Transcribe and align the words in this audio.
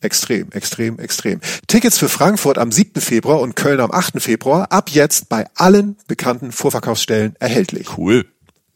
Extrem, 0.00 0.52
extrem, 0.52 0.98
extrem. 1.00 1.40
Tickets 1.66 1.98
für 1.98 2.08
Frankfurt 2.08 2.56
am 2.56 2.70
7. 2.70 3.00
Februar 3.00 3.40
und 3.40 3.56
Köln 3.56 3.80
am 3.80 3.90
8. 3.90 4.22
Februar 4.22 4.70
ab 4.70 4.90
jetzt 4.90 5.28
bei 5.28 5.46
allen 5.56 5.96
bekannten 6.06 6.52
Vorverkaufsstellen 6.52 7.34
erhältlich. 7.40 7.98
Cool. 7.98 8.26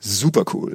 Super 0.01 0.45
cool. 0.53 0.75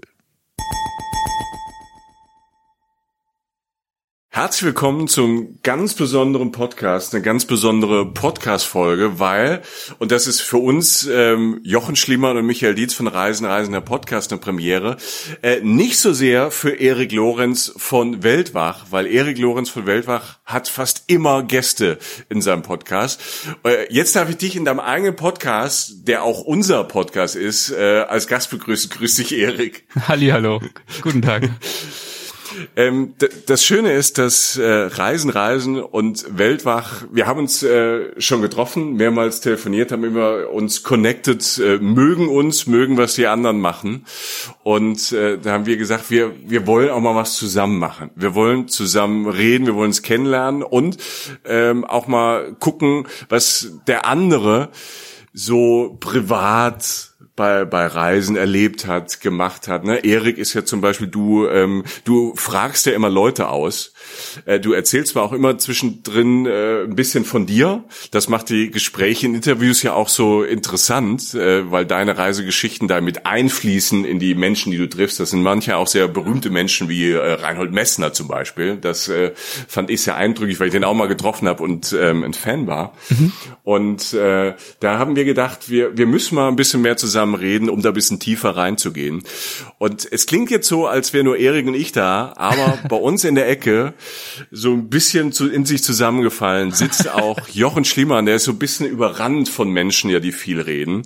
Herzlich 4.29 4.65
willkommen 4.65 5.07
zum 5.07 5.57
ganz 5.63 5.95
besonderen 5.95 6.51
Podcast, 6.51 7.15
eine 7.15 7.23
ganz 7.23 7.45
besondere 7.45 8.05
Podcast-Folge, 8.13 9.19
weil, 9.19 9.63
und 9.97 10.11
das 10.11 10.27
ist 10.27 10.41
für 10.41 10.57
uns 10.57 11.07
ähm, 11.11 11.59
Jochen 11.63 11.95
Schliemann 11.95 12.37
und 12.37 12.45
Michael 12.45 12.75
Dietz 12.75 12.93
von 12.93 13.07
Reisen, 13.07 13.45
Reisen 13.45 13.71
der 13.71 13.81
Podcast 13.81 14.31
eine 14.31 14.39
Premiere, 14.39 14.97
äh, 15.41 15.61
nicht 15.61 15.97
so 15.97 16.13
sehr 16.13 16.51
für 16.51 16.71
Erik 16.71 17.13
Lorenz 17.13 17.73
von 17.77 18.21
Weltwach, 18.21 18.87
weil 18.91 19.07
Erik 19.07 19.39
Lorenz 19.39 19.69
von 19.69 19.87
Weltwach 19.87 20.37
hat 20.45 20.67
fast 20.67 21.05
immer 21.07 21.41
Gäste 21.41 21.97
in 22.29 22.41
seinem 22.41 22.61
Podcast. 22.61 23.19
Äh, 23.63 23.91
jetzt 23.91 24.15
darf 24.15 24.29
ich 24.29 24.37
dich 24.37 24.55
in 24.55 24.65
deinem 24.65 24.81
eigenen 24.81 25.15
Podcast, 25.15 26.07
der 26.07 26.23
auch 26.23 26.41
unser 26.41 26.83
Podcast 26.83 27.35
ist, 27.35 27.71
äh, 27.71 28.05
als 28.07 28.27
Gast 28.27 28.51
begrüßen. 28.51 28.91
Grüß 28.91 29.15
dich, 29.15 29.31
Erik. 29.31 29.87
Hallo, 30.07 30.61
guten 31.01 31.23
Tag. 31.23 31.49
Ähm, 32.75 33.13
das 33.45 33.63
Schöne 33.63 33.93
ist, 33.93 34.17
dass 34.17 34.57
äh, 34.57 34.65
Reisen, 34.65 35.29
Reisen 35.29 35.81
und 35.81 36.37
Weltwach, 36.37 37.05
wir 37.11 37.27
haben 37.27 37.39
uns 37.39 37.63
äh, 37.63 38.19
schon 38.19 38.41
getroffen, 38.41 38.93
mehrmals 38.93 39.41
telefoniert, 39.41 39.91
haben 39.91 40.03
immer 40.03 40.49
uns 40.49 40.83
connected, 40.83 41.59
äh, 41.59 41.77
mögen 41.77 42.27
uns, 42.27 42.67
mögen, 42.67 42.97
was 42.97 43.15
die 43.15 43.27
anderen 43.27 43.59
machen. 43.59 44.05
Und 44.63 45.11
äh, 45.11 45.37
da 45.37 45.53
haben 45.53 45.65
wir 45.65 45.77
gesagt, 45.77 46.09
wir, 46.09 46.33
wir 46.45 46.67
wollen 46.67 46.89
auch 46.89 46.99
mal 46.99 47.15
was 47.15 47.35
zusammen 47.35 47.79
machen. 47.79 48.09
Wir 48.15 48.35
wollen 48.35 48.67
zusammen 48.67 49.27
reden, 49.27 49.65
wir 49.65 49.75
wollen 49.75 49.87
uns 49.87 50.01
kennenlernen 50.01 50.63
und 50.63 50.97
ähm, 51.45 51.85
auch 51.85 52.07
mal 52.07 52.53
gucken, 52.59 53.07
was 53.29 53.71
der 53.87 54.05
andere 54.05 54.69
so 55.33 55.97
privat 55.99 57.06
bei, 57.37 57.63
bei 57.65 57.85
Reisen 57.85 58.35
erlebt 58.35 58.87
hat, 58.87 59.21
gemacht 59.21 59.69
hat. 59.69 59.85
Ne? 59.85 60.03
Erik 60.03 60.37
ist 60.37 60.53
ja 60.55 60.65
zum 60.65 60.81
Beispiel, 60.81 61.07
du, 61.07 61.47
ähm, 61.47 61.85
du 62.03 62.33
fragst 62.35 62.85
ja 62.87 62.91
immer 62.91 63.09
Leute 63.09 63.47
aus. 63.47 63.93
Äh, 64.45 64.59
du 64.59 64.73
erzählst 64.73 65.13
zwar 65.13 65.23
auch 65.23 65.33
immer 65.33 65.57
zwischendrin 65.57 66.45
äh, 66.45 66.83
ein 66.83 66.95
bisschen 66.95 67.25
von 67.25 67.45
dir. 67.45 67.83
Das 68.11 68.29
macht 68.29 68.49
die 68.49 68.71
Gespräche 68.71 69.25
in 69.25 69.35
Interviews 69.35 69.83
ja 69.83 69.93
auch 69.93 70.09
so 70.09 70.43
interessant, 70.43 71.33
äh, 71.33 71.69
weil 71.71 71.85
deine 71.85 72.17
Reisegeschichten 72.17 72.87
da 72.87 73.01
mit 73.01 73.25
einfließen 73.25 74.05
in 74.05 74.19
die 74.19 74.35
Menschen, 74.35 74.71
die 74.71 74.77
du 74.77 74.87
triffst. 74.87 75.19
Das 75.19 75.31
sind 75.31 75.43
manche 75.43 75.77
auch 75.77 75.87
sehr 75.87 76.07
berühmte 76.07 76.49
Menschen 76.49 76.89
wie 76.89 77.11
äh, 77.11 77.33
Reinhold 77.33 77.71
Messner 77.71 78.13
zum 78.13 78.27
Beispiel. 78.27 78.77
Das 78.77 79.07
äh, 79.07 79.31
fand 79.67 79.89
ich 79.89 80.01
sehr 80.01 80.15
eindrücklich, 80.15 80.59
weil 80.59 80.67
ich 80.67 80.73
den 80.73 80.83
auch 80.83 80.93
mal 80.93 81.07
getroffen 81.07 81.47
habe 81.47 81.63
und 81.63 81.95
ähm, 81.99 82.23
ein 82.23 82.33
Fan 82.33 82.67
war. 82.67 82.93
Mhm. 83.09 83.31
Und 83.63 84.13
da 84.13 84.55
haben 84.83 85.15
wir 85.15 85.25
gedacht, 85.25 85.69
wir, 85.69 85.97
wir 85.97 86.05
müssen 86.05 86.35
mal 86.35 86.47
ein 86.47 86.55
bisschen 86.55 86.81
mehr 86.81 86.97
zusammen 86.97 87.35
reden, 87.35 87.69
um 87.69 87.81
da 87.81 87.89
ein 87.89 87.93
bisschen 87.93 88.19
tiefer 88.19 88.51
reinzugehen. 88.51 89.23
Und 89.77 90.07
es 90.11 90.25
klingt 90.25 90.49
jetzt 90.51 90.67
so, 90.67 90.87
als 90.87 91.13
wäre 91.13 91.23
nur 91.23 91.37
Erik 91.37 91.67
und 91.67 91.73
ich 91.73 91.91
da, 91.91 92.33
aber 92.35 92.77
bei 92.89 92.95
uns 92.95 93.23
in 93.23 93.35
der 93.35 93.49
Ecke, 93.49 93.93
so 94.51 94.73
ein 94.73 94.89
bisschen 94.89 95.31
zu, 95.31 95.49
in 95.49 95.65
sich 95.65 95.83
zusammengefallen, 95.83 96.71
sitzt 96.71 97.09
auch 97.13 97.47
Jochen 97.49 97.85
Schliemann, 97.85 98.25
der 98.25 98.35
ist 98.35 98.45
so 98.45 98.51
ein 98.51 98.59
bisschen 98.59 98.87
überrannt 98.87 99.49
von 99.49 99.69
Menschen, 99.69 100.09
ja, 100.09 100.19
die 100.19 100.31
viel 100.31 100.61
reden. 100.61 101.03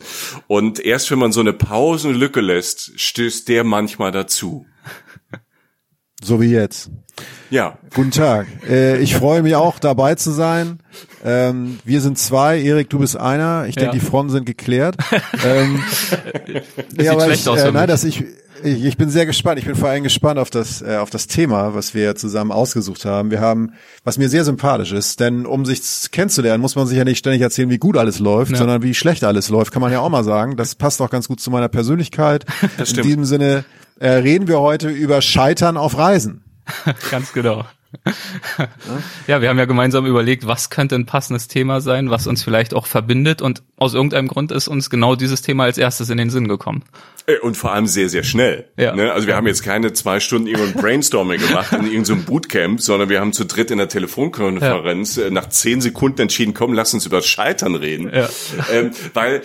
Und 0.47 0.79
erst 0.79 1.11
wenn 1.11 1.19
man 1.19 1.31
so 1.31 1.39
eine 1.39 1.53
Pausenlücke 1.53 2.41
lässt, 2.41 2.99
stößt 2.99 3.47
der 3.47 3.63
manchmal 3.63 4.11
dazu. 4.11 4.65
So 6.23 6.39
wie 6.39 6.51
jetzt. 6.51 6.91
Ja. 7.49 7.77
Guten 7.93 8.11
Tag. 8.11 8.47
Äh, 8.67 8.99
ich 8.99 9.15
freue 9.15 9.41
mich 9.41 9.55
auch 9.55 9.79
dabei 9.79 10.15
zu 10.15 10.31
sein. 10.31 10.79
Ähm, 11.23 11.79
wir 11.83 11.99
sind 11.99 12.17
zwei. 12.17 12.61
Erik, 12.61 12.89
du 12.89 12.99
bist 12.99 13.17
einer. 13.17 13.65
Ich 13.67 13.75
denke, 13.75 13.93
die 13.93 13.99
Fronten 13.99 14.31
sind 14.31 14.45
geklärt. 14.45 14.95
ähm, 15.43 15.83
das 16.93 17.05
ja, 17.05 17.13
aber 17.13 17.29
ich, 17.29 17.45
äh, 17.45 17.71
nein, 17.71 17.87
dass 17.87 18.03
ich, 18.03 18.23
ich, 18.63 18.85
ich 18.85 18.97
bin 18.97 19.09
sehr 19.09 19.25
gespannt. 19.25 19.59
Ich 19.59 19.65
bin 19.65 19.75
vor 19.75 19.89
allem 19.89 20.03
gespannt 20.03 20.39
auf 20.39 20.49
das, 20.49 20.81
äh, 20.81 20.97
auf 20.97 21.09
das 21.09 21.27
Thema, 21.27 21.73
was 21.73 21.93
wir 21.93 22.15
zusammen 22.15 22.51
ausgesucht 22.51 23.05
haben. 23.05 23.31
Wir 23.31 23.41
haben, 23.41 23.73
was 24.03 24.17
mir 24.17 24.29
sehr 24.29 24.43
sympathisch 24.43 24.91
ist, 24.91 25.19
denn 25.19 25.45
um 25.45 25.65
sich 25.65 25.81
kennenzulernen, 26.11 26.61
muss 26.61 26.75
man 26.75 26.87
sich 26.87 26.97
ja 26.97 27.03
nicht 27.03 27.19
ständig 27.19 27.41
erzählen, 27.41 27.69
wie 27.69 27.77
gut 27.77 27.97
alles 27.97 28.19
läuft, 28.19 28.51
ja. 28.51 28.57
sondern 28.57 28.83
wie 28.83 28.93
schlecht 28.93 29.23
alles 29.23 29.49
läuft, 29.49 29.71
kann 29.71 29.81
man 29.81 29.91
ja 29.91 29.99
auch 29.99 30.09
mal 30.09 30.23
sagen. 30.23 30.57
Das 30.57 30.75
passt 30.75 31.01
auch 31.01 31.09
ganz 31.09 31.27
gut 31.27 31.39
zu 31.39 31.51
meiner 31.51 31.69
Persönlichkeit. 31.69 32.45
Das 32.77 32.89
stimmt. 32.89 33.05
In 33.05 33.09
diesem 33.09 33.25
Sinne 33.25 33.65
äh, 33.99 34.09
reden 34.09 34.47
wir 34.47 34.59
heute 34.59 34.89
über 34.89 35.21
Scheitern 35.21 35.77
auf 35.77 35.97
Reisen. 35.97 36.43
Ganz 37.11 37.33
genau. 37.33 37.65
ja, 39.27 39.41
wir 39.41 39.49
haben 39.49 39.59
ja 39.59 39.65
gemeinsam 39.65 40.05
überlegt, 40.05 40.47
was 40.47 40.69
könnte 40.69 40.95
ein 40.95 41.05
passendes 41.05 41.47
Thema 41.47 41.81
sein, 41.81 42.09
was 42.09 42.27
uns 42.27 42.43
vielleicht 42.43 42.73
auch 42.73 42.85
verbindet 42.85 43.41
und 43.41 43.63
aus 43.77 43.93
irgendeinem 43.93 44.27
Grund 44.27 44.51
ist 44.51 44.67
uns 44.67 44.89
genau 44.89 45.15
dieses 45.15 45.41
Thema 45.41 45.65
als 45.65 45.77
erstes 45.77 46.09
in 46.09 46.17
den 46.17 46.29
Sinn 46.29 46.47
gekommen. 46.47 46.83
Äh, 47.27 47.39
und 47.39 47.57
vor 47.57 47.71
allem 47.73 47.87
sehr, 47.87 48.09
sehr 48.09 48.23
schnell. 48.23 48.69
Ja. 48.77 48.95
Ne? 48.95 49.11
Also 49.11 49.27
wir 49.27 49.35
haben 49.35 49.47
jetzt 49.47 49.63
keine 49.63 49.93
zwei 49.93 50.19
Stunden 50.19 50.47
irgendein 50.47 50.81
Brainstorming 50.81 51.39
gemacht 51.47 51.73
in 51.73 51.85
irgendeinem 51.85 52.25
Bootcamp, 52.25 52.81
sondern 52.81 53.09
wir 53.09 53.19
haben 53.19 53.33
zu 53.33 53.45
dritt 53.45 53.71
in 53.71 53.77
der 53.77 53.89
Telefonkonferenz 53.89 55.17
ja. 55.17 55.29
Nach 55.29 55.49
zehn 55.49 55.81
Sekunden 55.81 56.21
entschieden, 56.21 56.53
komm, 56.53 56.73
lass 56.73 56.93
uns 56.93 57.05
über 57.05 57.21
Scheitern 57.21 57.75
reden. 57.75 58.11
Ja. 58.13 58.29
Ähm, 58.71 58.91
weil 59.13 59.41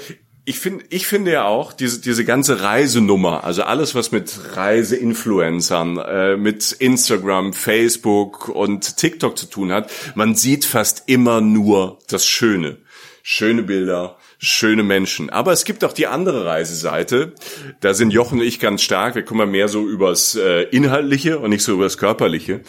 ich 0.49 0.61
finde, 0.61 0.85
ich 0.91 1.09
finde 1.09 1.33
ja 1.33 1.45
auch 1.45 1.73
diese 1.73 2.01
diese 2.01 2.25
ganze 2.25 2.63
Reisenummer, 2.63 3.43
also 3.43 3.65
alles 3.65 3.97
was 3.97 4.13
mit 4.13 4.33
Reiseinfluencern, 4.55 5.99
äh, 5.99 6.37
mit 6.37 6.71
Instagram, 6.71 7.53
Facebook 7.53 8.49
und 8.49 8.97
TikTok 8.97 9.37
zu 9.37 9.47
tun 9.47 9.73
hat, 9.73 9.91
man 10.15 10.37
sieht 10.37 10.65
fast 10.65 11.03
immer 11.07 11.41
nur 11.41 11.99
das 12.07 12.25
Schöne, 12.25 12.79
schöne 13.25 13.65
Bilder, 13.65 14.19
schöne 14.39 14.83
Menschen. 14.83 15.31
Aber 15.31 15.53
es 15.53 15.65
gibt 15.65 15.83
auch 15.85 15.93
die 15.93 16.07
andere 16.07 16.45
Reiseseite. 16.45 17.33
Da 17.81 17.95
sind 17.95 18.11
Jochen 18.11 18.41
und 18.41 18.45
ich 18.45 18.61
ganz 18.61 18.83
stark. 18.83 19.15
Wir 19.15 19.23
kommen 19.23 19.51
mehr 19.51 19.69
so 19.69 19.87
übers 19.89 20.35
äh, 20.35 20.63
Inhaltliche 20.65 21.39
und 21.39 21.51
nicht 21.51 21.65
so 21.65 21.73
übers 21.73 21.97
Körperliche. 21.97 22.61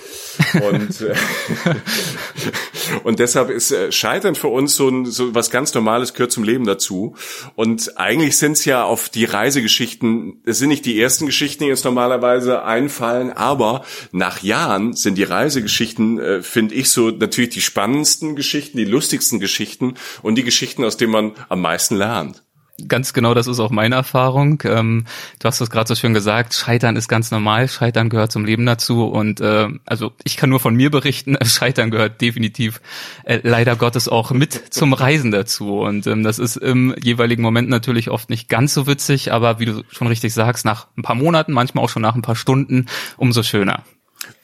Und, 0.54 1.02
äh, 1.02 1.14
und 3.04 3.20
deshalb 3.20 3.50
ist 3.50 3.72
äh, 3.72 3.92
Scheitern 3.92 4.36
für 4.36 4.48
uns 4.48 4.76
so, 4.76 4.88
ein, 4.88 5.06
so 5.06 5.36
was 5.36 5.52
ganz 5.52 5.74
Normales, 5.74 6.14
gehört 6.14 6.32
zum 6.32 6.44
Leben 6.44 6.66
dazu. 6.66 7.16
Und 7.56 7.98
eigentlich 7.98 8.38
sind 8.38 8.54
es 8.54 8.66
ja 8.66 8.84
auf 8.84 9.10
die 9.10 9.26
Reisegeschichten, 9.26 10.42
es 10.46 10.60
sind 10.60 10.70
nicht 10.70 10.86
die 10.86 11.00
ersten 11.00 11.26
Geschichten, 11.26 11.66
die 11.66 11.72
uns 11.72 11.84
normalerweise 11.84 12.64
einfallen, 12.64 13.32
aber 13.32 13.84
nach 14.12 14.42
Jahren 14.42 14.94
sind 14.94 15.18
die 15.18 15.24
Reisegeschichten, 15.24 16.20
äh, 16.20 16.42
finde 16.42 16.76
ich, 16.76 16.90
so 16.92 17.10
natürlich 17.10 17.50
die 17.50 17.62
spannendsten 17.62 18.36
Geschichten, 18.36 18.78
die 18.78 18.86
lustigsten 18.86 19.40
Geschichten 19.40 19.96
und 20.22 20.36
die 20.36 20.44
Geschichten, 20.44 20.86
aus 20.86 20.96
denen 20.96 21.12
man 21.12 21.32
am 21.50 21.57
meisten 21.62 21.96
lernt. 21.96 22.44
Ganz 22.88 23.14
genau, 23.14 23.34
das 23.34 23.48
ist 23.48 23.60
auch 23.60 23.72
meine 23.72 23.96
Erfahrung. 23.96 24.62
Ähm, 24.64 25.06
du 25.40 25.48
hast 25.48 25.60
es 25.62 25.72
gerade 25.72 25.88
so 25.88 25.96
schön 25.96 26.14
gesagt, 26.14 26.54
Scheitern 26.54 26.96
ist 26.96 27.08
ganz 27.08 27.32
normal, 27.32 27.68
Scheitern 27.68 28.10
gehört 28.10 28.32
zum 28.32 28.46
Leben 28.46 28.68
dazu 28.68 29.08
und 29.08 29.42
äh, 29.42 29.68
also 29.86 30.12
ich 30.24 30.38
kann 30.38 30.52
nur 30.52 30.60
von 30.60 30.76
mir 30.76 30.92
berichten, 30.92 31.38
Scheitern 31.44 31.90
gehört 31.90 32.22
definitiv 32.22 32.80
äh, 33.24 33.40
leider 33.42 33.76
Gottes 33.76 34.08
auch 34.08 34.30
mit 34.30 34.54
zum 34.54 34.94
Reisen 34.94 35.32
dazu 35.32 35.80
und 35.80 36.06
ähm, 36.06 36.24
das 36.24 36.38
ist 36.38 36.56
im 36.56 36.94
jeweiligen 37.02 37.42
Moment 37.42 37.68
natürlich 37.68 38.12
oft 38.12 38.30
nicht 38.30 38.48
ganz 38.48 38.76
so 38.76 38.86
witzig, 38.86 39.34
aber 39.34 39.60
wie 39.60 39.66
du 39.66 39.84
schon 39.90 40.06
richtig 40.06 40.36
sagst, 40.36 40.64
nach 40.64 40.86
ein 40.98 41.02
paar 41.02 41.16
Monaten, 41.16 41.54
manchmal 41.54 41.84
auch 41.84 41.90
schon 41.90 42.04
nach 42.04 42.14
ein 42.14 42.22
paar 42.22 42.36
Stunden, 42.36 42.86
umso 43.18 43.42
schöner. 43.42 43.84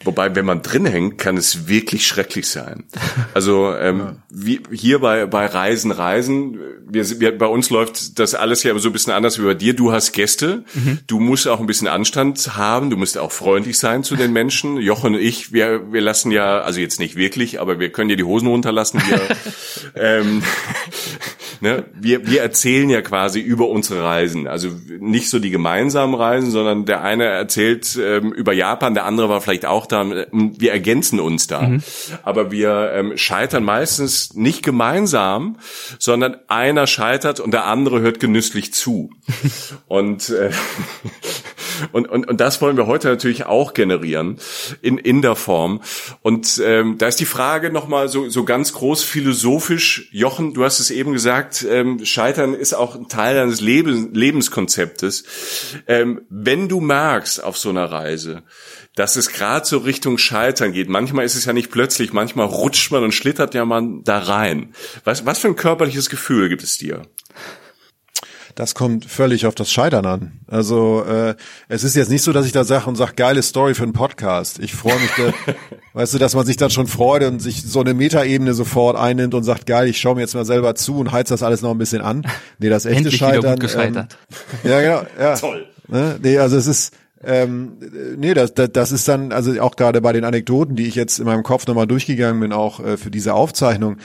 Wobei, 0.03 0.35
wenn 0.35 0.45
man 0.45 0.61
drin 0.61 0.85
hängt, 0.85 1.17
kann 1.17 1.37
es 1.37 1.67
wirklich 1.67 2.05
schrecklich 2.05 2.47
sein. 2.47 2.83
Also 3.33 3.73
ähm, 3.73 3.99
ja. 3.99 4.15
wie 4.29 4.61
hier 4.71 4.99
bei 4.99 5.25
bei 5.25 5.45
Reisen, 5.45 5.91
Reisen, 5.91 6.59
wir, 6.85 7.19
wir, 7.19 7.37
bei 7.37 7.45
uns 7.45 7.69
läuft 7.69 8.19
das 8.19 8.35
alles 8.35 8.63
ja 8.63 8.77
so 8.77 8.89
ein 8.89 8.93
bisschen 8.93 9.13
anders 9.13 9.39
wie 9.39 9.45
bei 9.45 9.53
dir. 9.53 9.75
Du 9.75 9.91
hast 9.91 10.11
Gäste, 10.11 10.65
mhm. 10.73 10.99
du 11.07 11.19
musst 11.19 11.47
auch 11.47 11.59
ein 11.59 11.67
bisschen 11.67 11.87
Anstand 11.87 12.57
haben, 12.57 12.89
du 12.89 12.97
musst 12.97 13.17
auch 13.17 13.31
freundlich 13.31 13.77
sein 13.77 14.03
zu 14.03 14.15
den 14.15 14.33
Menschen. 14.33 14.77
Jochen 14.77 15.15
und 15.15 15.21
ich, 15.21 15.53
wir 15.53 15.91
wir 15.91 16.01
lassen 16.01 16.31
ja, 16.31 16.59
also 16.59 16.79
jetzt 16.79 16.99
nicht 16.99 17.15
wirklich, 17.15 17.61
aber 17.61 17.79
wir 17.79 17.91
können 17.91 18.09
ja 18.09 18.15
die 18.15 18.23
Hosen 18.23 18.47
runterlassen. 18.47 19.01
Wir, 19.07 19.21
ähm, 19.95 20.43
ne, 21.63 21.85
wir 21.93 22.27
wir 22.27 22.41
erzählen 22.41 22.89
ja 22.89 23.01
quasi 23.01 23.39
über 23.39 23.69
unsere 23.69 24.03
Reisen. 24.03 24.47
Also 24.47 24.69
nicht 24.99 25.29
so 25.29 25.39
die 25.39 25.49
gemeinsamen 25.49 26.13
Reisen, 26.13 26.51
sondern 26.51 26.85
der 26.85 27.01
eine 27.01 27.23
erzählt 27.23 27.97
ähm, 27.99 28.33
über 28.33 28.51
Japan, 28.51 28.93
der 28.93 29.05
andere 29.05 29.29
war 29.29 29.39
vielleicht 29.39 29.65
auch 29.65 29.85
da. 29.85 30.05
Wir 30.31 30.71
ergänzen 30.73 31.21
uns 31.21 31.47
da. 31.47 31.61
Mhm. 31.61 31.83
Aber 32.23 32.51
wir 32.51 32.91
ähm, 32.93 33.17
scheitern 33.17 33.63
meistens 33.63 34.33
nicht 34.33 34.61
gemeinsam, 34.61 35.57
sondern 35.99 36.35
einer 36.47 36.85
scheitert 36.85 37.39
und 37.39 37.51
der 37.51 37.65
andere 37.65 38.01
hört 38.01 38.19
genüsslich 38.19 38.73
zu. 38.73 39.09
und, 39.87 40.29
äh, 40.29 40.51
und, 41.91 42.09
und, 42.09 42.27
und 42.27 42.39
das 42.39 42.61
wollen 42.61 42.77
wir 42.77 42.87
heute 42.87 43.07
natürlich 43.07 43.45
auch 43.45 43.73
generieren 43.73 44.37
in, 44.81 44.97
in 44.97 45.21
der 45.21 45.35
Form. 45.35 45.81
Und 46.21 46.61
ähm, 46.63 46.97
da 46.97 47.07
ist 47.07 47.19
die 47.19 47.25
Frage 47.25 47.71
nochmal 47.71 48.07
so, 48.09 48.29
so 48.29 48.43
ganz 48.45 48.73
groß 48.73 49.03
philosophisch. 49.03 50.09
Jochen, 50.11 50.53
du 50.53 50.63
hast 50.63 50.79
es 50.79 50.91
eben 50.91 51.13
gesagt, 51.13 51.65
ähm, 51.69 52.03
Scheitern 52.05 52.53
ist 52.53 52.73
auch 52.73 52.95
ein 52.95 53.07
Teil 53.07 53.35
deines 53.35 53.61
Lebens, 53.61 54.09
Lebenskonzeptes. 54.13 55.23
Ähm, 55.87 56.21
wenn 56.29 56.69
du 56.69 56.79
merkst 56.79 57.43
auf 57.43 57.57
so 57.57 57.69
einer 57.69 57.85
Reise, 57.85 58.43
dass 58.95 59.15
es 59.15 59.29
gerade 59.29 59.65
so 59.65 59.79
Richtung 59.79 60.17
Scheitern 60.17 60.71
geht. 60.71 60.89
Manchmal 60.89 61.25
ist 61.25 61.35
es 61.35 61.45
ja 61.45 61.53
nicht 61.53 61.71
plötzlich, 61.71 62.13
manchmal 62.13 62.45
rutscht 62.45 62.91
man 62.91 63.03
und 63.03 63.11
schlittert 63.11 63.53
ja 63.53 63.65
man 63.65 64.03
da 64.03 64.19
rein. 64.19 64.73
Was, 65.03 65.25
was 65.25 65.39
für 65.39 65.47
ein 65.47 65.55
körperliches 65.55 66.09
Gefühl 66.09 66.49
gibt 66.49 66.63
es 66.63 66.77
dir? 66.77 67.01
Das 68.55 68.75
kommt 68.75 69.05
völlig 69.05 69.47
auf 69.47 69.55
das 69.55 69.71
Scheitern 69.71 70.05
an. 70.05 70.39
Also 70.47 71.03
äh, 71.05 71.35
es 71.69 71.83
ist 71.83 71.95
jetzt 71.95 72.09
nicht 72.09 72.21
so, 72.21 72.33
dass 72.33 72.45
ich 72.45 72.51
da 72.51 72.63
sage 72.63 72.85
und 72.85 72.95
sage, 72.95 73.13
geile 73.15 73.41
Story 73.41 73.73
für 73.73 73.83
einen 73.83 73.93
Podcast. 73.93 74.59
Ich 74.59 74.75
freue 74.75 74.99
mich, 74.99 75.09
da, 75.17 75.33
weißt 75.93 76.13
du, 76.13 76.19
dass 76.19 76.35
man 76.35 76.45
sich 76.45 76.57
dann 76.57 76.69
schon 76.69 76.85
freut 76.85 77.23
und 77.23 77.41
sich 77.41 77.63
so 77.63 77.79
eine 77.79 77.95
Metaebene 77.95 78.53
sofort 78.53 78.95
einnimmt 78.95 79.33
und 79.33 79.43
sagt, 79.43 79.65
geil, 79.65 79.87
ich 79.87 79.97
schaue 79.97 80.15
mir 80.15 80.21
jetzt 80.21 80.35
mal 80.35 80.45
selber 80.45 80.75
zu 80.75 80.97
und 80.97 81.11
heiz 81.11 81.29
das 81.29 81.41
alles 81.41 81.63
noch 81.63 81.71
ein 81.71 81.79
bisschen 81.79 82.01
an. 82.01 82.27
Nee, 82.59 82.69
das 82.69 82.85
echte 82.85 82.97
Endlich 82.97 83.17
Scheitern. 83.17 83.57
Gescheitert. 83.57 84.17
Ähm, 84.63 84.69
ja, 84.69 84.81
genau. 84.81 85.01
Ja. 85.19 85.35
Toll. 85.35 85.67
Ne? 85.87 86.19
Nee, 86.21 86.37
also 86.37 86.55
es 86.55 86.67
ist 86.67 86.93
ähm, 87.25 87.77
nee, 88.17 88.33
das, 88.33 88.53
das, 88.53 88.69
das 88.73 88.91
ist 88.91 89.07
dann, 89.07 89.31
also 89.31 89.59
auch 89.61 89.77
gerade 89.77 90.01
bei 90.01 90.11
den 90.11 90.25
Anekdoten, 90.25 90.75
die 90.75 90.87
ich 90.87 90.95
jetzt 90.95 91.19
in 91.19 91.25
meinem 91.25 91.43
Kopf 91.43 91.65
nochmal 91.67 91.87
durchgegangen 91.87 92.41
bin, 92.41 92.51
auch 92.51 92.81
äh, 92.81 92.97
für 92.97 93.11
diese 93.11 93.33
Aufzeichnung, 93.33 93.97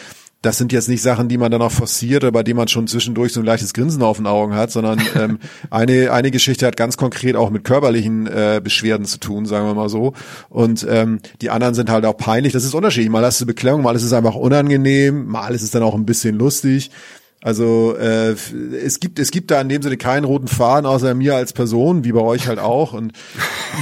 das 0.43 0.57
sind 0.57 0.73
jetzt 0.73 0.89
nicht 0.89 1.03
Sachen, 1.03 1.29
die 1.29 1.37
man 1.37 1.51
dann 1.51 1.63
auch 1.63 1.73
forciert 1.73 2.23
oder 2.23 2.31
bei 2.31 2.45
denen 2.45 2.59
man 2.59 2.69
schon 2.69 2.87
zwischendurch 2.87 3.33
so 3.33 3.41
ein 3.41 3.47
leichtes 3.47 3.75
Grinsen 3.75 4.03
auf 4.03 4.19
den 4.19 4.27
Augen 4.27 4.55
hat, 4.55 4.71
sondern 4.71 5.01
ähm, 5.17 5.39
eine, 5.71 6.13
eine 6.13 6.31
Geschichte 6.31 6.67
hat 6.67 6.77
ganz 6.77 6.97
konkret 6.97 7.35
auch 7.35 7.51
mit 7.51 7.65
körperlichen 7.65 8.29
äh, 8.29 8.61
Beschwerden 8.63 9.05
zu 9.05 9.19
tun, 9.19 9.47
sagen 9.47 9.67
wir 9.67 9.75
mal 9.75 9.89
so. 9.89 10.13
Und 10.49 10.87
ähm, 10.89 11.19
die 11.43 11.51
anderen 11.51 11.75
sind 11.75 11.91
halt 11.91 12.05
auch 12.05 12.17
peinlich. 12.17 12.53
Das 12.53 12.65
ist 12.65 12.75
unterschiedlich. 12.75 13.11
Mal 13.11 13.25
hast 13.25 13.41
du 13.41 13.47
Beklemmung, 13.47 13.83
mal 13.83 13.97
ist 13.97 14.05
es 14.05 14.13
einfach 14.13 14.37
unangenehm, 14.37 15.27
mal 15.27 15.55
ist 15.55 15.63
es 15.63 15.73
dann 15.73 15.83
auch 15.83 15.95
ein 15.95 16.07
bisschen 16.07 16.37
lustig. 16.37 16.91
Also 17.41 17.97
äh, 17.97 18.35
es 18.85 18.99
gibt 18.99 19.21
es 19.21 19.31
gibt 19.31 19.53
da 19.53 19.61
in 19.61 19.69
dem 19.69 19.81
Sinne 19.81 19.97
keinen 19.97 20.25
roten 20.25 20.49
Faden 20.49 20.87
außer 20.87 21.15
mir 21.15 21.37
als 21.37 21.53
Person, 21.53 22.03
wie 22.03 22.11
bei 22.11 22.21
euch 22.21 22.49
halt 22.49 22.59
auch. 22.59 22.95
Und 22.95 23.13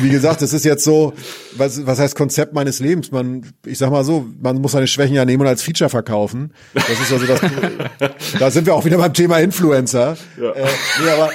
wie 0.03 0.11
gesagt, 0.11 0.43
das 0.43 0.53
ist 0.53 0.67
jetzt 0.67 0.85
so, 0.85 1.15
was, 1.57 1.87
was 1.87 1.99
heißt 1.99 2.15
Konzept 2.15 2.53
meines 2.53 2.81
Lebens? 2.81 3.13
Man, 3.13 3.47
ich 3.65 3.79
sag 3.79 3.91
mal 3.91 4.05
so, 4.05 4.27
man 4.43 4.61
muss 4.61 4.73
seine 4.73 4.87
Schwächen 4.87 5.15
ja 5.15 5.25
nehmen 5.25 5.41
und 5.41 5.49
als 5.49 5.63
Feature 5.63 5.89
verkaufen. 5.89 6.53
Das 6.75 6.91
ist 6.91 7.11
also 7.11 7.25
das. 7.25 7.41
da 8.39 8.51
sind 8.51 8.67
wir 8.67 8.75
auch 8.75 8.85
wieder 8.85 8.99
beim 8.99 9.15
Thema 9.15 9.39
Influencer. 9.39 10.19
Ja. 10.39 10.53
Äh, 10.53 10.67
nee, 11.03 11.11
aber 11.11 11.31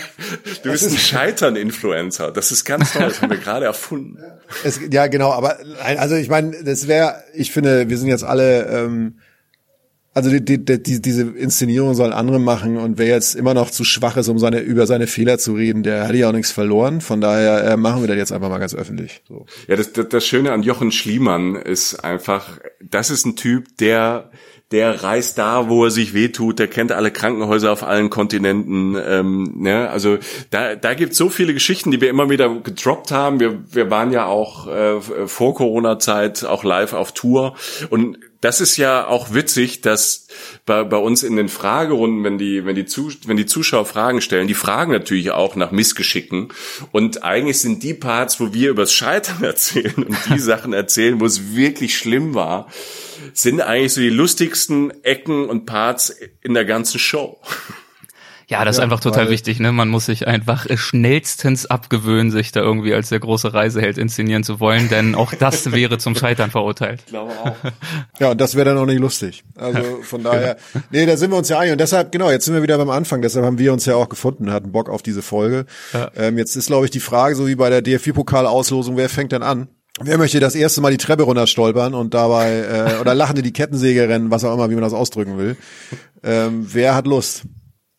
du 0.61 0.71
bist 0.71 0.91
ein 0.91 0.97
Scheitern-Influencer. 0.97 2.31
Das 2.31 2.51
ist 2.51 2.65
ganz 2.65 2.93
toll. 2.93 3.01
Das 3.01 3.19
haben 3.23 3.31
wir 3.31 3.37
gerade 3.37 3.65
erfunden. 3.65 4.19
Es, 4.63 4.79
ja, 4.91 5.07
genau. 5.07 5.31
Aber 5.31 5.57
also 5.83 6.13
ich 6.15 6.29
meine, 6.29 6.63
das 6.63 6.87
wäre, 6.87 7.23
ich 7.33 7.51
finde, 7.51 7.89
wir 7.89 7.97
sind 7.97 8.09
jetzt 8.09 8.23
alle. 8.23 8.67
Ähm, 8.67 9.15
also 10.13 10.29
die, 10.29 10.43
die, 10.43 10.83
die, 10.83 11.01
diese 11.01 11.23
Inszenierung 11.23 11.93
sollen 11.93 12.11
andere 12.11 12.39
machen 12.39 12.77
und 12.77 12.97
wer 12.97 13.07
jetzt 13.07 13.33
immer 13.33 13.53
noch 13.53 13.69
zu 13.69 13.85
schwach 13.85 14.17
ist, 14.17 14.27
um 14.27 14.39
seine 14.39 14.59
über 14.59 14.85
seine 14.85 15.07
Fehler 15.07 15.37
zu 15.37 15.53
reden, 15.53 15.83
der 15.83 16.07
hat 16.07 16.15
ja 16.15 16.27
auch 16.27 16.33
nichts 16.33 16.51
verloren. 16.51 16.99
Von 16.99 17.21
daher 17.21 17.63
äh, 17.63 17.77
machen 17.77 18.01
wir 18.01 18.07
das 18.07 18.17
jetzt 18.17 18.31
einfach 18.33 18.49
mal 18.49 18.57
ganz 18.57 18.75
öffentlich. 18.75 19.21
So. 19.27 19.45
Ja, 19.67 19.77
das, 19.77 19.93
das, 19.93 20.09
das 20.09 20.25
Schöne 20.25 20.51
an 20.51 20.63
Jochen 20.63 20.91
Schliemann 20.91 21.55
ist 21.55 22.03
einfach, 22.03 22.59
das 22.81 23.09
ist 23.09 23.25
ein 23.25 23.37
Typ, 23.37 23.77
der 23.77 24.31
der 24.71 25.03
reist 25.03 25.37
da, 25.37 25.69
wo 25.69 25.85
er 25.85 25.91
sich 25.91 26.13
wehtut, 26.13 26.59
der 26.59 26.67
kennt 26.67 26.91
alle 26.91 27.11
Krankenhäuser 27.11 27.71
auf 27.71 27.83
allen 27.83 28.09
Kontinenten. 28.09 28.95
Ähm, 28.95 29.53
ne? 29.57 29.89
Also 29.89 30.17
da, 30.49 30.75
da 30.75 30.93
gibt 30.93 31.13
so 31.13 31.29
viele 31.29 31.53
Geschichten, 31.53 31.91
die 31.91 31.99
wir 31.99 32.09
immer 32.09 32.29
wieder 32.29 32.49
gedroppt 32.49 33.11
haben. 33.11 33.39
Wir, 33.39 33.59
wir 33.71 33.89
waren 33.91 34.11
ja 34.11 34.25
auch 34.25 34.67
äh, 34.67 35.01
vor 35.27 35.55
Corona-Zeit 35.55 36.45
auch 36.45 36.63
live 36.63 36.93
auf 36.93 37.11
Tour 37.11 37.55
und 37.89 38.17
das 38.41 38.59
ist 38.59 38.75
ja 38.77 39.05
auch 39.05 39.33
witzig, 39.33 39.81
dass 39.81 40.27
bei, 40.65 40.83
bei 40.83 40.97
uns 40.97 41.21
in 41.21 41.35
den 41.35 41.47
Fragerunden, 41.47 42.23
wenn 42.23 42.39
die, 42.39 42.65
wenn 42.65 42.75
die, 42.75 42.85
Zus 42.85 43.19
wenn 43.27 43.37
die 43.37 43.45
Zuschauer 43.45 43.85
Fragen 43.85 44.19
stellen, 44.19 44.47
die 44.47 44.55
fragen 44.55 44.91
natürlich 44.91 45.29
auch 45.29 45.55
nach 45.55 45.69
Missgeschicken. 45.69 46.49
Und 46.91 47.23
eigentlich 47.23 47.59
sind 47.59 47.83
die 47.83 47.93
Parts, 47.93 48.39
wo 48.39 48.51
wir 48.51 48.71
übers 48.71 48.93
Scheitern 48.93 49.43
erzählen 49.43 49.93
und 49.93 50.17
die 50.33 50.39
Sachen 50.39 50.73
erzählen, 50.73 51.19
wo 51.19 51.25
es 51.25 51.55
wirklich 51.55 51.95
schlimm 51.95 52.33
war, 52.33 52.67
sind 53.33 53.61
eigentlich 53.61 53.93
so 53.93 54.01
die 54.01 54.09
lustigsten 54.09 55.03
Ecken 55.03 55.49
und 55.49 55.65
Parts 55.65 56.15
in 56.41 56.53
der 56.53 56.65
ganzen 56.65 56.99
Show. 56.99 57.39
Ja, 58.51 58.65
das 58.65 58.75
ja, 58.75 58.81
ist 58.81 58.83
einfach 58.83 58.99
total 58.99 59.29
wichtig. 59.29 59.61
Ne? 59.61 59.71
Man 59.71 59.87
muss 59.87 60.07
sich 60.07 60.27
einfach 60.27 60.67
schnellstens 60.75 61.67
abgewöhnen, 61.67 62.31
sich 62.31 62.51
da 62.51 62.59
irgendwie 62.59 62.93
als 62.93 63.07
der 63.07 63.21
große 63.21 63.53
Reiseheld 63.53 63.97
inszenieren 63.97 64.43
zu 64.43 64.59
wollen, 64.59 64.89
denn 64.89 65.15
auch 65.15 65.33
das 65.33 65.71
wäre 65.71 65.99
zum 65.99 66.17
Scheitern 66.17 66.51
verurteilt. 66.51 66.99
Ich 67.05 67.11
glaube 67.11 67.31
auch. 67.31 67.55
Ja, 68.19 68.31
und 68.31 68.41
das 68.41 68.55
wäre 68.55 68.65
dann 68.65 68.77
auch 68.77 68.85
nicht 68.85 68.99
lustig. 68.99 69.45
Also 69.55 70.01
von 70.01 70.21
daher, 70.25 70.57
nee, 70.89 71.05
da 71.05 71.15
sind 71.15 71.31
wir 71.31 71.37
uns 71.37 71.47
ja 71.47 71.59
einig. 71.59 71.71
Und 71.71 71.79
deshalb, 71.79 72.11
genau, 72.11 72.29
jetzt 72.29 72.43
sind 72.43 72.53
wir 72.53 72.61
wieder 72.61 72.77
beim 72.77 72.89
Anfang. 72.89 73.21
Deshalb 73.21 73.45
haben 73.45 73.57
wir 73.57 73.71
uns 73.71 73.85
ja 73.85 73.95
auch 73.95 74.09
gefunden, 74.09 74.51
hatten 74.51 74.73
Bock 74.73 74.89
auf 74.89 75.01
diese 75.01 75.21
Folge. 75.21 75.65
Ja. 75.93 76.11
Ähm, 76.17 76.37
jetzt 76.37 76.57
ist, 76.57 76.67
glaube 76.67 76.83
ich, 76.83 76.91
die 76.91 76.99
Frage, 76.99 77.35
so 77.35 77.47
wie 77.47 77.55
bei 77.55 77.69
der 77.69 77.81
DFB-Pokalauslosung, 77.81 78.97
wer 78.97 79.07
fängt 79.07 79.31
denn 79.31 79.43
an? 79.43 79.69
Wer 79.99 80.17
möchte 80.17 80.39
das 80.39 80.55
erste 80.55 80.81
Mal 80.81 80.91
die 80.91 80.97
Treppe 80.97 81.23
runterstolpern 81.23 81.93
und 81.93 82.13
dabei 82.13 82.95
äh, 82.97 83.01
oder 83.01 83.13
lachende 83.13 83.41
die 83.41 83.51
Kettensäge 83.51 84.07
rennen, 84.07 84.31
was 84.31 84.43
auch 84.43 84.53
immer, 84.53 84.69
wie 84.69 84.75
man 84.75 84.83
das 84.83 84.93
ausdrücken 84.93 85.37
will? 85.37 85.57
Ähm, 86.23 86.65
wer 86.71 86.95
hat 86.95 87.07
Lust? 87.07 87.43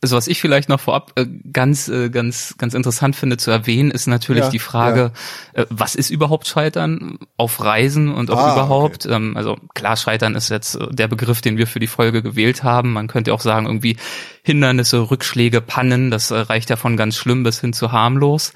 Also 0.02 0.16
was 0.16 0.26
ich 0.26 0.40
vielleicht 0.40 0.68
noch 0.68 0.80
vorab 0.80 1.12
äh, 1.14 1.26
ganz, 1.52 1.86
äh, 1.86 2.10
ganz, 2.10 2.56
ganz 2.58 2.74
interessant 2.74 3.14
finde 3.14 3.36
zu 3.36 3.52
erwähnen, 3.52 3.92
ist 3.92 4.08
natürlich 4.08 4.44
ja, 4.44 4.50
die 4.50 4.58
Frage, 4.58 5.12
ja. 5.54 5.62
äh, 5.62 5.66
was 5.70 5.94
ist 5.94 6.10
überhaupt 6.10 6.48
Scheitern 6.48 7.18
auf 7.36 7.62
Reisen 7.62 8.12
und 8.12 8.28
auch 8.32 8.38
ah, 8.38 8.52
überhaupt? 8.52 9.06
Okay. 9.06 9.14
Ähm, 9.14 9.36
also 9.36 9.56
klar, 9.74 9.96
Scheitern 9.96 10.34
ist 10.34 10.48
jetzt 10.48 10.76
der 10.90 11.06
Begriff, 11.06 11.40
den 11.40 11.56
wir 11.56 11.68
für 11.68 11.78
die 11.78 11.86
Folge 11.86 12.20
gewählt 12.20 12.64
haben. 12.64 12.92
Man 12.92 13.06
könnte 13.06 13.32
auch 13.32 13.40
sagen, 13.40 13.66
irgendwie 13.66 13.96
Hindernisse, 14.42 15.08
Rückschläge, 15.08 15.60
Pannen, 15.60 16.10
das 16.10 16.32
äh, 16.32 16.36
reicht 16.36 16.70
ja 16.70 16.76
von 16.76 16.96
ganz 16.96 17.16
schlimm 17.16 17.44
bis 17.44 17.60
hin 17.60 17.72
zu 17.72 17.92
harmlos. 17.92 18.52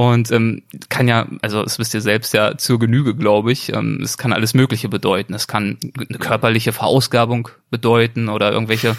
Und 0.00 0.32
ähm, 0.32 0.62
kann 0.88 1.08
ja, 1.08 1.26
also 1.42 1.62
das 1.62 1.78
wisst 1.78 1.92
ihr 1.92 2.00
selbst 2.00 2.32
ja 2.32 2.56
zur 2.56 2.78
Genüge, 2.78 3.14
glaube 3.14 3.52
ich. 3.52 3.70
Ähm, 3.74 4.00
es 4.02 4.16
kann 4.16 4.32
alles 4.32 4.54
Mögliche 4.54 4.88
bedeuten. 4.88 5.34
Es 5.34 5.46
kann 5.46 5.76
eine 5.94 6.18
körperliche 6.18 6.72
Verausgabung 6.72 7.50
bedeuten 7.70 8.30
oder 8.30 8.50
irgendwelche 8.50 8.96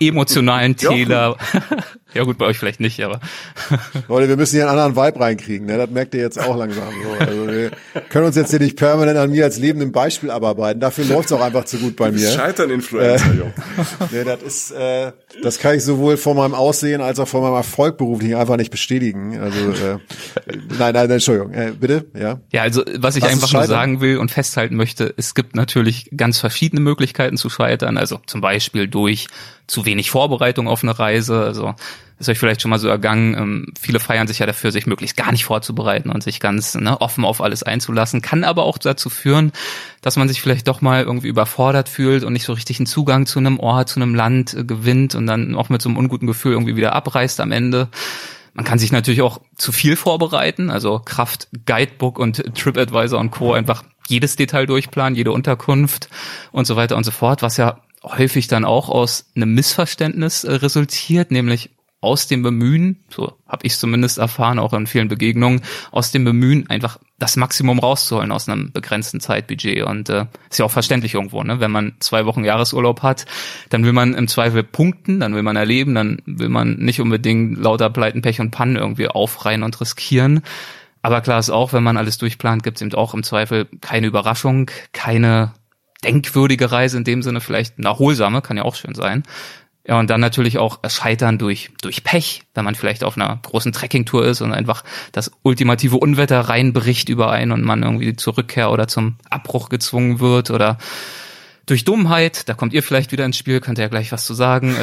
emotionalen 0.00 0.76
Täler. 0.76 1.36
ja 2.14 2.24
gut, 2.24 2.38
bei 2.38 2.46
euch 2.46 2.58
vielleicht 2.58 2.80
nicht, 2.80 3.02
aber. 3.02 3.20
Leute, 4.08 4.28
wir 4.28 4.36
müssen 4.36 4.56
hier 4.56 4.68
einen 4.68 4.78
anderen 4.78 4.96
Vibe 4.96 5.20
reinkriegen, 5.20 5.66
ne? 5.66 5.76
Das 5.76 5.90
merkt 5.90 6.14
ihr 6.14 6.20
jetzt 6.20 6.38
auch 6.38 6.56
langsam 6.56 6.88
so. 7.02 7.24
Also 7.24 7.46
wir 7.48 7.70
können 8.08 8.26
uns 8.26 8.36
jetzt 8.36 8.50
hier 8.50 8.60
nicht 8.60 8.76
permanent 8.76 9.18
an 9.18 9.30
mir 9.30 9.44
als 9.44 9.58
lebendem 9.58 9.92
Beispiel 9.92 10.30
abarbeiten. 10.30 10.80
Dafür 10.80 11.04
läuft's 11.04 11.32
auch 11.32 11.40
einfach 11.40 11.64
zu 11.64 11.78
gut 11.78 11.96
bei 11.96 12.10
mir. 12.10 12.30
Scheitern 12.30 12.70
Influencer, 12.70 13.26
äh, 13.26 13.50
nee, 14.12 14.24
das 14.24 14.42
ist, 14.42 14.70
äh, 14.72 15.12
das 15.42 15.58
kann 15.58 15.74
ich 15.76 15.84
sowohl 15.84 16.16
vor 16.16 16.34
meinem 16.34 16.54
Aussehen 16.54 17.00
als 17.00 17.18
auch 17.18 17.28
vor 17.28 17.42
meinem 17.42 17.54
Erfolg 17.54 17.98
beruflich 17.98 18.36
einfach 18.36 18.56
nicht 18.56 18.70
bestätigen. 18.70 19.38
Also 19.38 19.58
äh, 19.58 19.98
nein, 20.78 20.94
nein, 20.94 21.10
Entschuldigung. 21.10 21.52
Äh, 21.52 21.72
bitte, 21.78 22.06
ja. 22.18 22.40
Ja, 22.52 22.62
also 22.62 22.82
was 22.96 23.16
ich 23.16 23.22
was 23.22 23.32
einfach 23.32 23.52
nur 23.52 23.64
sagen 23.64 24.00
will 24.00 24.18
und 24.18 24.30
festhalten 24.30 24.76
möchte, 24.76 25.12
es 25.16 25.34
gibt 25.34 25.56
natürlich 25.56 26.10
ganz 26.16 26.38
verschiedene 26.38 26.80
Möglichkeiten 26.80 27.36
zu 27.36 27.50
scheitern. 27.50 27.96
Also 27.98 28.20
zum 28.26 28.40
Beispiel 28.40 28.88
durch 28.88 29.26
zu 29.68 29.84
wenig 29.84 30.10
Vorbereitung 30.10 30.66
auf 30.66 30.82
eine 30.82 30.98
Reise. 30.98 31.44
Also 31.44 31.74
ist 32.18 32.28
euch 32.28 32.38
vielleicht 32.38 32.62
schon 32.62 32.70
mal 32.70 32.78
so 32.78 32.88
ergangen. 32.88 33.34
Ähm, 33.34 33.66
viele 33.80 34.00
feiern 34.00 34.26
sich 34.26 34.40
ja 34.40 34.46
dafür, 34.46 34.72
sich 34.72 34.86
möglichst 34.86 35.16
gar 35.16 35.30
nicht 35.30 35.44
vorzubereiten 35.44 36.10
und 36.10 36.22
sich 36.22 36.40
ganz 36.40 36.74
ne, 36.74 37.00
offen 37.00 37.24
auf 37.24 37.40
alles 37.40 37.62
einzulassen. 37.62 38.22
Kann 38.22 38.42
aber 38.42 38.64
auch 38.64 38.78
dazu 38.78 39.08
führen, 39.08 39.52
dass 40.00 40.16
man 40.16 40.26
sich 40.26 40.40
vielleicht 40.40 40.66
doch 40.66 40.80
mal 40.80 41.04
irgendwie 41.04 41.28
überfordert 41.28 41.88
fühlt 41.88 42.24
und 42.24 42.32
nicht 42.32 42.44
so 42.44 42.54
richtig 42.54 42.80
einen 42.80 42.86
Zugang 42.86 43.26
zu 43.26 43.38
einem 43.38 43.60
Ort, 43.60 43.90
zu 43.90 44.00
einem 44.00 44.14
Land 44.14 44.54
äh, 44.54 44.64
gewinnt 44.64 45.14
und 45.14 45.26
dann 45.26 45.54
auch 45.54 45.68
mit 45.68 45.80
so 45.80 45.88
einem 45.88 45.98
unguten 45.98 46.26
Gefühl 46.26 46.52
irgendwie 46.52 46.76
wieder 46.76 46.94
abreißt 46.94 47.40
am 47.40 47.52
Ende. 47.52 47.88
Man 48.54 48.64
kann 48.64 48.80
sich 48.80 48.90
natürlich 48.90 49.22
auch 49.22 49.40
zu 49.56 49.70
viel 49.70 49.94
vorbereiten, 49.94 50.70
also 50.70 50.98
Kraft 50.98 51.46
Guidebook 51.66 52.18
und 52.18 52.42
TripAdvisor 52.56 53.20
und 53.20 53.30
Co. 53.30 53.52
einfach 53.52 53.84
jedes 54.08 54.34
Detail 54.34 54.66
durchplanen, 54.66 55.14
jede 55.14 55.30
Unterkunft 55.30 56.08
und 56.50 56.66
so 56.66 56.74
weiter 56.74 56.96
und 56.96 57.04
so 57.04 57.12
fort, 57.12 57.42
was 57.42 57.58
ja 57.58 57.78
häufig 58.02 58.48
dann 58.48 58.64
auch 58.64 58.88
aus 58.88 59.30
einem 59.34 59.54
Missverständnis 59.54 60.44
äh, 60.44 60.52
resultiert, 60.52 61.30
nämlich 61.30 61.70
aus 62.00 62.28
dem 62.28 62.42
Bemühen, 62.42 63.04
so 63.08 63.32
habe 63.48 63.66
ich 63.66 63.76
zumindest 63.76 64.18
erfahren, 64.18 64.60
auch 64.60 64.72
in 64.72 64.86
vielen 64.86 65.08
Begegnungen, 65.08 65.62
aus 65.90 66.12
dem 66.12 66.24
Bemühen 66.24 66.70
einfach 66.70 66.98
das 67.18 67.36
Maximum 67.36 67.80
rauszuholen 67.80 68.30
aus 68.30 68.48
einem 68.48 68.70
begrenzten 68.70 69.18
Zeitbudget. 69.18 69.82
Und 69.82 70.08
äh, 70.08 70.26
ist 70.48 70.60
ja 70.60 70.64
auch 70.64 70.70
verständlich 70.70 71.14
irgendwo, 71.14 71.42
ne? 71.42 71.58
Wenn 71.58 71.72
man 71.72 71.94
zwei 71.98 72.24
Wochen 72.24 72.44
Jahresurlaub 72.44 73.02
hat, 73.02 73.26
dann 73.70 73.84
will 73.84 73.92
man 73.92 74.14
im 74.14 74.28
Zweifel 74.28 74.62
punkten, 74.62 75.18
dann 75.18 75.34
will 75.34 75.42
man 75.42 75.56
erleben, 75.56 75.94
dann 75.96 76.22
will 76.24 76.48
man 76.48 76.76
nicht 76.76 77.00
unbedingt 77.00 77.58
lauter 77.58 77.90
Pleiten, 77.90 78.22
Pech 78.22 78.40
und 78.40 78.52
Pannen 78.52 78.76
irgendwie 78.76 79.08
aufreihen 79.08 79.64
und 79.64 79.80
riskieren. 79.80 80.42
Aber 81.02 81.20
klar 81.20 81.40
ist 81.40 81.50
auch, 81.50 81.72
wenn 81.72 81.82
man 81.82 81.96
alles 81.96 82.18
durchplant, 82.18 82.62
gibt 82.62 82.76
es 82.76 82.82
eben 82.82 82.94
auch 82.94 83.14
im 83.14 83.24
Zweifel 83.24 83.66
keine 83.80 84.06
Überraschung, 84.06 84.70
keine 84.92 85.52
denkwürdige 86.04 86.70
Reise 86.70 86.96
in 86.98 87.04
dem 87.04 87.22
Sinne, 87.22 87.40
vielleicht 87.40 87.78
eine 87.78 87.88
erholsame, 87.88 88.42
kann 88.42 88.56
ja 88.56 88.64
auch 88.64 88.74
schön 88.74 88.94
sein. 88.94 89.24
Ja, 89.86 89.98
und 89.98 90.10
dann 90.10 90.20
natürlich 90.20 90.58
auch 90.58 90.80
Scheitern 90.86 91.38
durch, 91.38 91.70
durch 91.80 92.04
Pech, 92.04 92.42
wenn 92.54 92.66
man 92.66 92.74
vielleicht 92.74 93.04
auf 93.04 93.16
einer 93.16 93.40
großen 93.42 93.72
Trekkingtour 93.72 94.26
ist 94.26 94.42
und 94.42 94.52
einfach 94.52 94.84
das 95.12 95.30
ultimative 95.42 95.96
Unwetter 95.96 96.40
reinbricht 96.40 97.08
über 97.08 97.30
einen 97.30 97.52
und 97.52 97.64
man 97.64 97.82
irgendwie 97.82 98.14
zur 98.14 98.36
Rückkehr 98.36 98.70
oder 98.70 98.86
zum 98.86 99.16
Abbruch 99.30 99.70
gezwungen 99.70 100.20
wird 100.20 100.50
oder 100.50 100.76
durch 101.70 101.84
Dummheit, 101.84 102.48
da 102.48 102.54
kommt 102.54 102.72
ihr 102.72 102.82
vielleicht 102.82 103.12
wieder 103.12 103.24
ins 103.24 103.36
Spiel, 103.36 103.60
könnt 103.60 103.78
ihr 103.78 103.82
ja 103.82 103.88
gleich 103.88 104.10
was 104.12 104.24
zu 104.24 104.34
sagen, 104.34 104.74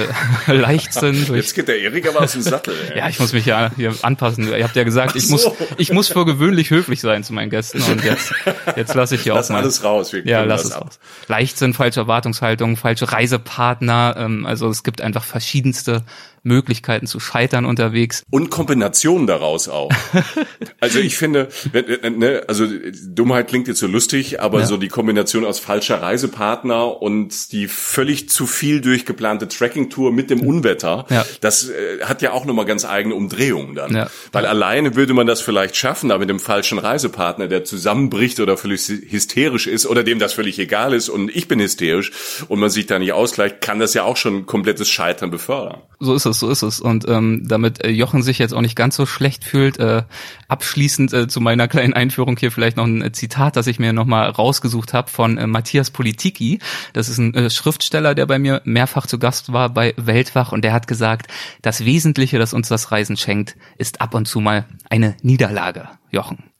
äh, 0.48 0.52
Leichtsinn. 0.54 1.26
Durch, 1.26 1.42
Jetzt 1.42 1.56
geht 1.56 1.68
der 1.68 1.80
Erik 1.80 2.08
aber 2.08 2.22
aus 2.22 2.34
dem 2.34 2.42
Sattel. 2.42 2.76
Ey. 2.92 3.00
ja, 3.00 3.10
ich 3.10 3.20
muss 3.20 3.34
mich 3.34 3.46
ja 3.46 3.72
hier 3.76 3.94
anpassen. 4.02 4.48
Ihr 4.48 4.64
habt 4.64 4.76
ja 4.76 4.84
gesagt, 4.84 5.16
ich 5.16 5.28
so. 5.28 5.34
muss, 5.34 5.52
ich 5.78 5.92
muss 5.92 6.08
für 6.08 6.26
gewöhnlich 6.26 6.70
höflich 6.70 7.02
sein 7.02 7.24
zu 7.24 7.34
meinen 7.34 7.50
Gästen 7.50 7.82
und 7.82 8.04
jetzt, 8.04 8.34
jetzt 8.76 8.94
lasse 8.94 9.16
ich 9.16 9.22
hier 9.22 9.34
lass 9.34 9.48
auch 9.48 9.54
mal. 9.54 9.62
alles 9.62 9.84
raus. 9.84 10.14
Wir 10.14 10.26
ja, 10.26 10.44
lass 10.44 10.66
es 10.66 10.72
ab. 10.72 10.86
raus. 10.86 11.00
Leichtsinn, 11.28 11.74
falsche 11.74 12.02
Erwartungshaltung, 12.02 12.78
falsche 12.78 13.12
Reisepartner, 13.12 14.16
ähm, 14.18 14.46
also 14.46 14.70
es 14.70 14.84
gibt 14.84 15.02
einfach 15.02 15.24
verschiedenste 15.24 16.04
Möglichkeiten 16.46 17.08
zu 17.08 17.20
scheitern 17.20 17.66
unterwegs. 17.66 18.24
Und 18.30 18.50
Kombinationen 18.50 19.28
daraus 19.28 19.68
auch. 19.68 19.92
also 20.80 21.00
ich 21.00 21.18
finde, 21.18 21.50
ne, 21.74 22.44
also 22.48 22.66
Dummheit 23.08 23.48
klingt 23.48 23.68
jetzt 23.68 23.80
so 23.80 23.88
lustig, 23.88 24.40
aber 24.40 24.60
ja. 24.60 24.66
so 24.66 24.78
die 24.78 24.88
Kombination 24.88 25.44
aus 25.44 25.60
falscher 25.60 26.02
Reisepartner 26.02 27.02
und 27.02 27.52
die 27.52 27.68
völlig 27.68 28.30
zu 28.30 28.46
viel 28.46 28.80
durchgeplante 28.82 29.48
Trekkingtour 29.48 30.12
mit 30.12 30.30
dem 30.30 30.42
Unwetter, 30.42 31.06
ja. 31.10 31.26
das 31.42 31.70
äh, 31.70 32.04
hat 32.04 32.22
ja 32.22 32.32
auch 32.32 32.46
nochmal 32.46 32.66
ganz 32.66 32.86
eigene 32.86 33.16
Umdrehungen 33.16 33.74
dann. 33.76 33.96
Ja. 33.96 34.10
Weil 34.32 34.46
alleine 34.46 34.96
würde 34.96 35.14
man 35.14 35.26
das 35.26 35.42
vielleicht 35.42 35.76
schaffen, 35.76 36.12
aber 36.12 36.20
mit 36.20 36.30
dem 36.30 36.40
falschen 36.40 36.78
Reisepartner, 36.78 37.48
der 37.48 37.64
zusammenbricht 37.64 38.40
oder 38.40 38.56
völlig 38.56 38.88
hysterisch 38.88 39.66
ist 39.66 39.88
oder 39.88 40.04
dem 40.04 40.20
das 40.20 40.34
völlig 40.34 40.60
egal 40.60 40.94
ist 40.94 41.10
und 41.10 41.36
ich 41.36 41.48
bin 41.48 41.60
hysterisch 41.60 42.12
und 42.48 42.60
man 42.60 42.70
sich 42.70 42.86
da 42.86 43.00
nicht 43.00 43.14
ausgleicht, 43.14 43.62
kann 43.62 43.80
das 43.80 43.96
ja 43.96 44.04
auch 44.04 44.18
schon 44.18 44.46
komplettes 44.46 44.90
Scheitern 44.90 45.32
befördern. 45.32 45.82
So 46.00 46.14
ist 46.14 46.26
es 46.26 46.35
es, 46.36 46.40
so 46.40 46.50
ist 46.50 46.62
es. 46.62 46.80
Und 46.80 47.08
ähm, 47.08 47.44
damit 47.48 47.84
äh, 47.84 47.90
Jochen 47.90 48.22
sich 48.22 48.40
jetzt 48.40 48.54
auch 48.54 48.62
nicht 48.62 48.76
ganz 48.76 48.96
so 48.96 49.06
schlecht 49.06 49.44
fühlt, 49.44 49.80
äh, 49.80 50.04
abschließend 50.48 51.14
äh, 51.14 51.28
zu 51.28 51.42
meiner 51.42 51.68
kleinen 51.70 51.94
Einführung 51.94 52.38
hier 52.38 52.52
vielleicht 52.52 52.78
noch 52.78 52.86
ein 52.86 53.02
äh, 53.02 53.12
Zitat, 53.12 53.56
das 53.56 53.68
ich 53.68 53.80
mir 53.80 53.94
nochmal 53.94 54.30
rausgesucht 54.30 54.94
habe 54.94 55.10
von 55.10 55.38
äh, 55.38 55.48
Matthias 55.48 55.92
Politiki. 55.92 56.60
Das 56.94 57.10
ist 57.10 57.18
ein 57.18 57.34
äh, 57.34 57.50
Schriftsteller, 57.50 58.16
der 58.16 58.26
bei 58.26 58.40
mir 58.40 58.62
mehrfach 58.66 59.08
zu 59.08 59.20
Gast 59.20 59.54
war 59.54 59.70
bei 59.70 59.94
Weltwach 59.98 60.52
und 60.52 60.64
der 60.64 60.74
hat 60.74 60.88
gesagt, 60.88 61.28
das 61.62 61.86
Wesentliche, 61.86 62.40
das 62.40 62.54
uns 62.54 62.68
das 62.68 62.92
Reisen 62.92 63.18
schenkt, 63.18 63.56
ist 63.78 64.02
ab 64.02 64.14
und 64.14 64.28
zu 64.28 64.40
mal 64.40 64.66
eine 64.90 65.16
Niederlage. 65.22 65.90
Jochen. 66.12 66.55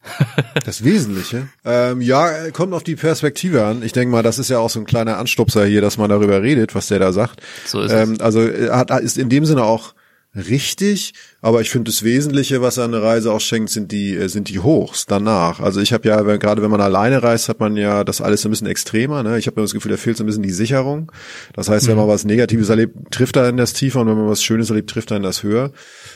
Das 0.66 0.84
Wesentliche? 0.84 1.48
Ähm, 1.64 2.02
ja, 2.02 2.52
kommt 2.52 2.74
auf 2.74 2.84
die 2.84 2.96
Perspektive 2.96 3.66
an. 3.66 3.84
Ich 3.84 3.94
denke 3.94 4.12
mal, 4.12 4.24
das 4.24 4.40
ist 4.40 4.50
ja 4.50 4.60
auch 4.60 4.70
so 4.70 4.80
ein 4.80 4.86
kleiner 4.86 5.18
Anstupser 5.18 5.66
hier, 5.66 5.82
dass 5.82 5.98
man 5.98 6.10
darüber 6.10 6.42
redet, 6.42 6.76
was 6.76 6.88
der 6.88 7.00
da 7.00 7.12
sagt. 7.12 7.42
So 7.66 7.82
ist 7.82 7.92
ähm, 7.92 8.14
es. 8.14 8.20
Also 8.20 8.42
hat, 8.42 8.92
ist 9.02 9.18
in 9.18 9.30
dem 9.30 9.46
Sinne 9.46 9.64
auch 9.64 9.94
richtig, 10.36 11.14
aber 11.42 11.62
ich 11.62 11.70
finde 11.70 11.90
das 11.90 12.04
Wesentliche, 12.04 12.62
was 12.62 12.78
eine 12.78 13.02
Reise 13.02 13.32
auch 13.32 13.40
schenkt, 13.40 13.70
sind 13.70 13.92
die 13.92 14.16
äh, 14.16 14.28
sind 14.28 14.50
die 14.50 14.60
Hochs 14.60 15.06
danach. 15.06 15.60
Also 15.60 15.80
ich 15.80 15.94
habe 15.94 16.08
ja 16.08 16.22
gerade 16.22 16.62
wenn 16.62 16.72
man 16.72 16.82
alleine 16.82 17.24
reist, 17.24 17.48
hat 17.48 17.60
man 17.60 17.78
ja 17.78 18.04
das 18.04 18.22
alles 18.22 18.46
ein 18.46 18.50
bisschen 18.50 18.68
extremer. 18.68 19.24
Ne? 19.24 19.38
Ich 19.40 19.48
habe 19.48 19.62
das 19.62 19.74
Gefühl, 19.74 19.92
da 19.92 19.98
fehlt 19.98 20.18
so 20.18 20.24
ein 20.24 20.28
bisschen 20.28 20.44
die 20.44 20.52
Sicherung. 20.52 21.12
Das 21.54 21.70
heißt, 21.70 21.88
wenn 21.88 21.96
man 21.96 22.06
mhm. 22.06 22.10
was 22.10 22.26
Negatives 22.26 22.70
erlebt, 22.70 22.96
trifft 23.12 23.38
er 23.38 23.48
in 23.48 23.58
das 23.58 23.74
tiefer 23.74 24.02
und 24.02 24.08
wenn 24.08 24.18
man 24.18 24.28
was 24.28 24.44
Schönes 24.44 24.70
erlebt, 24.70 24.90
trifft 24.90 25.12
er 25.12 25.18
in 25.18 25.24
das 25.24 25.44
höher. 25.44 25.72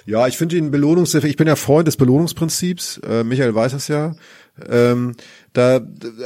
Ja, 0.09 0.25
ich 0.25 0.37
finde 0.37 0.55
den 0.55 0.71
Belohnungseffekt. 0.71 1.29
Ich 1.29 1.37
bin 1.37 1.47
ja 1.47 1.55
Freund 1.55 1.87
des 1.87 1.95
Belohnungsprinzips. 1.95 2.99
Äh, 3.07 3.23
Michael 3.23 3.53
weiß 3.53 3.73
es 3.73 3.87
ja. 3.87 4.15
Ähm, 4.67 5.13
da, 5.53 5.81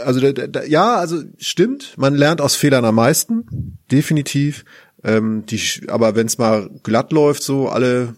also 0.05 0.21
da, 0.21 0.47
da, 0.47 0.63
ja, 0.63 0.95
also 0.95 1.21
stimmt. 1.37 1.93
Man 1.97 2.15
lernt 2.15 2.39
aus 2.39 2.55
Fehlern 2.55 2.85
am 2.85 2.95
meisten, 2.95 3.77
definitiv. 3.91 4.63
Ähm, 5.03 5.45
die, 5.47 5.59
aber 5.89 6.15
wenn 6.15 6.27
es 6.27 6.37
mal 6.37 6.69
glatt 6.83 7.11
läuft, 7.11 7.43
so 7.43 7.67
alle 7.67 8.15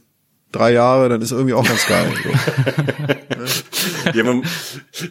drei 0.51 0.73
Jahre, 0.73 1.09
dann 1.09 1.21
ist 1.21 1.31
irgendwie 1.31 1.53
auch 1.53 1.67
ganz 1.67 1.85
geil. 1.87 2.11
So. 4.05 4.09
ja, 4.13 4.23
man, 4.23 4.43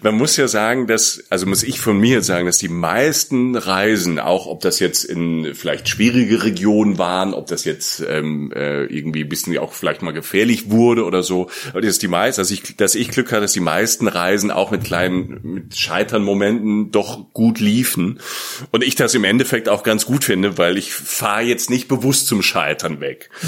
man, 0.03 0.17
muss 0.17 0.37
ja 0.37 0.49
sagen, 0.49 0.87
dass, 0.87 1.23
also 1.31 1.47
muss 1.47 1.63
ich 1.63 1.81
von 1.81 1.99
mir 1.99 2.23
sagen, 2.23 2.47
dass 2.47 2.59
die 2.59 2.69
meisten 2.69 3.55
Reisen, 3.57 4.19
auch 4.19 4.47
ob 4.47 4.61
das 4.61 4.81
jetzt 4.81 5.05
in 5.05 5.55
vielleicht 5.55 5.89
schwierige 5.89 6.43
Regionen 6.43 6.99
waren, 6.99 7.35
ob 7.35 7.47
das 7.47 7.65
jetzt 7.65 8.05
ähm, 8.09 8.53
äh, 8.53 8.85
irgendwie 8.85 9.23
ein 9.23 9.29
bisschen 9.29 9.57
auch 9.59 9.73
vielleicht 9.73 10.03
mal 10.03 10.13
gefährlich 10.13 10.71
wurde 10.71 11.05
oder 11.05 11.23
so, 11.23 11.51
aber 11.71 11.81
das 11.81 11.91
ist 11.91 12.03
die 12.03 12.09
meisten, 12.09 12.41
dass 12.41 12.51
ich, 12.51 12.77
dass 12.77 12.95
ich 12.95 13.11
Glück 13.11 13.31
hatte, 13.31 13.43
dass 13.43 13.53
die 13.53 13.61
meisten 13.61 14.09
Reisen 14.09 14.51
auch 14.51 14.71
mit 14.71 14.85
kleinen, 14.85 15.41
mit 15.43 15.77
Scheitern-Momenten 15.77 16.91
doch 16.91 17.33
gut 17.33 17.61
liefen 17.61 18.21
und 18.73 18.83
ich 18.83 18.97
das 18.97 19.15
im 19.15 19.25
Endeffekt 19.25 19.69
auch 19.69 19.83
ganz 19.83 20.07
gut 20.07 20.25
finde, 20.25 20.59
weil 20.59 20.79
ich 20.79 20.93
fahre 20.93 21.43
jetzt 21.43 21.71
nicht 21.71 21.89
bewusst 21.89 22.27
zum 22.27 22.43
Scheitern 22.43 23.01
weg. 23.01 23.31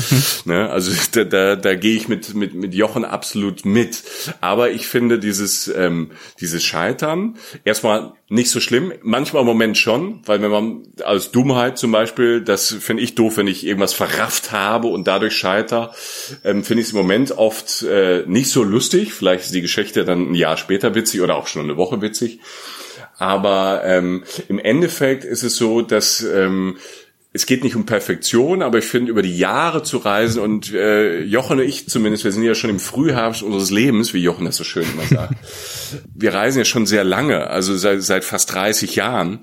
Ne? 0.44 0.70
Also 0.70 0.92
da, 1.12 1.24
da, 1.24 1.56
da 1.56 1.74
gehe 1.76 1.96
ich 1.96 2.08
mit, 2.08 2.34
mit, 2.34 2.54
mit 2.54 2.74
Jochen 2.74 3.04
absolut 3.04 3.64
mit. 3.64 4.02
Aber 4.40 4.70
ich 4.70 4.86
finde 4.86 5.18
dieses, 5.18 5.68
ähm, 5.68 6.10
dieses 6.40 6.64
Scheitern 6.64 7.36
erstmal 7.64 8.14
nicht 8.28 8.50
so 8.50 8.60
schlimm. 8.60 8.92
Manchmal 9.02 9.42
im 9.42 9.46
Moment 9.46 9.78
schon, 9.78 10.20
weil 10.26 10.42
wenn 10.42 10.50
man 10.50 10.82
als 11.04 11.30
Dummheit 11.30 11.78
zum 11.78 11.92
Beispiel, 11.92 12.40
das 12.40 12.72
finde 12.72 13.02
ich 13.02 13.14
doof, 13.14 13.36
wenn 13.36 13.46
ich 13.46 13.64
irgendwas 13.64 13.92
verrafft 13.92 14.52
habe 14.52 14.88
und 14.88 15.06
dadurch 15.06 15.34
scheiter, 15.34 15.94
ähm, 16.44 16.64
finde 16.64 16.80
ich 16.80 16.88
es 16.88 16.92
im 16.92 16.98
Moment 16.98 17.32
oft 17.32 17.82
äh, 17.82 18.24
nicht 18.26 18.50
so 18.50 18.64
lustig. 18.64 19.12
Vielleicht 19.12 19.44
ist 19.44 19.54
die 19.54 19.62
Geschichte 19.62 20.04
dann 20.04 20.32
ein 20.32 20.34
Jahr 20.34 20.56
später 20.56 20.94
witzig 20.94 21.20
oder 21.20 21.36
auch 21.36 21.46
schon 21.46 21.62
eine 21.62 21.76
Woche 21.76 22.02
witzig. 22.02 22.40
Aber 23.18 23.82
ähm, 23.84 24.24
im 24.48 24.58
Endeffekt 24.58 25.24
ist 25.24 25.42
es 25.42 25.56
so, 25.56 25.82
dass 25.82 26.22
ähm, 26.22 26.76
es 27.36 27.44
geht 27.44 27.62
nicht 27.62 27.76
um 27.76 27.84
Perfektion, 27.84 28.62
aber 28.62 28.78
ich 28.78 28.86
finde, 28.86 29.10
über 29.10 29.22
die 29.22 29.36
Jahre 29.36 29.82
zu 29.82 29.98
reisen 29.98 30.40
und 30.42 30.72
äh, 30.72 31.20
Jochen 31.20 31.60
und 31.60 31.66
ich 31.66 31.86
zumindest, 31.88 32.24
wir 32.24 32.32
sind 32.32 32.42
ja 32.42 32.54
schon 32.54 32.70
im 32.70 32.80
Frühherbst 32.80 33.42
unseres 33.42 33.70
Lebens, 33.70 34.14
wie 34.14 34.22
Jochen 34.22 34.46
das 34.46 34.56
so 34.56 34.64
schön 34.64 34.84
immer 34.90 35.04
sagt. 35.04 35.34
wir 36.14 36.32
reisen 36.32 36.58
ja 36.58 36.64
schon 36.64 36.86
sehr 36.86 37.04
lange, 37.04 37.48
also 37.48 37.76
seit, 37.76 38.02
seit 38.02 38.24
fast 38.24 38.54
30 38.54 38.96
Jahren. 38.96 39.40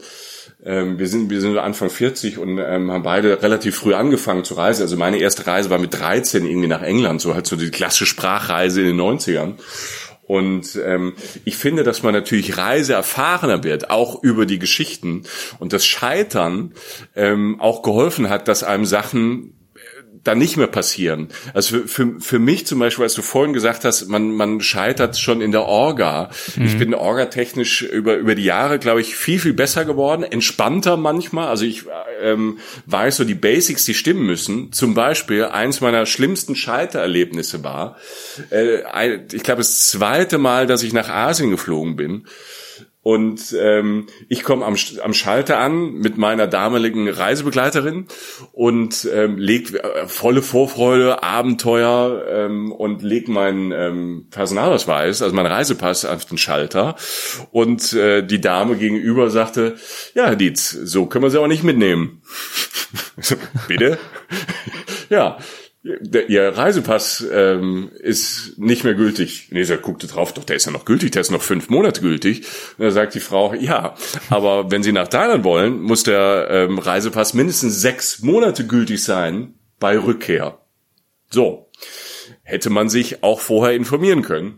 Ähm, 0.65 0.97
wir 0.97 1.07
sind 1.07 1.29
wir 1.29 1.39
sind 1.39 1.57
Anfang 1.57 1.89
40 1.89 2.39
und 2.39 2.57
ähm, 2.57 2.91
haben 2.91 3.03
beide 3.03 3.43
relativ 3.43 3.75
früh 3.75 3.93
angefangen 3.93 4.43
zu 4.43 4.55
reisen. 4.55 4.81
Also 4.81 4.97
meine 4.97 5.17
erste 5.17 5.45
Reise 5.45 5.69
war 5.69 5.77
mit 5.77 5.93
13 5.93 6.47
irgendwie 6.47 6.67
nach 6.67 6.81
England, 6.81 7.21
so 7.21 7.35
halt 7.35 7.45
so 7.45 7.55
die 7.55 7.69
klassische 7.69 8.07
Sprachreise 8.07 8.81
in 8.81 8.87
den 8.87 8.99
90ern. 8.99 9.53
Und 10.25 10.79
ähm, 10.83 11.13
ich 11.43 11.57
finde, 11.57 11.83
dass 11.83 12.03
man 12.03 12.13
natürlich 12.13 12.57
reiseerfahrener 12.57 13.63
wird, 13.63 13.89
auch 13.89 14.23
über 14.23 14.45
die 14.45 14.59
Geschichten. 14.59 15.23
Und 15.59 15.73
das 15.73 15.85
Scheitern 15.85 16.73
ähm, 17.15 17.59
auch 17.59 17.81
geholfen 17.81 18.29
hat, 18.29 18.47
dass 18.47 18.63
einem 18.63 18.85
Sachen 18.85 19.53
dann 20.23 20.37
nicht 20.37 20.55
mehr 20.55 20.67
passieren. 20.67 21.27
Also 21.53 21.79
für, 21.79 21.87
für, 21.87 22.19
für 22.19 22.39
mich 22.39 22.65
zum 22.65 22.79
Beispiel, 22.79 23.03
als 23.03 23.13
du 23.13 23.21
vorhin 23.21 23.53
gesagt 23.53 23.83
hast, 23.83 24.07
man, 24.07 24.31
man 24.31 24.61
scheitert 24.61 25.17
schon 25.17 25.41
in 25.41 25.51
der 25.51 25.63
Orga. 25.63 26.29
Mhm. 26.55 26.65
Ich 26.65 26.77
bin 26.77 26.93
orga-technisch 26.93 27.81
über, 27.81 28.15
über 28.15 28.35
die 28.35 28.45
Jahre, 28.45 28.79
glaube 28.79 29.01
ich, 29.01 29.15
viel, 29.15 29.39
viel 29.39 29.53
besser 29.53 29.83
geworden, 29.85 30.23
entspannter 30.23 30.95
manchmal. 30.95 31.49
Also 31.49 31.65
ich 31.65 31.83
ähm, 32.21 32.59
weiß 32.85 33.17
so, 33.17 33.23
die 33.25 33.35
Basics, 33.35 33.83
die 33.85 33.93
stimmen 33.93 34.25
müssen. 34.25 34.71
Zum 34.71 34.93
Beispiel, 34.93 35.45
eins 35.45 35.81
meiner 35.81 36.05
schlimmsten 36.05 36.55
Scheitererlebnisse 36.55 37.63
war, 37.63 37.97
äh, 38.49 39.19
ich 39.31 39.43
glaube, 39.43 39.59
das 39.59 39.87
zweite 39.87 40.37
Mal, 40.37 40.67
dass 40.67 40.83
ich 40.83 40.93
nach 40.93 41.09
Asien 41.09 41.51
geflogen 41.51 41.95
bin. 41.97 42.25
Und 43.03 43.53
ähm, 43.59 44.07
ich 44.29 44.43
komme 44.43 44.65
am, 44.65 44.75
am 45.03 45.13
Schalter 45.13 45.59
an 45.59 45.95
mit 45.95 46.17
meiner 46.17 46.47
damaligen 46.47 47.09
Reisebegleiterin 47.09 48.07
und 48.53 49.07
ähm, 49.13 49.37
leg 49.37 49.73
äh, 49.73 50.07
volle 50.07 50.41
Vorfreude, 50.41 51.21
Abenteuer 51.21 52.25
ähm, 52.29 52.71
und 52.71 53.03
leg 53.03 53.27
meinen 53.27 53.73
ähm, 53.73 54.27
Personalausweis, 54.31 55.21
also 55.21 55.35
meinen 55.35 55.51
Reisepass 55.51 56.05
auf 56.05 56.23
den 56.23 56.37
Schalter. 56.37 56.95
Und 57.51 57.91
äh, 57.91 58.25
die 58.25 58.39
Dame 58.39 58.77
gegenüber 58.77 59.29
sagte, 59.29 59.75
ja, 60.15 60.27
Herr 60.27 60.37
Dietz, 60.37 60.71
so 60.71 61.05
können 61.05 61.23
wir 61.23 61.29
sie 61.29 61.41
auch 61.41 61.47
nicht 61.47 61.65
mitnehmen. 61.65 62.21
Bitte? 63.67 63.97
ja, 65.09 65.37
ihr 65.83 66.49
Reisepass 66.49 67.25
ähm, 67.31 67.91
ist 67.99 68.57
nicht 68.57 68.85
mehr 68.85 68.93
gültig. 68.93 69.49
Nee, 69.51 69.63
er 69.63 69.77
guckte 69.77 70.07
drauf, 70.07 70.33
doch, 70.33 70.45
der 70.45 70.55
ist 70.55 70.65
ja 70.65 70.71
noch 70.71 70.85
gültig, 70.85 71.11
der 71.11 71.21
ist 71.21 71.31
noch 71.31 71.41
fünf 71.41 71.69
Monate 71.69 71.99
gültig. 71.99 72.45
Und 72.77 72.85
da 72.85 72.91
sagt 72.91 73.15
die 73.15 73.19
Frau, 73.19 73.53
ja, 73.53 73.95
aber 74.29 74.71
wenn 74.71 74.83
Sie 74.83 74.93
nach 74.93 75.09
Thailand 75.09 75.43
wollen, 75.43 75.81
muss 75.81 76.03
der 76.03 76.47
ähm, 76.49 76.79
Reisepass 76.79 77.33
mindestens 77.33 77.81
sechs 77.81 78.21
Monate 78.21 78.65
gültig 78.65 79.03
sein 79.03 79.55
bei 79.79 79.97
Rückkehr. 79.97 80.59
So, 81.29 81.69
hätte 82.45 82.69
man 82.69 82.89
sich 82.89 83.23
auch 83.23 83.39
vorher 83.39 83.75
informieren 83.75 84.21
können. 84.21 84.55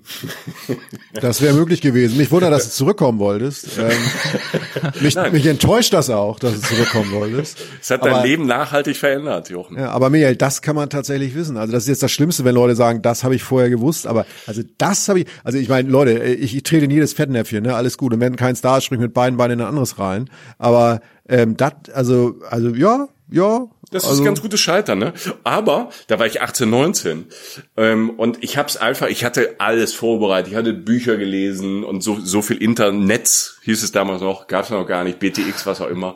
Das 1.22 1.42
wäre 1.42 1.54
möglich 1.54 1.80
gewesen. 1.80 2.18
Mich 2.18 2.30
wundert, 2.30 2.51
dass 2.51 2.65
du 2.65 2.72
zurückkommen 2.72 3.20
wolltest. 3.20 3.77
Ähm, 3.80 4.92
mich, 5.01 5.15
mich, 5.32 5.46
enttäuscht 5.46 5.94
das 5.94 6.10
auch, 6.10 6.39
dass 6.39 6.56
du 6.56 6.60
zurückkommen 6.60 7.13
wolltest. 7.13 7.58
Es 7.82 7.89
hat 7.89 8.04
dein 8.04 8.22
Leben 8.22 8.46
nachhaltig 8.46 8.98
verändert, 8.98 9.50
Jochen. 9.50 9.77
Ja, 9.77 9.92
aber 9.92 10.10
Michael, 10.10 10.36
das 10.36 10.62
kann 10.62 10.75
man 10.75 10.89
tatsächlich 10.89 11.34
wissen. 11.34 11.56
Also 11.56 11.72
das 11.72 11.84
ist 11.84 11.89
jetzt 11.89 12.04
das 12.04 12.12
Schlimmste, 12.12 12.44
wenn 12.44 12.54
Leute 12.54 12.75
sagen, 12.75 13.01
das 13.01 13.24
habe 13.24 13.34
ich 13.34 13.44
vorher 13.44 13.70
gewusst. 13.70 14.08
Aber 14.08 14.25
also 14.46 14.62
das 14.77 15.08
habe 15.08 15.22
ich, 15.22 15.27
also 15.46 15.58
ich 15.58 15.70
meine, 15.70 15.89
Leute, 15.89 16.22
ich, 16.22 16.54
ich 16.54 16.63
trete 16.63 16.84
in 16.84 16.92
jedes 16.92 17.13
Fettnäpfchen, 17.13 17.63
ne? 17.63 17.74
Alles 17.74 17.98
gut. 17.98 18.13
Und 18.13 18.20
wenn 18.20 18.36
kein 18.36 18.58
Star 18.58 18.80
ist, 18.80 18.84
springt 18.84 19.01
mit 19.01 19.13
beiden 19.13 19.38
Beinen 19.38 19.60
in 19.60 19.65
ein 19.65 19.70
anderes 19.70 19.98
rein. 19.98 20.30
Aber 20.58 21.00
ähm, 21.30 21.56
das, 21.56 21.74
also, 21.94 22.36
also 22.50 22.75
ja, 22.75 23.08
ja. 23.32 23.68
Das 23.92 24.06
also, 24.06 24.22
ist 24.22 24.25
ganz 24.25 24.42
gutes 24.42 24.60
Scheitern, 24.60 25.00
ne? 25.00 25.13
Aber 25.44 25.89
da 26.08 26.20
war 26.20 26.25
ich 26.25 26.42
18, 26.42 26.70
19 26.70 27.25
ähm, 27.77 28.10
und 28.12 28.44
ich 28.44 28.58
habe 28.58 28.68
es 28.68 28.77
einfach, 28.77 29.08
ich 29.08 29.24
hatte 29.24 29.56
alles 29.60 29.94
vorbereitet, 29.94 30.51
ich 30.51 30.58
hatte 30.58 30.74
Bücher 30.74 31.18
gelesen 31.18 31.84
und 31.84 32.01
so 32.01 32.20
so 32.20 32.42
viel 32.42 32.58
Internet 32.58 33.56
hieß 33.63 33.84
es 33.84 33.92
damals 33.92 34.22
noch, 34.22 34.48
gab 34.48 34.65
es 34.65 34.70
noch 34.70 34.86
gar 34.86 35.04
nicht, 35.04 35.20
BTX, 35.20 35.65
was 35.65 35.82
auch 35.82 35.89
immer. 35.89 36.15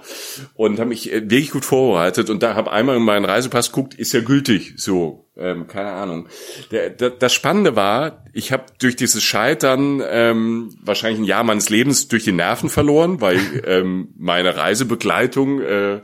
Und 0.54 0.80
habe 0.80 0.90
mich 0.90 1.12
äh, 1.12 1.22
wirklich 1.22 1.52
gut 1.52 1.66
vorbereitet. 1.66 2.30
Und 2.30 2.44
da 2.44 2.56
habe 2.56 2.72
einmal 2.72 2.98
in 2.98 3.04
meinen 3.04 3.26
Reisepass 3.26 3.72
guckt, 3.72 3.96
ist 3.96 4.14
ja 4.14 4.22
gültig, 4.22 4.74
so 4.78 5.30
ähm, 5.36 5.68
keine 5.68 5.92
Ahnung. 5.92 6.28
Der, 6.72 6.90
der, 6.90 7.10
das 7.12 7.34
Spannende 7.34 7.76
war, 7.76 8.26
ich 8.34 8.52
habe 8.52 8.66
durch 8.80 8.96
dieses 8.96 9.24
Scheitern 9.24 10.04
ähm, 10.08 10.76
wahrscheinlich 10.84 11.20
ein 11.20 11.26
Jahr 11.26 11.44
meines 11.44 11.70
Lebens 11.70 12.08
durch 12.08 12.24
die 12.24 12.32
Nerven 12.32 12.70
verloren, 12.70 13.22
weil 13.22 13.40
ähm, 13.66 14.10
meine 14.18 14.56
Reisebegleitung 14.56 15.62
äh, 15.62 16.02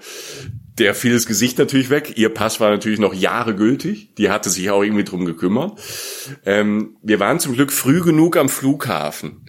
der 0.78 0.94
fiel 0.94 1.14
das 1.14 1.26
Gesicht 1.26 1.58
natürlich 1.58 1.90
weg. 1.90 2.14
Ihr 2.18 2.30
Pass 2.30 2.60
war 2.60 2.70
natürlich 2.70 3.00
noch 3.00 3.14
Jahre 3.14 3.56
gültig. 3.56 4.14
Die 4.18 4.30
hatte 4.30 4.50
sich 4.50 4.70
auch 4.70 4.84
irgendwie 4.84 5.06
drum 5.06 5.26
gekümmert. 5.26 5.80
Ähm, 6.46 6.98
wir 7.02 7.20
waren 7.20 7.40
zum 7.40 7.54
Glück 7.54 7.72
früh 7.72 8.02
genug 8.02 8.36
am 8.36 8.50
Flughafen. 8.50 9.46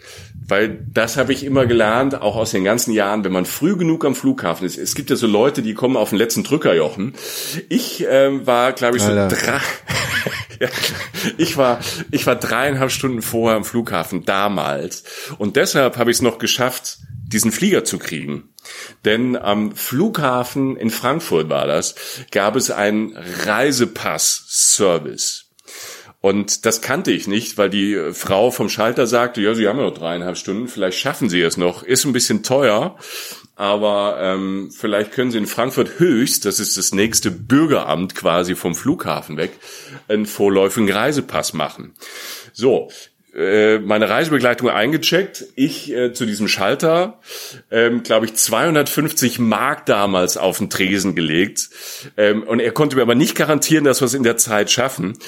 Weil 0.49 0.87
das 0.93 1.17
habe 1.17 1.33
ich 1.33 1.43
immer 1.43 1.67
gelernt, 1.67 2.21
auch 2.23 2.37
aus 2.37 2.53
den 2.53 2.63
ganzen 2.63 2.93
Jahren, 2.93 3.25
wenn 3.25 3.33
man 3.33 3.47
früh 3.47 3.77
genug 3.77 4.05
am 4.05 4.15
Flughafen 4.15 4.65
ist. 4.65 4.79
Es 4.79 4.95
gibt 4.95 5.11
ja 5.11 5.17
so 5.17 5.27
Leute, 5.27 5.63
die 5.63 5.75
kommen 5.75 5.97
auf 5.97 6.11
den 6.11 6.19
letzten 6.19 6.45
Drücker, 6.45 6.75
Jochen. 6.75 7.15
Ich 7.69 8.07
ähm, 8.09 8.47
war, 8.47 8.73
glaube 8.73 8.97
ich, 8.97 9.03
so 9.03 9.13
drei. 9.13 9.61
ja, 10.61 10.69
ich 11.37 11.57
war, 11.57 11.81
ich 12.13 12.25
war 12.29 12.37
dreieinhalb 12.37 12.93
Stunden 12.93 13.23
vorher 13.23 13.57
am 13.57 13.65
Flughafen 13.65 14.25
damals. 14.25 15.03
Und 15.39 15.57
deshalb 15.57 15.97
habe 15.97 16.13
ich 16.13 16.19
es 16.19 16.23
noch 16.23 16.39
geschafft, 16.39 16.99
diesen 17.27 17.53
Flieger 17.53 17.85
zu 17.85 17.99
kriegen. 17.99 18.49
Denn 19.05 19.37
am 19.37 19.75
Flughafen 19.75 20.77
in 20.77 20.91
Frankfurt 20.91 21.49
war 21.49 21.67
das, 21.67 21.95
gab 22.31 22.55
es 22.57 22.71
einen 22.71 23.17
Reisepass-Service. 23.17 25.45
Und 26.21 26.67
das 26.67 26.81
kannte 26.81 27.13
ich 27.13 27.29
nicht, 27.29 27.57
weil 27.57 27.71
die 27.71 28.11
Frau 28.13 28.51
vom 28.51 28.69
Schalter 28.69 29.07
sagte, 29.07 29.41
ja, 29.41 29.55
Sie 29.55 29.69
haben 29.69 29.79
ja 29.79 29.85
noch 29.85 29.97
dreieinhalb 29.97 30.37
Stunden, 30.37 30.67
vielleicht 30.67 30.99
schaffen 30.99 31.29
Sie 31.29 31.41
es 31.41 31.57
noch. 31.57 31.85
Ist 31.85 32.05
ein 32.05 32.13
bisschen 32.13 32.43
teuer, 32.43 32.97
aber 33.55 34.19
ähm, 34.21 34.73
vielleicht 34.77 35.13
können 35.13 35.31
Sie 35.31 35.39
in 35.39 35.47
Frankfurt 35.47 36.01
höchst, 36.01 36.45
das 36.45 36.59
ist 36.59 36.77
das 36.77 36.93
nächste 36.93 37.31
Bürgeramt 37.31 38.17
quasi 38.17 38.57
vom 38.57 38.75
Flughafen 38.75 39.37
weg, 39.37 39.53
einen 40.09 40.27
vorläufigen 40.27 40.91
Reisepass 40.91 41.53
machen. 41.53 41.95
So, 42.53 42.91
äh, 43.37 43.79
meine 43.81 44.09
Reisebegleitung 44.09 44.71
eingecheckt. 44.71 45.45
Ich 45.57 45.93
äh, 45.93 46.15
zu 46.15 46.25
diesem 46.25 46.49
Schalter, 46.49 47.21
ähm, 47.71 48.03
glaube 48.03 48.25
ich, 48.27 48.35
250 48.35 49.39
Mark 49.39 49.85
damals 49.85 50.39
auf 50.39 50.57
den 50.59 50.71
Tresen 50.71 51.15
gelegt. 51.15 51.69
Ähm, 52.17 52.43
und 52.45 52.61
er 52.61 52.73
konnte 52.73 52.97
mir 52.97 53.03
aber 53.03 53.15
nicht 53.15 53.35
garantieren, 53.35 53.85
dass 53.85 54.01
wir 54.01 54.07
es 54.07 54.15
in 54.15 54.23
der 54.23 54.39
Zeit 54.39 54.71
schaffen. 54.71 55.19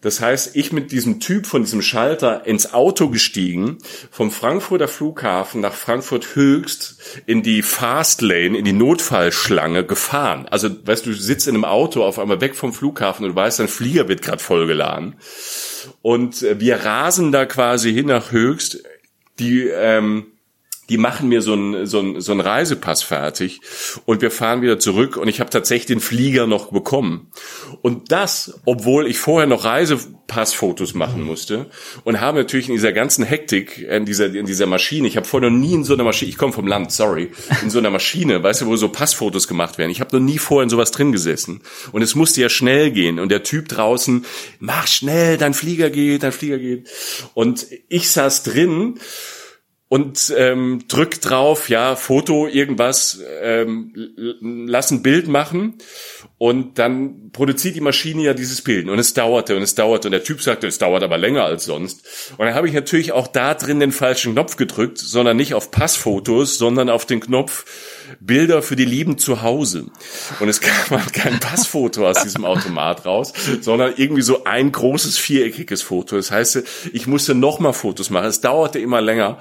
Das 0.00 0.20
heißt, 0.20 0.56
ich 0.56 0.72
mit 0.72 0.90
diesem 0.90 1.20
Typ 1.20 1.46
von 1.46 1.62
diesem 1.62 1.82
Schalter 1.82 2.46
ins 2.46 2.74
Auto 2.74 3.10
gestiegen, 3.10 3.78
vom 4.10 4.32
Frankfurter 4.32 4.88
Flughafen 4.88 5.60
nach 5.60 5.74
Frankfurt 5.74 6.34
Höchst 6.34 7.00
in 7.26 7.44
die 7.44 7.62
Fastlane, 7.62 8.58
in 8.58 8.64
die 8.64 8.72
Notfallschlange 8.72 9.84
gefahren. 9.84 10.46
Also, 10.50 10.68
weißt 10.84 11.06
du, 11.06 11.10
du 11.10 11.16
sitzt 11.16 11.46
in 11.46 11.54
einem 11.54 11.64
Auto 11.64 12.02
auf 12.02 12.18
einmal 12.18 12.40
weg 12.40 12.56
vom 12.56 12.72
Flughafen 12.72 13.24
und 13.24 13.32
du 13.32 13.36
weißt, 13.36 13.60
dein 13.60 13.68
Flieger 13.68 14.08
wird 14.08 14.22
gerade 14.22 14.42
vollgeladen. 14.42 15.14
Und 16.02 16.42
äh, 16.42 16.60
wir 16.60 16.84
rasen 16.84 17.32
da 17.32 17.46
quasi 17.46 17.92
hin 17.92 18.06
nach 18.06 18.32
Höchst. 18.32 18.82
Die 19.38 19.68
ähm, 19.68 20.31
die 20.88 20.98
machen 20.98 21.28
mir 21.28 21.42
so 21.42 21.52
einen 21.52 21.86
so 21.86 22.00
einen, 22.00 22.20
so 22.20 22.32
einen 22.32 22.40
Reisepass 22.40 23.02
fertig 23.02 23.60
und 24.04 24.20
wir 24.20 24.30
fahren 24.30 24.62
wieder 24.62 24.78
zurück 24.78 25.16
und 25.16 25.28
ich 25.28 25.40
habe 25.40 25.50
tatsächlich 25.50 25.86
den 25.86 26.00
Flieger 26.00 26.46
noch 26.46 26.72
bekommen. 26.72 27.30
Und 27.82 28.12
das, 28.12 28.60
obwohl 28.64 29.06
ich 29.06 29.18
vorher 29.18 29.46
noch 29.46 29.64
Reisepassfotos 29.64 30.94
machen 30.94 31.22
musste 31.22 31.70
und 32.04 32.20
habe 32.20 32.38
natürlich 32.38 32.68
in 32.68 32.74
dieser 32.74 32.92
ganzen 32.92 33.24
Hektik, 33.24 33.78
in 33.78 34.04
dieser, 34.04 34.34
in 34.34 34.46
dieser 34.46 34.66
Maschine, 34.66 35.06
ich 35.06 35.16
habe 35.16 35.26
vorher 35.26 35.50
noch 35.50 35.56
nie 35.56 35.74
in 35.74 35.84
so 35.84 35.94
einer 35.94 36.04
Maschine, 36.04 36.30
ich 36.30 36.38
komme 36.38 36.52
vom 36.52 36.66
Land, 36.66 36.92
sorry, 36.92 37.30
in 37.62 37.70
so 37.70 37.78
einer 37.78 37.90
Maschine, 37.90 38.42
weißt 38.42 38.62
du, 38.62 38.66
wo 38.66 38.76
so 38.76 38.88
Passfotos 38.88 39.48
gemacht 39.48 39.78
werden. 39.78 39.90
Ich 39.90 40.00
habe 40.00 40.16
noch 40.16 40.24
nie 40.24 40.38
vorher 40.38 40.64
in 40.64 40.70
sowas 40.70 40.90
drin 40.90 41.12
gesessen. 41.12 41.62
Und 41.92 42.02
es 42.02 42.14
musste 42.14 42.40
ja 42.40 42.48
schnell 42.48 42.90
gehen. 42.90 43.18
Und 43.18 43.30
der 43.30 43.42
Typ 43.42 43.68
draußen, 43.68 44.24
mach 44.58 44.86
schnell, 44.86 45.36
dein 45.38 45.54
Flieger 45.54 45.90
geht, 45.90 46.22
dein 46.22 46.32
Flieger 46.32 46.58
geht. 46.58 46.88
Und 47.34 47.66
ich 47.88 48.10
saß 48.10 48.42
drin 48.42 48.98
und 49.92 50.32
ähm, 50.38 50.84
drück 50.88 51.20
drauf, 51.20 51.68
ja, 51.68 51.96
Foto, 51.96 52.48
irgendwas, 52.48 53.20
ähm, 53.42 53.92
lass 54.40 54.90
ein 54.90 55.02
Bild 55.02 55.28
machen 55.28 55.74
und 56.38 56.78
dann 56.78 57.30
produziert 57.30 57.76
die 57.76 57.82
Maschine 57.82 58.22
ja 58.22 58.32
dieses 58.32 58.62
Bild 58.62 58.88
und 58.88 58.98
es 58.98 59.12
dauerte 59.12 59.54
und 59.54 59.60
es 59.60 59.74
dauerte 59.74 60.08
und 60.08 60.12
der 60.12 60.24
Typ 60.24 60.40
sagte, 60.40 60.66
es 60.66 60.78
dauert 60.78 61.02
aber 61.02 61.18
länger 61.18 61.44
als 61.44 61.66
sonst. 61.66 62.32
Und 62.38 62.46
dann 62.46 62.54
habe 62.54 62.68
ich 62.68 62.72
natürlich 62.72 63.12
auch 63.12 63.26
da 63.26 63.52
drin 63.52 63.80
den 63.80 63.92
falschen 63.92 64.32
Knopf 64.32 64.56
gedrückt, 64.56 64.96
sondern 64.96 65.36
nicht 65.36 65.52
auf 65.52 65.70
Passfotos, 65.70 66.56
sondern 66.56 66.88
auf 66.88 67.04
den 67.04 67.20
Knopf 67.20 67.66
Bilder 68.20 68.62
für 68.62 68.76
die 68.76 68.84
Lieben 68.84 69.18
zu 69.18 69.42
Hause. 69.42 69.86
Und 70.40 70.48
es 70.48 70.60
kam 70.60 71.00
halt 71.00 71.12
kein 71.12 71.40
Passfoto 71.40 72.08
aus 72.08 72.22
diesem 72.22 72.44
Automat 72.44 73.04
raus, 73.06 73.32
sondern 73.60 73.94
irgendwie 73.96 74.22
so 74.22 74.44
ein 74.44 74.72
großes 74.72 75.18
viereckiges 75.18 75.82
Foto. 75.82 76.16
Das 76.16 76.30
heißt, 76.30 76.62
ich 76.92 77.06
musste 77.06 77.34
nochmal 77.34 77.72
Fotos 77.72 78.10
machen. 78.10 78.26
Es 78.26 78.40
dauerte 78.40 78.78
immer 78.78 79.00
länger. 79.00 79.38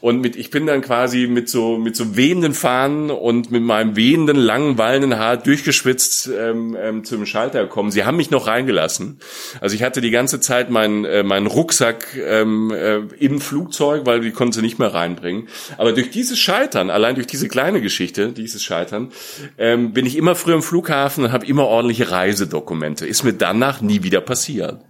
Und 0.00 0.20
mit, 0.20 0.36
ich 0.36 0.50
bin 0.50 0.66
dann 0.66 0.80
quasi 0.80 1.26
mit 1.26 1.48
so, 1.48 1.78
mit 1.78 1.96
so 1.96 2.16
wehenden 2.16 2.54
Fahnen 2.54 3.10
und 3.10 3.50
mit 3.50 3.62
meinem 3.62 3.96
wehenden, 3.96 4.36
langen, 4.36 4.78
wallenden 4.78 5.18
Haar 5.18 5.36
durchgeschwitzt 5.36 6.28
ähm, 6.28 6.76
ähm, 6.80 7.04
zum 7.04 7.26
Schalter 7.26 7.62
gekommen. 7.62 7.90
Sie 7.90 8.04
haben 8.04 8.16
mich 8.16 8.30
noch 8.30 8.46
reingelassen. 8.46 9.18
Also 9.60 9.74
ich 9.74 9.82
hatte 9.82 10.00
die 10.00 10.10
ganze 10.10 10.40
Zeit 10.40 10.70
meinen, 10.70 11.04
äh, 11.04 11.22
meinen 11.22 11.46
Rucksack 11.46 12.16
ähm, 12.16 12.70
äh, 12.70 12.98
im 13.18 13.40
Flugzeug, 13.40 14.06
weil 14.06 14.20
die 14.20 14.30
konnten 14.30 14.52
sie 14.52 14.62
nicht 14.62 14.78
mehr 14.78 14.94
reinbringen. 14.94 15.48
Aber 15.78 15.92
durch 15.92 16.10
dieses 16.10 16.38
Scheitern, 16.38 16.90
allein 16.90 17.14
durch 17.14 17.26
diese 17.26 17.48
kleine 17.48 17.80
Geschichte, 17.80 18.01
Geschichte, 18.02 18.32
dieses 18.32 18.64
Scheitern, 18.64 19.12
ähm, 19.58 19.92
bin 19.92 20.06
ich 20.06 20.16
immer 20.16 20.34
früh 20.34 20.52
im 20.52 20.62
Flughafen 20.62 21.24
und 21.24 21.32
habe 21.32 21.46
immer 21.46 21.66
ordentliche 21.66 22.10
Reisedokumente. 22.10 23.06
Ist 23.06 23.22
mir 23.22 23.32
danach 23.32 23.80
nie 23.80 24.02
wieder 24.02 24.20
passiert. 24.20 24.80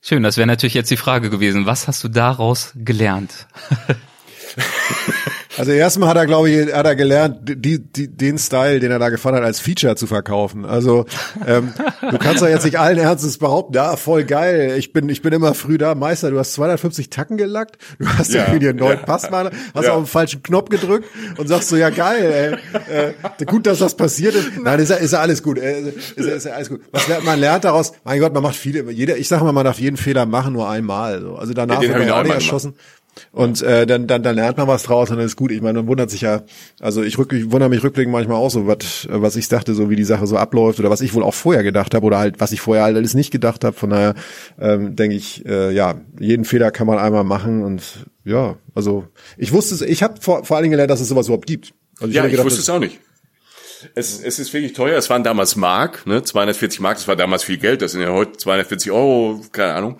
Schön, 0.00 0.24
das 0.24 0.36
wäre 0.36 0.48
natürlich 0.48 0.74
jetzt 0.74 0.90
die 0.90 0.96
Frage 0.96 1.30
gewesen. 1.30 1.64
Was 1.64 1.86
hast 1.86 2.02
du 2.02 2.08
daraus 2.08 2.72
gelernt? 2.74 3.46
Also 5.56 5.72
erstmal 5.72 6.08
hat 6.08 6.16
er, 6.16 6.26
glaube 6.26 6.50
ich, 6.50 6.72
hat 6.72 6.86
er 6.86 6.96
gelernt, 6.96 7.40
die, 7.44 7.78
die, 7.78 8.08
den 8.08 8.38
Style, 8.38 8.80
den 8.80 8.90
er 8.90 8.98
da 8.98 9.08
gefahren 9.08 9.36
hat, 9.36 9.42
als 9.42 9.60
Feature 9.60 9.96
zu 9.96 10.06
verkaufen. 10.06 10.64
Also 10.64 11.06
ähm, 11.46 11.72
du 12.10 12.18
kannst 12.18 12.42
doch 12.42 12.48
jetzt 12.48 12.64
nicht 12.64 12.78
allen 12.78 12.98
Ernstes 12.98 13.38
behaupten, 13.38 13.74
ja, 13.74 13.96
voll 13.96 14.24
geil, 14.24 14.74
ich 14.76 14.92
bin, 14.92 15.08
ich 15.08 15.22
bin 15.22 15.32
immer 15.32 15.54
früh 15.54 15.78
da. 15.78 15.94
Meister, 15.94 16.30
du 16.30 16.38
hast 16.38 16.54
250 16.54 17.10
Tacken 17.10 17.36
gelackt, 17.36 17.78
du 17.98 18.08
hast 18.08 18.32
ja, 18.32 18.42
irgendwie 18.42 18.58
dir 18.60 18.70
einen 18.70 18.78
neuen 18.78 18.98
ja. 18.98 19.04
Pass 19.04 19.24
hast 19.24 19.84
ja. 19.84 19.92
auf 19.92 20.02
den 20.02 20.06
falschen 20.06 20.42
Knopf 20.42 20.68
gedrückt 20.68 21.08
und 21.36 21.46
sagst 21.48 21.68
so, 21.68 21.76
ja 21.76 21.90
geil, 21.90 22.60
ey, 22.90 23.12
äh, 23.12 23.44
gut, 23.44 23.66
dass 23.66 23.78
das 23.78 23.96
passiert 23.96 24.34
ist. 24.34 24.58
Nein, 24.62 24.80
ist 24.80 24.90
ja, 24.90 24.96
ist 24.96 25.12
ja 25.12 25.20
alles 25.20 25.42
gut, 25.42 25.58
äh, 25.58 25.92
ist, 26.16 26.18
ist 26.18 26.46
ja 26.46 26.52
alles 26.52 26.68
gut. 26.68 26.80
Was 26.92 27.08
lernt, 27.08 27.24
man 27.24 27.38
lernt 27.38 27.64
daraus, 27.64 27.92
mein 28.04 28.20
Gott, 28.20 28.34
man 28.34 28.42
macht 28.42 28.56
viele, 28.56 28.90
jeder, 28.90 29.16
ich 29.16 29.28
sage 29.28 29.44
mal, 29.44 29.52
man 29.52 29.64
darf 29.64 29.78
jeden 29.78 29.96
Fehler 29.96 30.26
machen, 30.26 30.52
nur 30.52 30.68
einmal. 30.68 31.20
So. 31.20 31.36
Also 31.36 31.54
danach 31.54 31.82
ja, 31.82 31.88
wird 31.88 31.98
man 31.98 32.10
auch 32.10 32.22
nicht 32.22 32.34
erschossen. 32.34 32.72
Gemacht. 32.72 33.03
Und 33.32 33.62
äh, 33.62 33.86
dann, 33.86 34.06
dann, 34.06 34.22
dann 34.22 34.34
lernt 34.34 34.56
man 34.58 34.68
was 34.68 34.84
draus 34.84 35.10
und 35.10 35.16
dann 35.16 35.26
ist 35.26 35.36
gut. 35.36 35.50
Ich 35.50 35.62
meine, 35.62 35.80
man 35.80 35.86
wundert 35.88 36.10
sich 36.10 36.22
ja, 36.22 36.42
also 36.80 37.02
ich, 37.02 37.18
rück, 37.18 37.32
ich 37.32 37.50
wundere 37.50 37.68
mich 37.68 37.82
rückblickend 37.82 38.12
manchmal 38.12 38.36
auch 38.36 38.50
so, 38.50 38.66
was, 38.66 39.08
was 39.10 39.36
ich 39.36 39.48
dachte, 39.48 39.74
so 39.74 39.90
wie 39.90 39.96
die 39.96 40.04
Sache 40.04 40.26
so 40.26 40.36
abläuft 40.36 40.80
oder 40.80 40.90
was 40.90 41.00
ich 41.00 41.14
wohl 41.14 41.22
auch 41.22 41.34
vorher 41.34 41.62
gedacht 41.62 41.94
habe 41.94 42.04
oder 42.06 42.18
halt, 42.18 42.40
was 42.40 42.52
ich 42.52 42.60
vorher 42.60 42.84
halt 42.84 42.96
alles 42.96 43.14
nicht 43.14 43.30
gedacht 43.30 43.64
habe. 43.64 43.76
Von 43.76 43.90
daher 43.90 44.14
ähm, 44.60 44.96
denke 44.96 45.16
ich, 45.16 45.44
äh, 45.46 45.72
ja, 45.72 46.00
jeden 46.18 46.44
Fehler 46.44 46.70
kann 46.70 46.86
man 46.86 46.98
einmal 46.98 47.24
machen 47.24 47.62
und 47.62 48.06
ja, 48.24 48.56
also 48.74 49.04
ich 49.36 49.52
wusste 49.52 49.74
es, 49.74 49.82
ich 49.82 50.02
habe 50.02 50.20
vor, 50.20 50.44
vor 50.44 50.56
allen 50.56 50.64
Dingen 50.64 50.72
gelernt, 50.72 50.90
dass 50.90 51.00
es 51.00 51.08
sowas 51.08 51.26
überhaupt 51.26 51.46
gibt. 51.46 51.74
Also 51.98 52.08
ich 52.08 52.16
ja, 52.16 52.24
ich 52.24 52.32
gedacht, 52.32 52.46
wusste 52.46 52.60
es 52.60 52.70
auch 52.70 52.80
nicht. 52.80 52.98
Es, 53.94 54.20
es 54.22 54.38
ist 54.38 54.52
wirklich 54.52 54.72
teuer. 54.72 54.96
Es 54.96 55.10
waren 55.10 55.24
damals 55.24 55.56
Mark, 55.56 56.06
ne? 56.06 56.22
240 56.22 56.80
Mark. 56.80 56.96
Das 56.96 57.08
war 57.08 57.16
damals 57.16 57.44
viel 57.44 57.58
Geld. 57.58 57.82
Das 57.82 57.92
sind 57.92 58.00
ja 58.00 58.10
heute 58.12 58.36
240 58.36 58.90
Euro, 58.92 59.40
keine 59.52 59.74
Ahnung. 59.74 59.98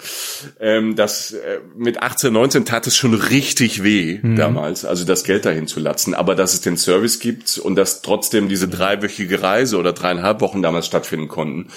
Ähm, 0.61 0.97
das 0.97 1.33
äh, 1.33 1.61
mit 1.77 2.03
18, 2.03 2.33
19 2.33 2.65
tat 2.65 2.87
es 2.87 2.97
schon 2.97 3.15
richtig 3.15 3.83
weh 3.83 4.19
mhm. 4.23 4.37
damals, 4.37 4.85
also 4.85 5.05
das 5.05 5.25
Geld 5.25 5.45
dahin 5.45 5.67
zu 5.67 5.81
latzen. 5.81 6.15
Aber 6.15 6.35
dass 6.35 6.55
es 6.55 6.61
den 6.61 6.77
Service 6.77 7.19
gibt 7.19 7.59
und 7.59 7.77
dass 7.77 8.03
trotzdem 8.03 8.49
diese 8.49 8.69
dreiwöchige 8.69 9.43
Reise 9.43 9.77
oder 9.77 9.93
dreieinhalb 9.93 10.41
Wochen 10.41 10.63
damals 10.63 10.87
stattfinden 10.87 11.29
konnten. 11.29 11.69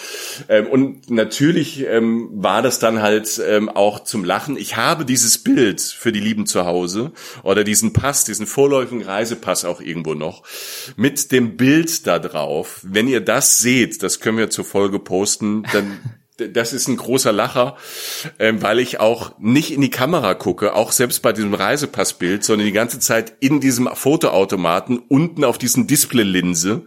Ähm, 0.50 0.68
und 0.68 1.10
natürlich 1.10 1.86
ähm, 1.86 2.30
war 2.32 2.62
das 2.62 2.80
dann 2.80 3.02
halt 3.02 3.42
ähm, 3.46 3.70
auch 3.70 4.04
zum 4.04 4.24
Lachen. 4.24 4.58
Ich 4.58 4.76
habe 4.76 5.06
dieses 5.06 5.38
Bild 5.38 5.82
für 5.82 6.12
die 6.12 6.20
Lieben 6.20 6.46
zu 6.46 6.66
Hause 6.66 7.12
oder 7.44 7.64
diesen 7.64 7.94
Pass, 7.94 8.26
diesen 8.26 8.48
vorläufigen 8.48 9.04
Reisepass 9.04 9.66
auch 9.66 9.82
irgendwo 9.82 10.14
noch 10.14 10.44
mit 10.96 11.32
dem 11.32 11.58
Bild 11.58 11.97
da 12.04 12.20
drauf. 12.20 12.82
Wenn 12.84 13.08
ihr 13.08 13.22
das 13.22 13.60
seht, 13.60 14.04
das 14.04 14.20
können 14.20 14.38
wir 14.38 14.50
zur 14.50 14.66
Folge 14.66 15.00
posten, 15.00 15.64
dann 15.72 16.00
das 16.38 16.72
ist 16.72 16.88
ein 16.88 16.98
großer 16.98 17.32
Lacher, 17.32 17.76
ähm, 18.40 18.62
weil 18.62 18.80
ich 18.80 19.00
auch 19.00 19.38
nicht 19.40 19.72
in 19.72 19.82
die 19.82 19.90
Kamera 19.90 20.36
gucke, 20.36 20.76
auch 20.76 20.92
selbst 20.92 21.22
bei 21.22 21.34
diesem 21.34 21.54
Reisepassbild, 21.54 22.44
sondern 22.44 22.68
die 22.68 22.74
ganze 22.74 23.00
Zeit 23.00 23.34
in 23.40 23.60
diesem 23.60 23.90
Fotoautomaten 23.92 25.00
unten 25.00 25.44
auf 25.44 25.58
diesen 25.58 25.88
Displaylinse. 25.88 26.84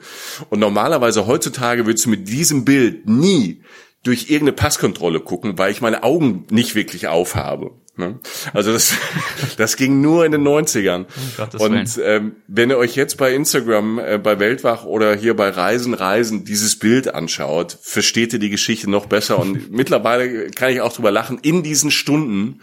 Und 0.50 0.60
normalerweise 0.60 1.26
heutzutage 1.26 1.86
würdest 1.86 2.06
du 2.06 2.10
mit 2.10 2.28
diesem 2.28 2.64
Bild 2.64 3.08
nie 3.08 3.62
durch 4.02 4.30
irgendeine 4.30 4.52
Passkontrolle 4.52 5.20
gucken, 5.20 5.58
weil 5.58 5.72
ich 5.72 5.80
meine 5.80 6.02
Augen 6.02 6.46
nicht 6.50 6.74
wirklich 6.74 7.08
aufhabe. 7.08 7.72
Ne? 8.00 8.18
Also 8.52 8.72
das, 8.72 8.94
das 9.56 9.76
ging 9.76 10.00
nur 10.00 10.24
in 10.26 10.32
den 10.32 10.42
90ern. 10.42 11.06
Oh, 11.38 11.64
und 11.64 12.00
ähm, 12.02 12.36
wenn 12.48 12.70
ihr 12.70 12.78
euch 12.78 12.96
jetzt 12.96 13.16
bei 13.16 13.32
Instagram, 13.32 14.00
äh, 14.00 14.18
bei 14.18 14.40
Weltwach 14.40 14.84
oder 14.84 15.14
hier 15.14 15.36
bei 15.36 15.50
Reisen, 15.50 15.94
Reisen 15.94 16.44
dieses 16.44 16.76
Bild 16.78 17.14
anschaut, 17.14 17.78
versteht 17.80 18.32
ihr 18.32 18.38
die 18.40 18.50
Geschichte 18.50 18.90
noch 18.90 19.06
besser. 19.06 19.38
Und 19.38 19.70
mittlerweile 19.70 20.50
kann 20.50 20.72
ich 20.72 20.80
auch 20.80 20.92
drüber 20.92 21.12
lachen, 21.12 21.38
in 21.42 21.62
diesen 21.62 21.92
Stunden 21.92 22.60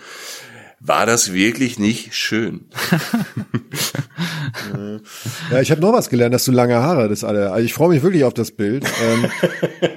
war 0.79 1.05
das 1.05 1.33
wirklich 1.33 1.79
nicht 1.79 2.13
schön. 2.13 2.69
ja, 5.51 5.59
ich 5.59 5.71
habe 5.71 5.81
noch 5.81 5.93
was 5.93 6.09
gelernt, 6.09 6.33
dass 6.33 6.45
du 6.45 6.51
lange 6.51 6.75
Haare 6.75 7.09
das 7.09 7.23
alle. 7.23 7.51
Also 7.51 7.65
ich 7.65 7.73
freue 7.73 7.89
mich 7.89 8.03
wirklich 8.03 8.23
auf 8.23 8.33
das 8.33 8.51
Bild. 8.51 8.85
Ähm, 8.85 9.25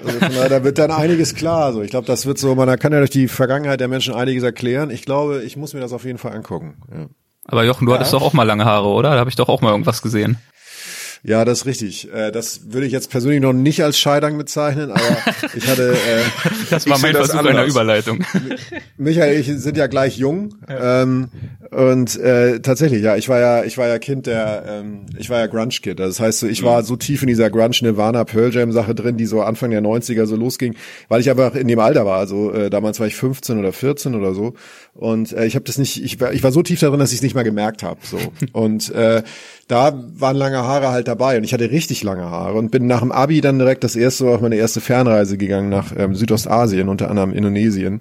also 0.05 0.19
daher, 0.21 0.49
da 0.49 0.64
wird 0.64 0.79
dann 0.79 0.90
einiges 0.90 1.35
klar. 1.35 1.66
Also 1.66 1.83
ich 1.83 1.90
glaube, 1.90 2.07
das 2.07 2.25
wird 2.25 2.38
so, 2.38 2.55
man 2.55 2.79
kann 2.79 2.93
ja 2.93 2.99
durch 2.99 3.11
die 3.11 3.29
Vergangenheit 3.29 3.81
der 3.81 3.88
Menschen 3.88 4.14
einiges 4.14 4.43
erklären. 4.43 4.90
Ich 4.90 5.03
glaube, 5.03 5.43
ich 5.43 5.57
muss 5.57 5.75
mir 5.75 5.81
das 5.81 5.93
auf 5.93 6.05
jeden 6.05 6.19
Fall 6.19 6.33
angucken. 6.33 6.79
Ja. 6.90 7.07
Aber 7.45 7.64
Jochen, 7.64 7.85
du 7.85 7.93
ja. 7.93 7.99
hattest 7.99 8.12
doch 8.12 8.23
auch 8.23 8.33
mal 8.33 8.45
lange 8.45 8.64
Haare, 8.64 8.88
oder? 8.88 9.11
Da 9.11 9.19
habe 9.19 9.31
ich 9.31 9.37
doch 9.37 9.49
auch 9.49 9.61
mal 9.61 9.71
irgendwas 9.71 10.03
gesehen. 10.03 10.38
Ja, 11.22 11.44
das 11.44 11.61
ist 11.61 11.66
richtig. 11.66 12.12
Äh, 12.12 12.30
das 12.30 12.72
würde 12.72 12.87
ich 12.87 12.92
jetzt 12.92 13.11
persönlich 13.11 13.40
noch 13.40 13.52
nicht 13.52 13.83
als 13.85 13.98
Scheidern 13.98 14.38
bezeichnen, 14.38 14.90
aber 14.90 15.18
ich 15.54 15.68
hatte. 15.68 15.92
Äh, 15.92 16.22
das 16.70 16.88
war 16.88 16.98
mein 16.98 17.14
Versuch 17.14 17.44
einer 17.44 17.64
Überleitung. 17.64 18.24
Michael, 18.96 19.38
ich 19.38 19.46
sind 19.46 19.76
ja 19.76 19.87
gleich 19.87 20.16
jung. 20.16 20.54
Ja. 20.68 21.02
Ähm, 21.02 21.28
und 21.70 22.18
äh, 22.18 22.59
tatsächlich, 22.61 23.02
ja, 23.02 23.16
ich 23.16 23.28
war 23.28 23.38
ja, 23.38 23.62
ich 23.62 23.78
war 23.78 23.87
ja 23.87 23.98
Kind 24.00 24.26
der, 24.26 24.64
ähm, 24.66 25.06
ich 25.16 25.30
war 25.30 25.38
ja 25.38 25.46
Grunge-Kid. 25.46 26.00
Das 26.00 26.18
heißt, 26.18 26.40
so, 26.40 26.48
ich 26.48 26.64
war 26.64 26.83
so 26.83 26.96
tief 26.96 27.22
in 27.22 27.28
dieser 27.28 27.48
Grunge 27.48 27.76
Nirvana 27.83 28.24
Pearl 28.24 28.52
Jam 28.52 28.72
Sache 28.72 28.94
drin, 28.94 29.16
die 29.16 29.26
so 29.26 29.42
Anfang 29.42 29.70
der 29.70 29.80
90er 29.80 30.26
so 30.26 30.35
losging, 30.35 30.74
weil 31.09 31.20
ich 31.20 31.30
einfach 31.30 31.54
in 31.54 31.68
dem 31.68 31.78
Alter 31.78 32.04
war. 32.06 32.18
Also 32.18 32.52
äh, 32.52 32.70
damals 32.70 32.98
war 32.98 33.06
ich 33.06 33.14
15 33.14 33.59
oder 33.59 33.72
14 33.72 34.16
oder 34.16 34.35
so. 34.35 34.54
Und 34.94 35.33
äh, 35.33 35.46
ich 35.46 35.54
habe 35.54 35.64
das 35.64 35.78
nicht, 35.78 36.02
ich 36.02 36.20
war, 36.20 36.33
ich 36.33 36.42
war 36.42 36.50
so 36.50 36.62
tief 36.62 36.80
darin, 36.80 36.98
dass 36.98 37.12
ich 37.12 37.18
es 37.18 37.22
nicht 37.22 37.37
mal 37.37 37.44
gemerkt 37.44 37.85
habe. 37.85 38.00
So. 38.02 38.18
Und 38.52 38.90
äh, 38.92 39.22
da 39.70 39.94
waren 40.16 40.37
lange 40.37 40.59
Haare 40.59 40.88
halt 40.88 41.06
dabei 41.06 41.37
und 41.38 41.44
ich 41.44 41.52
hatte 41.52 41.70
richtig 41.70 42.02
lange 42.02 42.24
Haare 42.24 42.59
und 42.59 42.72
bin 42.72 42.88
nach 42.88 43.02
dem 43.02 43.12
Abi 43.12 43.40
dann 43.40 43.61
direkt 43.61 43.85
das 43.85 43.94
erste 43.94 44.28
auf 44.28 44.40
meine 44.40 44.56
erste 44.56 44.80
Fernreise 44.80 45.38
gegangen 45.38 45.68
nach 45.68 45.92
ähm, 45.96 46.16
Südostasien, 46.16 46.88
unter 46.88 47.09
anderem 47.09 47.33
Indonesien. 47.33 48.00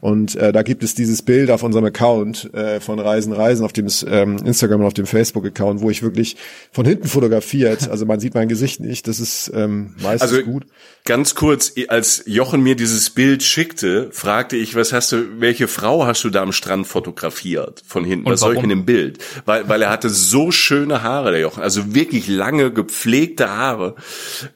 Und 0.00 0.34
äh, 0.34 0.50
da 0.50 0.62
gibt 0.62 0.82
es 0.82 0.96
dieses 0.96 1.22
Bild 1.22 1.52
auf 1.52 1.62
unserem 1.62 1.84
Account 1.84 2.52
äh, 2.52 2.80
von 2.80 2.98
Reisen, 3.04 3.32
Reisen 3.32 3.64
auf 3.64 3.72
dem 3.72 3.86
ähm, 4.06 4.38
Instagram 4.38 4.80
und 4.80 4.86
auf 4.86 4.94
dem 4.94 5.06
Facebook-Account, 5.06 5.80
wo 5.80 5.90
ich 5.90 6.02
wirklich 6.02 6.36
von 6.72 6.84
hinten 6.84 7.06
fotografiert, 7.06 7.88
also 7.90 8.06
man 8.06 8.20
sieht 8.20 8.34
mein 8.34 8.48
Gesicht 8.48 8.80
nicht, 8.80 9.06
das 9.06 9.20
ist 9.20 9.52
ähm, 9.54 9.94
meistens 10.02 10.32
also, 10.32 10.42
gut. 10.42 10.66
Ganz 11.04 11.34
kurz, 11.34 11.74
als 11.88 12.22
Jochen 12.26 12.62
mir 12.62 12.76
dieses 12.76 13.10
Bild 13.10 13.42
schickte, 13.42 14.08
fragte 14.10 14.56
ich, 14.56 14.74
was 14.74 14.92
hast 14.92 15.12
du, 15.12 15.40
welche 15.40 15.68
Frau 15.68 16.06
hast 16.06 16.24
du 16.24 16.30
da 16.30 16.42
am 16.42 16.52
Strand 16.52 16.86
fotografiert 16.86 17.82
von 17.86 18.04
hinten? 18.04 18.26
Und 18.26 18.32
was 18.32 18.40
warum? 18.40 18.54
soll 18.54 18.58
ich 18.58 18.62
in 18.64 18.70
dem 18.70 18.86
Bild? 18.86 19.18
Weil, 19.44 19.68
weil 19.68 19.82
er 19.82 19.90
hatte 19.90 20.08
so 20.08 20.50
schöne 20.50 21.02
Haare, 21.02 21.30
der 21.30 21.40
Jochen, 21.40 21.62
also 21.62 21.94
wirklich 21.94 22.26
lange 22.26 22.72
gepflegte 22.72 23.50
Haare, 23.50 23.96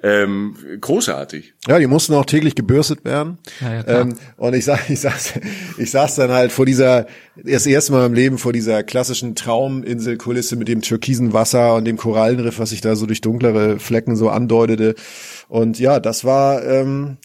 ähm, 0.03 0.57
großartig. 0.81 1.53
Ja, 1.67 1.79
die 1.79 1.87
mussten 1.87 2.15
auch 2.15 2.25
täglich 2.25 2.55
gebürstet 2.55 3.05
werden. 3.05 3.37
Ja, 3.61 3.75
ja, 3.75 4.01
ähm, 4.01 4.15
und 4.39 4.55
ich 4.55 4.65
sag, 4.65 4.89
ich 4.89 5.01
saß, 5.01 5.35
ich 5.77 5.91
saß 5.91 6.17
dann 6.17 6.31
halt 6.31 6.51
vor 6.51 6.65
dieser, 6.65 7.07
das 7.37 7.67
erste 7.67 7.93
Mal 7.93 8.07
im 8.07 8.15
Leben 8.15 8.38
vor 8.39 8.53
dieser 8.53 8.83
klassischen 8.83 9.35
Trauminselkulisse 9.35 10.57
mit 10.57 10.69
dem 10.69 10.83
türkisen 10.83 11.33
Wasser 11.33 11.75
und 11.75 11.85
dem 11.85 11.97
Korallenriff, 11.97 12.59
was 12.59 12.71
sich 12.71 12.81
da 12.81 12.97
so 12.97 13.07
durch 13.07 13.21
dunklere 13.21 13.79
Flecken 13.79 14.17
so 14.17 14.29
andeutete. 14.31 14.95
Und 15.49 15.79
ja, 15.79 16.01
das 16.01 16.25
war 16.25 16.65
ähm, 16.65 17.19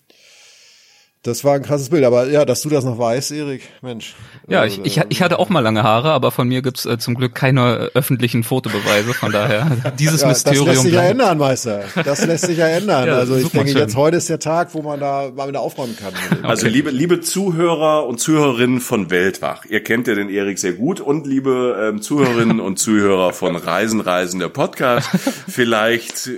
das 1.24 1.46
war 1.46 1.56
ein 1.56 1.64
krasses 1.64 1.90
Bild, 1.90 2.04
aber 2.04 2.28
ja, 2.30 2.44
dass 2.44 2.62
du 2.64 2.70
das 2.70 2.84
noch 2.84 2.98
weißt, 2.98 3.32
Erik, 3.32 3.62
Mensch. 3.82 4.14
Ja, 4.50 4.66
ich, 4.66 4.82
ich, 4.84 5.00
ich 5.08 5.22
hatte 5.22 5.40
auch 5.40 5.48
mal 5.48 5.62
lange 5.62 5.82
Haare, 5.82 6.12
aber 6.12 6.32
von 6.32 6.50
mir 6.50 6.62
gibt's 6.62 6.86
äh, 6.86 6.98
zum 6.98 7.16
Glück 7.16 7.34
keine 7.34 7.92
öffentlichen 7.94 8.44
Fotobeweise, 8.44 9.14
von 9.14 9.32
daher 9.32 9.72
dieses 10.00 10.22
ja, 10.22 10.28
Mysterium. 10.28 10.66
Das 10.66 10.76
lässt 10.76 10.84
sich 10.84 10.94
ja 10.94 11.04
ändern, 11.04 11.38
Meister. 11.38 11.84
Das 12.04 12.26
lässt 12.26 12.46
sich 12.48 12.58
ja 12.58 12.68
ändern. 12.68 13.08
ja, 13.08 13.16
also 13.16 13.38
ich 13.38 13.48
denke, 13.48 13.70
schön. 13.70 13.78
jetzt 13.78 13.96
heute 13.96 14.18
ist 14.18 14.28
der 14.28 14.40
Tag, 14.40 14.74
wo 14.74 14.82
man 14.82 15.00
da 15.00 15.32
mal 15.34 15.48
wieder 15.48 15.62
aufräumen 15.62 15.96
kann. 15.96 16.14
Also 16.44 16.68
liebe, 16.68 16.90
liebe 16.90 17.22
Zuhörer 17.22 18.06
und 18.06 18.20
Zuhörerinnen 18.20 18.82
von 18.82 19.10
Weltwach, 19.10 19.64
ihr 19.66 19.82
kennt 19.82 20.08
ja 20.08 20.16
den 20.16 20.30
Erik 20.30 20.60
sehr 20.60 20.74
gut 20.74 21.00
und 21.00 21.26
liebe 21.26 21.90
ähm, 21.90 22.02
Zuhörerinnen 22.02 22.60
und 22.60 22.78
Zuhörer 22.78 23.32
von 23.32 23.56
Reisen, 23.56 24.02
Reisen, 24.02 24.40
der 24.40 24.50
Podcast, 24.50 25.10
vielleicht 25.48 26.30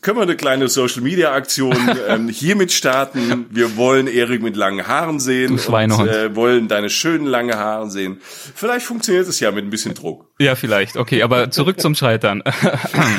können 0.00 0.18
wir 0.18 0.22
eine 0.22 0.36
kleine 0.36 0.68
Social 0.68 1.02
Media 1.02 1.32
Aktion 1.32 1.76
ähm, 2.08 2.28
hiermit 2.28 2.72
starten. 2.72 3.46
Wir 3.50 3.76
wollen 3.76 4.06
Erik 4.06 4.42
mit 4.42 4.56
langen 4.56 4.86
Haaren 4.86 5.20
sehen 5.20 5.56
du 5.56 5.74
und 5.76 6.08
äh, 6.08 6.34
wollen 6.34 6.68
deine 6.68 6.90
schönen 6.90 7.26
lange 7.26 7.56
Haare 7.56 7.90
sehen. 7.90 8.20
Vielleicht 8.22 8.86
funktioniert 8.86 9.28
es 9.28 9.40
ja 9.40 9.50
mit 9.50 9.64
ein 9.64 9.70
bisschen 9.70 9.94
Druck. 9.94 10.30
Ja, 10.38 10.54
vielleicht. 10.54 10.96
Okay, 10.96 11.22
aber 11.22 11.50
zurück 11.50 11.80
zum 11.80 11.94
Scheitern. 11.94 12.42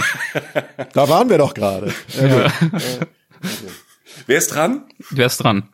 da 0.94 1.10
waren 1.10 1.30
wir 1.30 1.38
doch 1.38 1.54
gerade. 1.54 1.94
Ja. 2.20 2.52
Wer 4.28 4.38
ist 4.38 4.54
dran? 4.54 4.86
Wer 5.12 5.28
ist 5.28 5.38
dran? 5.38 5.70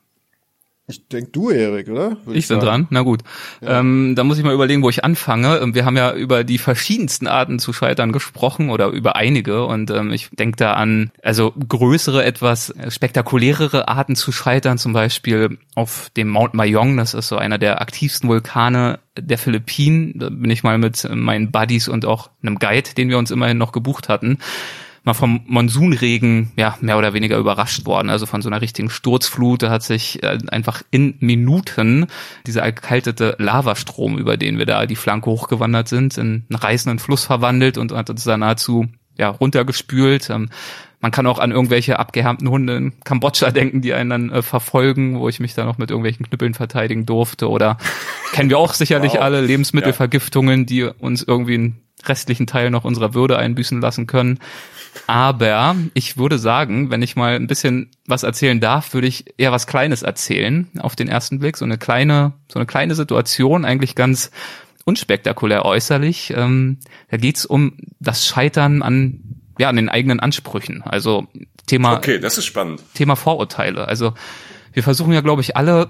Ich 0.91 1.07
denk 1.07 1.31
du, 1.31 1.49
Erik, 1.49 1.87
oder? 1.87 2.17
Würde 2.25 2.37
ich 2.37 2.49
bin 2.49 2.59
dran. 2.59 2.85
Na 2.89 3.01
gut. 3.01 3.21
Ja. 3.61 3.79
Ähm, 3.79 4.13
da 4.17 4.25
muss 4.25 4.37
ich 4.37 4.43
mal 4.43 4.53
überlegen, 4.53 4.83
wo 4.83 4.89
ich 4.89 5.05
anfange. 5.05 5.57
Ähm, 5.57 5.73
wir 5.73 5.85
haben 5.85 5.95
ja 5.95 6.13
über 6.13 6.43
die 6.43 6.57
verschiedensten 6.57 7.27
Arten 7.27 7.59
zu 7.59 7.71
scheitern 7.71 8.11
gesprochen 8.11 8.69
oder 8.69 8.87
über 8.89 9.15
einige 9.15 9.65
und 9.65 9.89
ähm, 9.89 10.11
ich 10.11 10.29
denke 10.31 10.57
da 10.57 10.73
an 10.73 11.11
also 11.23 11.53
größere, 11.53 12.25
etwas 12.25 12.73
spektakulärere 12.89 13.87
Arten 13.87 14.17
zu 14.17 14.33
scheitern, 14.33 14.77
zum 14.77 14.91
Beispiel 14.91 15.57
auf 15.75 16.11
dem 16.17 16.27
Mount 16.27 16.55
Mayong. 16.55 16.97
Das 16.97 17.13
ist 17.13 17.29
so 17.29 17.37
einer 17.37 17.57
der 17.57 17.81
aktivsten 17.81 18.27
Vulkane 18.27 18.99
der 19.17 19.37
Philippinen. 19.37 20.19
Da 20.19 20.29
bin 20.29 20.49
ich 20.49 20.63
mal 20.63 20.77
mit 20.77 21.07
meinen 21.09 21.51
Buddies 21.51 21.87
und 21.87 22.05
auch 22.05 22.29
einem 22.43 22.59
Guide, 22.59 22.89
den 22.97 23.07
wir 23.07 23.17
uns 23.17 23.31
immerhin 23.31 23.57
noch 23.57 23.71
gebucht 23.71 24.09
hatten, 24.09 24.39
mal 25.03 25.13
vom 25.13 25.41
Monsunregen 25.47 26.51
ja 26.55 26.77
mehr 26.81 26.97
oder 26.97 27.13
weniger 27.13 27.37
überrascht 27.37 27.85
worden, 27.85 28.09
also 28.09 28.25
von 28.25 28.41
so 28.41 28.49
einer 28.49 28.61
richtigen 28.61 28.89
Sturzflut. 28.89 29.63
Da 29.63 29.69
hat 29.69 29.83
sich 29.83 30.21
äh, 30.23 30.37
einfach 30.49 30.83
in 30.91 31.15
Minuten 31.19 32.07
dieser 32.45 32.61
erkaltete 32.61 33.35
Lavastrom, 33.39 34.17
über 34.17 34.37
den 34.37 34.59
wir 34.59 34.65
da 34.65 34.85
die 34.85 34.95
Flanke 34.95 35.29
hochgewandert 35.29 35.87
sind, 35.87 36.17
in 36.17 36.45
einen 36.49 36.59
reißenden 36.59 36.99
Fluss 36.99 37.25
verwandelt 37.25 37.77
und 37.77 37.91
hat 37.93 38.09
uns 38.09 38.23
da 38.23 38.37
nahezu 38.37 38.87
ja 39.17 39.29
runtergespült. 39.29 40.29
Ähm, 40.29 40.49
man 41.01 41.11
kann 41.11 41.25
auch 41.25 41.39
an 41.39 41.49
irgendwelche 41.49 41.97
abgehärmten 41.97 42.47
Hunde 42.47 42.75
in 42.75 42.99
Kambodscha 43.03 43.49
denken, 43.49 43.81
die 43.81 43.95
einen 43.95 44.09
dann 44.11 44.29
äh, 44.29 44.41
verfolgen, 44.43 45.19
wo 45.19 45.27
ich 45.29 45.39
mich 45.39 45.55
dann 45.55 45.65
noch 45.65 45.79
mit 45.79 45.89
irgendwelchen 45.89 46.27
Knüppeln 46.27 46.53
verteidigen 46.53 47.07
durfte. 47.07 47.49
Oder 47.49 47.77
kennen 48.33 48.51
wir 48.51 48.59
auch 48.59 48.75
sicherlich 48.75 49.13
wow. 49.13 49.21
alle 49.21 49.41
Lebensmittelvergiftungen, 49.41 50.67
die 50.67 50.83
uns 50.83 51.23
irgendwie 51.23 51.55
einen 51.55 51.81
restlichen 52.05 52.45
Teil 52.45 52.69
noch 52.69 52.83
unserer 52.83 53.15
Würde 53.15 53.37
einbüßen 53.37 53.81
lassen 53.81 54.05
können. 54.05 54.39
Aber 55.07 55.75
ich 55.93 56.17
würde 56.17 56.37
sagen, 56.37 56.91
wenn 56.91 57.01
ich 57.01 57.15
mal 57.15 57.35
ein 57.35 57.47
bisschen 57.47 57.91
was 58.05 58.23
erzählen 58.23 58.59
darf, 58.59 58.93
würde 58.93 59.07
ich 59.07 59.25
eher 59.37 59.51
was 59.51 59.67
Kleines 59.67 60.01
erzählen 60.01 60.69
auf 60.79 60.95
den 60.95 61.07
ersten 61.07 61.39
Blick. 61.39 61.57
So 61.57 61.65
eine 61.65 61.77
kleine, 61.77 62.33
so 62.51 62.59
eine 62.59 62.65
kleine 62.65 62.95
Situation, 62.95 63.65
eigentlich 63.65 63.95
ganz 63.95 64.31
unspektakulär 64.85 65.65
äußerlich. 65.65 66.33
Ähm, 66.35 66.79
da 67.09 67.17
geht's 67.17 67.45
um 67.45 67.77
das 67.99 68.25
Scheitern 68.25 68.81
an, 68.81 69.21
ja, 69.59 69.69
an 69.69 69.75
den 69.75 69.89
eigenen 69.89 70.19
Ansprüchen. 70.19 70.81
Also 70.83 71.27
Thema. 71.67 71.95
Okay, 71.95 72.19
das 72.19 72.37
ist 72.37 72.45
spannend. 72.45 72.81
Thema 72.93 73.15
Vorurteile. 73.15 73.87
Also 73.87 74.13
wir 74.73 74.83
versuchen 74.83 75.13
ja, 75.13 75.21
glaube 75.21 75.41
ich, 75.41 75.57
alle 75.57 75.89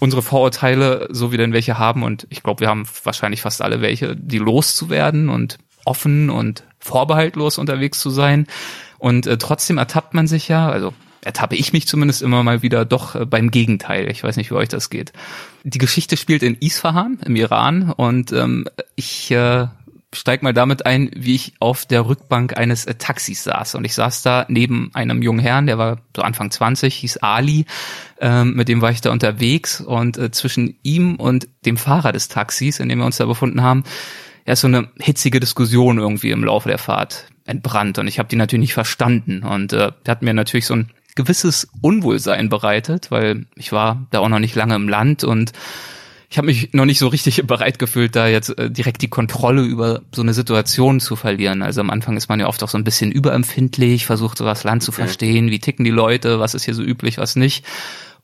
unsere 0.00 0.22
Vorurteile, 0.22 1.08
so 1.10 1.32
wie 1.32 1.36
denn 1.36 1.52
welche 1.52 1.78
haben, 1.78 2.02
und 2.02 2.26
ich 2.30 2.42
glaube, 2.42 2.60
wir 2.60 2.68
haben 2.68 2.86
wahrscheinlich 3.02 3.42
fast 3.42 3.62
alle 3.62 3.80
welche, 3.80 4.16
die 4.16 4.38
loszuwerden 4.38 5.28
und 5.28 5.58
offen 5.84 6.30
und 6.30 6.64
vorbehaltlos 6.84 7.58
unterwegs 7.58 7.98
zu 7.98 8.10
sein. 8.10 8.46
Und 8.98 9.26
äh, 9.26 9.38
trotzdem 9.38 9.78
ertappt 9.78 10.14
man 10.14 10.26
sich 10.26 10.48
ja, 10.48 10.68
also 10.68 10.92
ertappe 11.22 11.56
ich 11.56 11.72
mich 11.72 11.88
zumindest 11.88 12.22
immer 12.22 12.42
mal 12.42 12.62
wieder 12.62 12.84
doch 12.84 13.14
äh, 13.14 13.24
beim 13.24 13.50
Gegenteil. 13.50 14.10
Ich 14.10 14.22
weiß 14.22 14.36
nicht, 14.36 14.50
wie 14.50 14.54
euch 14.54 14.68
das 14.68 14.90
geht. 14.90 15.12
Die 15.62 15.78
Geschichte 15.78 16.16
spielt 16.16 16.42
in 16.42 16.56
Isfahan 16.60 17.18
im 17.24 17.36
Iran 17.36 17.90
und 17.90 18.32
ähm, 18.32 18.68
ich 18.96 19.30
äh, 19.30 19.66
steig 20.12 20.42
mal 20.42 20.52
damit 20.52 20.86
ein, 20.86 21.10
wie 21.14 21.34
ich 21.34 21.54
auf 21.58 21.86
der 21.86 22.06
Rückbank 22.06 22.56
eines 22.56 22.84
äh, 22.84 22.94
Taxis 22.94 23.44
saß. 23.44 23.74
Und 23.74 23.84
ich 23.84 23.94
saß 23.94 24.22
da 24.22 24.44
neben 24.48 24.90
einem 24.94 25.22
jungen 25.22 25.40
Herrn, 25.40 25.66
der 25.66 25.78
war 25.78 25.98
so 26.14 26.22
Anfang 26.22 26.50
20, 26.50 26.94
hieß 26.94 27.16
Ali. 27.18 27.64
Ähm, 28.20 28.54
mit 28.54 28.68
dem 28.68 28.82
war 28.82 28.90
ich 28.90 29.00
da 29.00 29.10
unterwegs 29.10 29.80
und 29.80 30.18
äh, 30.18 30.30
zwischen 30.30 30.76
ihm 30.82 31.16
und 31.16 31.48
dem 31.64 31.78
Fahrer 31.78 32.12
des 32.12 32.28
Taxis, 32.28 32.78
in 32.78 32.88
dem 32.88 32.98
wir 32.98 33.06
uns 33.06 33.16
da 33.16 33.24
befunden 33.24 33.62
haben, 33.62 33.84
ja, 34.46 34.52
ist 34.52 34.60
so 34.60 34.68
eine 34.68 34.88
hitzige 34.98 35.40
Diskussion 35.40 35.98
irgendwie 35.98 36.30
im 36.30 36.44
Laufe 36.44 36.68
der 36.68 36.78
Fahrt 36.78 37.26
entbrannt. 37.46 37.98
Und 37.98 38.08
ich 38.08 38.18
habe 38.18 38.28
die 38.28 38.36
natürlich 38.36 38.60
nicht 38.60 38.74
verstanden. 38.74 39.42
Und 39.42 39.72
äh, 39.72 39.92
der 40.04 40.10
hat 40.10 40.22
mir 40.22 40.34
natürlich 40.34 40.66
so 40.66 40.74
ein 40.74 40.90
gewisses 41.14 41.68
Unwohlsein 41.80 42.48
bereitet, 42.48 43.10
weil 43.10 43.46
ich 43.54 43.72
war 43.72 44.06
da 44.10 44.18
auch 44.18 44.28
noch 44.28 44.40
nicht 44.40 44.54
lange 44.54 44.74
im 44.74 44.88
Land 44.88 45.24
und 45.24 45.52
ich 46.30 46.38
habe 46.38 46.46
mich 46.46 46.72
noch 46.72 46.84
nicht 46.84 46.98
so 46.98 47.06
richtig 47.06 47.42
bereit 47.46 47.78
gefühlt, 47.78 48.16
da 48.16 48.26
jetzt 48.26 48.58
äh, 48.58 48.68
direkt 48.68 49.02
die 49.02 49.08
Kontrolle 49.08 49.62
über 49.62 50.02
so 50.12 50.22
eine 50.22 50.34
Situation 50.34 50.98
zu 50.98 51.14
verlieren. 51.14 51.62
Also 51.62 51.80
am 51.80 51.90
Anfang 51.90 52.16
ist 52.16 52.28
man 52.28 52.40
ja 52.40 52.48
oft 52.48 52.62
auch 52.64 52.68
so 52.68 52.76
ein 52.76 52.82
bisschen 52.82 53.12
überempfindlich, 53.12 54.04
versucht 54.06 54.38
so 54.38 54.44
das 54.44 54.64
Land 54.64 54.82
zu 54.82 54.90
verstehen, 54.90 55.50
wie 55.50 55.60
ticken 55.60 55.84
die 55.84 55.92
Leute, 55.92 56.40
was 56.40 56.54
ist 56.54 56.64
hier 56.64 56.74
so 56.74 56.82
üblich, 56.82 57.18
was 57.18 57.36
nicht. 57.36 57.64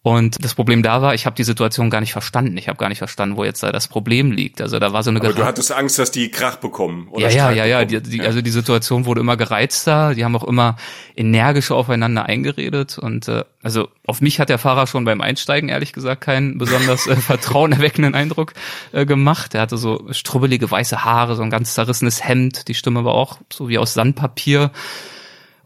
Und 0.03 0.43
das 0.43 0.55
Problem 0.55 0.83
da 0.83 1.03
war, 1.03 1.13
ich 1.13 1.27
habe 1.27 1.37
die 1.37 1.45
Situation 1.45 1.91
gar 1.91 2.01
nicht 2.01 2.13
verstanden. 2.13 2.57
Ich 2.57 2.69
habe 2.69 2.79
gar 2.79 2.89
nicht 2.89 2.99
verstanden, 2.99 3.37
wo 3.37 3.45
jetzt 3.45 3.63
da 3.63 3.71
das 3.71 3.87
Problem 3.87 4.33
liegt. 4.33 4.63
Also 4.63 4.79
da 4.79 4.95
war 4.95 5.03
so 5.03 5.11
eine. 5.11 5.21
Aber 5.21 5.35
du 5.35 5.45
hattest 5.45 5.73
Angst, 5.73 5.99
dass 5.99 6.11
die 6.11 6.31
Krach 6.31 6.57
bekommen. 6.57 7.09
Oder 7.11 7.29
ja, 7.29 7.51
ja, 7.51 7.67
ja, 7.67 7.81
ja, 7.81 7.85
die, 7.85 8.01
die, 8.01 8.23
Also 8.23 8.41
die 8.41 8.51
Situation 8.51 9.05
wurde 9.05 9.21
immer 9.21 9.37
gereizter. 9.37 10.15
Die 10.15 10.25
haben 10.25 10.35
auch 10.37 10.45
immer 10.45 10.77
energischer 11.17 11.75
aufeinander 11.75 12.25
eingeredet. 12.25 12.97
Und 12.97 13.29
äh, 13.29 13.45
also 13.63 13.89
auf 14.07 14.23
mich 14.23 14.41
hat 14.41 14.49
der 14.49 14.57
Fahrer 14.57 14.87
schon 14.87 15.05
beim 15.05 15.21
Einsteigen 15.21 15.69
ehrlich 15.69 15.93
gesagt 15.93 16.23
keinen 16.23 16.57
besonders 16.57 17.07
äh, 17.07 17.17
vertrauenerweckenden 17.17 18.15
Eindruck 18.15 18.55
äh, 18.93 19.05
gemacht. 19.05 19.55
Er 19.55 19.61
hatte 19.61 19.77
so 19.77 20.09
strubbelige 20.13 20.71
weiße 20.71 21.05
Haare, 21.05 21.37
so 21.37 21.43
ein 21.43 21.51
ganz 21.51 21.75
zerrissenes 21.75 22.27
Hemd. 22.27 22.69
Die 22.69 22.75
Stimme 22.75 23.05
war 23.05 23.13
auch 23.13 23.37
so 23.53 23.69
wie 23.69 23.77
aus 23.77 23.93
Sandpapier 23.93 24.71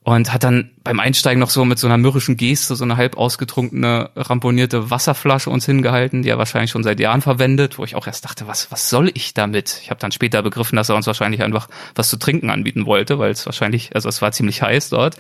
und 0.05 0.35
hat 0.35 0.45
dann 0.45 0.71
beim 0.85 1.01
Einsteigen 1.01 1.41
noch 1.41 1.49
so 1.49 1.65
mit 1.65 1.79
so 1.79 1.87
einer 1.87 1.97
mürrischen 1.97 2.37
Geste 2.37 2.77
so 2.77 2.85
eine 2.85 2.99
halb 2.99 3.17
ausgetrunkene, 3.17 4.11
ramponierte 4.15 4.91
Wasserflasche 4.91 5.49
uns 5.49 5.65
hingehalten, 5.65 6.23
die 6.23 6.29
er 6.29 6.37
wahrscheinlich 6.37 6.71
schon 6.71 6.83
seit 6.83 7.01
Jahren 7.01 7.23
verwendet, 7.23 7.79
wo 7.79 7.85
ich 7.85 7.97
auch 7.97 8.07
erst 8.07 8.27
dachte, 8.27 8.47
was, 8.47 8.71
was 8.71 8.91
soll 8.91 9.11
ich 9.15 9.33
damit? 9.33 9.81
Ich 9.83 9.89
habe 9.89 9.99
dann 9.99 10.13
später 10.13 10.43
begriffen, 10.43 10.77
dass 10.77 10.91
er 10.91 10.97
uns 10.97 11.07
wahrscheinlich 11.07 11.43
einfach 11.43 11.69
was 11.95 12.11
zu 12.11 12.19
trinken 12.19 12.51
anbieten 12.51 12.85
wollte, 12.85 13.19
weil 13.19 13.31
es 13.31 13.47
wahrscheinlich, 13.47 13.95
also 13.95 14.11
es 14.11 14.21
war 14.21 14.31
ziemlich 14.31 14.61
heiß 14.61 14.91
dort, 14.91 15.17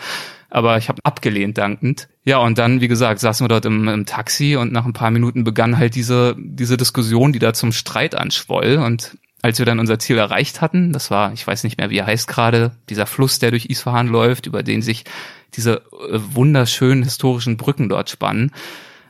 aber 0.50 0.76
ich 0.76 0.90
habe 0.90 1.00
abgelehnt 1.02 1.56
dankend. 1.56 2.08
Ja, 2.26 2.38
und 2.38 2.58
dann, 2.58 2.82
wie 2.82 2.88
gesagt, 2.88 3.20
saßen 3.20 3.42
wir 3.42 3.48
dort 3.48 3.64
im, 3.64 3.88
im 3.88 4.04
Taxi 4.04 4.56
und 4.56 4.70
nach 4.70 4.84
ein 4.84 4.92
paar 4.92 5.10
Minuten 5.10 5.44
begann 5.44 5.78
halt 5.78 5.94
diese, 5.94 6.36
diese 6.38 6.76
Diskussion, 6.76 7.32
die 7.32 7.38
da 7.38 7.54
zum 7.54 7.72
Streit 7.72 8.14
anschwoll 8.14 8.76
und 8.76 9.16
als 9.44 9.58
wir 9.58 9.66
dann 9.66 9.78
unser 9.78 9.98
Ziel 9.98 10.16
erreicht 10.16 10.62
hatten, 10.62 10.94
das 10.94 11.10
war, 11.10 11.34
ich 11.34 11.46
weiß 11.46 11.64
nicht 11.64 11.76
mehr, 11.76 11.90
wie 11.90 11.98
er 11.98 12.06
heißt 12.06 12.28
gerade, 12.28 12.72
dieser 12.88 13.04
Fluss, 13.04 13.40
der 13.40 13.50
durch 13.50 13.66
Isfahan 13.66 14.08
läuft, 14.08 14.46
über 14.46 14.62
den 14.62 14.80
sich 14.80 15.04
diese 15.52 15.82
äh, 15.92 16.18
wunderschönen 16.32 17.02
historischen 17.02 17.58
Brücken 17.58 17.90
dort 17.90 18.08
spannen. 18.08 18.52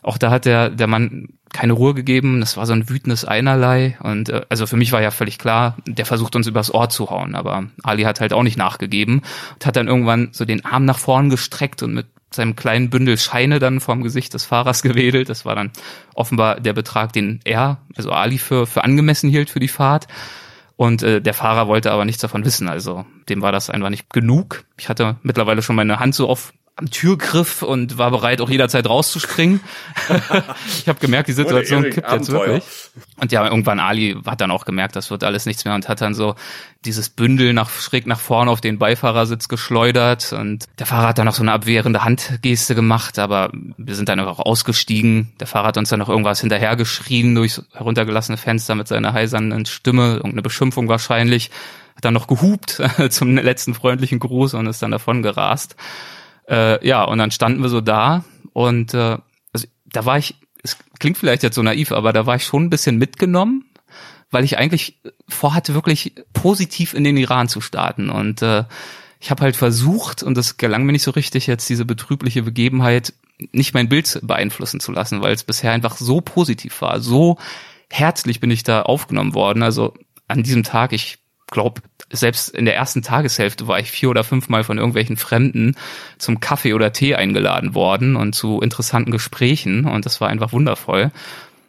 Auch 0.03 0.19
da 0.19 0.33
hat 0.33 0.45
der, 0.45 0.71
der 0.71 0.89
Mann 0.89 1.29
keine 1.53 1.73
Ruhe 1.73 1.95
gegeben. 1.95 2.41
Das 2.41 2.57
war 2.57 2.67
so 2.67 2.73
ein 2.73 2.89
wütendes 2.89 3.25
Einerlei. 3.25 3.97
Und 4.01 4.29
äh, 4.29 4.45
also 4.49 4.67
für 4.67 4.77
mich 4.77 4.91
war 4.91 5.01
ja 5.01 5.13
völlig 5.13 5.39
klar, 5.39 5.77
der 5.87 6.05
versucht 6.05 6.35
uns 6.35 6.49
übers 6.49 6.75
Ohr 6.75 6.89
zu 6.89 7.11
hauen. 7.11 7.37
Aber 7.37 7.67
Ali 7.85 8.03
hat 8.03 8.21
halt 8.21 8.33
auch 8.33 8.43
nicht 8.43 8.59
nachgegeben 8.59 9.23
und 9.55 9.67
hat 9.67 9.77
dann 9.77 9.87
irgendwann 9.87 10.31
so 10.33 10.45
den 10.45 10.65
Arm 10.65 10.85
nach 10.85 10.99
vorn 10.99 11.31
gestreckt 11.31 11.85
und 11.85 11.95
mit 11.95 12.07
seinem 12.35 12.57
kleinen 12.57 12.91
Bündel 12.91 13.19
Scheine 13.19 13.59
dann 13.59 13.81
vorm 13.81 14.03
Gesicht 14.03 14.35
des 14.35 14.45
Fahrers 14.45 14.83
gewedelt. 14.83 15.29
Das 15.29 15.45
war 15.45 15.55
dann 15.55 15.71
offenbar 16.15 16.61
der 16.61 16.73
Betrag, 16.73 17.13
den 17.13 17.41
er, 17.45 17.79
also 17.97 18.11
Ali, 18.11 18.39
für, 18.39 18.67
für 18.67 18.85
angemessen 18.85 19.31
hielt 19.31 19.51
für 19.51 19.61
die 19.61 19.69
Fahrt. 19.69 20.07
Und 20.77 21.03
äh, 21.03 21.21
der 21.21 21.35
Fahrer 21.35 21.69
wollte 21.69 21.93
aber 21.93 22.05
nichts 22.05 22.21
davon 22.21 22.45
wissen. 22.45 22.69
Also 22.69 23.07
dem 23.29 23.43
war 23.43 23.53
das 23.53 23.71
einfach 23.71 23.91
nicht 23.91 24.11
genug. 24.11 24.65
Ich 24.77 24.89
hatte 24.89 25.17
mittlerweile 25.23 25.63
schon 25.63 25.77
meine 25.77 26.01
Hand 26.01 26.15
so 26.15 26.29
auf 26.29 26.53
am 26.77 26.91
Türgriff 26.91 27.63
und 27.63 27.99
war 27.99 28.11
bereit, 28.11 28.41
auch 28.41 28.51
jederzeit 28.51 28.89
rauszuspringen. 28.89 29.61
ich 30.79 30.89
habe 30.89 30.99
gemerkt, 30.99 31.29
die 31.29 31.33
Situation 31.33 31.85
kippt 31.89 32.11
jetzt 32.11 32.33
wirklich. 32.33 32.65
Und 33.21 33.31
ja, 33.31 33.45
irgendwann 33.45 33.79
Ali 33.79 34.17
hat 34.27 34.41
dann 34.41 34.51
auch 34.51 34.65
gemerkt, 34.65 34.97
das 34.97 35.09
wird 35.09 35.23
alles 35.23 35.47
nichts 35.47 35.65
mehr 35.65 35.77
und 35.77 35.89
hat 35.89 36.01
dann 36.01 36.15
so 36.15 36.35
dieses 36.85 37.11
Bündel 37.11 37.53
nach 37.53 37.71
schräg 37.71 38.09
nach 38.09 38.19
vorne 38.19 38.51
auf 38.51 38.61
den 38.61 38.79
Beifahrersitz 38.79 39.47
geschleudert 39.47 40.33
und 40.33 40.67
der 40.81 40.87
Fahrer 40.87 41.09
hat 41.09 41.19
dann 41.19 41.27
noch 41.27 41.35
so 41.35 41.43
eine 41.43 41.53
abwehrende 41.53 42.03
Handgeste 42.03 42.75
gemacht, 42.75 43.21
aber 43.21 43.53
wir 43.53 43.95
sind 43.95 44.09
dann 44.09 44.19
einfach 44.19 44.41
ausgestiegen. 44.41 45.33
Der 45.39 45.47
Fahrer 45.47 45.69
hat 45.69 45.79
uns 45.79 45.91
dann 45.91 46.01
noch 46.01 46.09
irgendwas 46.09 46.41
hinterhergeschrien 46.41 47.37
durchs 47.37 47.63
heruntergelassene 47.73 48.37
Fenster 48.37 48.75
mit 48.75 48.89
seiner 48.89 49.13
heisernen 49.13 49.65
Stimme, 49.67 50.15
irgendeine 50.15 50.43
Beschimpfung 50.43 50.89
wahrscheinlich. 50.89 51.53
Hat 51.95 52.05
dann 52.05 52.15
noch 52.15 52.27
gehupt 52.27 52.83
zum 53.11 53.37
letzten 53.37 53.75
freundlichen 53.75 54.19
Gruß 54.19 54.55
und 54.55 54.67
ist 54.67 54.83
dann 54.83 54.91
davon 54.91 55.23
gerast. 55.23 55.77
Äh, 56.49 56.87
ja, 56.87 57.05
und 57.05 57.19
dann 57.19 57.31
standen 57.31 57.63
wir 57.63 57.69
so 57.69 57.81
da 57.81 58.25
und 58.53 58.95
äh, 58.95 59.19
also, 59.53 59.67
da 59.87 60.05
war 60.05 60.19
ich, 60.19 60.35
es 60.63 60.79
klingt 60.99 61.19
vielleicht 61.19 61.43
jetzt 61.43 61.57
so 61.57 61.63
naiv, 61.63 61.93
aber 61.93 62.13
da 62.13 62.27
war 62.27 62.37
ich 62.37 62.45
schon 62.45 62.65
ein 62.65 62.71
bisschen 62.71 62.97
mitgenommen, 62.97 63.65
weil 64.31 64.45
ich 64.45 64.59
eigentlich 64.59 65.01
vorhatte, 65.29 65.75
wirklich 65.75 66.15
positiv 66.33 66.95
in 66.95 67.05
den 67.05 67.17
Iran 67.17 67.49
zu 67.49 67.61
starten. 67.61 68.11
Und 68.11 68.43
äh, 68.43 68.65
ich 69.21 69.31
habe 69.31 69.43
halt 69.43 69.57
versucht, 69.57 70.23
und 70.23 70.37
das 70.37 70.57
gelang 70.57 70.85
mir 70.85 70.93
nicht 70.93 71.03
so 71.03 71.13
richtig, 71.13 71.47
jetzt 71.47 71.69
diese 71.69 71.85
betrübliche 71.85 72.43
Begebenheit 72.43 73.15
nicht 73.53 73.75
mein 73.75 73.89
Bild 73.89 74.21
beeinflussen 74.23 74.81
zu 74.81 74.93
lassen, 74.93 75.23
weil 75.23 75.35
es 75.35 75.45
bisher 75.45 75.73
einfach 75.73 75.97
so 75.97 76.21
positiv 76.21 76.81
war. 76.83 77.01
So 77.01 77.39
herzlich 77.91 78.41
bin 78.41 78.51
ich 78.51 78.63
da 78.63 78.83
aufgenommen 78.83 79.35
worden. 79.35 79.63
Also 79.63 79.95
an 80.29 80.43
diesem 80.43 80.63
Tag, 80.63 80.93
ich 80.93 81.19
glaube, 81.55 81.81
selbst 82.13 82.51
in 82.51 82.67
der 82.67 82.77
ersten 82.77 83.01
Tageshälfte 83.01 83.67
war 83.67 83.79
ich 83.79 83.91
vier 83.91 84.11
oder 84.11 84.25
fünfmal 84.25 84.65
von 84.65 84.77
irgendwelchen 84.77 85.17
Fremden 85.17 85.77
zum 86.19 86.41
Kaffee 86.41 86.75
oder 86.75 86.93
Tee 86.93 87.15
eingeladen 87.15 87.75
worden 87.75 88.17
und 88.17 88.35
zu 88.35 88.61
interessanten 88.61 89.11
Gesprächen 89.11 89.87
und 89.87 90.05
das 90.05 90.21
war 90.21 90.29
einfach 90.29 90.53
wundervoll. 90.53 91.11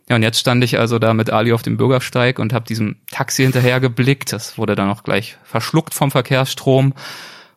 Ja, 0.09 0.17
und 0.17 0.23
jetzt 0.23 0.39
stand 0.39 0.63
ich 0.63 0.77
also 0.77 0.99
da 0.99 1.13
mit 1.13 1.31
Ali 1.31 1.53
auf 1.53 1.63
dem 1.63 1.77
Bürgersteig 1.77 2.37
und 2.37 2.53
habe 2.53 2.65
diesem 2.65 2.97
Taxi 3.09 3.43
hinterher 3.43 3.79
geblickt. 3.79 4.33
Das 4.33 4.57
wurde 4.57 4.75
dann 4.75 4.89
auch 4.89 5.03
gleich 5.03 5.37
verschluckt 5.43 5.95
vom 5.95 6.11
Verkehrsstrom. 6.11 6.93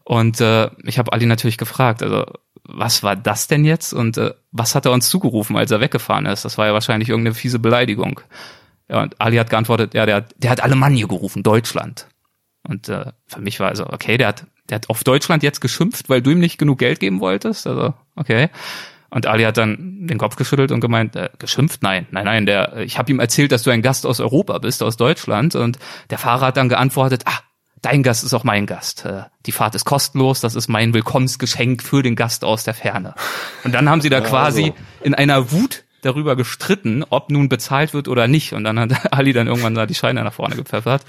Und 0.05 0.41
äh, 0.41 0.71
ich 0.85 0.99
habe 0.99 1.13
Ali 1.13 1.27
natürlich 1.27 1.59
gefragt, 1.59 2.03
also 2.03 2.25
was 2.65 3.03
war 3.03 3.17
das 3.17 3.49
denn 3.49 3.65
jetzt 3.65 3.93
und 3.93 4.17
äh, 4.17 4.33
was 4.53 4.75
hat 4.75 4.87
er 4.87 4.93
uns 4.93 5.11
zugerufen, 5.11 5.57
als 5.57 5.71
er 5.71 5.81
weggefahren 5.81 6.27
ist? 6.27 6.45
Das 6.45 6.57
war 6.57 6.67
ja 6.67 6.73
wahrscheinlich 6.73 7.11
irgendeine 7.11 7.35
fiese 7.35 7.59
Beleidigung. 7.59 8.21
Ja, 8.89 9.03
und 9.03 9.21
Ali 9.21 9.37
hat 9.37 9.51
geantwortet, 9.51 9.93
ja, 9.93 10.07
der, 10.07 10.23
der 10.37 10.51
hat 10.51 10.63
Alemannia 10.63 11.07
gerufen, 11.07 11.43
Deutschland. 11.43 12.07
Und 12.69 12.89
äh, 12.89 13.07
für 13.27 13.41
mich 13.41 13.59
war 13.61 13.69
also, 13.69 13.87
okay, 13.87 14.19
der 14.19 14.29
hat, 14.29 14.47
der 14.69 14.77
hat 14.77 14.91
auf 14.91 15.03
Deutschland 15.03 15.43
jetzt 15.43 15.61
geschimpft, 15.61 16.09
weil 16.09 16.23
du 16.23 16.31
ihm 16.31 16.39
nicht 16.39 16.59
genug 16.59 16.79
Geld 16.79 17.01
geben 17.01 17.21
wolltest. 17.21 17.67
Also, 17.67 17.95
okay. 18.15 18.51
Und 19.11 19.27
Ali 19.27 19.45
hat 19.45 19.57
dann 19.57 20.07
den 20.07 20.19
Kopf 20.19 20.37
geschüttelt 20.37 20.71
und 20.71 20.81
gemeint, 20.81 21.17
äh, 21.17 21.31
geschimpft? 21.39 21.83
Nein, 21.83 22.07
nein, 22.11 22.27
nein. 22.27 22.47
Der, 22.47 22.77
ich 22.77 22.99
habe 22.99 23.11
ihm 23.11 23.21
erzählt, 23.21 23.53
dass 23.53 23.63
du 23.63 23.71
ein 23.71 23.81
Gast 23.81 24.05
aus 24.05 24.21
Europa 24.21 24.59
bist, 24.59 24.83
aus 24.83 24.99
Deutschland. 24.99 25.55
Und 25.55 25.79
der 26.11 26.19
Fahrer 26.19 26.47
hat 26.47 26.59
dann 26.59 26.69
geantwortet, 26.69 27.23
ah, 27.25 27.41
dein 27.81 28.03
Gast 28.03 28.23
ist 28.23 28.35
auch 28.35 28.45
mein 28.45 28.67
Gast. 28.67 29.07
Äh, 29.07 29.23
die 29.47 29.53
Fahrt 29.53 29.75
ist 29.75 29.87
kostenlos, 29.87 30.41
das 30.41 30.55
ist 30.55 30.69
mein 30.69 30.93
Willkommensgeschenk 30.93 31.83
für 31.83 32.03
den 32.03 32.17
Gast 32.17 32.45
aus 32.45 32.65
der 32.65 32.75
Ferne. 32.75 33.15
Und 33.65 33.75
dann 33.75 33.89
haben 33.89 34.03
sie 34.03 34.11
da 34.11 34.21
quasi 34.21 34.75
in 35.03 35.15
einer 35.15 35.53
Wut 35.53 35.85
darüber 36.03 36.37
gestritten, 36.37 37.05
ob 37.09 37.31
nun 37.31 37.49
bezahlt 37.49 37.95
wird 37.95 38.09
oder 38.09 38.29
nicht. 38.29 38.53
Und 38.53 38.65
dann 38.65 38.79
hat 38.79 39.13
Ali 39.13 39.33
dann 39.33 39.47
irgendwann 39.47 39.75
da 39.75 39.87
die 39.87 39.95
Scheine 39.95 40.23
nach 40.23 40.35
vorne 40.35 40.57
gepfeffert. 40.57 41.03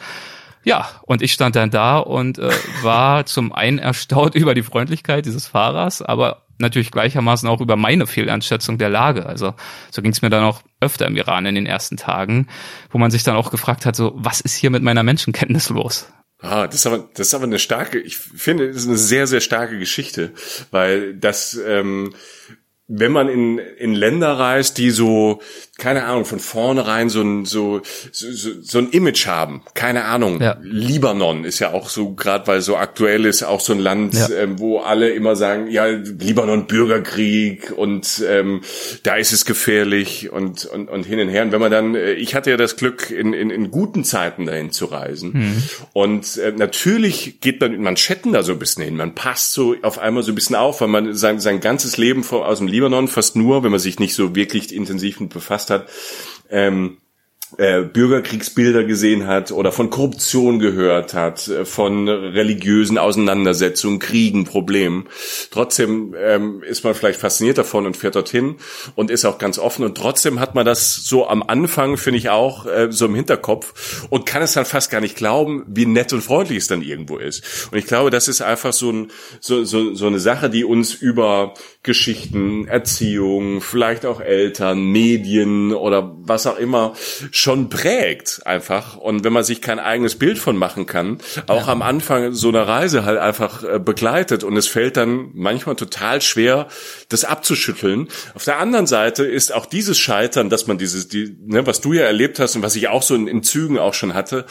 Ja, 0.63 0.89
und 1.03 1.21
ich 1.21 1.31
stand 1.31 1.55
dann 1.55 1.71
da 1.71 1.99
und 1.99 2.37
äh, 2.37 2.51
war 2.81 3.25
zum 3.27 3.53
einen 3.53 3.79
erstaunt 3.79 4.35
über 4.35 4.53
die 4.53 4.63
Freundlichkeit 4.63 5.25
dieses 5.25 5.47
Fahrers, 5.47 6.01
aber 6.01 6.43
natürlich 6.57 6.91
gleichermaßen 6.91 7.47
auch 7.47 7.61
über 7.61 7.75
meine 7.75 8.05
Fehleinschätzung 8.05 8.77
der 8.77 8.89
Lage. 8.89 9.25
Also 9.25 9.53
so 9.91 10.01
ging 10.01 10.11
es 10.11 10.21
mir 10.21 10.29
dann 10.29 10.43
auch 10.43 10.61
öfter 10.81 11.07
im 11.07 11.15
Iran 11.15 11.45
in 11.45 11.55
den 11.55 11.65
ersten 11.65 11.97
Tagen, 11.97 12.47
wo 12.89 12.97
man 12.97 13.11
sich 13.11 13.23
dann 13.23 13.35
auch 13.35 13.51
gefragt 13.51 13.85
hat, 13.85 13.95
so 13.95 14.13
was 14.15 14.41
ist 14.41 14.55
hier 14.55 14.69
mit 14.69 14.83
meiner 14.83 15.03
Menschenkenntnis 15.03 15.69
los? 15.69 16.07
Ah, 16.41 16.67
das 16.67 16.75
ist 16.75 16.85
aber 16.85 17.09
das 17.13 17.27
ist 17.27 17.33
aber 17.33 17.45
eine 17.45 17.59
starke, 17.59 17.99
ich 17.99 18.17
finde, 18.17 18.67
das 18.67 18.83
ist 18.83 18.87
eine 18.87 18.97
sehr 18.97 19.27
sehr 19.27 19.41
starke 19.41 19.77
Geschichte, 19.77 20.31
weil 20.71 21.15
das 21.15 21.59
ähm, 21.65 22.13
wenn 22.89 23.11
man 23.11 23.29
in, 23.29 23.59
in 23.59 23.93
Länder 23.93 24.33
reist, 24.33 24.79
die 24.79 24.89
so, 24.89 25.41
keine 25.79 26.05
Ahnung, 26.05 26.25
von 26.25 26.39
vornherein 26.39 27.09
so 27.09 27.21
ein, 27.21 27.45
so, 27.45 27.81
so, 28.11 28.27
so 28.61 28.77
ein 28.77 28.89
Image 28.89 29.25
haben, 29.25 29.61
keine 29.73 30.05
Ahnung. 30.05 30.41
Ja. 30.41 30.57
Libanon 30.61 31.45
ist 31.45 31.59
ja 31.59 31.71
auch 31.73 31.89
so, 31.89 32.13
gerade 32.13 32.47
weil 32.47 32.61
so 32.61 32.77
aktuell 32.77 33.25
ist, 33.25 33.43
auch 33.43 33.59
so 33.61 33.73
ein 33.73 33.79
Land, 33.79 34.13
ja. 34.13 34.29
ähm, 34.29 34.59
wo 34.59 34.79
alle 34.79 35.09
immer 35.09 35.35
sagen, 35.35 35.67
ja, 35.69 35.85
Libanon 35.85 36.67
Bürgerkrieg 36.67 37.71
und 37.75 38.23
ähm, 38.27 38.61
da 39.03 39.15
ist 39.15 39.31
es 39.33 39.45
gefährlich 39.45 40.31
und, 40.31 40.65
und, 40.65 40.89
und 40.89 41.05
hin 41.05 41.19
und 41.19 41.29
her. 41.29 41.43
Und 41.43 41.51
wenn 41.51 41.61
man 41.61 41.71
dann, 41.71 41.95
äh, 41.95 42.13
ich 42.13 42.35
hatte 42.35 42.51
ja 42.51 42.57
das 42.57 42.75
Glück, 42.75 43.09
in, 43.09 43.33
in, 43.33 43.49
in 43.49 43.71
guten 43.71 44.03
Zeiten 44.03 44.45
dahin 44.45 44.71
zu 44.71 44.85
reisen. 44.85 45.31
Mhm. 45.33 45.63
Und 45.93 46.37
äh, 46.37 46.51
natürlich 46.55 47.39
geht 47.41 47.61
man 47.61 47.71
mit 47.71 47.81
Manschetten 47.81 48.33
da 48.33 48.43
so 48.43 48.51
ein 48.51 48.59
bisschen 48.59 48.83
hin. 48.83 48.95
Man 48.95 49.15
passt 49.15 49.53
so 49.53 49.75
auf 49.81 49.97
einmal 49.99 50.23
so 50.23 50.31
ein 50.31 50.35
bisschen 50.35 50.55
auf, 50.55 50.81
weil 50.81 50.87
man 50.89 51.13
sein, 51.13 51.39
sein 51.39 51.59
ganzes 51.59 51.97
Leben 51.97 52.25
aus 52.29 52.57
dem 52.57 52.67
Libanon 52.67 53.07
fast 53.07 53.35
nur, 53.35 53.63
wenn 53.63 53.71
man 53.71 53.79
sich 53.79 53.99
nicht 53.99 54.13
so 54.13 54.35
wirklich 54.35 54.73
intensiv 54.73 55.19
befasst 55.19 55.68
hat, 55.69 55.89
ähm, 56.49 56.97
äh, 57.57 57.81
Bürgerkriegsbilder 57.81 58.83
gesehen 58.83 59.25
hat 59.25 59.51
oder 59.51 59.71
von 59.71 59.89
Korruption 59.89 60.59
gehört 60.59 61.13
hat, 61.13 61.47
äh, 61.47 61.65
von 61.65 62.07
religiösen 62.07 62.97
Auseinandersetzungen, 62.97 63.99
Kriegen, 63.99 64.45
Problemen. 64.45 65.07
Trotzdem 65.51 66.15
ähm, 66.17 66.61
ist 66.63 66.83
man 66.83 66.93
vielleicht 66.93 67.19
fasziniert 67.19 67.57
davon 67.57 67.85
und 67.85 67.97
fährt 67.97 68.15
dorthin 68.15 68.57
und 68.95 69.09
ist 69.09 69.25
auch 69.25 69.39
ganz 69.39 69.57
offen. 69.57 69.83
Und 69.83 69.97
trotzdem 69.97 70.39
hat 70.39 70.53
man 70.53 70.65
das 70.65 70.95
so 70.95 71.27
am 71.27 71.41
Anfang, 71.41 71.97
finde 71.97 72.19
ich 72.19 72.29
auch, 72.29 72.65
äh, 72.65 72.91
so 72.91 73.05
im 73.05 73.15
Hinterkopf 73.15 74.05
und 74.09 74.25
kann 74.25 74.41
es 74.41 74.53
dann 74.53 74.65
fast 74.65 74.91
gar 74.91 75.01
nicht 75.01 75.15
glauben, 75.15 75.63
wie 75.67 75.85
nett 75.85 76.13
und 76.13 76.21
freundlich 76.21 76.59
es 76.59 76.67
dann 76.67 76.81
irgendwo 76.81 77.17
ist. 77.17 77.69
Und 77.71 77.77
ich 77.77 77.87
glaube, 77.87 78.11
das 78.11 78.27
ist 78.27 78.41
einfach 78.41 78.73
so, 78.73 78.91
ein, 78.91 79.11
so, 79.39 79.63
so, 79.63 79.95
so 79.95 80.07
eine 80.07 80.19
Sache, 80.19 80.49
die 80.49 80.63
uns 80.63 80.93
über 80.93 81.55
Geschichten, 81.81 82.67
Erziehung, 82.67 83.61
vielleicht 83.61 84.05
auch 84.05 84.21
Eltern, 84.21 84.83
Medien 84.83 85.73
oder 85.73 86.15
was 86.19 86.45
auch 86.45 86.57
immer 86.57 86.93
schon 87.39 87.69
prägt 87.69 88.41
einfach. 88.45 88.97
Und 88.97 89.23
wenn 89.23 89.33
man 89.33 89.43
sich 89.43 89.61
kein 89.61 89.79
eigenes 89.79 90.15
Bild 90.15 90.37
von 90.37 90.57
machen 90.57 90.85
kann, 90.85 91.19
auch 91.47 91.67
ja. 91.67 91.73
am 91.73 91.81
Anfang 91.81 92.33
so 92.33 92.49
einer 92.49 92.67
Reise 92.67 93.05
halt 93.05 93.17
einfach 93.17 93.63
äh, 93.63 93.79
begleitet 93.79 94.43
und 94.43 94.57
es 94.57 94.67
fällt 94.67 94.97
dann 94.97 95.29
manchmal 95.33 95.75
total 95.75 96.21
schwer, 96.21 96.67
das 97.07 97.23
abzuschütteln. 97.23 98.09
Auf 98.35 98.43
der 98.43 98.59
anderen 98.59 98.87
Seite 98.87 99.23
ist 99.23 99.53
auch 99.53 99.65
dieses 99.65 99.97
Scheitern, 99.97 100.49
dass 100.49 100.67
man 100.67 100.77
dieses, 100.77 101.07
die, 101.07 101.35
ne, 101.45 101.65
was 101.65 101.81
du 101.81 101.93
ja 101.93 102.03
erlebt 102.03 102.39
hast 102.39 102.55
und 102.55 102.63
was 102.63 102.75
ich 102.75 102.89
auch 102.89 103.03
so 103.03 103.15
in, 103.15 103.27
in 103.27 103.43
Zügen 103.43 103.79
auch 103.79 103.93
schon 103.93 104.13
hatte, 104.13 104.45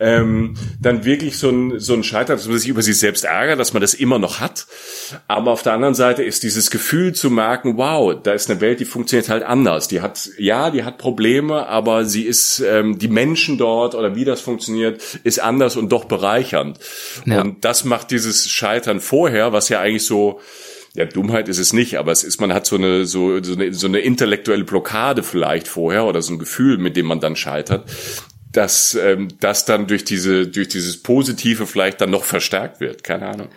ähm, 0.00 0.54
dann 0.80 1.04
wirklich 1.04 1.38
so 1.38 1.50
ein, 1.50 1.78
so 1.78 1.94
ein 1.94 2.02
Scheitern, 2.02 2.36
dass 2.36 2.48
man 2.48 2.58
sich 2.58 2.68
über 2.68 2.82
sich 2.82 2.98
selbst 2.98 3.24
ärgert, 3.24 3.60
dass 3.60 3.72
man 3.72 3.80
das 3.80 3.94
immer 3.94 4.18
noch 4.18 4.40
hat. 4.40 4.66
Aber 5.28 5.52
auf 5.52 5.62
der 5.62 5.72
anderen 5.72 5.94
Seite 5.94 6.22
ist 6.22 6.42
dieses 6.42 6.70
Gefühl 6.70 7.14
zu 7.14 7.30
merken, 7.30 7.76
wow, 7.76 8.14
da 8.20 8.32
ist 8.32 8.50
eine 8.50 8.60
Welt, 8.60 8.80
die 8.80 8.84
funktioniert 8.84 9.28
halt 9.28 9.44
anders. 9.44 9.88
Die 9.88 10.00
hat, 10.00 10.30
ja, 10.38 10.70
die 10.70 10.84
hat 10.84 10.98
Probleme, 10.98 11.66
aber 11.68 12.04
sie 12.04 12.23
ist, 12.24 12.60
ähm, 12.60 12.98
die 12.98 13.08
Menschen 13.08 13.58
dort 13.58 13.94
oder 13.94 14.16
wie 14.16 14.24
das 14.24 14.40
funktioniert, 14.40 15.02
ist 15.24 15.40
anders 15.40 15.76
und 15.76 15.90
doch 15.90 16.04
bereichernd. 16.04 16.78
Ja. 17.26 17.40
Und 17.40 17.64
das 17.64 17.84
macht 17.84 18.10
dieses 18.10 18.50
Scheitern 18.50 19.00
vorher, 19.00 19.52
was 19.52 19.68
ja 19.68 19.80
eigentlich 19.80 20.04
so, 20.04 20.40
ja, 20.94 21.04
Dummheit 21.04 21.48
ist 21.48 21.58
es 21.58 21.72
nicht, 21.72 21.98
aber 21.98 22.12
es 22.12 22.22
ist, 22.24 22.40
man 22.40 22.52
hat 22.52 22.66
so 22.66 22.76
eine, 22.76 23.04
so, 23.04 23.42
so 23.42 23.54
eine, 23.54 23.72
so 23.74 23.86
eine 23.86 23.98
intellektuelle 24.00 24.64
Blockade 24.64 25.22
vielleicht 25.22 25.68
vorher 25.68 26.04
oder 26.04 26.22
so 26.22 26.32
ein 26.32 26.38
Gefühl, 26.38 26.78
mit 26.78 26.96
dem 26.96 27.06
man 27.06 27.20
dann 27.20 27.36
scheitert, 27.36 27.88
dass 28.52 28.94
ähm, 28.94 29.28
das 29.40 29.64
dann 29.64 29.86
durch 29.86 30.04
diese, 30.04 30.46
durch 30.46 30.68
dieses 30.68 31.02
Positive 31.02 31.66
vielleicht 31.66 32.00
dann 32.00 32.10
noch 32.10 32.24
verstärkt 32.24 32.80
wird. 32.80 33.02
Keine 33.02 33.26
Ahnung 33.26 33.48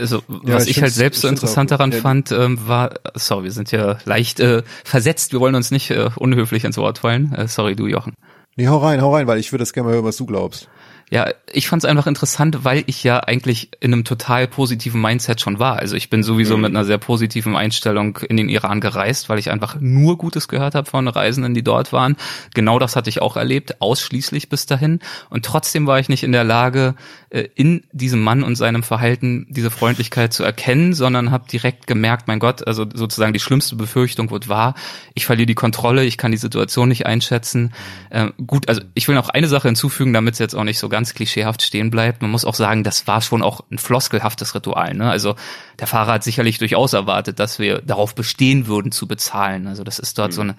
also 0.00 0.22
ja, 0.44 0.54
was 0.54 0.66
ich, 0.66 0.76
ich 0.76 0.82
halt 0.82 0.92
selbst 0.92 1.20
so 1.20 1.28
interessant 1.28 1.70
daran 1.70 1.92
fand, 1.92 2.32
ähm, 2.32 2.58
war, 2.66 2.94
sorry, 3.14 3.44
wir 3.44 3.52
sind 3.52 3.70
ja 3.70 3.98
leicht 4.04 4.40
äh, 4.40 4.62
versetzt, 4.84 5.32
wir 5.32 5.40
wollen 5.40 5.54
uns 5.54 5.70
nicht 5.70 5.90
äh, 5.90 6.10
unhöflich 6.16 6.64
ins 6.64 6.76
Wort 6.76 6.98
fallen. 6.98 7.32
Äh, 7.34 7.48
sorry, 7.48 7.76
du 7.76 7.86
Jochen. 7.86 8.14
Nee, 8.56 8.68
hau 8.68 8.78
rein, 8.78 9.00
hau 9.00 9.14
rein, 9.14 9.26
weil 9.26 9.38
ich 9.38 9.52
würde 9.52 9.62
das 9.62 9.72
gerne 9.72 9.88
mal 9.88 9.94
hören, 9.94 10.04
was 10.04 10.16
du 10.16 10.26
glaubst. 10.26 10.68
Ja, 11.12 11.28
ich 11.52 11.66
fand 11.66 11.82
es 11.82 11.90
einfach 11.90 12.06
interessant, 12.06 12.64
weil 12.64 12.84
ich 12.86 13.02
ja 13.02 13.18
eigentlich 13.18 13.70
in 13.80 13.92
einem 13.92 14.04
total 14.04 14.46
positiven 14.46 15.00
Mindset 15.00 15.40
schon 15.40 15.58
war. 15.58 15.76
Also 15.76 15.96
ich 15.96 16.08
bin 16.08 16.22
sowieso 16.22 16.56
mhm. 16.56 16.62
mit 16.62 16.70
einer 16.70 16.84
sehr 16.84 16.98
positiven 16.98 17.56
Einstellung 17.56 18.18
in 18.28 18.36
den 18.36 18.48
Iran 18.48 18.80
gereist, 18.80 19.28
weil 19.28 19.40
ich 19.40 19.50
einfach 19.50 19.76
nur 19.80 20.16
Gutes 20.18 20.46
gehört 20.46 20.76
habe 20.76 20.88
von 20.88 21.08
Reisenden, 21.08 21.52
die 21.52 21.64
dort 21.64 21.92
waren. 21.92 22.16
Genau 22.54 22.78
das 22.78 22.94
hatte 22.94 23.10
ich 23.10 23.20
auch 23.22 23.36
erlebt, 23.36 23.80
ausschließlich 23.82 24.48
bis 24.48 24.66
dahin. 24.66 25.00
Und 25.30 25.44
trotzdem 25.44 25.88
war 25.88 25.98
ich 25.98 26.08
nicht 26.08 26.22
in 26.22 26.30
der 26.30 26.44
Lage, 26.44 26.94
in 27.30 27.84
diesem 27.92 28.22
Mann 28.22 28.42
und 28.42 28.56
seinem 28.56 28.82
Verhalten 28.82 29.46
diese 29.48 29.70
Freundlichkeit 29.70 30.32
zu 30.32 30.42
erkennen, 30.42 30.94
sondern 30.94 31.30
habe 31.30 31.48
direkt 31.48 31.86
gemerkt, 31.86 32.26
mein 32.26 32.40
Gott, 32.40 32.66
also 32.66 32.84
sozusagen 32.92 33.32
die 33.32 33.38
schlimmste 33.38 33.76
Befürchtung 33.76 34.32
wird 34.32 34.48
wahr. 34.48 34.74
Ich 35.14 35.26
verliere 35.26 35.46
die 35.46 35.54
Kontrolle, 35.54 36.04
ich 36.04 36.18
kann 36.18 36.32
die 36.32 36.38
Situation 36.38 36.88
nicht 36.88 37.06
einschätzen. 37.06 37.72
Ähm, 38.10 38.32
gut, 38.44 38.68
also 38.68 38.80
ich 38.94 39.06
will 39.06 39.14
noch 39.14 39.28
eine 39.28 39.46
Sache 39.46 39.68
hinzufügen, 39.68 40.12
damit 40.12 40.34
es 40.34 40.38
jetzt 40.40 40.54
auch 40.54 40.64
nicht 40.64 40.80
so 40.80 40.88
ganz 40.88 41.14
klischeehaft 41.14 41.62
stehen 41.62 41.90
bleibt. 41.90 42.20
Man 42.20 42.32
muss 42.32 42.44
auch 42.44 42.56
sagen, 42.56 42.82
das 42.82 43.06
war 43.06 43.22
schon 43.22 43.42
auch 43.42 43.60
ein 43.70 43.78
floskelhaftes 43.78 44.56
Ritual. 44.56 44.94
Ne? 44.94 45.08
Also 45.08 45.36
der 45.80 45.86
Fahrer 45.86 46.12
hat 46.12 46.24
sicherlich 46.24 46.58
durchaus 46.58 46.92
erwartet, 46.92 47.38
dass 47.38 47.58
wir 47.58 47.80
darauf 47.80 48.14
bestehen 48.14 48.66
würden 48.66 48.92
zu 48.92 49.08
bezahlen. 49.08 49.66
Also 49.66 49.82
das 49.82 49.98
ist 49.98 50.18
dort 50.18 50.32
mhm. 50.32 50.34
so 50.34 50.40
eine, 50.42 50.56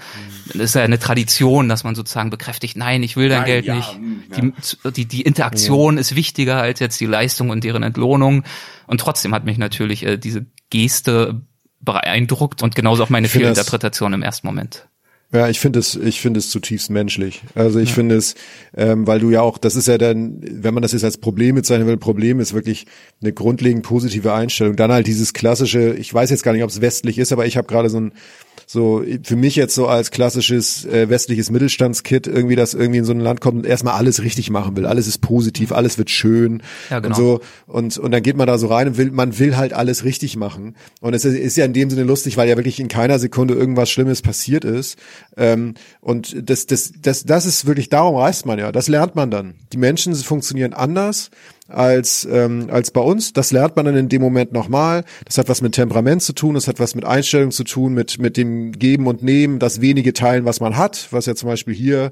das 0.48 0.56
ist 0.56 0.76
ja 0.76 0.82
eine 0.82 0.98
Tradition, 1.00 1.70
dass 1.70 1.84
man 1.84 1.94
sozusagen 1.94 2.32
bekräftigt, 2.32 2.76
nein, 2.76 3.04
ich 3.04 3.16
will 3.16 3.30
dein 3.30 3.42
nein, 3.42 3.48
Geld 3.48 3.66
ja, 3.66 3.76
nicht. 3.76 4.00
Ja. 4.36 4.42
Die, 4.42 4.92
die, 4.92 5.06
die 5.06 5.22
Interaktion 5.22 5.96
ja. 5.96 6.02
ist 6.02 6.16
wichtiger 6.16 6.62
als 6.62 6.80
jetzt 6.80 7.00
die 7.00 7.06
Leistung 7.06 7.52
und 7.52 7.64
deren 7.64 7.84
Entlohnung. 7.84 8.44
Und 8.88 9.00
trotzdem 9.00 9.34
hat 9.36 9.46
mich 9.46 9.60
natürlich 9.60 10.06
äh, 10.06 10.18
diese 10.18 10.46
Geste 10.72 11.42
beeindruckt 11.80 12.64
und 12.64 12.76
genauso 12.76 13.04
auch 13.04 13.10
meine 13.10 13.28
Fehlinterpretation 13.28 14.14
im 14.14 14.24
ersten 14.24 14.48
Moment. 14.48 14.88
Ja, 15.34 15.48
ich 15.48 15.62
finde 15.62 15.80
es, 15.80 15.96
ich 15.96 16.20
finde 16.20 16.40
es 16.40 16.50
zutiefst 16.50 16.90
menschlich. 16.90 17.42
Also 17.56 17.80
ich 17.80 17.90
ja. 17.90 17.96
finde 17.96 18.16
es, 18.16 18.36
ähm, 18.76 19.08
weil 19.08 19.20
du 19.20 19.30
ja 19.30 19.42
auch, 19.42 19.58
das 19.58 19.78
ist 19.78 19.88
ja 19.88 19.98
dann, 19.98 20.42
wenn 20.42 20.74
man 20.74 20.84
das 20.84 20.92
jetzt 20.92 21.06
als 21.06 21.18
Problem 21.18 21.56
bezeichnen 21.56 21.88
will, 21.88 21.96
Problem 21.96 22.42
ist 22.42 22.54
wirklich 22.54 22.86
eine 23.22 23.32
grundlegend 23.32 23.84
positive 23.84 24.34
Einstellung. 24.34 24.76
Dann 24.76 24.92
halt 24.92 25.08
dieses 25.08 25.32
klassische, 25.32 25.94
ich 25.94 26.14
weiß 26.14 26.32
jetzt 26.32 26.44
gar 26.44 26.52
nicht, 26.52 26.64
ob 26.64 26.70
es 26.70 26.82
westlich 26.82 27.18
ist, 27.18 27.32
aber 27.32 27.46
ich 27.46 27.56
habe 27.56 27.68
gerade 27.68 27.90
so 27.90 28.00
ein 28.00 28.12
so 28.68 29.04
für 29.24 29.36
mich 29.36 29.56
jetzt 29.56 29.76
so 29.76 29.88
als 29.88 30.12
klassisches 30.12 30.86
äh, 30.86 31.10
westliches 31.10 31.52
Mittelstandskit 31.52 32.28
irgendwie, 32.28 32.56
das 32.56 32.74
irgendwie 32.74 33.00
in 33.00 33.06
so 33.06 33.14
ein 33.14 33.20
Land 33.20 33.42
kommt 33.42 33.58
und 33.58 33.66
erstmal 33.66 33.96
alles 33.96 34.24
richtig 34.24 34.50
machen 34.50 34.76
will. 34.76 34.86
Alles 34.86 35.08
ist 35.08 35.20
positiv, 35.20 35.72
alles 35.72 35.98
wird 35.98 36.10
schön 36.10 36.64
ja, 36.90 37.00
genau. 37.00 37.16
und 37.16 37.22
so 37.22 37.42
und 37.68 37.98
und 37.98 38.12
dann 38.12 38.24
geht 38.24 38.38
man 38.38 38.48
da 38.48 38.58
so 38.58 38.68
rein 38.68 38.90
und 38.90 38.98
will 38.98 39.12
man 39.12 39.38
will 39.40 39.58
halt 39.58 39.74
alles 39.74 40.04
richtig 40.04 40.36
machen 40.38 40.76
und 41.02 41.14
es 41.14 41.26
ist, 41.26 41.38
ist 41.38 41.58
ja 41.58 41.66
in 41.66 41.74
dem 41.74 41.90
Sinne 41.90 42.04
lustig, 42.04 42.38
weil 42.38 42.50
ja 42.50 42.58
wirklich 42.58 42.80
in 42.80 42.88
keiner 42.88 43.20
Sekunde 43.20 43.54
irgendwas 43.54 43.90
Schlimmes 43.90 44.22
passiert 44.22 44.66
ist 44.66 44.98
ähm, 45.38 45.76
und 46.00 46.50
das 46.50 46.66
das 46.66 46.94
das 47.02 47.24
das 47.24 47.46
ist 47.46 47.66
wirklich 47.66 47.90
darum 47.90 48.16
reist 48.16 48.46
man 48.46 48.60
ja. 48.60 48.72
Das 48.72 48.88
lernt 48.88 49.16
man 49.16 49.32
dann. 49.32 49.56
Die 49.74 49.78
Menschen 49.78 50.16
funktionieren 50.16 50.74
anders 50.74 51.30
als, 51.74 52.28
ähm, 52.30 52.68
als 52.70 52.92
bei 52.92 53.02
uns. 53.02 53.34
Das 53.34 53.52
lernt 53.52 53.76
man 53.76 53.86
dann 53.86 53.96
in 53.96 54.10
dem 54.10 54.22
Moment 54.22 54.52
nochmal. 54.52 55.04
Das 55.26 55.38
hat 55.38 55.50
was 55.50 55.62
mit 55.62 55.74
Temperament 55.74 56.22
zu 56.22 56.34
tun, 56.34 56.56
das 56.56 56.68
hat 56.68 56.80
was 56.80 56.96
mit 56.96 57.06
Einstellung 57.06 57.52
zu 57.52 57.64
tun, 57.64 57.94
mit, 57.94 58.20
mit 58.20 58.38
dem 58.38 58.72
Geben 58.72 59.08
und 59.08 59.24
Nehmen, 59.24 59.60
das 59.60 59.82
wenige 59.82 60.14
Teilen, 60.14 60.46
was 60.46 60.60
man 60.60 60.78
hat, 60.78 61.08
was 61.12 61.26
ja 61.26 61.36
zum 61.36 61.50
Beispiel 61.50 61.74
hier 61.74 62.12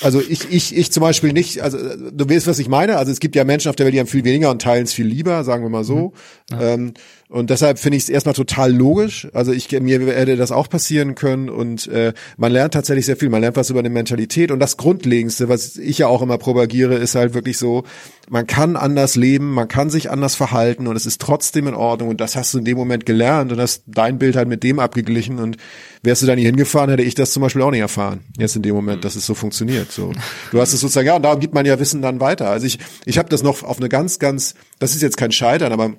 also 0.00 0.20
ich, 0.20 0.50
ich, 0.50 0.76
ich 0.76 0.92
zum 0.92 1.02
Beispiel 1.02 1.32
nicht, 1.32 1.60
also 1.60 1.78
du 1.78 2.28
weißt, 2.28 2.46
was 2.46 2.58
ich 2.58 2.68
meine. 2.68 2.96
Also 2.96 3.12
es 3.12 3.20
gibt 3.20 3.36
ja 3.36 3.44
Menschen 3.44 3.68
auf 3.68 3.76
der 3.76 3.86
Welt, 3.86 3.94
die 3.94 4.00
haben 4.00 4.06
viel 4.06 4.24
weniger 4.24 4.50
und 4.50 4.62
teilen 4.62 4.84
es 4.84 4.92
viel 4.92 5.06
lieber, 5.06 5.44
sagen 5.44 5.62
wir 5.62 5.70
mal 5.70 5.84
so. 5.84 6.12
Ähm, 6.52 6.92
und 7.30 7.48
deshalb 7.48 7.78
finde 7.78 7.96
ich 7.96 8.04
es 8.04 8.08
erstmal 8.10 8.34
total 8.34 8.70
logisch. 8.70 9.28
Also 9.32 9.52
ich 9.52 9.70
mir 9.72 9.98
hätte 10.14 10.36
das 10.36 10.52
auch 10.52 10.68
passieren 10.68 11.14
können 11.14 11.48
und 11.48 11.86
äh, 11.86 12.12
man 12.36 12.52
lernt 12.52 12.74
tatsächlich 12.74 13.06
sehr 13.06 13.16
viel. 13.16 13.30
Man 13.30 13.40
lernt 13.40 13.56
was 13.56 13.70
über 13.70 13.78
eine 13.78 13.88
Mentalität 13.88 14.50
und 14.50 14.60
das 14.60 14.76
Grundlegendste, 14.76 15.48
was 15.48 15.76
ich 15.76 15.98
ja 15.98 16.06
auch 16.06 16.20
immer 16.20 16.36
propagiere, 16.36 16.96
ist 16.96 17.14
halt 17.14 17.32
wirklich 17.32 17.56
so: 17.56 17.84
Man 18.28 18.46
kann 18.46 18.76
anders 18.76 19.16
leben, 19.16 19.52
man 19.52 19.68
kann 19.68 19.88
sich 19.88 20.10
anders 20.10 20.34
verhalten 20.34 20.86
und 20.86 20.96
es 20.96 21.06
ist 21.06 21.20
trotzdem 21.20 21.66
in 21.66 21.74
Ordnung. 21.74 22.10
Und 22.10 22.20
das 22.20 22.36
hast 22.36 22.52
du 22.52 22.58
in 22.58 22.66
dem 22.66 22.76
Moment 22.76 23.06
gelernt 23.06 23.50
und 23.50 23.58
hast 23.58 23.84
dein 23.86 24.18
Bild 24.18 24.36
halt 24.36 24.48
mit 24.48 24.62
dem 24.62 24.78
abgeglichen. 24.78 25.38
Und 25.38 25.56
wärst 26.02 26.20
du 26.22 26.26
da 26.26 26.36
nie 26.36 26.44
hingefahren, 26.44 26.90
hätte 26.90 27.02
ich 27.02 27.14
das 27.14 27.32
zum 27.32 27.40
Beispiel 27.40 27.62
auch 27.62 27.70
nicht 27.70 27.80
erfahren. 27.80 28.20
Jetzt 28.36 28.54
in 28.54 28.62
dem 28.62 28.74
Moment, 28.74 29.04
dass 29.06 29.16
es 29.16 29.24
so 29.24 29.34
funktioniert. 29.34 29.90
So, 29.90 30.12
du 30.52 30.60
hast 30.60 30.74
es 30.74 30.80
sozusagen 30.80 31.06
ja 31.06 31.16
und 31.16 31.22
darum 31.22 31.40
gibt 31.40 31.54
man 31.54 31.64
ja 31.64 31.80
Wissen 31.80 32.02
dann 32.02 32.20
weiter. 32.20 32.50
Also 32.50 32.66
ich 32.66 32.78
ich 33.06 33.16
habe 33.16 33.30
das 33.30 33.42
noch 33.42 33.62
auf 33.62 33.78
eine 33.78 33.88
ganz 33.88 34.18
ganz, 34.18 34.54
das 34.78 34.94
ist 34.94 35.00
jetzt 35.00 35.16
kein 35.16 35.32
Scheitern, 35.32 35.72
aber 35.72 35.94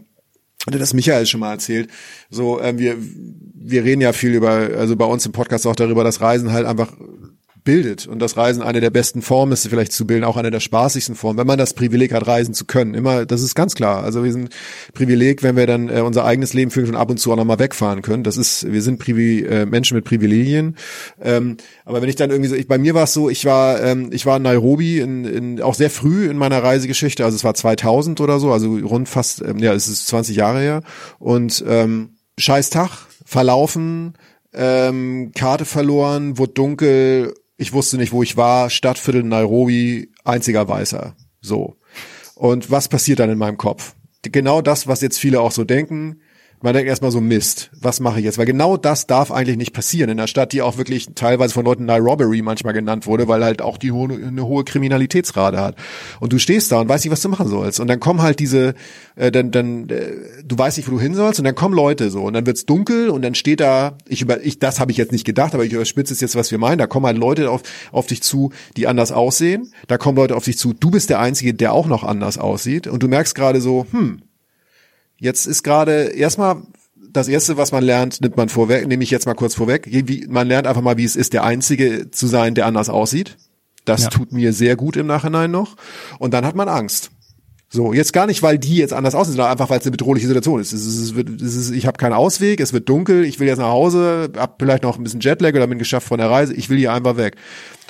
hatte 0.65 0.79
das 0.79 0.93
Michael 0.93 1.25
schon 1.25 1.39
mal 1.39 1.51
erzählt. 1.51 1.89
So, 2.29 2.61
ähm, 2.61 2.77
wir, 2.77 2.97
wir 2.99 3.83
reden 3.83 4.01
ja 4.01 4.13
viel 4.13 4.33
über, 4.33 4.49
also 4.49 4.95
bei 4.95 5.05
uns 5.05 5.25
im 5.25 5.31
Podcast 5.31 5.67
auch 5.67 5.75
darüber, 5.75 6.03
dass 6.03 6.21
Reisen 6.21 6.51
halt 6.51 6.65
einfach 6.65 6.93
bildet 7.65 8.07
und 8.07 8.19
das 8.19 8.37
Reisen 8.37 8.61
eine 8.61 8.79
der 8.79 8.91
besten 8.91 9.21
Formen 9.21 9.51
ist, 9.51 9.67
vielleicht 9.67 9.91
zu 9.91 10.07
bilden, 10.07 10.23
auch 10.23 10.37
eine 10.37 10.51
der 10.51 10.61
spaßigsten 10.61 11.15
Formen, 11.15 11.37
wenn 11.37 11.47
man 11.47 11.57
das 11.57 11.73
Privileg 11.73 12.13
hat, 12.13 12.25
reisen 12.25 12.53
zu 12.53 12.65
können. 12.65 12.93
Immer, 12.93 13.25
das 13.25 13.41
ist 13.41 13.55
ganz 13.55 13.75
klar. 13.75 14.03
Also 14.03 14.23
wir 14.23 14.31
sind 14.31 14.49
Privileg, 14.93 15.43
wenn 15.43 15.57
wir 15.57 15.67
dann 15.67 15.89
äh, 15.89 16.01
unser 16.01 16.23
eigenes 16.23 16.53
Leben 16.53 16.71
führen 16.71 16.89
und 16.89 16.95
ab 16.95 17.09
und 17.09 17.17
zu 17.17 17.33
auch 17.33 17.35
nochmal 17.35 17.59
wegfahren 17.59 18.01
können. 18.01 18.23
Das 18.23 18.37
ist, 18.37 18.71
wir 18.71 18.81
sind 18.81 18.99
Privi 18.99 19.41
äh, 19.41 19.65
Menschen 19.65 19.95
mit 19.95 20.05
Privilegien. 20.05 20.77
Ähm, 21.21 21.57
aber 21.83 22.01
wenn 22.01 22.09
ich 22.09 22.15
dann 22.15 22.29
irgendwie 22.29 22.49
so, 22.49 22.55
ich, 22.55 22.67
bei 22.67 22.77
mir 22.77 22.93
war 22.93 23.03
es 23.03 23.13
so, 23.13 23.29
ich 23.29 23.43
war, 23.45 23.81
ähm, 23.83 24.09
ich 24.11 24.25
war 24.25 24.37
in 24.37 24.43
Nairobi 24.43 24.99
in, 24.99 25.25
in, 25.25 25.61
auch 25.61 25.73
sehr 25.73 25.89
früh 25.89 26.29
in 26.29 26.37
meiner 26.37 26.63
Reisegeschichte, 26.63 27.25
also 27.25 27.35
es 27.35 27.43
war 27.43 27.55
2000 27.55 28.21
oder 28.21 28.39
so, 28.39 28.51
also 28.53 28.75
rund 28.77 29.09
fast, 29.09 29.41
ähm, 29.41 29.57
ja, 29.57 29.73
es 29.73 29.87
ist 29.87 30.07
20 30.07 30.35
Jahre 30.35 30.59
her 30.59 30.81
und 31.19 31.63
ähm, 31.67 32.11
scheiß 32.37 32.69
Tag, 32.69 33.07
verlaufen, 33.25 34.13
ähm, 34.53 35.31
Karte 35.35 35.65
verloren, 35.65 36.37
wurde 36.37 36.53
dunkel, 36.53 37.33
ich 37.57 37.73
wusste 37.73 37.97
nicht, 37.97 38.11
wo 38.11 38.23
ich 38.23 38.37
war, 38.37 38.69
Stadtviertel 38.69 39.23
Nairobi, 39.23 40.11
einziger 40.23 40.67
Weißer. 40.67 41.15
So. 41.41 41.77
Und 42.35 42.69
was 42.71 42.89
passiert 42.89 43.19
dann 43.19 43.29
in 43.29 43.37
meinem 43.37 43.57
Kopf? 43.57 43.95
Genau 44.23 44.61
das, 44.61 44.87
was 44.87 45.01
jetzt 45.01 45.19
viele 45.19 45.39
auch 45.39 45.51
so 45.51 45.63
denken. 45.63 46.21
Man 46.61 46.73
denkt 46.73 46.89
erstmal 46.89 47.11
so 47.11 47.21
Mist, 47.21 47.69
was 47.79 47.99
mache 47.99 48.19
ich 48.19 48.25
jetzt? 48.25 48.37
Weil 48.37 48.45
genau 48.45 48.77
das 48.77 49.07
darf 49.07 49.31
eigentlich 49.31 49.57
nicht 49.57 49.73
passieren 49.73 50.09
in 50.09 50.19
einer 50.19 50.27
Stadt, 50.27 50.51
die 50.51 50.61
auch 50.61 50.77
wirklich 50.77 51.09
teilweise 51.13 51.53
von 51.53 51.65
Leuten 51.65 51.85
Nairobi 51.85 52.41
manchmal 52.41 52.73
genannt 52.73 53.05
wurde, 53.05 53.27
weil 53.27 53.43
halt 53.43 53.61
auch 53.61 53.77
die 53.77 53.91
hohe, 53.91 54.11
eine 54.13 54.45
hohe 54.45 54.63
Kriminalitätsrate 54.63 55.59
hat. 55.59 55.75
Und 56.19 56.33
du 56.33 56.39
stehst 56.39 56.71
da 56.71 56.79
und 56.79 56.89
weißt 56.89 57.05
nicht, 57.05 57.11
was 57.11 57.21
du 57.21 57.29
machen 57.29 57.47
sollst. 57.47 57.79
Und 57.79 57.87
dann 57.87 57.99
kommen 57.99 58.21
halt 58.21 58.39
diese, 58.39 58.73
äh, 59.15 59.31
dann, 59.31 59.51
dann, 59.51 59.89
äh, 59.89 60.13
du 60.43 60.57
weißt 60.57 60.77
nicht, 60.77 60.87
wo 60.87 60.93
du 60.93 60.99
hin 60.99 61.13
sollst, 61.13 61.39
und 61.39 61.45
dann 61.45 61.55
kommen 61.55 61.75
Leute 61.75 62.09
so, 62.09 62.23
und 62.23 62.33
dann 62.33 62.45
wird's 62.45 62.65
dunkel 62.65 63.09
und 63.09 63.21
dann 63.21 63.35
steht 63.35 63.59
da, 63.59 63.97
ich 64.07 64.21
über, 64.21 64.43
ich, 64.43 64.57
das 64.59 64.79
habe 64.79 64.91
ich 64.91 64.97
jetzt 64.97 65.11
nicht 65.11 65.25
gedacht, 65.25 65.53
aber 65.53 65.65
ich 65.65 65.73
überspitze 65.73 66.13
es 66.13 66.21
jetzt, 66.21 66.35
was 66.35 66.51
wir 66.51 66.57
meinen. 66.57 66.77
Da 66.77 66.87
kommen 66.87 67.05
halt 67.05 67.17
Leute 67.17 67.51
auf, 67.51 67.61
auf 67.91 68.07
dich 68.07 68.23
zu, 68.23 68.51
die 68.77 68.87
anders 68.87 69.11
aussehen. 69.11 69.71
Da 69.87 69.97
kommen 69.97 70.17
Leute 70.17 70.35
auf 70.35 70.45
dich 70.45 70.57
zu. 70.57 70.73
Du 70.73 70.89
bist 70.89 71.09
der 71.09 71.19
Einzige, 71.19 71.53
der 71.53 71.73
auch 71.73 71.87
noch 71.87 72.03
anders 72.03 72.37
aussieht. 72.37 72.87
Und 72.87 73.03
du 73.03 73.07
merkst 73.07 73.35
gerade 73.35 73.61
so, 73.61 73.85
hm, 73.91 74.21
Jetzt 75.25 75.47
ist 75.47 75.63
gerade 75.63 76.03
erstmal 76.15 76.61
das 76.95 77.27
erste, 77.27 77.57
was 77.57 77.71
man 77.71 77.83
lernt, 77.83 78.21
nimmt 78.21 78.37
man 78.37 78.47
vorweg, 78.47 78.87
nehme 78.87 79.03
ich 79.03 79.09
jetzt 79.09 79.25
mal 79.25 79.33
kurz 79.33 79.55
vorweg. 79.55 79.89
Man 80.29 80.47
lernt 80.47 80.67
einfach 80.67 80.83
mal, 80.83 80.97
wie 80.97 81.03
es 81.03 81.15
ist, 81.15 81.33
der 81.33 81.43
Einzige 81.43 82.11
zu 82.11 82.27
sein, 82.27 82.53
der 82.53 82.67
anders 82.67 82.89
aussieht. 82.89 83.35
Das 83.85 84.03
ja. 84.03 84.09
tut 84.09 84.31
mir 84.31 84.53
sehr 84.53 84.75
gut 84.75 84.95
im 84.95 85.07
Nachhinein 85.07 85.49
noch. 85.49 85.77
Und 86.19 86.35
dann 86.35 86.45
hat 86.45 86.55
man 86.55 86.69
Angst. 86.69 87.09
So, 87.69 87.91
jetzt 87.91 88.13
gar 88.13 88.27
nicht, 88.27 88.43
weil 88.43 88.59
die 88.59 88.77
jetzt 88.77 88.93
anders 88.93 89.15
aussehen, 89.15 89.33
sondern 89.33 89.51
einfach, 89.51 89.71
weil 89.71 89.79
es 89.79 89.85
eine 89.85 89.93
bedrohliche 89.93 90.27
Situation 90.27 90.61
ist. 90.61 90.73
Es 90.73 90.85
ist, 90.85 90.99
es 90.99 91.15
wird, 91.15 91.41
es 91.41 91.55
ist 91.55 91.71
ich 91.71 91.87
habe 91.87 91.97
keinen 91.97 92.13
Ausweg, 92.13 92.59
es 92.59 92.71
wird 92.71 92.87
dunkel, 92.87 93.25
ich 93.25 93.39
will 93.39 93.47
jetzt 93.47 93.57
nach 93.57 93.69
Hause, 93.69 94.31
hab 94.37 94.59
vielleicht 94.59 94.83
noch 94.83 94.99
ein 94.99 95.03
bisschen 95.03 95.21
Jetlag 95.21 95.55
oder 95.55 95.65
bin 95.65 95.79
geschafft 95.79 96.07
von 96.07 96.19
der 96.19 96.29
Reise, 96.29 96.53
ich 96.53 96.69
will 96.69 96.77
hier 96.77 96.93
einfach 96.93 97.17
weg. 97.17 97.35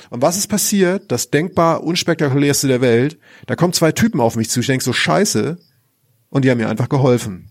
Und 0.08 0.22
was 0.22 0.38
ist 0.38 0.46
passiert? 0.46 1.12
Das 1.12 1.30
denkbar 1.30 1.84
unspektakulärste 1.84 2.66
der 2.66 2.80
Welt. 2.80 3.18
Da 3.46 3.56
kommen 3.56 3.74
zwei 3.74 3.92
Typen 3.92 4.22
auf 4.22 4.36
mich 4.36 4.48
zu. 4.48 4.60
Ich 4.60 4.66
denk 4.66 4.80
so, 4.80 4.94
scheiße, 4.94 5.58
und 6.30 6.44
die 6.44 6.50
haben 6.50 6.58
mir 6.58 6.68
einfach 6.68 6.88
geholfen. 6.88 7.48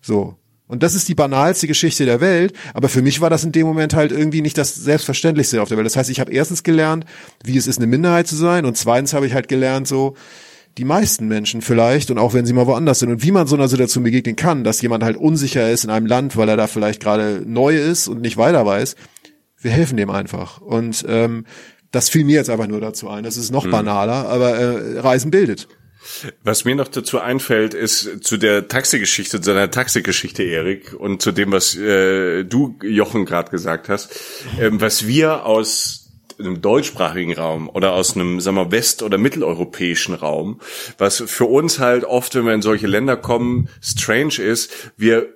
So. 0.00 0.36
Und 0.68 0.82
das 0.82 0.94
ist 0.94 1.08
die 1.08 1.14
banalste 1.14 1.68
Geschichte 1.68 2.06
der 2.06 2.20
Welt, 2.20 2.52
aber 2.74 2.88
für 2.88 3.00
mich 3.00 3.20
war 3.20 3.30
das 3.30 3.44
in 3.44 3.52
dem 3.52 3.66
Moment 3.66 3.94
halt 3.94 4.10
irgendwie 4.10 4.42
nicht 4.42 4.58
das 4.58 4.74
Selbstverständlichste 4.74 5.62
auf 5.62 5.68
der 5.68 5.78
Welt. 5.78 5.86
Das 5.86 5.96
heißt, 5.96 6.10
ich 6.10 6.18
habe 6.18 6.32
erstens 6.32 6.64
gelernt, 6.64 7.04
wie 7.44 7.56
es 7.56 7.68
ist, 7.68 7.78
eine 7.78 7.86
Minderheit 7.86 8.26
zu 8.26 8.34
sein, 8.34 8.64
und 8.64 8.76
zweitens 8.76 9.14
habe 9.14 9.26
ich 9.26 9.34
halt 9.34 9.46
gelernt, 9.46 9.86
so 9.86 10.16
die 10.76 10.84
meisten 10.84 11.28
Menschen 11.28 11.62
vielleicht, 11.62 12.10
und 12.10 12.18
auch 12.18 12.34
wenn 12.34 12.46
sie 12.46 12.52
mal 12.52 12.66
woanders 12.66 12.98
sind, 12.98 13.10
und 13.10 13.22
wie 13.22 13.30
man 13.30 13.46
so 13.46 13.54
einer 13.54 13.68
Situation 13.68 14.04
begegnen 14.04 14.36
kann, 14.36 14.64
dass 14.64 14.82
jemand 14.82 15.04
halt 15.04 15.16
unsicher 15.16 15.70
ist 15.70 15.84
in 15.84 15.90
einem 15.90 16.06
Land, 16.06 16.36
weil 16.36 16.48
er 16.48 16.56
da 16.56 16.66
vielleicht 16.66 17.00
gerade 17.00 17.42
neu 17.46 17.76
ist 17.76 18.08
und 18.08 18.20
nicht 18.20 18.36
weiter 18.36 18.66
weiß. 18.66 18.96
Wir 19.60 19.70
helfen 19.70 19.96
dem 19.96 20.10
einfach. 20.10 20.60
Und 20.60 21.04
ähm, 21.08 21.44
das 21.92 22.08
fiel 22.08 22.24
mir 22.24 22.34
jetzt 22.34 22.50
einfach 22.50 22.66
nur 22.66 22.80
dazu 22.80 23.08
ein. 23.08 23.24
Das 23.24 23.36
ist 23.36 23.50
noch 23.50 23.64
mhm. 23.64 23.70
banaler, 23.70 24.28
aber 24.28 24.56
äh, 24.56 24.98
Reisen 24.98 25.30
bildet. 25.30 25.68
Was 26.42 26.64
mir 26.64 26.74
noch 26.74 26.88
dazu 26.88 27.20
einfällt, 27.20 27.74
ist 27.74 28.24
zu 28.24 28.36
der 28.36 28.68
Taxigeschichte, 28.68 29.40
zu 29.40 29.54
deiner 29.54 29.70
Taxigeschichte, 29.70 30.42
Erik, 30.42 30.94
und 30.94 31.22
zu 31.22 31.32
dem, 31.32 31.52
was 31.52 31.76
äh, 31.76 32.44
du, 32.44 32.78
Jochen, 32.82 33.26
gerade 33.26 33.50
gesagt 33.50 33.88
hast, 33.88 34.18
ähm, 34.60 34.80
was 34.80 35.06
wir 35.06 35.44
aus 35.46 36.10
einem 36.38 36.60
deutschsprachigen 36.60 37.34
Raum 37.34 37.68
oder 37.68 37.92
aus 37.92 38.14
einem, 38.14 38.40
sagen 38.40 38.56
wir, 38.56 38.70
west- 38.70 39.02
oder 39.02 39.18
mitteleuropäischen 39.18 40.14
Raum, 40.14 40.60
was 40.98 41.22
für 41.26 41.46
uns 41.46 41.78
halt 41.78 42.04
oft, 42.04 42.34
wenn 42.34 42.44
wir 42.44 42.54
in 42.54 42.62
solche 42.62 42.86
Länder 42.86 43.16
kommen, 43.16 43.68
strange 43.80 44.36
ist, 44.38 44.92
wir 44.96 45.28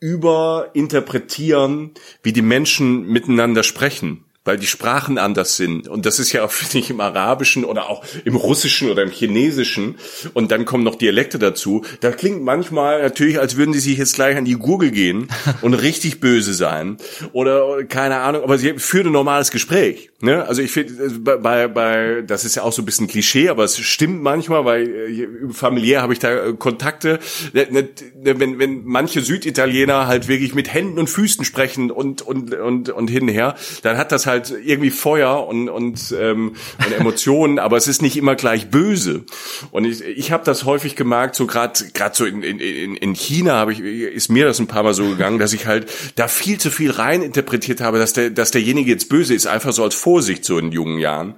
überinterpretieren, 0.00 1.92
wie 2.22 2.34
die 2.34 2.42
Menschen 2.42 3.06
miteinander 3.06 3.62
sprechen 3.62 4.25
weil 4.46 4.56
die 4.58 4.66
Sprachen 4.66 5.18
anders 5.18 5.56
sind. 5.56 5.88
Und 5.88 6.06
das 6.06 6.18
ist 6.18 6.32
ja 6.32 6.44
auch, 6.44 6.50
finde 6.52 6.78
ich, 6.78 6.90
im 6.90 7.00
Arabischen 7.00 7.64
oder 7.64 7.90
auch 7.90 8.04
im 8.24 8.36
Russischen 8.36 8.90
oder 8.90 9.02
im 9.02 9.10
Chinesischen. 9.10 9.96
Und 10.32 10.50
dann 10.50 10.64
kommen 10.64 10.84
noch 10.84 10.94
Dialekte 10.94 11.38
dazu. 11.38 11.84
Da 12.00 12.12
klingt 12.12 12.42
manchmal 12.42 13.02
natürlich, 13.02 13.38
als 13.38 13.56
würden 13.56 13.72
die 13.72 13.80
sich 13.80 13.98
jetzt 13.98 14.14
gleich 14.14 14.36
an 14.36 14.44
die 14.44 14.54
Gurgel 14.54 14.90
gehen 14.90 15.28
und 15.62 15.74
richtig 15.74 16.20
böse 16.20 16.54
sein. 16.54 16.96
Oder 17.32 17.84
keine 17.84 18.18
Ahnung, 18.18 18.42
aber 18.42 18.56
sie 18.58 18.78
führen 18.78 19.08
ein 19.08 19.12
normales 19.12 19.50
Gespräch. 19.50 20.10
Ne? 20.20 20.46
Also 20.46 20.62
ich 20.62 20.70
finde, 20.70 20.94
äh, 21.04 21.36
bei, 21.36 21.68
bei, 21.68 22.22
das 22.26 22.46
ist 22.46 22.54
ja 22.54 22.62
auch 22.62 22.72
so 22.72 22.80
ein 22.80 22.86
bisschen 22.86 23.06
Klischee, 23.06 23.50
aber 23.50 23.64
es 23.64 23.78
stimmt 23.78 24.22
manchmal, 24.22 24.64
weil 24.64 24.88
äh, 24.88 25.28
familiär 25.52 26.00
habe 26.00 26.14
ich 26.14 26.18
da 26.20 26.46
äh, 26.46 26.52
Kontakte. 26.54 27.18
Ne, 27.52 27.66
ne, 27.70 28.40
wenn, 28.40 28.58
wenn 28.58 28.84
manche 28.86 29.20
Süditaliener 29.20 30.06
halt 30.06 30.26
wirklich 30.26 30.54
mit 30.54 30.72
Händen 30.72 30.98
und 30.98 31.10
Füßen 31.10 31.44
sprechen 31.44 31.90
und, 31.90 32.22
und, 32.22 32.54
und, 32.54 32.88
und 32.88 33.10
hinher, 33.10 33.56
dann 33.82 33.98
hat 33.98 34.10
das 34.10 34.26
halt 34.26 34.54
irgendwie 34.64 34.90
Feuer 34.90 35.46
und 35.46 35.68
und, 35.68 36.14
ähm, 36.18 36.56
und 36.78 36.92
Emotionen, 36.98 37.58
aber 37.58 37.76
es 37.76 37.86
ist 37.86 38.00
nicht 38.00 38.16
immer 38.16 38.36
gleich 38.36 38.70
böse. 38.70 39.24
Und 39.70 39.84
ich, 39.84 40.02
ich 40.02 40.32
habe 40.32 40.44
das 40.44 40.64
häufig 40.64 40.96
gemerkt, 40.96 41.36
so 41.36 41.46
gerade 41.46 41.78
gerade 41.92 42.16
so 42.16 42.24
in, 42.24 42.42
in, 42.42 42.96
in 42.96 43.14
China 43.14 43.56
habe 43.56 43.74
ich 43.74 43.80
ist 43.80 44.30
mir 44.30 44.46
das 44.46 44.60
ein 44.60 44.66
paar 44.66 44.82
Mal 44.82 44.94
so 44.94 45.10
gegangen, 45.10 45.38
dass 45.38 45.52
ich 45.52 45.66
halt 45.66 45.90
da 46.14 46.26
viel 46.26 46.58
zu 46.58 46.70
viel 46.70 46.90
rein 46.90 47.20
interpretiert 47.20 47.82
habe, 47.82 47.98
dass 47.98 48.14
der 48.14 48.30
dass 48.30 48.50
derjenige 48.50 48.90
jetzt 48.90 49.10
böse 49.10 49.34
ist, 49.34 49.46
einfach 49.46 49.74
so 49.74 49.82
als 49.82 50.05
Vorsicht 50.06 50.44
so 50.44 50.56
in 50.56 50.70
jungen 50.70 51.00
Jahren 51.00 51.34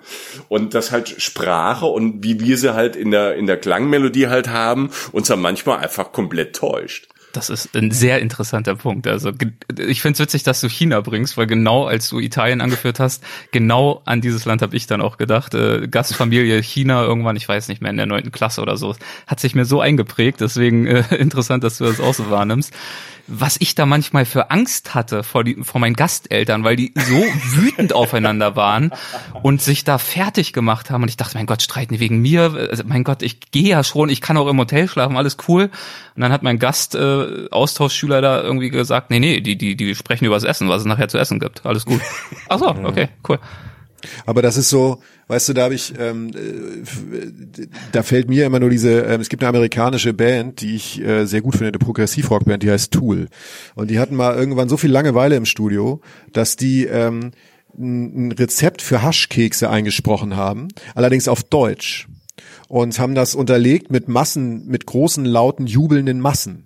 und 0.51 0.75
dass 0.75 0.93
halt 0.93 1.09
Sprache 1.23 1.87
und 1.87 2.23
wie 2.23 2.39
wir 2.39 2.59
sie 2.59 2.75
halt 2.75 2.97
in 2.97 3.11
der 3.11 3.35
in 3.35 3.47
der 3.47 3.57
Klangmelodie 3.57 4.29
halt 4.29 4.49
haben 4.49 4.91
uns 5.11 5.29
dann 5.29 5.41
manchmal 5.41 5.79
einfach 5.79 6.13
komplett 6.13 6.55
täuscht. 6.55 7.09
Das 7.33 7.49
ist 7.49 7.75
ein 7.75 7.93
sehr 7.93 8.21
interessanter 8.21 8.75
Punkt. 8.75 9.07
Also 9.07 9.33
ich 9.79 10.03
finde 10.03 10.15
es 10.17 10.21
witzig, 10.21 10.43
dass 10.43 10.61
du 10.61 10.69
China 10.69 11.01
bringst, 11.01 11.39
weil 11.39 11.47
genau 11.47 11.87
als 11.87 12.11
du 12.11 12.21
Italien 12.21 12.61
angeführt 12.61 13.01
hast, 13.01 13.25
genau 13.53 14.03
an 14.05 14.21
dieses 14.21 14.45
Land 14.45 14.61
habe 14.61 14.77
ich 14.77 14.87
dann 14.87 15.01
auch 15.01 15.17
gedacht. 15.17 15.55
Äh, 15.55 15.89
Gastfamilie 15.89 16.63
China 16.63 17.05
irgendwann, 17.05 17.37
ich 17.37 17.49
weiß 17.49 17.69
nicht 17.69 17.81
mehr, 17.81 17.91
in 17.91 17.97
der 17.97 18.05
neunten 18.05 18.33
Klasse 18.33 18.61
oder 18.61 18.77
so, 18.77 18.95
hat 19.27 19.41
sich 19.41 19.55
mir 19.55 19.65
so 19.65 19.81
eingeprägt. 19.81 20.43
Deswegen 20.43 20.87
äh, 20.87 21.05
interessant, 21.17 21.65
dass 21.65 21.79
du 21.79 21.85
das 21.85 22.01
auch 22.01 22.13
so 22.13 22.29
wahrnimmst 22.29 22.75
was 23.29 23.57
ich 23.61 23.75
da 23.75 23.87
manchmal 23.87 24.25
für 24.25 24.51
Angst 24.51 24.95
hatte 24.95 25.23
vor, 25.23 25.45
die, 25.45 25.63
vor 25.63 25.81
meinen 25.81 25.95
Gasteltern, 25.95 26.65
weil 26.65 26.77
die 26.77 26.93
so 26.97 27.15
wütend 27.57 27.93
aufeinander 27.93 28.57
waren 28.57 28.91
und 29.43 29.63
sich 29.63 29.85
da 29.85 29.99
fertig 29.99 30.53
gemacht 30.53 30.91
haben. 30.91 31.03
Und 31.03 31.09
ich 31.09 31.17
dachte, 31.17 31.37
mein 31.37 31.47
Gott, 31.47 31.63
streiten 31.63 31.95
die 31.95 32.01
wegen 32.01 32.21
mir? 32.21 32.69
Also, 32.71 32.85
mein 32.87 33.05
Gott, 33.05 33.23
ich 33.23 33.51
gehe 33.51 33.69
ja 33.69 33.85
schon, 33.85 34.09
ich 34.09 34.21
kann 34.21 34.37
auch 34.39 34.49
im 34.49 34.59
Hotel 34.59 34.89
schlafen, 34.89 35.17
alles 35.17 35.37
cool. 35.47 35.71
Und 36.17 36.23
dann 36.23 36.33
hat 36.33 36.43
mein 36.43 36.59
Gast, 36.59 36.95
äh, 36.95 37.49
Austauschschüler 37.51 38.23
da 38.23 38.43
irgendwie 38.43 38.71
gesagt, 38.71 39.11
nee, 39.11 39.21
nee, 39.21 39.41
die, 39.41 39.57
die, 39.57 39.77
die 39.77 39.95
sprechen 39.95 40.25
über 40.25 40.37
das 40.37 40.45
Essen, 40.45 40.69
was 40.69 40.81
es 40.81 40.87
nachher 40.87 41.09
zu 41.09 41.19
essen 41.19 41.39
gibt. 41.39 41.67
Alles 41.67 41.85
gut. 41.85 42.01
Ach 42.49 42.59
so, 42.59 42.69
okay, 42.69 43.09
cool. 43.29 43.39
Aber 44.27 44.43
das 44.43 44.57
ist 44.57 44.69
so, 44.69 45.01
weißt 45.29 45.49
du, 45.49 45.53
da 45.55 45.65
habe 45.65 45.75
ich, 45.75 45.95
ähm, 45.99 46.31
äh, 46.31 47.67
da 47.93 48.03
fällt 48.03 48.29
mir 48.29 48.47
immer 48.47 48.61
nur 48.61 48.71
diese, 48.71 49.01
ähm, 49.01 49.21
es 49.21 49.29
gibt 49.29 49.43
eine 49.43 49.49
amerikanische 49.49 50.13
Band, 50.13 50.61
die 50.61 50.77
ich 50.77 51.01
äh, 51.01 51.27
sehr 51.27 51.41
gut 51.41 51.55
finde, 51.55 51.69
eine 51.69 51.79
Progressivrockband, 51.79 52.63
die 52.63 52.71
heißt 52.71 52.93
Tool. 52.93 53.29
Und 53.75 53.91
die 53.91 53.99
hatten 53.99 54.17
mal 54.17 54.37
irgendwann 54.37 54.69
so 54.69 54.77
viel 54.77 54.91
Langeweile 54.91 55.37
im 55.37 55.45
Studio, 55.45 56.01
dass 56.33 56.57
die 56.57 56.85
ähm, 56.85 57.33
ein 57.77 58.33
Rezept 58.33 58.83
für 58.83 59.03
Haschkekse 59.03 59.71
eingesprochen 59.71 60.37
haben, 60.37 60.69
allerdings 60.95 61.29
auf 61.29 61.43
Deutsch 61.43 62.09
und 62.69 62.99
haben 62.99 63.15
das 63.15 63.35
unterlegt 63.35 63.91
mit 63.91 64.09
Massen, 64.09 64.67
mit 64.67 64.87
großen, 64.87 65.25
lauten, 65.25 65.67
jubelnden 65.67 66.21
Massen. 66.21 66.65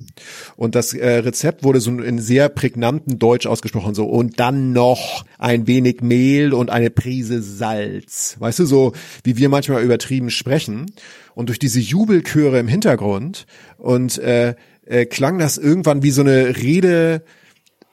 Und 0.57 0.74
das 0.74 0.92
äh, 0.92 1.18
Rezept 1.18 1.62
wurde 1.62 1.80
so 1.80 1.92
in 1.92 2.18
sehr 2.18 2.48
prägnanten 2.48 3.20
Deutsch 3.20 3.46
ausgesprochen, 3.46 3.94
so 3.94 4.07
und 4.07 4.40
dann 4.40 4.72
noch 4.72 5.24
ein 5.38 5.68
wenig 5.68 6.03
Mehl 6.03 6.53
und 6.53 6.70
eine 6.70 6.90
Prise 6.90 7.40
Salz. 7.40 8.36
Weißt 8.40 8.59
du, 8.59 8.66
so 8.66 8.92
wie 9.22 9.36
wir 9.36 9.48
manchmal 9.48 9.82
übertrieben 9.82 10.30
sprechen. 10.30 10.92
Und 11.34 11.48
durch 11.48 11.59
diese 11.59 11.80
Jubelchöre 11.80 12.59
im 12.59 12.68
Hintergrund 12.68 13.46
und 13.78 14.18
äh, 14.18 14.55
äh, 14.84 15.07
klang 15.07 15.38
das 15.38 15.57
irgendwann 15.57 16.03
wie 16.03 16.11
so 16.11 16.20
eine 16.20 16.57
Rede 16.57 17.22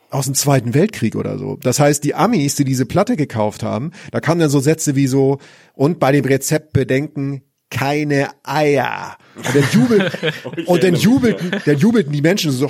aus 0.10 0.26
dem 0.26 0.34
Zweiten 0.34 0.74
Weltkrieg 0.74 1.16
oder 1.16 1.38
so. 1.38 1.58
Das 1.62 1.80
heißt, 1.80 2.04
die 2.04 2.16
Amis, 2.16 2.56
die 2.56 2.66
diese 2.66 2.86
Platte 2.86 3.16
gekauft 3.16 3.62
haben, 3.64 3.92
da 4.12 4.20
kamen 4.20 4.42
dann 4.42 4.50
so 4.50 4.60
Sätze 4.60 4.96
wie 4.96 5.08
so, 5.08 5.38
und 5.74 6.00
bei 6.00 6.12
dem 6.12 6.26
Rezept 6.26 6.74
bedenken, 6.74 7.44
keine 7.70 8.30
Eier. 8.44 9.18
Und 9.36 9.56
dann 9.56 9.66
jubelt, 9.72 10.18
und 10.66 10.84
dann 10.84 10.96
jubelten, 10.96 11.52
dann 11.66 11.78
jubelten 11.78 12.12
die 12.12 12.22
Menschen 12.22 12.52
so, 12.52 12.70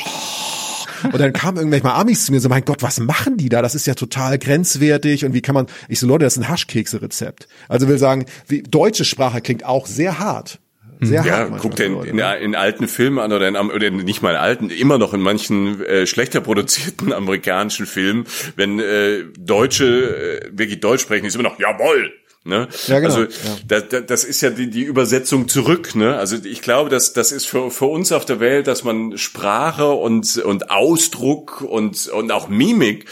und 1.03 1.19
dann 1.19 1.33
kamen 1.33 1.57
irgendwelche 1.57 1.85
mal 1.85 1.95
Amis 1.95 2.25
zu 2.25 2.31
mir 2.31 2.39
so, 2.39 2.49
mein 2.49 2.65
Gott, 2.65 2.81
was 2.81 2.99
machen 2.99 3.37
die 3.37 3.49
da? 3.49 3.61
Das 3.61 3.75
ist 3.75 3.87
ja 3.87 3.93
total 3.93 4.37
grenzwertig 4.37 5.25
und 5.25 5.33
wie 5.33 5.41
kann 5.41 5.55
man, 5.55 5.67
ich 5.87 5.99
so, 5.99 6.07
Leute, 6.07 6.25
das 6.25 6.35
ist 6.35 6.43
ein 6.43 6.49
Haschkekse-Rezept. 6.49 7.47
Also 7.67 7.87
will 7.87 7.97
sagen, 7.97 8.25
wie, 8.47 8.61
deutsche 8.61 9.05
Sprache 9.05 9.41
klingt 9.41 9.65
auch 9.65 9.87
sehr 9.87 10.19
hart. 10.19 10.59
Sehr 11.01 11.23
ja, 11.23 11.37
hart 11.37 11.61
guck 11.61 11.77
dir 11.77 11.85
in, 11.85 12.03
in, 12.03 12.19
in, 12.19 12.55
alten 12.55 12.89
Filmen 12.89 13.19
an 13.19 13.31
oder, 13.31 13.47
in, 13.47 13.55
oder 13.55 13.89
nicht 13.89 14.21
mal 14.21 14.31
in 14.31 14.35
alten, 14.35 14.69
immer 14.69 14.97
noch 14.97 15.13
in 15.13 15.21
manchen 15.21 15.81
äh, 15.85 16.05
schlechter 16.05 16.41
produzierten 16.41 17.13
amerikanischen 17.13 17.85
Filmen, 17.85 18.25
wenn 18.57 18.79
äh, 18.79 19.23
Deutsche 19.39 19.85
äh, 19.85 20.49
wirklich 20.51 20.81
Deutsch 20.81 21.01
sprechen, 21.01 21.25
ist 21.25 21.35
immer 21.35 21.47
noch 21.47 21.57
jawoll, 21.57 22.11
Ne? 22.49 22.67
Ja, 22.87 22.99
genau. 22.99 23.13
Also 23.13 23.23
ja. 23.69 23.79
da, 23.79 24.01
das 24.01 24.23
ist 24.23 24.41
ja 24.41 24.49
die, 24.49 24.69
die 24.69 24.83
Übersetzung 24.83 25.47
zurück. 25.47 25.95
Ne? 25.95 26.17
Also 26.17 26.35
ich 26.43 26.61
glaube, 26.61 26.89
dass 26.89 27.13
das 27.13 27.31
ist 27.31 27.45
für, 27.45 27.71
für 27.71 27.85
uns 27.85 28.11
auf 28.11 28.25
der 28.25 28.39
Welt, 28.39 28.67
dass 28.67 28.83
man 28.83 29.17
Sprache 29.17 29.91
und 29.91 30.37
und 30.37 30.71
Ausdruck 30.71 31.61
und 31.61 32.07
und 32.07 32.31
auch 32.31 32.49
Mimik, 32.49 33.05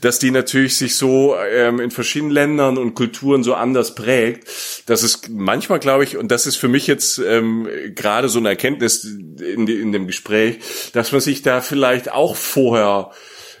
dass 0.00 0.18
die 0.18 0.30
natürlich 0.30 0.76
sich 0.76 0.96
so 0.96 1.36
ähm, 1.36 1.78
in 1.78 1.90
verschiedenen 1.90 2.32
Ländern 2.32 2.78
und 2.78 2.94
Kulturen 2.94 3.44
so 3.44 3.54
anders 3.54 3.94
prägt, 3.94 4.48
dass 4.86 5.02
es 5.02 5.20
manchmal 5.30 5.78
glaube 5.78 6.04
ich 6.04 6.16
und 6.16 6.32
das 6.32 6.46
ist 6.46 6.56
für 6.56 6.68
mich 6.68 6.86
jetzt 6.86 7.18
ähm, 7.18 7.68
gerade 7.94 8.28
so 8.28 8.38
eine 8.38 8.48
Erkenntnis 8.48 9.04
in, 9.04 9.68
in 9.68 9.92
dem 9.92 10.06
Gespräch, 10.06 10.58
dass 10.94 11.12
man 11.12 11.20
sich 11.20 11.42
da 11.42 11.60
vielleicht 11.60 12.10
auch 12.10 12.34
vorher 12.34 13.10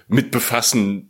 mit 0.08 0.30
befassen 0.30 1.07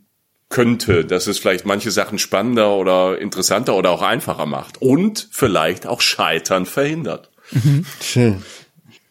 könnte, 0.49 1.05
dass 1.05 1.27
es 1.27 1.39
vielleicht 1.39 1.65
manche 1.65 1.91
Sachen 1.91 2.17
spannender 2.17 2.75
oder 2.75 3.19
interessanter 3.19 3.75
oder 3.75 3.91
auch 3.91 4.01
einfacher 4.01 4.47
macht 4.47 4.81
und 4.81 5.29
vielleicht 5.31 5.85
auch 5.85 6.01
Scheitern 6.01 6.65
verhindert. 6.65 7.29
Mhm. 7.51 7.85
Schön. 8.01 8.43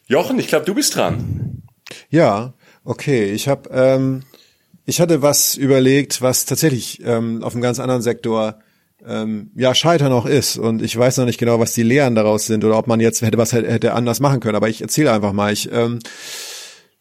Jochen, 0.06 0.38
ich 0.38 0.48
glaube, 0.48 0.66
du 0.66 0.74
bist 0.74 0.96
dran. 0.96 1.62
Ja, 2.10 2.54
okay. 2.84 3.30
Ich 3.30 3.46
habe, 3.48 3.70
ähm, 3.72 4.22
ich 4.84 5.00
hatte 5.00 5.22
was 5.22 5.54
überlegt, 5.54 6.22
was 6.22 6.44
tatsächlich 6.44 7.02
ähm, 7.04 7.42
auf 7.42 7.52
einem 7.52 7.62
ganz 7.62 7.78
anderen 7.78 8.02
Sektor 8.02 8.58
ähm, 9.06 9.50
ja 9.54 9.74
Scheitern 9.74 10.12
auch 10.12 10.26
ist. 10.26 10.58
Und 10.58 10.82
ich 10.82 10.96
weiß 10.96 11.18
noch 11.18 11.26
nicht 11.26 11.38
genau, 11.38 11.60
was 11.60 11.72
die 11.72 11.82
Lehren 11.82 12.14
daraus 12.14 12.46
sind 12.46 12.64
oder 12.64 12.78
ob 12.78 12.88
man 12.88 13.00
jetzt 13.00 13.22
hätte 13.22 13.38
was 13.38 13.52
hätte 13.52 13.92
anders 13.92 14.20
machen 14.20 14.40
können. 14.40 14.56
Aber 14.56 14.68
ich 14.68 14.82
erzähle 14.82 15.12
einfach 15.12 15.32
mal. 15.32 15.52
Ich 15.52 15.70
ähm, 15.70 16.00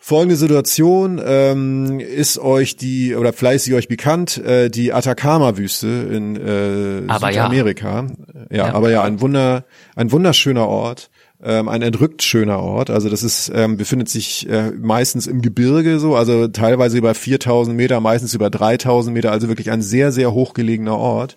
Folgende 0.08 0.38
Situation 0.38 1.22
ähm, 1.22 1.99
ist 1.99 2.39
euch 2.39 2.78
die, 2.78 3.14
oder 3.14 3.34
vielleicht 3.34 3.58
ist 3.58 3.64
sie 3.66 3.74
euch 3.74 3.89
bekannt, 3.89 4.38
äh, 4.38 4.70
die 4.70 4.93
Atacama-Wüste 4.93 5.86
in 5.86 6.38
äh, 6.38 7.12
aber 7.12 7.34
Südamerika. 7.34 8.08
Ja. 8.49 8.58
ja. 8.58 8.68
Ja, 8.68 8.74
aber 8.74 8.89
ja, 8.89 9.03
ein 9.03 9.20
Wunder, 9.20 9.66
ein 9.97 10.10
wunderschöner 10.14 10.66
Ort, 10.66 11.10
ähm, 11.44 11.70
ein 11.70 11.84
entrückt 11.84 12.24
schöner 12.24 12.60
Ort. 12.60 12.90
Also 12.90 13.10
das 13.10 13.22
ist, 13.22 13.52
ähm, 13.54 13.78
befindet 13.78 14.10
sich 14.10 14.50
äh, 14.50 14.72
meistens 14.72 15.28
im 15.28 15.42
Gebirge 15.42 16.00
so, 16.00 16.16
also 16.16 16.48
teilweise 16.48 16.98
über 16.98 17.14
4000 17.14 17.76
Meter, 17.78 18.00
meistens 18.00 18.34
über 18.34 18.50
3000 18.50 19.14
Meter, 19.14 19.32
also 19.32 19.48
wirklich 19.48 19.70
ein 19.70 19.82
sehr, 19.84 20.12
sehr 20.12 20.34
hochgelegener 20.34 20.98
Ort. 20.98 21.36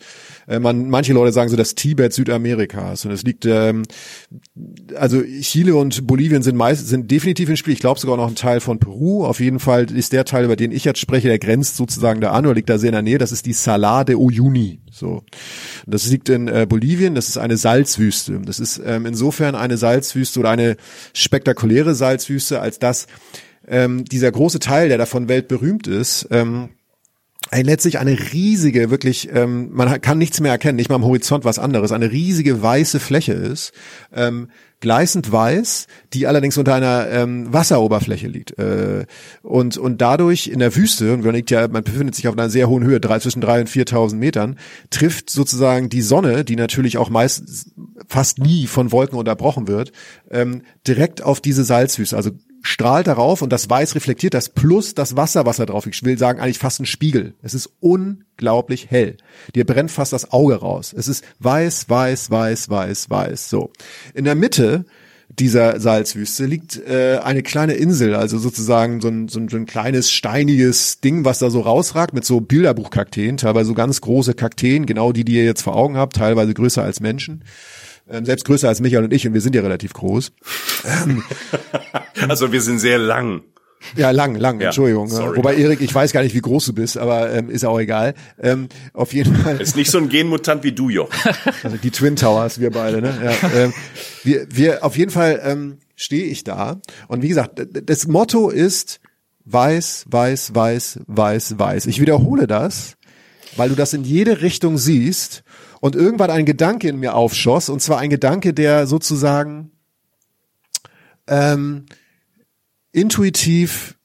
Äh, 0.49 0.59
man, 0.59 0.89
manche 0.89 1.13
Leute 1.13 1.33
sagen 1.33 1.51
so 1.51 1.57
das 1.57 1.75
Tibet 1.75 2.15
Südamerikas 2.15 3.05
und 3.05 3.11
es 3.11 3.25
liegt 3.25 3.45
ähm, 3.45 3.83
also 4.97 5.23
Chile 5.23 5.77
und 5.77 6.07
Bolivien 6.07 6.43
sind 6.43 6.57
meist 6.57 6.89
sind 6.89 7.11
definitiv 7.11 7.51
im 7.51 7.57
Spiel. 7.57 7.75
Ich 7.75 7.81
glaube 7.81 8.01
sogar 8.01 8.17
noch 8.17 8.29
ein 8.29 8.35
Teil 8.35 8.61
von 8.61 8.79
Peru. 8.79 9.25
Auf 9.27 9.41
jeden 9.41 9.61
Fall 9.61 9.91
ist 9.91 10.13
der 10.13 10.25
Teil, 10.25 10.45
über 10.47 10.57
den 10.57 10.73
ich 10.73 10.85
jetzt 10.85 10.99
spreche, 10.99 11.29
der 11.29 11.39
grenzt 11.39 11.77
sozusagen 11.77 12.21
da 12.23 12.31
an 12.31 12.47
oder 12.47 12.55
liegt 12.55 12.71
da 12.71 12.79
sehr 12.79 12.89
in 12.89 12.95
der 12.95 13.03
Nähe. 13.03 13.19
Das 13.19 13.33
ist 13.33 13.45
die 13.45 13.53
Salar 13.53 14.05
de 14.07 14.17
Uyuni. 14.17 14.81
So, 14.91 15.23
das 15.87 16.07
liegt 16.09 16.29
in 16.29 16.49
äh, 16.49 16.67
Bolivien. 16.69 17.15
Das 17.15 17.29
ist 17.29 17.39
eine 17.39 17.57
Salzwüste. 17.57 18.41
Das 18.45 18.61
ist 18.61 18.81
ähm, 18.85 19.07
insofern 19.07 19.55
eine 19.55 19.77
Salzwüste 19.77 20.41
oder 20.41 20.51
eine 20.51 20.77
spektakuläre 21.13 21.95
Salzwüste, 21.95 22.61
als 22.61 22.79
dass 22.79 23.07
ähm, 23.67 24.05
dieser 24.05 24.33
große 24.33 24.59
Teil, 24.59 24.89
der 24.89 24.99
davon 24.99 25.29
weltberühmt 25.29 25.87
ist, 25.87 26.29
ähm, 26.31 26.71
ein 27.49 27.65
letztlich 27.65 27.99
eine 27.99 28.17
riesige, 28.33 28.91
wirklich, 28.91 29.31
ähm, 29.33 29.71
man 29.73 30.01
kann 30.01 30.19
nichts 30.19 30.41
mehr 30.41 30.53
erkennen, 30.53 30.77
nicht 30.77 30.91
mal 30.91 30.97
am 30.97 31.05
Horizont 31.05 31.45
was 31.45 31.59
anderes, 31.59 31.91
eine 31.91 32.11
riesige 32.13 32.63
weiße 32.63 33.01
Fläche 33.01 33.33
ist, 33.33 33.73
ähm, 34.15 34.49
gleißend 34.81 35.33
weiß, 35.33 35.87
die 36.13 36.27
allerdings 36.27 36.59
unter 36.59 36.75
einer 36.75 37.09
ähm, 37.11 37.53
Wasseroberfläche 37.53 38.29
liegt. 38.29 38.59
Äh, 38.59 39.07
und, 39.43 39.79
und 39.79 40.01
dadurch 40.01 40.49
in 40.49 40.59
der 40.59 40.77
Wüste, 40.77 41.15
und 41.15 41.25
man 41.25 41.35
liegt 41.35 41.51
ja, 41.51 41.67
man 41.67 41.83
befindet 41.83 42.15
sich 42.15 42.29
auf 42.29 42.37
einer 42.37 42.51
sehr 42.51 42.69
hohen 42.69 42.85
Höhe, 42.85 43.01
drei, 43.01 43.19
zwischen 43.19 43.41
drei 43.41 43.61
und 43.61 43.69
viertausend 43.69 44.21
Metern, 44.21 44.59
trifft 44.91 45.31
sozusagen 45.31 45.89
die 45.89 46.03
Sonne, 46.03 46.45
die 46.45 46.57
natürlich 46.57 46.99
auch 46.99 47.09
meist 47.09 47.73
fast 48.07 48.39
nie 48.39 48.67
von 48.67 48.93
Wolken 48.93 49.19
unterbrochen 49.19 49.67
wird, 49.67 49.93
ähm, 50.31 50.63
direkt 50.87 51.23
auf 51.23 51.41
diese 51.41 51.65
Salzwüste, 51.65 52.17
also 52.17 52.31
strahlt 52.63 53.07
darauf 53.07 53.43
und 53.43 53.53
das 53.53 53.69
Weiß 53.69 53.95
reflektiert 53.95 54.35
das 54.35 54.49
plus 54.49 54.95
das 54.95 55.17
Wasser, 55.17 55.47
was 55.47 55.57
da 55.57 55.67
drauf 55.67 55.85
liegt. 55.85 55.97
Ich 55.97 56.05
will 56.05 56.19
sagen, 56.19 56.41
eigentlich 56.41 56.59
fast 56.59 56.81
ein 56.81 56.87
Spiegel. 56.87 57.35
Es 57.43 57.55
ist 57.55 57.71
unglaublich 57.81 58.91
hell. 58.91 59.17
Dir 59.55 59.65
brennt 59.65 59.91
fast 59.91 60.13
das 60.13 60.33
Auge 60.33 60.57
raus. 60.57 60.95
Es 60.97 61.09
ist 61.09 61.25
weiß, 61.39 61.89
weiß, 61.89 62.31
weiß, 62.31 62.71
weiß, 62.71 63.11
weiß. 63.11 63.51
So. 63.51 63.71
In 64.15 64.25
der 64.25 64.35
Mitte 64.35 64.85
dieser 65.39 65.79
Salzwüste 65.79 66.45
liegt 66.45 66.77
äh, 66.77 67.21
eine 67.23 67.43
kleine 67.43 67.75
Insel, 67.75 68.17
also 68.17 68.37
sozusagen 68.37 69.01
so 69.01 69.09
ein, 69.09 69.29
so, 69.29 69.39
ein, 69.39 69.49
so 69.49 69.57
ein 69.57 69.65
kleines 69.67 70.11
steiniges 70.11 71.01
Ding, 71.01 71.25
was 71.25 71.39
da 71.39 71.51
so 71.51 71.61
rausragt 71.61 72.13
mit 72.15 72.25
so 72.25 72.41
Bilderbuchkakteen, 72.41 73.37
teilweise 73.37 73.69
so 73.69 73.75
ganz 73.75 74.01
große 74.01 74.35
Kakteen, 74.35 74.87
genau 74.87 75.13
die, 75.13 75.25
die 75.25 75.35
ihr 75.35 75.45
jetzt 75.45 75.63
vor 75.63 75.77
Augen 75.77 75.97
habt, 75.97 76.17
teilweise 76.17 76.53
größer 76.53 76.83
als 76.83 76.99
Menschen 76.99 77.45
ähm, 78.11 78.25
selbst 78.25 78.45
größer 78.45 78.69
als 78.69 78.81
Michael 78.81 79.05
und 79.05 79.13
ich 79.13 79.27
und 79.27 79.35
wir 79.35 79.41
sind 79.41 79.55
ja 79.55 79.63
relativ 79.63 79.93
groß. 79.93 80.33
also 82.29 82.53
wir 82.53 82.61
sind 82.61 82.79
sehr 82.79 82.99
lang. 82.99 83.43
Ja, 83.97 84.11
lang, 84.11 84.35
lang, 84.35 84.61
ja, 84.61 84.67
Entschuldigung. 84.67 85.09
Sorry. 85.09 85.39
Wobei 85.39 85.57
Erik, 85.57 85.81
ich 85.81 85.95
weiß 85.95 86.13
gar 86.13 86.23
nicht, 86.23 86.35
wie 86.35 86.41
groß 86.41 86.67
du 86.67 86.75
bist, 86.75 86.99
aber 86.99 87.33
ähm, 87.33 87.49
ist 87.49 87.65
auch 87.65 87.81
egal. 87.81 88.15
Ähm, 88.39 88.69
auf 88.93 89.15
jeden 89.15 89.35
Fall. 89.35 89.59
Ist 89.61 89.75
nicht 89.75 89.91
so 89.91 89.97
ein 89.97 90.11
Genmutant 90.11 90.63
wie 90.65 90.73
du, 90.73 90.91
Joch. 90.91 91.09
Also 91.63 91.77
die 91.79 91.91
Twin 91.91 92.17
Towers, 92.17 92.61
wir 92.61 92.71
beide, 92.71 93.01
ne? 93.01 93.15
Ja, 93.25 93.51
ähm, 93.57 93.73
wir, 94.23 94.47
wir, 94.51 94.85
auf 94.85 94.99
jeden 94.99 95.11
Fall 95.11 95.41
ähm, 95.43 95.79
stehe 95.97 96.25
ich 96.25 96.45
da. 96.45 96.81
Und 97.09 97.23
wie 97.23 97.29
gesagt, 97.29 97.63
das 97.87 98.07
Motto 98.07 98.51
ist 98.51 99.01
weiß, 99.47 100.07
weiß, 100.09 100.55
weiß, 100.55 101.01
weiß, 101.07 101.59
weiß. 101.59 101.87
Ich 101.87 102.01
wiederhole 102.01 102.47
das, 102.47 102.97
weil 103.57 103.71
du 103.71 103.75
das 103.75 103.93
in 103.95 104.05
jede 104.05 104.43
Richtung 104.43 104.79
siehst 104.79 105.43
und 105.81 105.97
irgendwann 105.97 106.31
ein 106.31 106.45
Gedanke 106.45 106.89
in 106.89 106.99
mir 106.99 107.15
aufschoss, 107.15 107.69
und 107.69 107.81
zwar 107.81 107.99
ein 107.99 108.11
Gedanke, 108.11 108.53
der 108.53 108.87
sozusagen 108.87 109.73
ähm, 111.27 111.87
intuitiv 112.93 113.97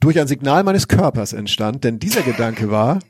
durch 0.00 0.18
ein 0.18 0.26
Signal 0.26 0.64
meines 0.64 0.88
Körpers 0.88 1.32
entstand, 1.32 1.84
denn 1.84 1.98
dieser 1.98 2.22
Gedanke 2.22 2.70
war 2.70 3.00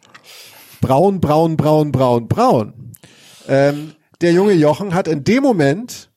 braun, 0.80 1.20
braun, 1.20 1.57
braun, 1.57 1.92
braun, 1.92 2.28
braun. 2.28 2.92
Ähm, 3.48 3.92
der 4.20 4.32
junge 4.32 4.53
Jochen 4.53 4.94
hat 4.94 5.09
in 5.09 5.24
dem 5.24 5.42
Moment 5.42 6.11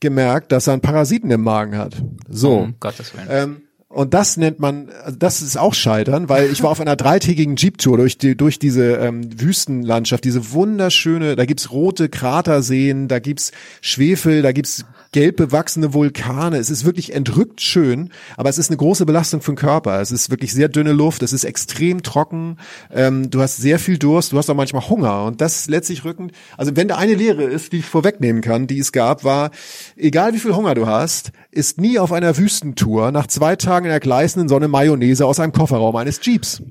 gemerkt, 0.00 0.52
dass 0.52 0.66
er 0.66 0.74
einen 0.74 0.82
Parasiten 0.82 1.30
im 1.30 1.42
Magen 1.42 1.76
hat. 1.76 2.02
So. 2.28 2.58
Um 2.58 2.74
Gottes 2.80 3.14
Willen. 3.14 3.28
Ähm, 3.30 3.62
und 3.88 4.14
das 4.14 4.36
nennt 4.36 4.60
man, 4.60 4.88
also 5.02 5.18
das 5.18 5.42
ist 5.42 5.56
auch 5.56 5.74
Scheitern, 5.74 6.28
weil 6.28 6.50
ich 6.52 6.62
war 6.62 6.70
auf 6.70 6.80
einer 6.80 6.94
dreitägigen 6.94 7.56
Jeep-Tour 7.56 7.96
durch 7.96 8.16
die, 8.16 8.36
durch 8.36 8.60
diese 8.60 8.92
ähm, 8.98 9.40
Wüstenlandschaft, 9.40 10.22
diese 10.24 10.52
wunderschöne, 10.52 11.34
da 11.34 11.44
gibt's 11.44 11.72
rote 11.72 12.08
Kraterseen, 12.08 13.08
da 13.08 13.18
gibt's 13.18 13.50
Schwefel, 13.80 14.42
da 14.42 14.52
gibt's 14.52 14.84
gelb 15.12 15.36
bewachsene 15.36 15.92
Vulkane. 15.92 16.56
Es 16.58 16.70
ist 16.70 16.84
wirklich 16.84 17.12
entrückt 17.14 17.60
schön, 17.60 18.10
aber 18.36 18.48
es 18.48 18.58
ist 18.58 18.70
eine 18.70 18.76
große 18.76 19.06
Belastung 19.06 19.40
für 19.40 19.52
den 19.52 19.56
Körper. 19.56 20.00
Es 20.00 20.12
ist 20.12 20.30
wirklich 20.30 20.52
sehr 20.52 20.68
dünne 20.68 20.92
Luft, 20.92 21.22
es 21.22 21.32
ist 21.32 21.44
extrem 21.44 22.02
trocken, 22.02 22.58
ähm, 22.92 23.30
du 23.30 23.40
hast 23.40 23.56
sehr 23.56 23.78
viel 23.78 23.98
Durst, 23.98 24.32
du 24.32 24.38
hast 24.38 24.48
auch 24.50 24.54
manchmal 24.54 24.88
Hunger 24.88 25.24
und 25.24 25.40
das 25.40 25.68
letztlich 25.68 26.04
rückend, 26.04 26.32
also 26.56 26.76
wenn 26.76 26.88
da 26.88 26.96
eine 26.96 27.14
Lehre 27.14 27.42
ist, 27.44 27.72
die 27.72 27.78
ich 27.78 27.86
vorwegnehmen 27.86 28.42
kann, 28.42 28.66
die 28.66 28.78
es 28.78 28.92
gab, 28.92 29.24
war, 29.24 29.50
egal 29.96 30.32
wie 30.34 30.38
viel 30.38 30.54
Hunger 30.54 30.74
du 30.74 30.86
hast, 30.86 31.32
ist 31.50 31.80
nie 31.80 31.98
auf 31.98 32.12
einer 32.12 32.36
Wüstentour 32.36 33.10
nach 33.10 33.26
zwei 33.26 33.56
Tagen 33.56 33.86
in 33.86 33.90
der 33.90 34.00
gleißenden 34.00 34.48
Sonne 34.48 34.68
Mayonnaise 34.68 35.26
aus 35.26 35.40
einem 35.40 35.52
Kofferraum 35.52 35.96
eines 35.96 36.20
Jeeps. 36.22 36.62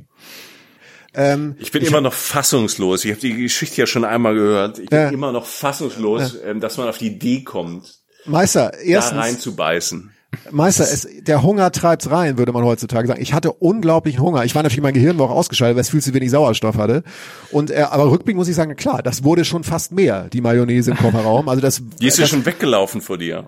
Ähm, 1.13 1.55
ich 1.59 1.71
bin 1.71 1.81
ich 1.81 1.89
immer 1.89 2.01
noch 2.01 2.13
fassungslos. 2.13 3.03
Ich 3.03 3.11
habe 3.11 3.19
die 3.19 3.33
Geschichte 3.33 3.81
ja 3.81 3.87
schon 3.87 4.05
einmal 4.05 4.35
gehört. 4.35 4.79
Ich 4.79 4.89
bin 4.89 4.99
Ja. 4.99 5.09
immer 5.09 5.31
noch 5.31 5.45
fassungslos, 5.45 6.37
ähm, 6.45 6.59
dass 6.59 6.77
man 6.77 6.87
auf 6.87 6.99
die 6.99 7.07
Idee 7.07 7.43
kommt, 7.43 7.98
Meister, 8.25 8.71
da 8.71 8.77
erstens, 8.79 9.17
reinzubeißen. 9.19 10.11
Meister, 10.51 10.83
es, 10.83 11.07
der 11.21 11.41
Hunger 11.41 11.71
treibt's 11.71 12.11
rein, 12.11 12.37
würde 12.37 12.51
man 12.51 12.63
heutzutage 12.63 13.07
sagen. 13.07 13.21
Ich 13.21 13.33
hatte 13.33 13.51
unglaublichen 13.51 14.21
Hunger. 14.21 14.45
Ich 14.45 14.53
war 14.53 14.61
natürlich 14.61 14.83
mein 14.83 14.93
Gehirn 14.93 15.17
war 15.17 15.25
auch 15.29 15.35
ausgeschaltet, 15.35 15.75
weil 15.75 15.81
es 15.81 15.89
viel 15.89 16.01
zu 16.01 16.13
wenig 16.13 16.29
Sauerstoff 16.29 16.77
hatte. 16.77 17.03
Und 17.51 17.71
äh, 17.71 17.81
aber 17.89 18.11
rückblickend 18.11 18.37
muss 18.37 18.47
ich 18.47 18.55
sagen, 18.55 18.75
klar, 18.75 19.01
das 19.01 19.23
wurde 19.23 19.43
schon 19.43 19.63
fast 19.63 19.91
mehr, 19.91 20.29
die 20.29 20.41
Mayonnaise 20.41 20.91
im 20.91 20.97
Kofferraum. 20.97 21.49
Also 21.49 21.61
das, 21.61 21.81
Die 21.99 22.07
ist 22.07 22.19
ja 22.19 22.27
schon 22.27 22.45
weggelaufen 22.45 23.01
vor 23.01 23.17
dir. 23.17 23.47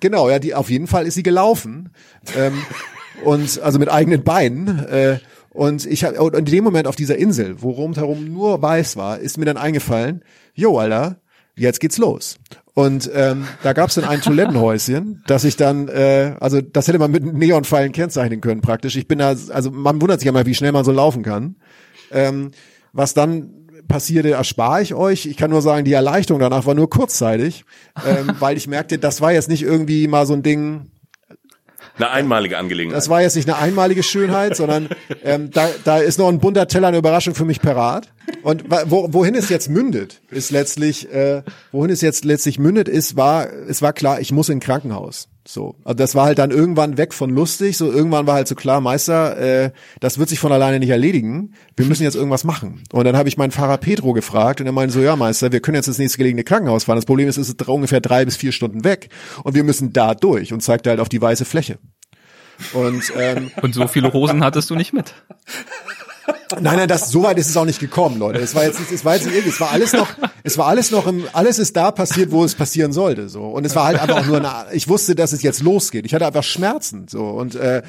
genau, 0.00 0.28
ja, 0.28 0.38
die 0.38 0.54
auf 0.54 0.68
jeden 0.68 0.86
Fall 0.86 1.06
ist 1.06 1.14
sie 1.14 1.22
gelaufen 1.22 1.90
ähm, 2.36 2.62
und 3.24 3.60
also 3.62 3.78
mit 3.78 3.88
eigenen 3.88 4.22
Beinen. 4.22 4.86
Äh, 4.86 5.18
und 5.50 5.86
ich 5.86 6.04
habe 6.04 6.20
und 6.20 6.36
in 6.36 6.44
dem 6.44 6.62
Moment 6.62 6.86
auf 6.86 6.94
dieser 6.96 7.16
Insel, 7.16 7.62
wo 7.62 7.70
rundherum 7.70 8.30
nur 8.32 8.60
weiß 8.60 8.96
war, 8.96 9.18
ist 9.18 9.38
mir 9.38 9.46
dann 9.46 9.56
eingefallen, 9.56 10.22
jo, 10.54 10.78
Alter, 10.78 11.16
jetzt 11.56 11.80
geht's 11.80 11.96
los. 11.96 12.36
Und 12.78 13.10
ähm, 13.12 13.48
da 13.64 13.72
gab's 13.72 13.96
dann 13.96 14.04
ein 14.04 14.20
Toilettenhäuschen, 14.20 15.24
das 15.26 15.42
ich 15.42 15.56
dann, 15.56 15.88
äh, 15.88 16.36
also 16.38 16.60
das 16.60 16.86
hätte 16.86 17.00
man 17.00 17.10
mit 17.10 17.24
Neonpfeilen 17.24 17.90
kennzeichnen 17.90 18.40
können 18.40 18.60
praktisch. 18.60 18.94
Ich 18.94 19.08
bin 19.08 19.18
da, 19.18 19.30
also 19.30 19.72
man 19.72 20.00
wundert 20.00 20.20
sich 20.20 20.26
ja 20.26 20.30
mal, 20.30 20.46
wie 20.46 20.54
schnell 20.54 20.70
man 20.70 20.84
so 20.84 20.92
laufen 20.92 21.24
kann. 21.24 21.56
Ähm, 22.12 22.52
was 22.92 23.14
dann 23.14 23.50
passierte, 23.88 24.30
erspare 24.30 24.80
ich 24.82 24.94
euch. 24.94 25.26
Ich 25.26 25.36
kann 25.36 25.50
nur 25.50 25.60
sagen, 25.60 25.84
die 25.86 25.92
Erleichterung 25.92 26.38
danach 26.38 26.66
war 26.66 26.74
nur 26.74 26.88
kurzzeitig, 26.88 27.64
ähm, 28.06 28.36
weil 28.38 28.56
ich 28.56 28.68
merkte, 28.68 28.98
das 28.98 29.20
war 29.20 29.32
jetzt 29.32 29.48
nicht 29.48 29.64
irgendwie 29.64 30.06
mal 30.06 30.24
so 30.24 30.34
ein 30.34 30.44
Ding, 30.44 30.92
Eine 31.98 32.10
einmalige 32.10 32.58
Angelegenheit. 32.58 32.96
Das 32.96 33.08
war 33.08 33.22
jetzt 33.22 33.36
nicht 33.36 33.48
eine 33.48 33.58
einmalige 33.58 34.02
Schönheit, 34.02 34.56
sondern 34.56 34.88
ähm, 35.24 35.50
da, 35.50 35.68
da 35.84 35.98
ist 35.98 36.18
noch 36.18 36.28
ein 36.28 36.38
bunter 36.38 36.68
Teller 36.68 36.88
eine 36.88 36.98
Überraschung 36.98 37.34
für 37.34 37.44
mich 37.44 37.60
parat. 37.60 38.12
Und 38.42 38.64
wo, 38.86 39.12
wohin 39.12 39.34
es 39.34 39.48
jetzt 39.48 39.68
mündet, 39.68 40.20
ist 40.30 40.50
letztlich, 40.50 41.12
äh, 41.12 41.42
wohin 41.72 41.90
es 41.90 42.00
jetzt 42.00 42.24
letztlich 42.24 42.58
mündet, 42.58 42.88
ist, 42.88 43.16
war, 43.16 43.48
es 43.68 43.82
war 43.82 43.92
klar, 43.92 44.20
ich 44.20 44.32
muss 44.32 44.48
in 44.48 44.58
ein 44.58 44.60
Krankenhaus. 44.60 45.28
So, 45.50 45.76
also 45.82 45.94
das 45.94 46.14
war 46.14 46.26
halt 46.26 46.38
dann 46.38 46.50
irgendwann 46.50 46.98
weg 46.98 47.14
von 47.14 47.30
lustig. 47.30 47.78
So 47.78 47.90
irgendwann 47.90 48.26
war 48.26 48.34
halt 48.34 48.46
so 48.46 48.54
klar, 48.54 48.82
Meister, 48.82 49.38
äh, 49.38 49.70
das 49.98 50.18
wird 50.18 50.28
sich 50.28 50.38
von 50.38 50.52
alleine 50.52 50.78
nicht 50.78 50.90
erledigen. 50.90 51.54
Wir 51.74 51.86
müssen 51.86 52.02
jetzt 52.02 52.16
irgendwas 52.16 52.44
machen. 52.44 52.84
Und 52.92 53.06
dann 53.06 53.16
habe 53.16 53.30
ich 53.30 53.38
meinen 53.38 53.50
Fahrer 53.50 53.78
Pedro 53.78 54.12
gefragt 54.12 54.60
und 54.60 54.66
er 54.66 54.72
meinte 54.72 54.92
so, 54.92 55.00
ja 55.00 55.16
Meister, 55.16 55.50
wir 55.50 55.60
können 55.60 55.76
jetzt 55.76 55.88
ins 55.88 55.96
nächste 55.96 56.18
gelegene 56.18 56.44
Krankenhaus 56.44 56.84
fahren. 56.84 56.98
Das 56.98 57.06
Problem 57.06 57.28
ist, 57.28 57.38
es 57.38 57.48
ist 57.48 57.66
ungefähr 57.66 58.02
drei 58.02 58.26
bis 58.26 58.36
vier 58.36 58.52
Stunden 58.52 58.84
weg 58.84 59.08
und 59.42 59.54
wir 59.54 59.64
müssen 59.64 59.94
da 59.94 60.14
durch 60.14 60.52
und 60.52 60.60
zeigte 60.60 60.90
halt 60.90 61.00
auf 61.00 61.08
die 61.08 61.22
weiße 61.22 61.46
Fläche. 61.46 61.78
Und, 62.74 63.10
ähm, 63.16 63.50
und 63.62 63.74
so 63.74 63.88
viele 63.88 64.12
Hosen 64.12 64.44
hattest 64.44 64.68
du 64.68 64.74
nicht 64.74 64.92
mit. 64.92 65.14
Nein, 66.60 66.76
nein, 66.76 66.88
das 66.88 67.10
so 67.10 67.22
weit 67.22 67.38
ist 67.38 67.48
es 67.48 67.56
auch 67.56 67.64
nicht 67.64 67.80
gekommen, 67.80 68.18
Leute. 68.18 68.40
Es 68.40 68.54
war 68.54 68.64
jetzt 68.64 68.80
es 68.92 69.04
war 69.04 69.14
jetzt 69.14 69.26
nicht 69.26 69.34
irgendwie, 69.34 69.50
es 69.50 69.60
war 69.60 69.70
alles 69.70 69.92
noch, 69.92 70.08
es 70.42 70.58
war 70.58 70.66
alles 70.66 70.90
noch 70.90 71.06
im, 71.06 71.24
alles 71.32 71.58
ist 71.58 71.76
da 71.76 71.90
passiert, 71.90 72.30
wo 72.30 72.44
es 72.44 72.54
passieren 72.54 72.92
sollte, 72.92 73.28
so. 73.28 73.44
Und 73.44 73.64
es 73.66 73.76
war 73.76 73.84
halt 73.84 74.00
einfach 74.00 74.26
nur 74.26 74.38
eine, 74.38 74.72
ich 74.72 74.88
wusste, 74.88 75.14
dass 75.14 75.32
es 75.32 75.42
jetzt 75.42 75.62
losgeht. 75.62 76.06
Ich 76.06 76.14
hatte 76.14 76.26
einfach 76.26 76.42
Schmerzen, 76.42 77.06
so 77.08 77.26
und 77.26 77.54
äh, 77.54 77.82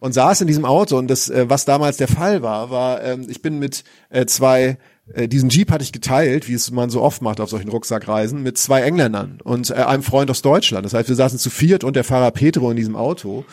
und 0.00 0.12
saß 0.12 0.40
in 0.40 0.46
diesem 0.46 0.64
Auto 0.64 0.96
und 0.96 1.08
das, 1.08 1.28
äh, 1.28 1.48
was 1.48 1.64
damals 1.64 1.96
der 1.96 2.08
Fall 2.08 2.42
war, 2.42 2.70
war, 2.70 3.02
ähm, 3.02 3.26
ich 3.28 3.42
bin 3.42 3.58
mit 3.58 3.84
äh, 4.10 4.26
zwei 4.26 4.78
äh, 5.12 5.28
diesen 5.28 5.50
Jeep 5.50 5.70
hatte 5.70 5.84
ich 5.84 5.92
geteilt, 5.92 6.48
wie 6.48 6.54
es 6.54 6.70
man 6.70 6.90
so 6.90 7.02
oft 7.02 7.22
macht 7.22 7.40
auf 7.40 7.50
solchen 7.50 7.68
Rucksackreisen, 7.68 8.42
mit 8.42 8.58
zwei 8.58 8.82
Engländern 8.82 9.38
und 9.42 9.70
äh, 9.70 9.74
einem 9.74 10.02
Freund 10.02 10.30
aus 10.30 10.42
Deutschland. 10.42 10.84
Das 10.84 10.94
heißt, 10.94 11.08
wir 11.08 11.16
saßen 11.16 11.38
zu 11.38 11.50
viert 11.50 11.84
und 11.84 11.96
der 11.96 12.04
Fahrer 12.04 12.30
Petro 12.30 12.70
in 12.70 12.76
diesem 12.76 12.96
Auto 12.96 13.44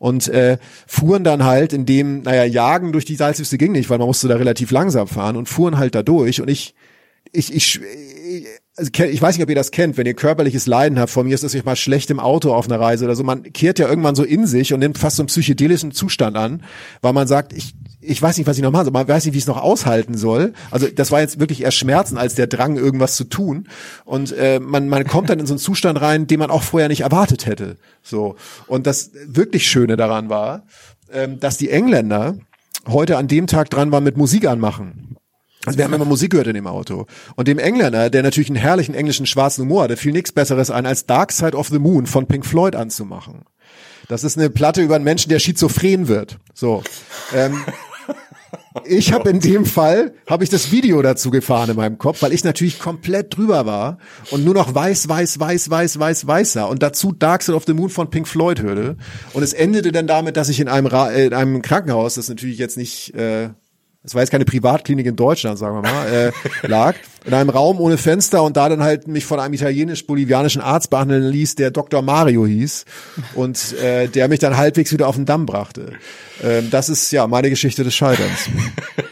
und 0.00 0.28
äh, 0.28 0.56
fuhren 0.86 1.22
dann 1.22 1.44
halt 1.44 1.72
in 1.74 1.84
dem, 1.86 2.22
naja, 2.22 2.44
Jagen 2.44 2.90
durch 2.90 3.04
die 3.04 3.16
Salzwüste 3.16 3.58
ging 3.58 3.72
nicht, 3.72 3.90
weil 3.90 3.98
man 3.98 4.06
musste 4.06 4.28
da 4.28 4.36
relativ 4.36 4.70
langsam 4.70 5.06
fahren 5.06 5.36
und 5.36 5.48
fuhren 5.48 5.76
halt 5.76 5.94
da 5.94 6.02
durch 6.02 6.40
und 6.40 6.48
ich, 6.48 6.74
ich, 7.32 7.54
ich, 7.54 7.80
ich 7.80 8.46
also 8.76 8.90
ich 9.04 9.20
weiß 9.20 9.36
nicht, 9.36 9.42
ob 9.42 9.50
ihr 9.50 9.54
das 9.54 9.72
kennt, 9.72 9.98
wenn 9.98 10.06
ihr 10.06 10.14
körperliches 10.14 10.66
Leiden 10.66 10.98
habt. 10.98 11.10
Von 11.10 11.26
mir 11.26 11.34
ist 11.34 11.44
es 11.44 11.54
euch 11.54 11.66
mal 11.66 11.76
schlecht 11.76 12.08
im 12.08 12.18
Auto 12.18 12.54
auf 12.54 12.64
einer 12.64 12.80
Reise 12.80 13.04
oder 13.04 13.14
so. 13.14 13.22
Man 13.22 13.42
kehrt 13.42 13.78
ja 13.78 13.86
irgendwann 13.86 14.14
so 14.14 14.24
in 14.24 14.46
sich 14.46 14.72
und 14.72 14.80
nimmt 14.80 14.96
fast 14.96 15.16
so 15.16 15.22
einen 15.22 15.26
psychedelischen 15.26 15.92
Zustand 15.92 16.34
an, 16.34 16.62
weil 17.02 17.12
man 17.12 17.28
sagt, 17.28 17.52
ich, 17.52 17.74
ich 18.00 18.20
weiß 18.20 18.38
nicht, 18.38 18.46
was 18.46 18.56
ich 18.56 18.62
noch 18.62 18.70
machen 18.70 18.84
soll, 18.84 18.92
man 18.92 19.06
weiß 19.06 19.24
nicht, 19.24 19.34
wie 19.34 19.38
ich 19.38 19.44
es 19.44 19.48
noch 19.48 19.60
aushalten 19.62 20.16
soll. 20.16 20.54
Also 20.70 20.86
das 20.88 21.10
war 21.10 21.20
jetzt 21.20 21.38
wirklich 21.38 21.62
eher 21.62 21.70
Schmerzen 21.70 22.16
als 22.16 22.34
der 22.34 22.46
Drang, 22.46 22.76
irgendwas 22.76 23.16
zu 23.16 23.24
tun. 23.24 23.68
Und 24.04 24.32
äh, 24.32 24.58
man, 24.58 24.88
man 24.88 25.06
kommt 25.06 25.28
dann 25.28 25.38
in 25.38 25.46
so 25.46 25.54
einen 25.54 25.58
Zustand 25.58 26.00
rein, 26.00 26.26
den 26.26 26.38
man 26.38 26.50
auch 26.50 26.62
vorher 26.62 26.88
nicht 26.88 27.02
erwartet 27.02 27.46
hätte. 27.46 27.76
So. 28.02 28.36
Und 28.66 28.86
das 28.86 29.10
wirklich 29.26 29.66
Schöne 29.68 29.96
daran 29.96 30.30
war, 30.30 30.62
ähm, 31.12 31.40
dass 31.40 31.58
die 31.58 31.70
Engländer 31.70 32.36
heute 32.88 33.18
an 33.18 33.28
dem 33.28 33.46
Tag 33.46 33.68
dran 33.68 33.92
waren 33.92 34.04
mit 34.04 34.16
Musik 34.16 34.46
anmachen. 34.46 35.16
Also 35.66 35.76
wir 35.76 35.84
haben 35.84 35.92
immer 35.92 36.06
Musik 36.06 36.30
gehört 36.30 36.46
in 36.46 36.54
dem 36.54 36.66
Auto. 36.66 37.06
Und 37.36 37.48
dem 37.48 37.58
Engländer, 37.58 38.08
der 38.08 38.22
natürlich 38.22 38.48
einen 38.48 38.56
herrlichen 38.56 38.94
englischen 38.94 39.26
schwarzen 39.26 39.62
Humor 39.62 39.82
hatte, 39.84 39.98
fiel 39.98 40.12
nichts 40.12 40.32
Besseres 40.32 40.70
ein, 40.70 40.86
als 40.86 41.04
Dark 41.04 41.32
Side 41.32 41.54
of 41.54 41.68
the 41.68 41.78
Moon 41.78 42.06
von 42.06 42.26
Pink 42.26 42.46
Floyd 42.46 42.74
anzumachen. 42.74 43.42
Das 44.08 44.24
ist 44.24 44.38
eine 44.38 44.48
Platte 44.48 44.80
über 44.80 44.94
einen 44.94 45.04
Menschen, 45.04 45.28
der 45.28 45.38
schizophren 45.38 46.08
wird. 46.08 46.38
So. 46.54 46.82
Ähm, 47.34 47.62
ich 48.84 49.12
habe 49.12 49.30
in 49.30 49.40
dem 49.40 49.64
Fall 49.64 50.14
habe 50.28 50.44
ich 50.44 50.50
das 50.50 50.70
Video 50.70 51.00
dazu 51.02 51.30
gefahren 51.30 51.70
in 51.70 51.76
meinem 51.76 51.98
Kopf, 51.98 52.22
weil 52.22 52.32
ich 52.32 52.44
natürlich 52.44 52.78
komplett 52.78 53.36
drüber 53.36 53.66
war 53.66 53.98
und 54.30 54.44
nur 54.44 54.54
noch 54.54 54.74
weiß, 54.74 55.08
weiß, 55.08 55.40
weiß, 55.40 55.70
weiß, 55.70 55.98
weiß, 55.98 56.26
weiß 56.26 56.52
sah 56.52 56.64
und 56.64 56.82
dazu 56.82 57.12
Dark 57.12 57.42
Side 57.42 57.56
of 57.56 57.64
the 57.66 57.74
Moon 57.74 57.90
von 57.90 58.10
Pink 58.10 58.28
Floyd 58.28 58.60
hörte. 58.60 58.96
Und 59.32 59.42
es 59.42 59.52
endete 59.52 59.92
dann 59.92 60.06
damit, 60.06 60.36
dass 60.36 60.48
ich 60.48 60.60
in 60.60 60.68
einem 60.68 60.86
Ra 60.86 61.10
äh, 61.10 61.26
in 61.26 61.34
einem 61.34 61.62
Krankenhaus, 61.62 62.14
das 62.14 62.28
natürlich 62.28 62.58
jetzt 62.58 62.76
nicht 62.76 63.14
äh, 63.14 63.50
es 64.02 64.14
war 64.14 64.22
jetzt 64.22 64.30
keine 64.30 64.46
Privatklinik 64.46 65.06
in 65.06 65.16
Deutschland, 65.16 65.58
sagen 65.58 65.76
wir 65.76 65.82
mal, 65.82 66.06
äh, 66.08 66.32
lag, 66.66 66.94
in 67.26 67.34
einem 67.34 67.50
Raum 67.50 67.80
ohne 67.80 67.98
Fenster 67.98 68.42
und 68.42 68.56
da 68.56 68.68
dann 68.68 68.82
halt 68.82 69.06
mich 69.06 69.26
von 69.26 69.38
einem 69.38 69.52
italienisch-bolivianischen 69.52 70.62
Arzt 70.62 70.88
behandeln 70.88 71.24
ließ, 71.24 71.56
der 71.56 71.70
Dr. 71.70 72.00
Mario 72.00 72.46
hieß 72.46 72.86
und 73.34 73.74
äh, 73.74 74.08
der 74.08 74.28
mich 74.28 74.38
dann 74.38 74.56
halbwegs 74.56 74.92
wieder 74.92 75.06
auf 75.06 75.16
den 75.16 75.26
Damm 75.26 75.44
brachte. 75.44 75.92
Ähm, 76.42 76.70
das 76.70 76.88
ist 76.88 77.10
ja 77.10 77.26
meine 77.26 77.50
Geschichte 77.50 77.84
des 77.84 77.94
Scheiterns. 77.94 78.48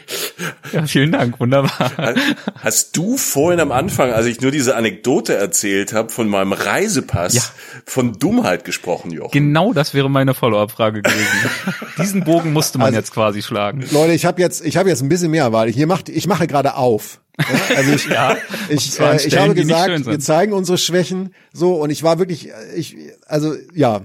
Ja, 0.71 0.85
vielen 0.85 1.11
Dank, 1.11 1.39
wunderbar. 1.39 2.15
Hast 2.55 2.95
du 2.97 3.17
vorhin 3.17 3.59
am 3.59 3.71
Anfang, 3.71 4.11
als 4.11 4.25
ich 4.25 4.41
nur 4.41 4.51
diese 4.51 4.75
Anekdote 4.75 5.35
erzählt 5.35 5.93
habe, 5.93 6.09
von 6.09 6.27
meinem 6.27 6.53
Reisepass, 6.53 7.33
ja. 7.33 7.41
von 7.85 8.13
Dummheit 8.13 8.65
gesprochen, 8.65 9.11
Jochen? 9.11 9.31
Genau, 9.31 9.73
das 9.73 9.93
wäre 9.93 10.09
meine 10.09 10.33
Follow-up-Frage 10.33 11.01
gewesen. 11.01 11.49
Diesen 11.97 12.23
Bogen 12.23 12.53
musste 12.53 12.77
man 12.77 12.87
also, 12.87 12.97
jetzt 12.97 13.13
quasi 13.13 13.41
schlagen. 13.41 13.85
Leute, 13.91 14.13
ich 14.13 14.25
habe 14.25 14.41
jetzt, 14.41 14.65
ich 14.65 14.77
habe 14.77 14.89
jetzt 14.89 15.01
ein 15.01 15.09
bisschen 15.09 15.31
mehr 15.31 15.51
Wahl. 15.51 15.69
Hier 15.69 15.87
macht, 15.87 16.09
ich 16.09 16.27
mache 16.27 16.47
gerade 16.47 16.75
auf. 16.75 17.19
Ja, 17.39 17.75
also 17.75 17.93
ich, 17.93 18.05
ja, 18.09 18.37
ich, 18.69 18.99
äh, 18.99 19.17
ich 19.25 19.37
habe 19.37 19.55
gesagt, 19.55 20.05
wir 20.05 20.19
zeigen 20.19 20.53
unsere 20.53 20.77
Schwächen 20.77 21.33
so 21.53 21.75
und 21.75 21.89
ich 21.89 22.03
war 22.03 22.19
wirklich, 22.19 22.49
ich, 22.75 22.97
also 23.25 23.55
ja. 23.73 24.01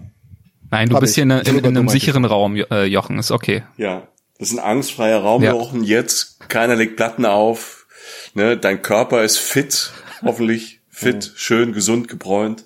Nein, 0.71 0.89
du 0.89 0.99
bist 0.99 1.13
ich. 1.13 1.23
hier 1.23 1.25
in, 1.25 1.31
in, 1.31 1.59
in 1.59 1.67
einem 1.67 1.89
sicheren 1.89 2.25
Raum, 2.25 2.57
äh, 2.57 2.85
Jochen, 2.85 3.19
ist 3.19 3.31
okay. 3.31 3.63
Ja, 3.77 4.09
das 4.39 4.51
ist 4.51 4.59
ein 4.59 4.65
angstfreier 4.65 5.21
Raum, 5.21 5.43
ja. 5.43 5.53
Jochen. 5.53 5.85
Jetzt, 5.85 6.49
keiner 6.49 6.77
legt 6.77 6.97
Platten 6.97 7.25
auf. 7.25 7.87
Ne, 8.35 8.57
dein 8.57 8.83
Körper 8.83 9.23
ist 9.23 9.39
fit, 9.39 9.93
hoffentlich 10.23 10.81
fit, 10.91 11.33
schön, 11.37 11.73
gesund, 11.73 12.09
gebräunt. 12.09 12.65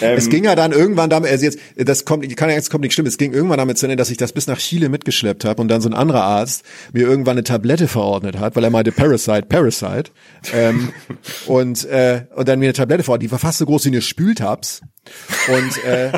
Ähm, 0.00 0.16
es 0.16 0.28
ging 0.28 0.44
ja 0.44 0.54
dann 0.54 0.72
irgendwann 0.72 1.10
damit, 1.10 1.30
also 1.30 1.44
jetzt, 1.44 1.58
das 1.76 2.04
kommt, 2.04 2.36
kann 2.36 2.48
ja 2.48 2.56
jetzt 2.56 2.70
kommt 2.70 2.82
nicht 2.82 2.92
stimmen, 2.92 3.08
es 3.08 3.18
ging 3.18 3.32
irgendwann 3.32 3.58
damit 3.58 3.78
zu 3.78 3.86
Ende, 3.86 3.96
dass 3.96 4.10
ich 4.10 4.16
das 4.16 4.32
bis 4.32 4.46
nach 4.46 4.58
Chile 4.58 4.88
mitgeschleppt 4.88 5.44
habe 5.44 5.60
und 5.62 5.68
dann 5.68 5.80
so 5.80 5.88
ein 5.88 5.94
anderer 5.94 6.22
Arzt 6.22 6.64
mir 6.92 7.06
irgendwann 7.06 7.32
eine 7.32 7.44
Tablette 7.44 7.88
verordnet 7.88 8.38
hat, 8.38 8.56
weil 8.56 8.64
er 8.64 8.70
meinte 8.70 8.92
Parasite, 8.92 9.46
Parasite. 9.48 10.10
ähm, 10.52 10.92
und, 11.46 11.84
äh, 11.84 12.26
und 12.34 12.48
dann 12.48 12.58
mir 12.58 12.66
eine 12.66 12.72
Tablette 12.72 13.04
verordnet, 13.04 13.28
die 13.28 13.32
war 13.32 13.38
fast 13.38 13.58
so 13.58 13.66
groß 13.66 13.84
wie 13.84 13.90
eine 13.90 14.02
Spültabs. 14.02 14.80
Und 15.48 15.84
äh, 15.84 16.10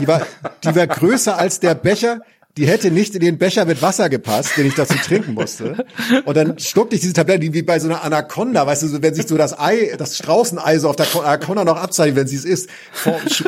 die 0.00 0.06
war, 0.06 0.26
die 0.64 0.74
war 0.74 0.86
größer 0.86 1.38
als 1.38 1.60
der 1.60 1.74
Becher, 1.74 2.20
die 2.56 2.68
hätte 2.68 2.90
nicht 2.90 3.14
in 3.14 3.20
den 3.20 3.38
Becher 3.38 3.64
mit 3.64 3.82
Wasser 3.82 4.08
gepasst, 4.08 4.56
den 4.56 4.66
ich 4.66 4.74
dazu 4.74 4.94
trinken 4.94 5.34
musste. 5.34 5.84
Und 6.24 6.36
dann 6.36 6.58
schluckte 6.58 6.94
ich 6.94 7.00
diese 7.00 7.12
Tablette 7.12 7.52
wie 7.52 7.62
bei 7.62 7.80
so 7.80 7.88
einer 7.88 8.04
Anaconda, 8.04 8.66
weißt 8.66 8.84
du, 8.84 9.02
wenn 9.02 9.14
sich 9.14 9.26
so 9.26 9.36
das 9.36 9.58
Ei, 9.58 9.94
das 9.98 10.18
Straußenei 10.18 10.78
so 10.78 10.88
auf 10.88 10.96
der 10.96 11.06
Anaconda 11.14 11.64
noch 11.64 11.76
abzeichnet, 11.76 12.16
wenn 12.16 12.26
sie 12.28 12.36
es 12.36 12.44
isst, 12.44 12.70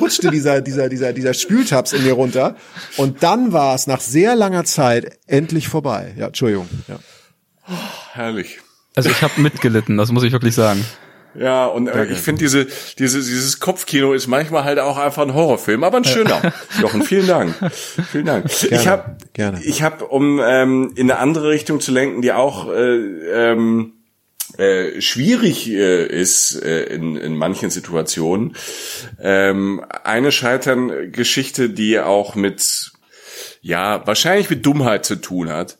rutschte 0.00 0.30
dieser, 0.30 0.60
dieser, 0.60 0.88
dieser, 0.88 1.12
dieser 1.12 1.34
Spültabs 1.34 1.92
in 1.92 2.02
mir 2.02 2.14
runter. 2.14 2.56
Und 2.96 3.22
dann 3.22 3.52
war 3.52 3.74
es 3.76 3.86
nach 3.86 4.00
sehr 4.00 4.34
langer 4.34 4.64
Zeit 4.64 5.18
endlich 5.26 5.68
vorbei. 5.68 6.12
Ja, 6.16 6.26
Entschuldigung. 6.26 6.68
Ja. 6.88 6.98
Oh, 7.68 7.72
herrlich. 8.12 8.58
Also 8.96 9.10
ich 9.10 9.22
habe 9.22 9.40
mitgelitten, 9.40 9.96
das 9.98 10.10
muss 10.10 10.24
ich 10.24 10.32
wirklich 10.32 10.54
sagen. 10.54 10.84
Ja, 11.38 11.66
und 11.66 11.88
äh, 11.88 12.06
ich 12.06 12.18
finde 12.18 12.40
diese, 12.40 12.66
diese, 12.98 13.18
dieses 13.18 13.60
Kopfkino 13.60 14.12
ist 14.12 14.26
manchmal 14.26 14.64
halt 14.64 14.78
auch 14.78 14.96
einfach 14.96 15.22
ein 15.22 15.34
Horrorfilm, 15.34 15.84
aber 15.84 15.98
ein 15.98 16.04
schöner. 16.04 16.40
Jochen, 16.80 17.02
vielen 17.02 17.26
Dank. 17.26 17.54
Vielen 18.10 18.26
Dank. 18.26 18.50
Gerne, 18.60 18.76
ich 18.78 18.88
habe, 18.88 19.16
ich 19.62 19.82
habe, 19.82 20.04
um 20.06 20.40
ähm, 20.42 20.92
in 20.96 21.10
eine 21.10 21.20
andere 21.20 21.50
Richtung 21.50 21.80
zu 21.80 21.92
lenken, 21.92 22.22
die 22.22 22.32
auch 22.32 22.70
äh, 22.72 22.96
ähm, 23.52 23.92
äh, 24.58 25.00
schwierig 25.00 25.68
äh, 25.68 26.06
ist 26.06 26.62
äh, 26.62 26.84
in, 26.84 27.16
in 27.16 27.36
manchen 27.36 27.70
Situationen. 27.70 28.56
Ähm, 29.20 29.84
eine 30.04 30.32
Scheitern-Geschichte, 30.32 31.68
die 31.68 32.00
auch 32.00 32.34
mit, 32.36 32.92
ja, 33.60 34.06
wahrscheinlich 34.06 34.48
mit 34.48 34.64
Dummheit 34.64 35.04
zu 35.04 35.16
tun 35.16 35.50
hat. 35.50 35.78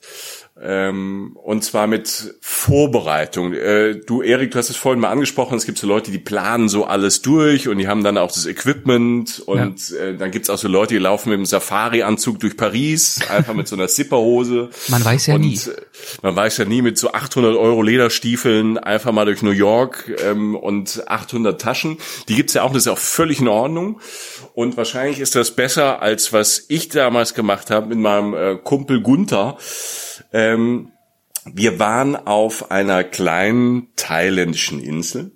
Ähm, 0.59 1.37
und 1.43 1.65
zwar 1.65 1.87
mit 1.87 2.35
Vorbereitung. 2.41 3.53
Äh, 3.53 3.97
du, 3.97 4.23
Erik, 4.23 4.53
du 4.53 4.59
hast 4.59 4.71
es 4.71 4.77
vorhin 4.77 5.01
mal 5.01 5.11
angesprochen, 5.11 5.59
es 5.59 5.67
gibt 5.67 5.77
so 5.77 5.87
Leute, 5.87 6.11
die 6.11 6.19
planen 6.19 6.71
so 6.71 6.87
alles 6.87 7.21
durch 7.21 7.69
und 7.69 7.77
die 7.77 7.89
haben 7.89 8.03
dann 8.03 8.17
auch 8.17 8.33
das 8.33 8.47
Equipment 8.47 9.41
und 9.41 9.91
ja. 9.91 9.99
äh, 9.99 10.17
dann 10.17 10.31
gibt's 10.31 10.49
auch 10.49 10.57
so 10.57 10.69
Leute, 10.69 10.95
die 10.95 11.01
laufen 11.01 11.29
mit 11.29 11.39
dem 11.39 11.45
Safari-Anzug 11.45 12.41
durch 12.41 12.57
Paris, 12.57 13.21
einfach 13.29 13.53
mit 13.53 13.69
so 13.69 13.77
einer 13.77 13.89
Zipperhose. 13.89 14.71
Man 14.89 15.05
weiß 15.05 15.27
ja 15.27 15.35
und, 15.35 15.43
nie. 15.43 15.57
Äh, 15.57 15.77
man 16.23 16.35
weiß 16.37 16.57
ja 16.59 16.65
nie 16.65 16.83
mit 16.83 16.97
so 16.97 17.13
800 17.13 17.57
Euro 17.57 17.83
Lederstiefeln 17.83 18.79
einfach 18.79 19.13
mal 19.13 19.25
durch 19.25 19.43
New 19.43 19.51
York 19.51 20.11
ähm, 20.25 20.55
und 20.55 21.05
800 21.07 21.61
Taschen. 21.61 21.99
Die 22.29 22.35
gibt's 22.35 22.55
ja 22.55 22.63
auch, 22.63 22.73
das 22.73 22.83
ist 22.83 22.89
auch 22.89 22.99
völlig 22.99 23.41
in 23.41 23.49
Ordnung. 23.49 24.01
Und 24.55 24.77
wahrscheinlich 24.77 25.21
ist 25.21 25.35
das 25.35 25.51
besser, 25.51 26.01
als 26.03 26.33
was 26.33 26.65
ich 26.69 26.89
damals 26.89 27.35
gemacht 27.35 27.71
habe 27.71 27.89
mit 27.89 27.99
meinem 27.99 28.35
äh, 28.35 28.57
Kumpel 28.63 29.01
Gunther. 29.03 29.59
Ähm, 30.33 30.93
wir 31.45 31.79
waren 31.79 32.17
auf 32.17 32.71
einer 32.71 33.05
kleinen 33.05 33.89
thailändischen 33.97 34.81
Insel 34.81 35.33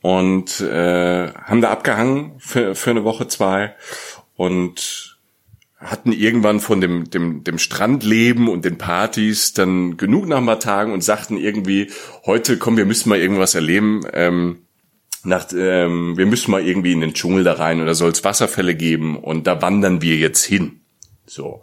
und 0.00 0.60
äh, 0.60 1.32
haben 1.32 1.60
da 1.60 1.70
abgehangen 1.70 2.34
für, 2.38 2.74
für 2.74 2.90
eine 2.90 3.04
Woche, 3.04 3.28
zwei 3.28 3.74
und 4.36 5.18
hatten 5.78 6.12
irgendwann 6.12 6.60
von 6.60 6.80
dem, 6.80 7.08
dem, 7.10 7.44
dem 7.44 7.58
Strandleben 7.58 8.48
und 8.48 8.64
den 8.64 8.78
Partys 8.78 9.52
dann 9.52 9.96
genug 9.96 10.26
nach 10.26 10.38
ein 10.38 10.46
paar 10.46 10.60
Tagen 10.60 10.92
und 10.92 11.04
sagten 11.04 11.36
irgendwie, 11.36 11.90
heute 12.26 12.58
komm, 12.58 12.76
wir 12.76 12.84
müssen 12.84 13.08
mal 13.08 13.18
irgendwas 13.18 13.54
erleben. 13.54 14.02
Ähm, 14.12 14.62
nach, 15.22 15.46
ähm, 15.56 16.16
wir 16.16 16.26
müssen 16.26 16.50
mal 16.50 16.66
irgendwie 16.66 16.92
in 16.92 17.00
den 17.00 17.14
Dschungel 17.14 17.44
da 17.44 17.54
rein 17.54 17.80
oder 17.80 17.94
soll 17.94 18.10
es 18.10 18.24
Wasserfälle 18.24 18.74
geben 18.74 19.16
und 19.16 19.46
da 19.46 19.62
wandern 19.62 20.02
wir 20.02 20.16
jetzt 20.16 20.44
hin. 20.44 20.80
So. 21.26 21.62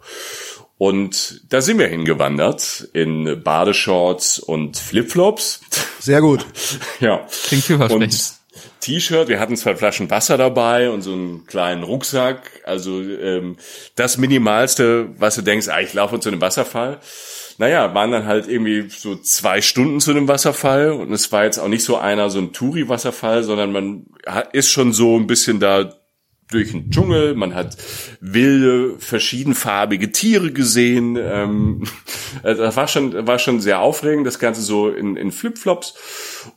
Und 0.78 1.40
da 1.48 1.62
sind 1.62 1.78
wir 1.78 1.86
hingewandert 1.86 2.88
in 2.92 3.42
Badeshorts 3.42 4.38
und 4.38 4.76
Flipflops. 4.76 5.60
Sehr 6.00 6.20
gut. 6.20 6.44
ja. 7.00 7.26
Klingt 7.46 7.64
vielversprechend. 7.64 8.02
Und 8.02 8.36
T-Shirt, 8.80 9.28
wir 9.28 9.40
hatten 9.40 9.56
zwei 9.56 9.74
Flaschen 9.74 10.10
Wasser 10.10 10.36
dabei 10.36 10.90
und 10.90 11.02
so 11.02 11.12
einen 11.12 11.46
kleinen 11.46 11.82
Rucksack. 11.82 12.62
Also 12.64 13.00
ähm, 13.00 13.56
das 13.96 14.18
Minimalste, 14.18 15.08
was 15.18 15.34
du 15.34 15.42
denkst, 15.42 15.68
ah, 15.68 15.80
ich 15.80 15.94
laufe 15.94 16.20
zu 16.20 16.28
einem 16.28 16.40
Wasserfall. 16.40 17.00
Naja, 17.58 17.94
waren 17.94 18.12
dann 18.12 18.26
halt 18.26 18.46
irgendwie 18.46 18.88
so 18.90 19.16
zwei 19.16 19.62
Stunden 19.62 20.00
zu 20.00 20.10
einem 20.10 20.28
Wasserfall 20.28 20.92
und 20.92 21.10
es 21.12 21.32
war 21.32 21.44
jetzt 21.44 21.58
auch 21.58 21.68
nicht 21.68 21.84
so 21.84 21.96
einer, 21.96 22.28
so 22.28 22.38
ein 22.38 22.52
Touri-Wasserfall, 22.52 23.44
sondern 23.44 23.72
man 23.72 24.06
ist 24.52 24.70
schon 24.70 24.92
so 24.92 25.16
ein 25.16 25.26
bisschen 25.26 25.58
da 25.58 25.94
durch 26.50 26.70
den 26.70 26.90
Dschungel, 26.90 27.34
man 27.34 27.54
hat 27.54 27.76
wilde, 28.20 28.98
verschiedenfarbige 28.98 30.12
Tiere 30.12 30.52
gesehen. 30.52 31.16
Ähm, 31.20 31.84
also 32.42 32.62
das 32.62 32.76
war 32.76 32.88
schon, 32.88 33.26
war 33.26 33.38
schon 33.38 33.60
sehr 33.60 33.80
aufregend, 33.80 34.26
das 34.26 34.38
Ganze 34.38 34.62
so 34.62 34.88
in, 34.88 35.16
in 35.16 35.32
Flipflops. 35.32 35.94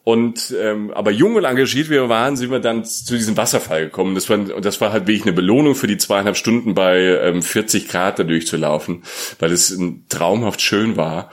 Und 0.04 0.56
ähm, 0.60 0.92
aber 0.92 1.10
jung 1.10 1.36
und 1.36 1.46
engagiert 1.46 1.88
wie 1.88 1.94
wir 1.94 2.10
waren, 2.10 2.38
sind 2.38 2.52
wir 2.52 2.60
dann 2.60 2.86
zu 2.86 3.16
diesem 3.16 3.38
Wasserfall 3.38 3.86
gekommen. 3.86 4.14
Das 4.14 4.30
war, 4.30 4.38
das 4.38 4.80
war 4.82 4.92
halt 4.92 5.08
wirklich 5.08 5.24
eine 5.24 5.34
Belohnung 5.34 5.74
für 5.74 5.88
die 5.88 5.98
zweieinhalb 5.98 6.38
Stunden 6.38 6.76
bei 6.76 7.00
ähm, 7.00 7.42
40 7.42 7.88
Grad 7.88 8.20
da 8.20 8.24
durchzulaufen, 8.24 9.04
weil 9.40 9.52
es 9.52 9.76
traumhaft 10.10 10.62
schön 10.62 10.98
war. 10.98 11.32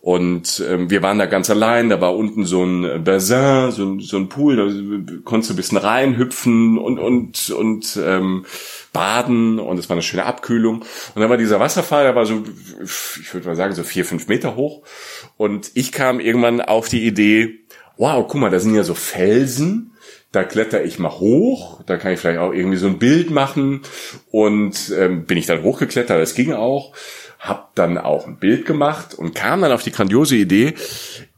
Und 0.00 0.62
ähm, 0.66 0.90
wir 0.90 1.02
waren 1.02 1.18
da 1.18 1.26
ganz 1.26 1.50
allein, 1.50 1.88
da 1.88 2.00
war 2.00 2.16
unten 2.16 2.44
so 2.44 2.64
ein 2.64 3.02
Bassin, 3.02 3.72
so 3.72 3.84
ein, 3.84 4.00
so 4.00 4.16
ein 4.16 4.28
Pool, 4.28 4.56
da 4.56 5.20
konntest 5.24 5.50
du 5.50 5.54
ein 5.54 5.56
bisschen 5.56 5.78
reinhüpfen 5.78 6.78
und 6.78 6.98
und 6.98 7.50
und 7.50 7.98
ähm, 8.02 8.46
baden 8.92 9.58
und 9.58 9.78
es 9.78 9.88
war 9.88 9.94
eine 9.94 10.02
schöne 10.02 10.24
Abkühlung. 10.24 10.82
Und 11.14 11.20
dann 11.20 11.28
war 11.28 11.36
dieser 11.36 11.60
Wasserfall, 11.60 12.04
der 12.04 12.14
war 12.14 12.26
so, 12.26 12.44
ich 12.80 13.34
würde 13.34 13.48
mal 13.48 13.56
sagen, 13.56 13.74
so 13.74 13.82
vier, 13.82 14.04
fünf 14.04 14.28
Meter 14.28 14.54
hoch. 14.54 14.82
Und 15.36 15.72
ich 15.74 15.90
kam 15.92 16.20
irgendwann 16.20 16.60
auf 16.60 16.88
die 16.88 17.04
Idee, 17.04 17.60
wow, 17.96 18.24
guck 18.26 18.40
mal, 18.40 18.50
da 18.50 18.60
sind 18.60 18.74
ja 18.74 18.84
so 18.84 18.94
Felsen, 18.94 19.92
da 20.32 20.44
kletter 20.44 20.84
ich 20.84 20.98
mal 20.98 21.10
hoch, 21.10 21.82
da 21.84 21.96
kann 21.96 22.12
ich 22.12 22.20
vielleicht 22.20 22.38
auch 22.38 22.52
irgendwie 22.52 22.76
so 22.76 22.86
ein 22.86 22.98
Bild 22.98 23.30
machen 23.30 23.82
und 24.30 24.92
ähm, 24.96 25.24
bin 25.24 25.38
ich 25.38 25.46
dann 25.46 25.62
hochgeklettert, 25.62 26.20
das 26.20 26.34
ging 26.34 26.52
auch, 26.52 26.92
hab 27.38 27.74
dann 27.74 27.98
auch 27.98 28.26
ein 28.26 28.38
Bild 28.38 28.66
gemacht 28.66 29.14
und 29.14 29.34
kam 29.34 29.60
dann 29.62 29.72
auf 29.72 29.82
die 29.82 29.92
grandiose 29.92 30.36
Idee, 30.36 30.74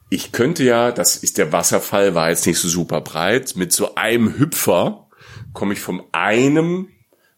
ich 0.09 0.33
könnte 0.33 0.65
ja, 0.65 0.91
das 0.91 1.17
ist 1.17 1.39
der 1.39 1.53
Wasserfall, 1.53 2.15
war 2.15 2.31
jetzt 2.31 2.47
nicht 2.47 2.59
so 2.59 2.69
super 2.69 3.01
breit, 3.01 3.55
mit 3.57 3.73
so 3.73 3.95
einem 3.95 4.39
Hüpfer 4.39 5.07
komme 5.53 5.73
ich 5.73 5.81
vom 5.81 6.05
einem 6.13 6.89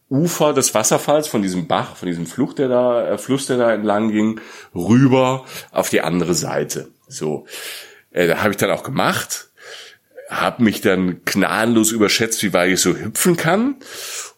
Ufer 0.08 0.52
des 0.52 0.74
Wasserfalls, 0.74 1.28
von 1.28 1.42
diesem 1.42 1.66
Bach, 1.66 1.96
von 1.96 2.06
diesem 2.06 2.26
Fluch, 2.26 2.52
der 2.52 2.68
da, 2.68 3.08
äh, 3.08 3.18
Fluss, 3.18 3.46
der 3.46 3.56
da 3.56 3.72
entlang 3.72 4.10
ging, 4.10 4.40
rüber 4.74 5.44
auf 5.70 5.88
die 5.88 6.02
andere 6.02 6.34
Seite. 6.34 6.88
So, 7.08 7.46
äh, 8.10 8.26
da 8.26 8.42
habe 8.42 8.50
ich 8.50 8.58
dann 8.58 8.70
auch 8.70 8.82
gemacht, 8.82 9.50
habe 10.28 10.62
mich 10.62 10.80
dann 10.82 11.22
gnadenlos 11.24 11.92
überschätzt, 11.92 12.42
wie 12.42 12.52
weit 12.52 12.72
ich 12.72 12.80
so 12.80 12.94
hüpfen 12.94 13.36
kann 13.36 13.76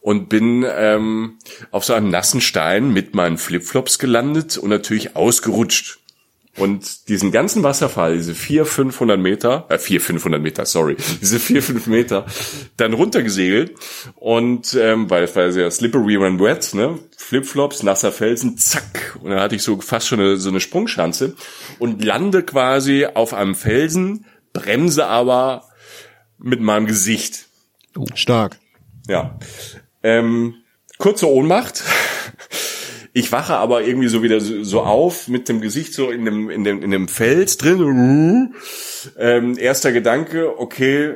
und 0.05 0.29
bin 0.29 0.67
ähm, 0.69 1.39
auf 1.71 1.87
so 1.87 1.95
einem 1.95 2.11
nassen 2.11 2.43
Stein 2.43 2.93
mit 2.93 3.15
meinen 3.15 3.39
Flipflops 3.39 3.99
gelandet 3.99 4.59
und 4.59 4.69
natürlich 4.69 5.17
ausgerutscht. 5.17 5.99
Und 6.59 7.09
diesen 7.09 7.33
ganzen 7.33 7.63
Wasserfall, 7.63 8.19
diese 8.19 8.35
vier, 8.35 8.67
500 8.67 9.19
Meter, 9.19 9.65
äh, 9.71 9.79
vier, 9.79 10.03
500 10.03 10.43
Meter, 10.43 10.67
sorry, 10.67 10.99
diese 11.23 11.41
vier, 11.41 11.63
fünf 11.63 11.87
Meter, 11.87 12.27
dann 12.77 12.93
runtergesegelt 12.93 13.77
und 14.17 14.75
ähm, 14.79 15.09
weil 15.09 15.25
es 15.25 15.35
war 15.37 15.51
sehr 15.51 15.71
slippery 15.71 16.21
when 16.21 16.39
wet, 16.39 16.75
ne, 16.75 16.99
Flipflops, 17.17 17.83
nasser 17.83 18.13
Felsen, 18.13 18.59
zack, 18.59 19.19
und 19.23 19.31
dann 19.31 19.41
hatte 19.41 19.57
ich 19.57 19.63
so 19.63 19.81
fast 19.81 20.07
schon 20.07 20.21
eine, 20.21 20.37
so 20.37 20.51
eine 20.51 20.61
Sprungschanze 20.61 21.35
und 21.79 22.05
lande 22.05 22.43
quasi 22.43 23.07
auf 23.07 23.33
einem 23.33 23.55
Felsen, 23.55 24.27
bremse 24.53 25.07
aber 25.07 25.65
mit 26.37 26.61
meinem 26.61 26.87
Gesicht. 26.87 27.47
Stark. 28.15 28.59
Ja. 29.09 29.39
Ähm, 30.05 30.63
kurze 30.99 31.29
Ohnmacht. 31.29 31.83
Ich 33.17 33.33
wache 33.33 33.57
aber 33.57 33.85
irgendwie 33.85 34.09
so 34.09 34.23
wieder 34.23 34.41
so 34.41 34.83
auf 34.83 35.29
mit 35.29 35.49
dem 35.49 35.61
Gesicht 35.61 35.95
so 35.95 36.11
in 36.11 36.25
dem 36.25 36.51
in 36.51 36.65
dem 36.65 36.83
in 36.83 36.91
dem 36.91 37.09
Fels 37.09 37.57
drin. 37.57 38.55
Ähm, 39.19 39.57
erster 39.57 39.93
Gedanke, 39.93 40.59
okay, 40.59 41.15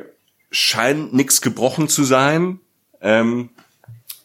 scheint 0.49 1.13
nix 1.13 1.41
gebrochen 1.41 1.87
zu 1.87 2.03
sein. 2.03 2.59
Ähm, 3.01 3.49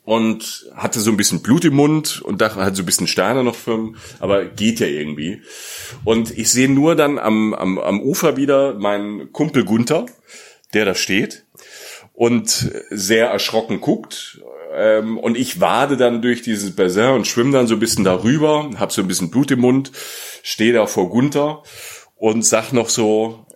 und 0.05 0.67
hatte 0.75 1.01
so 1.01 1.11
ein 1.11 1.17
bisschen 1.17 1.43
Blut 1.43 1.65
im 1.65 1.75
Mund 1.75 2.21
und 2.21 2.41
dachte, 2.43 2.62
hat 2.62 2.77
so 2.77 2.83
ein 2.83 2.87
bisschen 2.87 3.07
Steine 3.07 3.43
noch 3.43 3.55
für, 3.55 3.95
aber 4.21 4.45
geht 4.45 4.79
ja 4.81 4.87
irgendwie. 4.87 5.41
Und 6.05 6.37
ich 6.37 6.51
sehe 6.51 6.69
nur 6.69 6.95
dann 6.95 7.19
am, 7.19 7.55
am, 7.55 7.79
am 7.79 8.03
Ufer 8.03 8.37
wieder 8.37 8.75
meinen 8.75 9.33
Kumpel 9.33 9.65
Gunther, 9.65 10.05
der 10.75 10.85
da 10.85 10.95
steht 10.95 11.47
und 12.12 12.71
sehr 12.91 13.29
erschrocken 13.29 13.81
guckt. 13.81 14.41
Ähm, 14.77 15.18
und 15.18 15.37
ich 15.37 15.61
wade 15.61 15.97
dann 15.97 16.20
durch 16.20 16.43
dieses 16.43 16.75
Bassin 16.75 17.11
und 17.11 17.29
schwimme 17.29 17.53
dann 17.53 17.68
so 17.68 17.75
ein 17.75 17.81
bisschen 17.81 18.03
darüber, 18.03 18.70
hab 18.77 18.91
so 18.91 19.03
ein 19.03 19.09
bisschen 19.09 19.31
Blut 19.31 19.51
im 19.53 19.61
Mund, 19.61 19.93
stehe 20.43 20.72
da 20.72 20.87
vor 20.87 21.11
Gunther 21.11 21.62
und 22.16 22.45
sag 22.45 22.72
noch 22.72 22.89
so, 22.89 23.47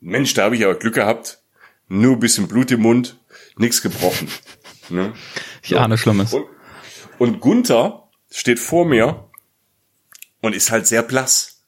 Mensch, 0.00 0.34
da 0.34 0.44
habe 0.44 0.56
ich 0.56 0.64
aber 0.64 0.74
Glück 0.74 0.94
gehabt, 0.94 1.40
nur 1.88 2.14
ein 2.14 2.20
bisschen 2.20 2.48
Blut 2.48 2.70
im 2.72 2.80
Mund, 2.80 3.18
nichts 3.56 3.82
gebrochen. 3.82 4.28
Ne? 4.92 5.14
Ich 5.62 5.78
ahne 5.78 5.96
Schlimmes. 5.96 6.34
Und, 6.34 6.46
und 7.20 7.40
Gunther 7.40 8.08
steht 8.28 8.58
vor 8.58 8.84
mir 8.84 9.30
und 10.40 10.52
ist 10.52 10.72
halt 10.72 10.88
sehr 10.88 11.04
blass. 11.04 11.62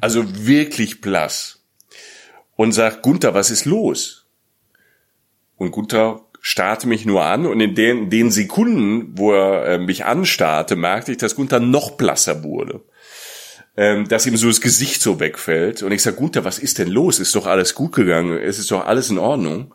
Also 0.00 0.46
wirklich 0.46 1.00
blass. 1.00 1.64
Und 2.54 2.70
sagt, 2.70 3.02
Gunther, 3.02 3.34
was 3.34 3.50
ist 3.50 3.64
los? 3.64 4.26
Und 5.56 5.72
Gunther 5.72 6.24
starrte 6.46 6.86
mich 6.86 7.06
nur 7.06 7.24
an 7.24 7.46
und 7.46 7.58
in 7.60 7.74
den, 7.74 8.10
den 8.10 8.30
Sekunden, 8.30 9.16
wo 9.16 9.32
er 9.32 9.64
äh, 9.64 9.78
mich 9.78 10.04
anstarrte, 10.04 10.76
merkte 10.76 11.10
ich, 11.10 11.16
dass 11.16 11.36
Gunther 11.36 11.58
noch 11.58 11.92
blasser 11.92 12.44
wurde. 12.44 12.82
Ähm, 13.78 14.06
dass 14.08 14.26
ihm 14.26 14.36
so 14.36 14.48
das 14.48 14.60
Gesicht 14.60 15.00
so 15.00 15.20
wegfällt. 15.20 15.82
Und 15.82 15.90
ich 15.90 16.02
sage, 16.02 16.16
Gunther, 16.16 16.44
was 16.44 16.58
ist 16.58 16.78
denn 16.78 16.88
los? 16.88 17.18
Ist 17.18 17.34
doch 17.34 17.46
alles 17.46 17.74
gut 17.74 17.92
gegangen? 17.92 18.36
Es 18.36 18.58
ist 18.58 18.70
doch 18.70 18.84
alles 18.84 19.08
in 19.08 19.16
Ordnung. 19.16 19.74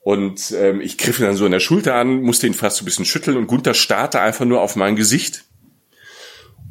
Und 0.00 0.52
ähm, 0.52 0.82
ich 0.82 0.98
griff 0.98 1.18
ihn 1.18 1.24
dann 1.24 1.34
so 1.34 1.46
in 1.46 1.52
der 1.52 1.60
Schulter 1.60 1.94
an, 1.94 2.20
musste 2.20 2.46
ihn 2.46 2.52
fast 2.52 2.76
so 2.76 2.82
ein 2.82 2.84
bisschen 2.84 3.06
schütteln 3.06 3.38
und 3.38 3.46
Gunther 3.46 3.72
starrte 3.72 4.20
einfach 4.20 4.44
nur 4.44 4.60
auf 4.60 4.76
mein 4.76 4.96
Gesicht. 4.96 5.46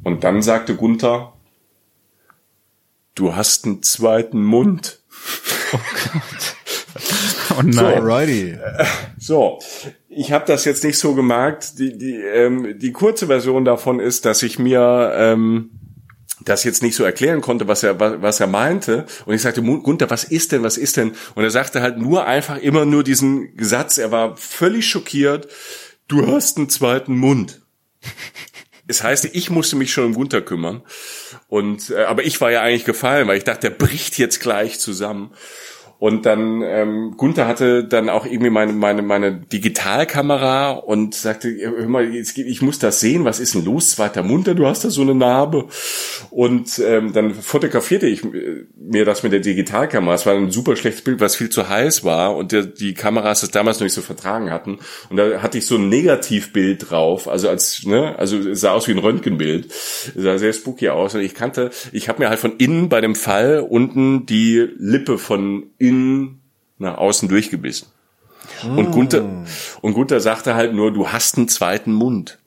Und 0.04 0.24
dann 0.24 0.44
sagte 0.44 0.76
Gunther, 0.76 1.34
du 3.16 3.36
hast 3.36 3.66
einen 3.66 3.82
zweiten 3.82 4.44
Mund. 4.44 5.00
Oh 5.74 5.80
Gott. 6.14 6.55
Oh 7.58 7.62
nein. 7.62 7.74
So, 7.74 7.86
alrighty. 7.86 8.58
So, 9.18 9.60
ich 10.10 10.32
habe 10.32 10.46
das 10.46 10.66
jetzt 10.66 10.84
nicht 10.84 10.98
so 10.98 11.16
gemerkt. 11.16 11.80
Die, 11.80 11.98
die, 11.98 12.16
ähm, 12.16 12.78
die 12.78 12.92
kurze 12.92 13.28
Version 13.28 13.66
davon 13.66 14.00
ist, 14.00 14.26
dass 14.26 14.44
ich 14.44 14.60
mir 14.60 15.12
ähm, 15.16 15.72
das 16.44 16.64
jetzt 16.64 16.84
nicht 16.84 16.96
so 16.96 17.04
erklären 17.04 17.42
konnte, 17.42 17.68
was 17.68 17.84
er, 17.84 18.00
was, 18.00 18.22
was 18.22 18.40
er 18.40 18.48
meinte. 18.48 19.06
Und 19.26 19.34
ich 19.34 19.42
sagte, 19.42 19.62
Gunther, 19.62 20.10
was 20.10 20.24
ist 20.24 20.52
denn, 20.52 20.64
was 20.64 20.78
ist 20.78 20.98
denn? 20.98 21.14
Und 21.34 21.44
er 21.44 21.52
sagte 21.52 21.82
halt 21.82 21.98
nur 21.98 22.26
einfach 22.26 22.58
immer 22.58 22.86
nur 22.86 23.04
diesen 23.04 23.54
Satz, 23.60 23.98
er 23.98 24.12
war 24.12 24.38
völlig 24.38 24.88
schockiert, 24.88 25.48
du 26.08 26.28
hast 26.28 26.58
einen 26.58 26.70
zweiten 26.70 27.16
Mund. 27.18 27.62
Es 28.88 29.02
heißt, 29.02 29.26
ich 29.34 29.50
musste 29.50 29.76
mich 29.76 29.92
schon 29.92 30.06
um 30.06 30.14
Gunther 30.14 30.42
kümmern. 30.42 30.84
Und, 31.48 31.90
äh, 31.90 32.04
aber 32.04 32.24
ich 32.24 32.40
war 32.40 32.52
ja 32.52 32.62
eigentlich 32.62 32.86
gefallen, 32.86 33.28
weil 33.28 33.40
ich 33.40 33.44
dachte, 33.44 33.70
der 33.70 33.76
bricht 33.76 34.20
jetzt 34.20 34.42
gleich 34.42 34.80
zusammen. 34.80 35.34
Und 35.98 36.26
dann 36.26 36.62
ähm, 36.62 37.14
Gunther 37.16 37.48
hatte 37.48 37.86
dann 37.86 38.10
auch 38.10 38.26
irgendwie 38.26 38.50
meine 38.50 38.74
meine 38.74 39.02
meine 39.02 39.32
Digitalkamera 39.34 40.72
und 40.72 41.16
sagte, 41.16 41.56
hör 41.58 41.88
mal, 41.88 42.14
jetzt, 42.14 42.38
ich 42.38 42.62
muss 42.62 42.80
das 42.80 43.00
sehen, 43.00 43.24
was 43.24 43.40
ist 43.40 43.56
denn 43.56 43.64
los? 43.64 43.92
Zweiter 43.92 44.22
Munter, 44.22 44.56
du 44.56 44.68
hast 44.68 44.84
da 44.84 44.90
so 44.90 45.02
eine 45.02 45.16
Narbe. 45.16 45.68
Und 46.32 46.80
ähm, 46.80 47.14
dann 47.14 47.34
fotografierte 47.34 48.08
ich 48.08 48.24
mir 48.78 49.06
das 49.06 49.24
mit 49.24 49.32
der 49.32 49.40
Digitalkamera. 49.40 50.16
Es 50.16 50.26
war 50.26 50.34
ein 50.34 50.52
super 50.52 50.76
schlechtes 50.76 51.04
Bild, 51.04 51.22
was 51.22 51.38
viel 51.38 51.50
zu 51.50 51.70
heiß 51.70 52.04
war 52.04 52.36
und 52.36 52.52
der, 52.52 52.64
die 52.64 52.94
Kameras 52.94 53.42
das 53.42 53.52
damals 53.52 53.80
noch 53.80 53.86
nicht 53.86 53.94
so 53.94 54.02
vertragen 54.02 54.52
hatten. 54.52 54.80
Und 55.10 55.18
da 55.18 55.42
hatte 55.42 55.58
ich 55.58 55.66
so 55.66 55.76
ein 55.76 55.88
Negativbild 55.88 56.92
drauf, 56.92 57.30
also 57.30 57.48
als 57.48 57.86
ne, 57.86 58.18
also 58.20 58.54
sah 58.54 58.72
aus 58.72 58.88
wie 58.88 58.92
ein 58.92 59.00
Röntgenbild, 59.00 59.68
es 59.68 60.14
sah 60.16 60.38
sehr 60.38 60.54
spooky 60.54 60.90
aus. 60.90 61.16
Und 61.16 61.22
ich 61.22 61.36
kannte, 61.36 61.70
ich 61.94 62.10
habe 62.10 62.22
mir 62.22 62.30
halt 62.30 62.40
von 62.40 62.58
innen 62.58 62.90
bei 62.90 63.00
dem 63.00 63.16
Fall 63.16 63.60
unten 63.60 64.26
die 64.26 64.68
Lippe 64.78 65.18
von 65.18 65.68
innen 65.88 66.42
nach 66.78 66.98
außen 66.98 67.30
durchgebissen. 67.30 67.88
Und 68.64 68.92
Gunther, 68.92 69.46
und 69.82 69.94
Gunther 69.94 70.20
sagte 70.20 70.56
halt 70.56 70.74
nur, 70.74 70.94
du 70.94 71.10
hast 71.10 71.38
einen 71.38 71.48
zweiten 71.48 71.92
Mund. 71.92 72.38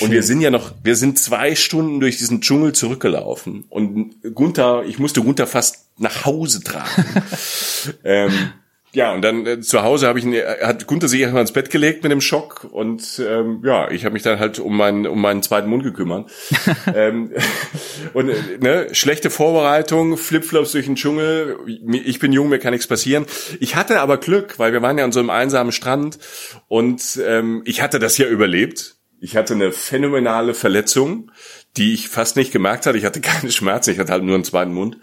Und 0.00 0.10
wir 0.10 0.22
sind 0.22 0.40
ja 0.40 0.50
noch, 0.50 0.72
wir 0.82 0.94
sind 0.94 1.18
zwei 1.18 1.54
Stunden 1.54 2.00
durch 2.00 2.18
diesen 2.18 2.40
Dschungel 2.40 2.72
zurückgelaufen. 2.72 3.64
Und 3.70 4.14
Gunther, 4.34 4.84
ich 4.86 4.98
musste 4.98 5.22
Gunther 5.22 5.46
fast 5.46 5.86
nach 5.98 6.24
Hause 6.24 6.62
tragen. 6.62 7.04
ähm, 8.04 8.52
ja, 8.94 9.12
und 9.12 9.22
dann 9.22 9.46
äh, 9.46 9.60
zu 9.60 9.82
Hause 9.82 10.06
habe 10.06 10.18
ich 10.18 10.24
ihn, 10.24 10.32
äh, 10.32 10.58
hat 10.62 10.86
Gunther 10.86 11.08
sich 11.08 11.20
erstmal 11.20 11.42
ins 11.42 11.52
Bett 11.52 11.70
gelegt 11.70 12.02
mit 12.04 12.12
dem 12.12 12.20
Schock 12.20 12.66
und 12.70 13.20
ähm, 13.28 13.60
ja, 13.64 13.90
ich 13.90 14.04
habe 14.04 14.12
mich 14.12 14.22
dann 14.22 14.38
halt 14.38 14.60
um 14.60 14.76
meinen 14.76 15.06
um 15.06 15.20
meinen 15.20 15.42
zweiten 15.42 15.68
Mund 15.68 15.82
gekümmert. 15.82 16.30
ähm, 16.94 17.32
und 18.14 18.28
äh, 18.28 18.34
ne, 18.60 18.88
schlechte 18.92 19.30
Vorbereitung, 19.30 20.16
Flipflops 20.16 20.72
durch 20.72 20.86
den 20.86 20.94
Dschungel. 20.94 21.58
Ich 21.66 22.20
bin 22.20 22.32
jung, 22.32 22.48
mir 22.48 22.60
kann 22.60 22.72
nichts 22.72 22.86
passieren. 22.86 23.26
Ich 23.58 23.74
hatte 23.76 24.00
aber 24.00 24.18
Glück, 24.18 24.58
weil 24.58 24.72
wir 24.72 24.80
waren 24.80 24.96
ja 24.96 25.04
an 25.04 25.12
so 25.12 25.20
einem 25.20 25.30
einsamen 25.30 25.72
Strand 25.72 26.18
und 26.68 27.20
ähm, 27.26 27.62
ich 27.64 27.82
hatte 27.82 27.98
das 27.98 28.16
ja 28.16 28.28
überlebt. 28.28 28.96
Ich 29.20 29.36
hatte 29.36 29.54
eine 29.54 29.72
phänomenale 29.72 30.54
Verletzung 30.54 31.30
die 31.76 31.92
ich 31.92 32.08
fast 32.08 32.36
nicht 32.36 32.52
gemerkt 32.52 32.86
hatte. 32.86 32.96
Ich 32.96 33.04
hatte 33.04 33.20
keine 33.22 33.50
Schmerzen, 33.50 33.90
ich 33.90 33.98
hatte 33.98 34.12
halt 34.12 34.22
nur 34.22 34.34
einen 34.34 34.44
zweiten 34.44 34.72
Mund. 34.72 34.98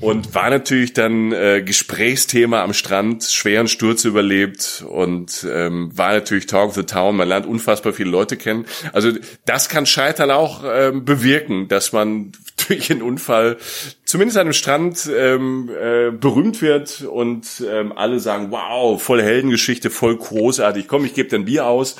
Und 0.00 0.34
war 0.34 0.50
natürlich 0.50 0.92
dann 0.92 1.32
äh, 1.32 1.62
Gesprächsthema 1.64 2.62
am 2.62 2.72
Strand, 2.72 3.24
schweren 3.24 3.68
Sturz 3.68 4.04
überlebt 4.04 4.84
und 4.88 5.46
ähm, 5.50 5.90
war 5.96 6.12
natürlich 6.12 6.46
Talk 6.46 6.68
of 6.68 6.74
the 6.74 6.82
Town. 6.82 7.16
Man 7.16 7.28
lernt 7.28 7.46
unfassbar 7.46 7.92
viele 7.92 8.10
Leute 8.10 8.36
kennen. 8.36 8.66
Also 8.92 9.12
das 9.44 9.68
kann 9.68 9.86
Scheitern 9.86 10.30
auch 10.30 10.62
ähm, 10.66 11.04
bewirken, 11.04 11.68
dass 11.68 11.92
man 11.92 12.32
durch 12.68 12.90
einen 12.90 13.02
Unfall 13.02 13.56
zumindest 14.04 14.38
an 14.38 14.42
einem 14.42 14.52
Strand 14.52 15.10
ähm, 15.12 15.68
äh, 15.70 16.10
berühmt 16.10 16.62
wird 16.62 17.02
und 17.02 17.62
ähm, 17.68 17.92
alle 17.96 18.20
sagen, 18.20 18.50
wow, 18.50 19.02
voll 19.02 19.22
Heldengeschichte, 19.22 19.90
voll 19.90 20.16
großartig. 20.16 20.86
Komm, 20.86 21.04
ich 21.04 21.14
gebe 21.14 21.28
dir 21.28 21.36
ein 21.36 21.44
Bier 21.44 21.66
aus. 21.66 21.96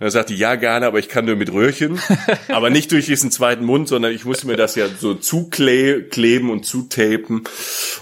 Und 0.00 0.06
er 0.06 0.10
sagte, 0.10 0.32
ja, 0.32 0.54
gerne, 0.54 0.86
aber 0.86 0.98
ich 0.98 1.10
kann 1.10 1.26
nur 1.26 1.36
mit 1.36 1.52
Röhrchen. 1.52 2.00
aber 2.48 2.70
nicht 2.70 2.90
durch 2.90 3.04
diesen 3.04 3.30
zweiten 3.30 3.66
Mund, 3.66 3.86
sondern 3.86 4.12
ich 4.12 4.24
musste 4.24 4.46
mir 4.46 4.56
das 4.56 4.74
ja 4.74 4.86
so 4.88 5.12
zukleben 5.12 6.48
und 6.48 6.64
zutapen. 6.64 7.44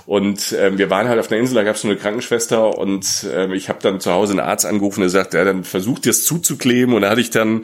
Und 0.07 0.55
ähm, 0.57 0.79
wir 0.79 0.91
waren 0.91 1.09
halt 1.09 1.19
auf 1.19 1.29
einer 1.29 1.41
Insel, 1.41 1.57
da 1.57 1.65
gab 1.65 1.75
es 1.75 1.83
so 1.83 1.89
eine 1.89 1.97
Krankenschwester 1.97 2.79
und 2.79 3.27
ähm, 3.35 3.53
ich 3.53 3.69
habe 3.69 3.81
dann 3.83 3.99
zu 3.99 4.13
Hause 4.13 4.35
einen 4.35 4.41
Arzt 4.41 4.65
angerufen, 4.65 5.01
der 5.01 5.11
sagte, 5.11 5.39
ja, 5.39 5.45
dann 5.45 5.65
versucht 5.65 6.07
es 6.07 6.25
zuzukleben. 6.25 6.95
Und 6.95 7.03
da 7.03 7.11
hatte 7.11 7.21
ich 7.21 7.31
dann 7.31 7.63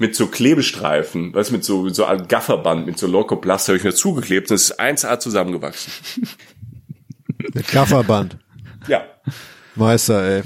mit 0.00 0.16
so 0.16 0.26
Klebestreifen, 0.26 1.32
was 1.32 1.52
mit 1.52 1.62
so, 1.62 1.82
mit 1.82 1.94
so 1.94 2.06
einem 2.06 2.26
Gafferband, 2.26 2.86
mit 2.86 2.98
so 2.98 3.06
Lokoplast, 3.06 3.68
habe 3.68 3.78
ich 3.78 3.84
mir 3.84 3.94
zugeklebt 3.94 4.50
und 4.50 4.56
es 4.56 4.70
ist 4.70 4.80
1A 4.80 5.20
zusammengewachsen. 5.20 5.92
Mit 7.54 7.68
Gafferband. 7.68 8.36
Ja. 8.88 9.04
Meister, 9.76 10.24
ey. 10.24 10.42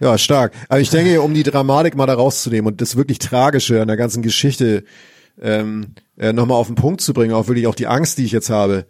Ja, 0.00 0.16
stark. 0.16 0.52
Aber 0.68 0.80
ich 0.80 0.90
denke, 0.90 1.20
um 1.20 1.34
die 1.34 1.42
Dramatik 1.42 1.94
mal 1.94 2.06
da 2.06 2.14
rauszunehmen 2.14 2.72
und 2.72 2.80
das 2.80 2.96
wirklich 2.96 3.18
Tragische 3.18 3.82
an 3.82 3.88
der 3.88 3.98
ganzen 3.98 4.22
Geschichte 4.22 4.84
ähm, 5.40 5.94
äh, 6.16 6.32
nochmal 6.32 6.56
auf 6.56 6.66
den 6.66 6.76
Punkt 6.76 7.02
zu 7.02 7.12
bringen, 7.12 7.34
auch 7.34 7.48
wirklich 7.48 7.66
auch 7.66 7.74
die 7.74 7.86
Angst, 7.86 8.18
die 8.18 8.24
ich 8.24 8.32
jetzt 8.32 8.50
habe. 8.50 8.86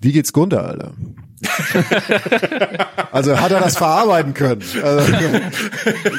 Wie 0.00 0.12
geht's 0.12 0.32
Gunther, 0.32 0.64
Alter? 0.64 0.94
also 3.12 3.38
hat 3.38 3.52
er 3.52 3.60
das 3.60 3.76
verarbeiten 3.76 4.34
können? 4.34 4.62
Also, 4.82 5.12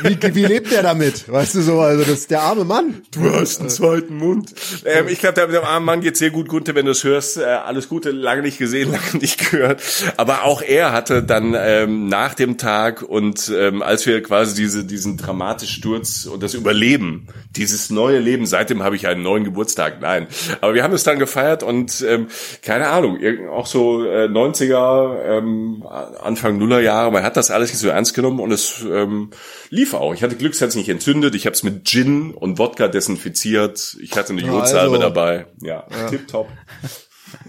wie, 0.04 0.36
wie 0.36 0.46
lebt 0.46 0.72
er 0.72 0.84
damit? 0.84 1.30
Weißt 1.30 1.56
du 1.56 1.62
so, 1.62 1.82
also 1.82 2.04
das 2.04 2.20
ist 2.20 2.32
der 2.32 2.42
arme 2.42 2.64
Mann. 2.64 3.02
Du 3.12 3.30
hast 3.34 3.60
einen 3.60 3.70
zweiten 3.70 4.16
Mund. 4.16 4.54
Ähm, 4.86 5.08
ich 5.10 5.20
glaube, 5.20 5.48
dem 5.48 5.64
armen 5.64 5.86
Mann 5.86 6.02
geht's 6.02 6.20
sehr 6.20 6.30
gut, 6.30 6.48
Gunther, 6.48 6.76
wenn 6.76 6.86
du 6.86 6.92
es 6.92 7.04
hörst. 7.04 7.38
Äh, 7.38 7.44
alles 7.44 7.90
Gute, 7.90 8.12
lange 8.12 8.44
nicht 8.44 8.58
gesehen, 8.60 8.92
lange 8.94 9.20
nicht 9.20 9.52
gehört. 9.52 9.82
Aber 10.16 10.44
auch 10.44 10.62
er 10.62 10.94
hatte 10.94 11.22
dann 11.22 11.56
ähm, 11.58 12.08
nach 12.08 12.34
dem 12.34 12.58
Tag 12.58 13.02
und 13.02 13.52
ähm, 13.54 13.82
als 13.82 14.06
wir 14.06 14.24
quasi 14.24 14.56
diese, 14.56 14.86
diesen 14.86 15.18
dramatischen 15.18 15.80
Sturz 15.80 16.26
und 16.26 16.44
das 16.44 16.54
Überleben, 16.54 17.28
dieses 17.56 17.90
neue 17.90 18.20
Leben, 18.20 18.46
seitdem 18.46 18.84
habe 18.84 18.96
ich 18.96 19.08
einen 19.08 19.24
neuen 19.24 19.44
Geburtstag. 19.44 20.00
Nein, 20.00 20.28
aber 20.62 20.74
wir 20.74 20.84
haben 20.84 20.94
es 20.94 21.04
dann 21.04 21.20
gefeiert 21.20 21.64
und 21.64 22.06
ähm, 22.08 22.28
keine 22.62 22.88
Ahnung, 22.88 23.20
auch 23.52 23.66
so 23.66 24.06
äh, 24.06 24.26
90er 24.26 25.09
ähm, 25.24 25.84
Anfang 26.22 26.58
Nullerjahre. 26.58 27.12
Man 27.12 27.24
hat 27.24 27.38
das 27.38 27.52
alles 27.52 27.70
nicht 27.70 27.80
so 27.80 27.90
ernst 27.90 28.14
genommen 28.14 28.40
und 28.40 28.52
es 28.52 28.86
ähm, 28.90 29.32
lief 29.70 29.94
auch. 29.94 30.14
Ich 30.14 30.24
hatte 30.24 30.36
Glück, 30.36 30.54
es 30.54 30.62
hat 30.62 30.72
sich 30.72 30.80
nicht 30.80 30.90
entzündet. 30.90 31.36
Ich 31.36 31.46
habe 31.46 31.54
es 31.54 31.64
mit 31.64 31.88
Gin 31.88 32.34
und 32.34 32.58
Wodka 32.60 32.88
desinfiziert. 32.88 33.98
Ich 34.02 34.16
hatte 34.16 34.34
eine 34.34 34.42
Jodsalbe 34.42 34.98
also, 34.98 35.02
dabei. 35.02 35.48
Ja, 35.62 35.86
ja. 35.90 36.10
tipptopp. 36.10 36.48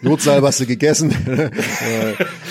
Notsalbe 0.03 0.47
hast 0.47 0.61
du 0.61 0.66
gegessen. 0.66 1.11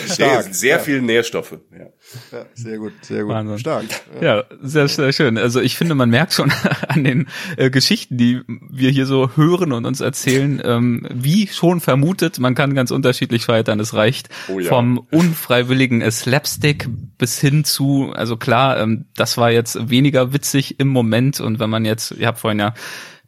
Stark. 0.06 0.44
Sehr, 0.44 0.54
sehr 0.54 0.78
ja. 0.78 0.80
viel 0.80 1.02
Nährstoffe. 1.02 1.58
Ja. 1.72 1.86
ja. 2.32 2.46
sehr 2.54 2.78
gut, 2.78 2.94
sehr 3.02 3.24
gut. 3.24 3.34
Wahnsinn. 3.34 3.60
Stark. 3.60 3.86
Ja. 4.22 4.38
ja, 4.38 4.44
sehr, 4.62 4.88
sehr 4.88 5.12
schön. 5.14 5.38
Also 5.38 5.62
ich 5.62 5.78
finde, 5.78 5.96
man 5.96 6.10
merkt 6.10 6.34
schon 6.34 6.52
an 6.88 7.04
den 7.04 7.28
äh, 7.58 7.70
Geschichten, 7.70 8.18
die 8.18 8.42
wir 8.48 8.92
hier 8.92 9.06
so 9.06 9.32
hören 9.36 9.72
und 9.72 9.86
uns 9.86 10.02
erzählen, 10.02 10.62
ähm, 10.64 11.08
wie 11.12 11.48
schon 11.48 11.80
vermutet, 11.80 12.40
man 12.40 12.56
kann 12.56 12.74
ganz 12.74 12.92
unterschiedlich 12.92 13.44
scheitern. 13.44 13.80
Es 13.80 13.94
reicht 13.94 14.30
oh, 14.48 14.60
vom 14.62 15.00
unfreiwilligen 15.12 16.10
Slapstick 16.12 16.88
bis 17.18 17.40
hin 17.40 17.64
zu, 17.64 18.12
also 18.14 18.38
klar, 18.38 18.80
ähm, 18.80 19.06
das 19.16 19.38
war 19.38 19.52
jetzt 19.52 19.90
weniger 19.90 20.34
witzig 20.34 20.80
im 20.80 20.88
Moment 20.88 21.40
und 21.40 21.60
wenn 21.60 21.70
man 21.70 21.86
jetzt, 21.86 22.12
ihr 22.12 22.28
habt 22.28 22.40
vorhin 22.40 22.60
ja 22.60 22.74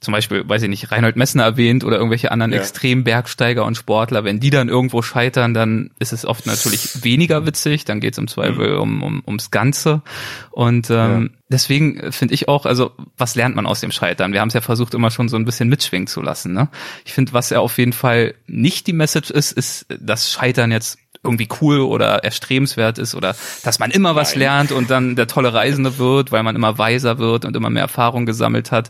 zum 0.02 0.14
Beispiel, 0.14 0.48
weiß 0.50 0.64
ich 0.64 0.70
nicht, 0.70 0.92
Reinhold 0.92 1.16
Messner 1.16 1.44
erwähnt 1.44 1.84
oder 1.84 1.98
irgendwelche 1.98 2.32
anderen 2.32 2.52
ja. 2.52 2.58
Extrembergsteiger 2.58 3.64
und 3.64 3.76
Sportler, 3.76 4.24
wenn 4.24 4.40
die 4.40 4.50
dann 4.50 4.68
irgendwo 4.68 5.04
scheitern, 5.04 5.54
dann 5.54 5.92
ist 6.00 6.12
es 6.12 6.26
oft 6.26 6.48
natürlich 6.48 7.04
weniger 7.04 7.46
witzig, 7.46 7.86
dann 7.86 8.00
geht 8.00 8.14
es 8.14 8.18
im 8.18 8.28
Zweifel 8.28 8.74
mhm. 8.74 8.82
um, 8.82 9.04
um, 9.04 9.24
ums 9.28 9.52
Ganze. 9.52 10.02
Und 10.50 10.90
ähm, 10.90 11.30
ja. 11.32 11.40
deswegen 11.50 12.12
finde 12.12 12.34
ich 12.34 12.48
auch, 12.48 12.66
also 12.66 12.94
was 13.16 13.36
lernt 13.36 13.56
man 13.56 13.68
aus 13.68 13.80
dem 13.80 13.92
Scheitern? 13.92 14.34
Wir 14.34 14.42
haben 14.42 14.48
es 14.48 14.56
ja 14.56 14.62
versucht, 14.62 14.96
immer 14.96 15.12
schon 15.12 15.30
so 15.30 15.38
ein 15.38 15.46
bisschen 15.46 15.70
mitschwingen 15.70 16.08
zu 16.08 16.22
lassen. 16.24 16.52
Ne? 16.52 16.70
Ich 17.06 17.14
finde, 17.14 17.34
was 17.34 17.52
ja 17.52 17.60
auf 17.60 17.78
jeden 17.78 17.94
Fall 17.94 18.34
nicht 18.48 18.88
die 18.88 18.94
Message 18.94 19.30
ist, 19.30 19.52
ist, 19.52 19.86
dass 20.00 20.32
Scheitern 20.32 20.72
jetzt 20.72 20.98
irgendwie 21.24 21.48
cool 21.62 21.80
oder 21.80 22.24
erstrebenswert 22.24 22.98
ist 22.98 23.14
oder 23.14 23.36
dass 23.64 23.80
man 23.80 23.92
immer 23.92 24.16
was 24.16 24.32
Nein. 24.32 24.40
lernt 24.40 24.72
und 24.72 24.90
dann 24.90 25.16
der 25.16 25.28
tolle 25.28 25.54
Reisende 25.54 26.00
wird, 26.00 26.32
weil 26.32 26.42
man 26.42 26.56
immer 26.56 26.78
weiser 26.78 27.20
wird 27.20 27.46
und 27.46 27.56
immer 27.56 27.70
mehr 27.70 27.84
Erfahrung 27.84 28.26
gesammelt 28.26 28.72
hat. 28.72 28.90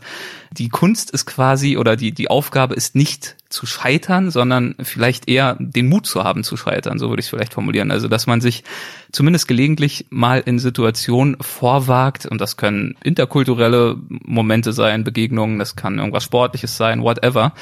Die 0.50 0.70
Kunst 0.70 1.10
ist 1.10 1.26
quasi 1.26 1.76
oder 1.76 1.96
die, 1.96 2.12
die 2.12 2.28
Aufgabe 2.28 2.74
ist 2.74 2.94
nicht 2.94 3.36
zu 3.50 3.66
scheitern, 3.66 4.30
sondern 4.30 4.74
vielleicht 4.82 5.28
eher 5.28 5.56
den 5.58 5.88
Mut 5.88 6.06
zu 6.06 6.24
haben 6.24 6.42
zu 6.42 6.56
scheitern, 6.56 6.98
so 6.98 7.10
würde 7.10 7.20
ich 7.20 7.26
es 7.26 7.30
vielleicht 7.30 7.52
formulieren. 7.52 7.90
Also, 7.90 8.08
dass 8.08 8.26
man 8.26 8.40
sich 8.40 8.64
zumindest 9.12 9.46
gelegentlich 9.46 10.06
mal 10.08 10.42
in 10.44 10.58
Situationen 10.58 11.36
vorwagt 11.40 12.24
und 12.24 12.40
das 12.40 12.56
können 12.56 12.96
interkulturelle 13.04 13.96
Momente 14.08 14.72
sein, 14.72 15.04
Begegnungen, 15.04 15.58
das 15.58 15.76
kann 15.76 15.98
irgendwas 15.98 16.24
Sportliches 16.24 16.76
sein, 16.76 17.02
whatever, 17.02 17.52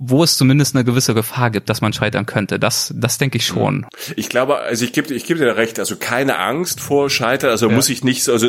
wo 0.00 0.22
es 0.22 0.36
zumindest 0.36 0.76
eine 0.76 0.84
gewisse 0.84 1.12
Gefahr 1.12 1.50
gibt, 1.50 1.68
dass 1.68 1.80
man 1.80 1.92
scheitern 1.92 2.24
könnte. 2.24 2.60
Das, 2.60 2.94
das 2.96 3.18
denke 3.18 3.36
ich 3.36 3.46
schon. 3.46 3.84
Ich 4.14 4.28
glaube, 4.28 4.58
also 4.58 4.84
ich 4.84 4.92
gebe, 4.92 5.12
ich 5.12 5.26
gebe 5.26 5.40
dir 5.40 5.56
recht. 5.56 5.80
Also 5.80 5.96
keine 5.96 6.38
Angst 6.38 6.80
vor 6.80 7.10
Scheitern. 7.10 7.50
Also 7.50 7.68
ja. 7.68 7.74
muss 7.74 7.88
ich 7.88 8.04
nicht, 8.04 8.28
also 8.28 8.48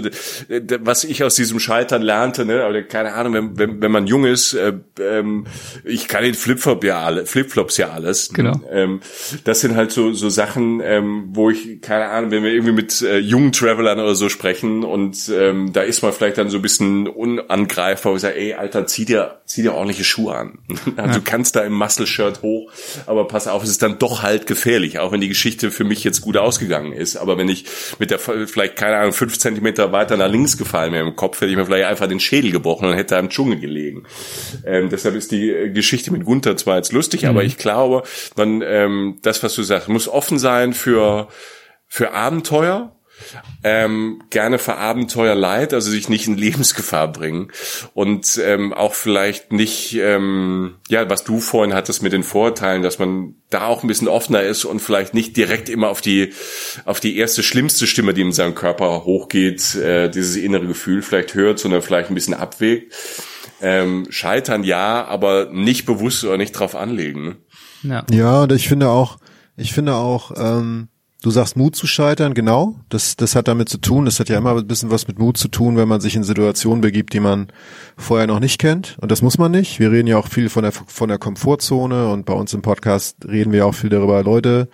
was 0.81 1.03
ich 1.03 1.23
aus 1.23 1.33
diesem 1.33 1.59
Scheitern 1.59 2.03
lernte, 2.03 2.45
ne, 2.45 2.63
aber 2.63 2.83
keine 2.83 3.13
Ahnung, 3.13 3.33
wenn, 3.33 3.57
wenn, 3.57 3.81
wenn 3.81 3.91
man 3.91 4.05
jung 4.05 4.25
ist, 4.25 4.53
äh, 4.53 4.73
ähm, 5.01 5.47
ich 5.83 6.07
kann 6.07 6.23
den 6.23 6.35
Flipflop 6.35 6.83
ja 6.83 7.01
alle, 7.01 7.25
Flipflops 7.25 7.77
ja 7.77 7.89
alles. 7.89 8.29
Genau. 8.31 8.61
Ähm, 8.69 8.99
das 9.43 9.61
sind 9.61 9.75
halt 9.75 9.91
so 9.91 10.13
so 10.13 10.29
Sachen, 10.29 10.81
ähm, 10.83 11.29
wo 11.31 11.49
ich 11.49 11.81
keine 11.81 12.09
Ahnung, 12.09 12.29
wenn 12.29 12.43
wir 12.43 12.51
irgendwie 12.51 12.73
mit 12.73 13.01
äh, 13.01 13.17
jungen 13.17 13.53
Travelern 13.53 13.99
oder 13.99 14.13
so 14.13 14.29
sprechen 14.29 14.83
und 14.83 15.31
ähm, 15.35 15.73
da 15.73 15.81
ist 15.81 16.03
man 16.03 16.13
vielleicht 16.13 16.37
dann 16.37 16.51
so 16.51 16.59
ein 16.59 16.61
bisschen 16.61 17.07
unangreifbar 17.07 18.11
und 18.13 18.19
sagt, 18.19 18.37
ey, 18.37 18.53
Alter, 18.53 18.85
zieh 18.85 19.05
dir, 19.05 19.41
zieh 19.45 19.63
dir 19.63 19.73
ordentliche 19.73 20.03
Schuhe 20.03 20.35
an. 20.35 20.59
also 20.95 21.19
ja 21.19 21.38
kannst 21.39 21.55
da 21.55 21.61
im 21.61 21.71
Muscle-Shirt 21.71 22.41
hoch, 22.41 22.69
aber 23.05 23.25
pass 23.25 23.47
auf, 23.47 23.63
es 23.63 23.69
ist 23.69 23.81
dann 23.81 23.97
doch 23.97 24.23
halt 24.23 24.45
gefährlich, 24.45 24.99
auch 24.99 25.13
wenn 25.13 25.21
die 25.21 25.29
Geschichte 25.29 25.71
für 25.71 25.85
mich 25.85 26.03
jetzt 26.03 26.19
gut 26.19 26.35
ausgegangen 26.35 26.91
ist. 26.91 27.15
Aber 27.15 27.37
wenn 27.37 27.47
ich 27.47 27.63
mit 27.97 28.11
der, 28.11 28.19
vielleicht, 28.19 28.75
keine 28.75 28.97
Ahnung, 28.97 29.13
fünf 29.13 29.39
Zentimeter 29.39 29.93
weiter 29.93 30.17
nach 30.17 30.27
links 30.27 30.57
gefallen 30.57 30.91
wäre 30.91 31.07
im 31.07 31.15
Kopf, 31.15 31.39
hätte 31.39 31.49
ich 31.51 31.55
mir 31.55 31.65
vielleicht 31.65 31.85
einfach 31.85 32.07
den 32.07 32.19
Schädel 32.19 32.51
gebrochen 32.51 32.89
und 32.89 32.93
hätte 32.95 33.15
da 33.15 33.19
im 33.19 33.29
Dschungel 33.29 33.57
gelegen. 33.57 34.03
Ähm, 34.65 34.89
deshalb 34.89 35.15
ist 35.15 35.31
die 35.31 35.71
Geschichte 35.73 36.11
mit 36.11 36.25
Gunther 36.25 36.57
zwar 36.57 36.75
jetzt 36.75 36.91
lustig, 36.91 37.23
mhm. 37.23 37.29
aber 37.29 37.43
ich 37.45 37.55
glaube, 37.57 38.03
man, 38.35 38.61
ähm, 38.61 39.19
das, 39.21 39.41
was 39.41 39.55
du 39.55 39.63
sagst, 39.63 39.87
muss 39.87 40.09
offen 40.09 40.39
sein 40.39 40.73
für, 40.73 41.29
für 41.87 42.11
Abenteuer, 42.11 42.98
ähm, 43.63 44.21
gerne 44.29 44.59
für 44.59 44.75
Abenteuer 44.75 45.35
leid, 45.35 45.73
also 45.73 45.91
sich 45.91 46.09
nicht 46.09 46.27
in 46.27 46.37
Lebensgefahr 46.37 47.11
bringen 47.11 47.51
und 47.93 48.39
ähm, 48.43 48.73
auch 48.73 48.93
vielleicht 48.93 49.51
nicht, 49.51 49.95
ähm, 49.95 50.75
ja, 50.87 51.09
was 51.09 51.23
du 51.23 51.39
vorhin 51.39 51.73
hattest 51.73 52.03
mit 52.03 52.13
den 52.13 52.23
Vorteilen, 52.23 52.81
dass 52.83 52.99
man 52.99 53.35
da 53.49 53.65
auch 53.65 53.83
ein 53.83 53.87
bisschen 53.87 54.07
offener 54.07 54.43
ist 54.43 54.65
und 54.65 54.79
vielleicht 54.79 55.13
nicht 55.13 55.35
direkt 55.35 55.69
immer 55.69 55.89
auf 55.89 56.01
die 56.01 56.33
auf 56.85 56.99
die 56.99 57.17
erste 57.17 57.43
schlimmste 57.43 57.87
Stimme, 57.87 58.13
die 58.13 58.21
in 58.21 58.31
seinem 58.31 58.55
Körper 58.55 59.05
hochgeht, 59.05 59.75
äh, 59.75 60.09
dieses 60.09 60.35
innere 60.35 60.67
Gefühl 60.67 61.01
vielleicht 61.01 61.33
hört, 61.33 61.59
sondern 61.59 61.81
vielleicht 61.81 62.09
ein 62.09 62.15
bisschen 62.15 62.33
abwägt. 62.33 62.93
Ähm, 63.61 64.07
scheitern 64.09 64.63
ja, 64.63 65.05
aber 65.05 65.49
nicht 65.51 65.85
bewusst 65.85 66.23
oder 66.23 66.37
nicht 66.37 66.53
drauf 66.53 66.75
anlegen. 66.75 67.37
Ja, 67.83 68.05
ja 68.09 68.43
und 68.43 68.51
ich 68.53 68.69
finde 68.69 68.89
auch, 68.89 69.17
ich 69.57 69.73
finde 69.73 69.95
auch, 69.95 70.31
ähm, 70.37 70.87
Du 71.21 71.31
sagst 71.31 71.57
Mut 71.57 71.75
zu 71.75 71.85
scheitern, 71.85 72.33
genau. 72.33 72.75
Das, 72.87 73.17
das 73.17 73.35
hat 73.35 73.49
damit 73.49 73.67
zu 73.67 73.77
tun. 73.77 74.05
Das 74.05 74.21
hat 74.21 74.29
ja 74.29 74.37
immer 74.37 74.55
ein 74.55 74.67
bisschen 74.67 74.89
was 74.89 75.07
mit 75.07 75.19
Mut 75.19 75.37
zu 75.37 75.49
tun, 75.49 75.75
wenn 75.75 75.87
man 75.87 75.99
sich 75.99 76.15
in 76.15 76.23
Situationen 76.23 76.79
begibt, 76.79 77.11
die 77.11 77.19
man 77.19 77.47
vorher 77.97 78.25
noch 78.25 78.39
nicht 78.39 78.57
kennt. 78.57 78.97
Und 79.01 79.11
das 79.11 79.21
muss 79.21 79.37
man 79.37 79.51
nicht. 79.51 79.79
Wir 79.81 79.91
reden 79.91 80.07
ja 80.07 80.17
auch 80.17 80.27
viel 80.27 80.47
von 80.47 80.63
der, 80.63 80.71
von 80.71 81.09
der 81.09 81.17
Komfortzone 81.17 82.09
und 82.09 82.25
bei 82.25 82.33
uns 82.33 82.53
im 82.53 82.61
Podcast 82.61 83.17
reden 83.27 83.51
wir 83.51 83.65
auch 83.65 83.75
viel 83.75 83.89
darüber, 83.89 84.23
Leute, 84.23 84.69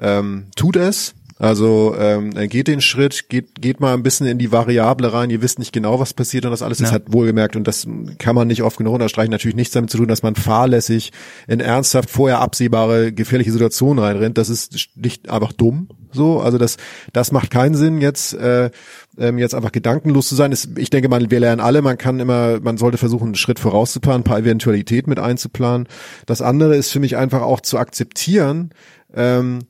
ähm, 0.00 0.46
tut 0.56 0.76
es. 0.76 1.14
Also 1.38 1.94
ähm, 1.96 2.30
geht 2.48 2.66
den 2.66 2.80
Schritt, 2.80 3.28
geht, 3.28 3.60
geht 3.60 3.80
mal 3.80 3.94
ein 3.94 4.02
bisschen 4.02 4.26
in 4.26 4.38
die 4.38 4.50
Variable 4.50 5.12
rein, 5.12 5.30
ihr 5.30 5.40
wisst 5.40 5.58
nicht 5.60 5.72
genau, 5.72 6.00
was 6.00 6.12
passiert 6.12 6.44
und 6.44 6.50
das 6.50 6.62
alles 6.62 6.80
ja. 6.80 6.86
ist 6.86 6.92
halt 6.92 7.12
wohlgemerkt 7.12 7.54
und 7.54 7.68
das 7.68 7.86
kann 8.18 8.34
man 8.34 8.48
nicht 8.48 8.62
oft 8.62 8.76
genug 8.76 8.94
unterstreichen, 8.94 9.30
natürlich 9.30 9.56
nichts 9.56 9.72
damit 9.72 9.90
zu 9.90 9.98
tun, 9.98 10.08
dass 10.08 10.24
man 10.24 10.34
fahrlässig 10.34 11.12
in 11.46 11.60
ernsthaft 11.60 12.10
vorher 12.10 12.40
absehbare 12.40 13.12
gefährliche 13.12 13.52
Situationen 13.52 14.02
reinrennt. 14.02 14.36
Das 14.36 14.48
ist 14.48 14.88
nicht 14.96 15.30
einfach 15.30 15.52
dumm, 15.52 15.88
so, 16.12 16.40
also 16.40 16.58
das, 16.58 16.76
das 17.12 17.32
macht 17.32 17.50
keinen 17.50 17.74
Sinn, 17.74 18.00
jetzt, 18.00 18.34
äh, 18.34 18.70
ähm, 19.18 19.38
jetzt 19.38 19.54
einfach 19.54 19.72
gedankenlos 19.72 20.28
zu 20.28 20.34
sein. 20.34 20.54
Ich 20.76 20.90
denke 20.90 21.08
mal, 21.08 21.30
wir 21.30 21.40
lernen 21.40 21.60
alle, 21.60 21.82
man 21.82 21.98
kann 21.98 22.20
immer, 22.20 22.60
man 22.60 22.78
sollte 22.78 22.98
versuchen, 22.98 23.28
einen 23.28 23.34
Schritt 23.34 23.58
vorauszuplanen, 23.58 24.22
ein 24.22 24.24
paar 24.24 24.38
Eventualitäten 24.38 25.10
mit 25.10 25.18
einzuplanen. 25.18 25.86
Das 26.26 26.42
andere 26.42 26.76
ist 26.76 26.90
für 26.90 27.00
mich 27.00 27.16
einfach 27.16 27.42
auch 27.42 27.60
zu 27.60 27.78
akzeptieren, 27.78 28.70
ähm, 29.14 29.60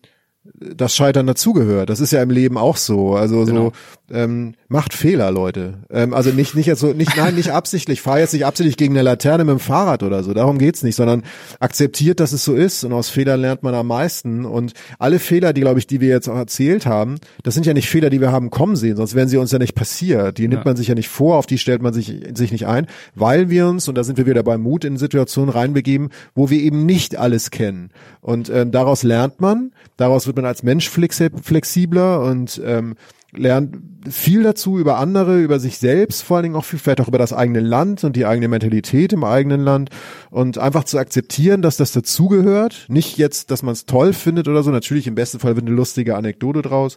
das 0.54 0.94
Scheitern 0.94 1.26
dazugehört. 1.26 1.90
Das 1.90 2.00
ist 2.00 2.12
ja 2.12 2.22
im 2.22 2.30
Leben 2.30 2.58
auch 2.58 2.76
so. 2.76 3.14
Also 3.14 3.44
genau. 3.44 3.66
so 3.66 3.72
ähm, 4.10 4.54
macht 4.68 4.94
Fehler, 4.94 5.30
Leute. 5.30 5.78
Ähm, 5.90 6.14
also 6.14 6.30
nicht 6.30 6.54
nicht 6.54 6.66
jetzt 6.66 6.80
so 6.80 6.92
nicht 6.92 7.16
nein 7.16 7.34
nicht 7.34 7.50
absichtlich. 7.50 8.00
Fahr 8.00 8.18
jetzt 8.18 8.32
nicht 8.32 8.46
absichtlich 8.46 8.76
gegen 8.76 8.94
eine 8.94 9.02
Laterne 9.02 9.44
mit 9.44 9.52
dem 9.52 9.60
Fahrrad 9.60 10.02
oder 10.02 10.22
so. 10.22 10.32
Darum 10.34 10.58
geht's 10.58 10.82
nicht, 10.82 10.96
sondern 10.96 11.22
akzeptiert, 11.60 12.20
dass 12.20 12.32
es 12.32 12.44
so 12.44 12.54
ist 12.54 12.84
und 12.84 12.92
aus 12.92 13.08
Fehlern 13.08 13.40
lernt 13.40 13.62
man 13.62 13.74
am 13.74 13.86
meisten. 13.86 14.44
Und 14.44 14.72
alle 14.98 15.18
Fehler, 15.18 15.52
die 15.52 15.60
glaube 15.60 15.78
ich, 15.78 15.86
die 15.86 16.00
wir 16.00 16.08
jetzt 16.08 16.28
auch 16.28 16.36
erzählt 16.36 16.86
haben, 16.86 17.16
das 17.42 17.54
sind 17.54 17.66
ja 17.66 17.74
nicht 17.74 17.88
Fehler, 17.88 18.10
die 18.10 18.20
wir 18.20 18.32
haben 18.32 18.50
kommen 18.50 18.76
sehen, 18.76 18.96
sonst 18.96 19.14
wären 19.14 19.28
sie 19.28 19.36
uns 19.36 19.52
ja 19.52 19.58
nicht 19.58 19.74
passiert. 19.74 20.38
Die 20.38 20.48
nimmt 20.48 20.64
man 20.64 20.76
sich 20.76 20.88
ja 20.88 20.94
nicht 20.94 21.08
vor, 21.08 21.36
auf 21.36 21.46
die 21.46 21.58
stellt 21.58 21.82
man 21.82 21.92
sich 21.92 22.08
sich 22.34 22.52
nicht 22.52 22.66
ein, 22.66 22.86
weil 23.14 23.50
wir 23.50 23.66
uns 23.68 23.88
und 23.88 23.96
da 23.96 24.04
sind 24.04 24.18
wir 24.18 24.26
wieder 24.26 24.42
beim 24.42 24.62
Mut 24.62 24.84
in 24.84 24.96
Situationen 24.96 25.50
reinbegeben, 25.50 26.10
wo 26.34 26.50
wir 26.50 26.60
eben 26.60 26.86
nicht 26.86 27.16
alles 27.16 27.50
kennen. 27.50 27.90
Und 28.20 28.48
ähm, 28.50 28.70
daraus 28.70 29.02
lernt 29.02 29.40
man, 29.40 29.72
daraus 29.96 30.26
wird 30.26 30.36
man 30.36 30.44
als 30.44 30.62
Mensch 30.62 30.88
flexibler 30.88 32.22
und 32.22 32.60
ähm, 32.64 32.94
lernt 33.32 33.76
viel 34.08 34.42
dazu 34.42 34.78
über 34.78 34.98
andere, 34.98 35.40
über 35.40 35.58
sich 35.60 35.78
selbst, 35.78 36.22
vor 36.22 36.36
allen 36.36 36.44
Dingen 36.44 36.56
auch 36.56 36.64
viel, 36.64 36.78
vielleicht 36.78 37.00
auch 37.00 37.08
über 37.08 37.18
das 37.18 37.32
eigene 37.32 37.60
Land 37.60 38.04
und 38.04 38.16
die 38.16 38.24
eigene 38.24 38.48
Mentalität 38.48 39.12
im 39.12 39.24
eigenen 39.24 39.60
Land 39.60 39.90
und 40.30 40.56
einfach 40.56 40.84
zu 40.84 40.98
akzeptieren, 40.98 41.60
dass 41.60 41.76
das 41.76 41.92
dazugehört. 41.92 42.86
Nicht 42.88 43.18
jetzt, 43.18 43.50
dass 43.50 43.62
man 43.62 43.72
es 43.72 43.84
toll 43.84 44.12
findet 44.12 44.48
oder 44.48 44.62
so. 44.62 44.70
Natürlich 44.70 45.06
im 45.06 45.14
besten 45.14 45.40
Fall 45.40 45.56
wird 45.56 45.66
eine 45.66 45.74
lustige 45.74 46.16
Anekdote 46.16 46.62
draus. 46.62 46.96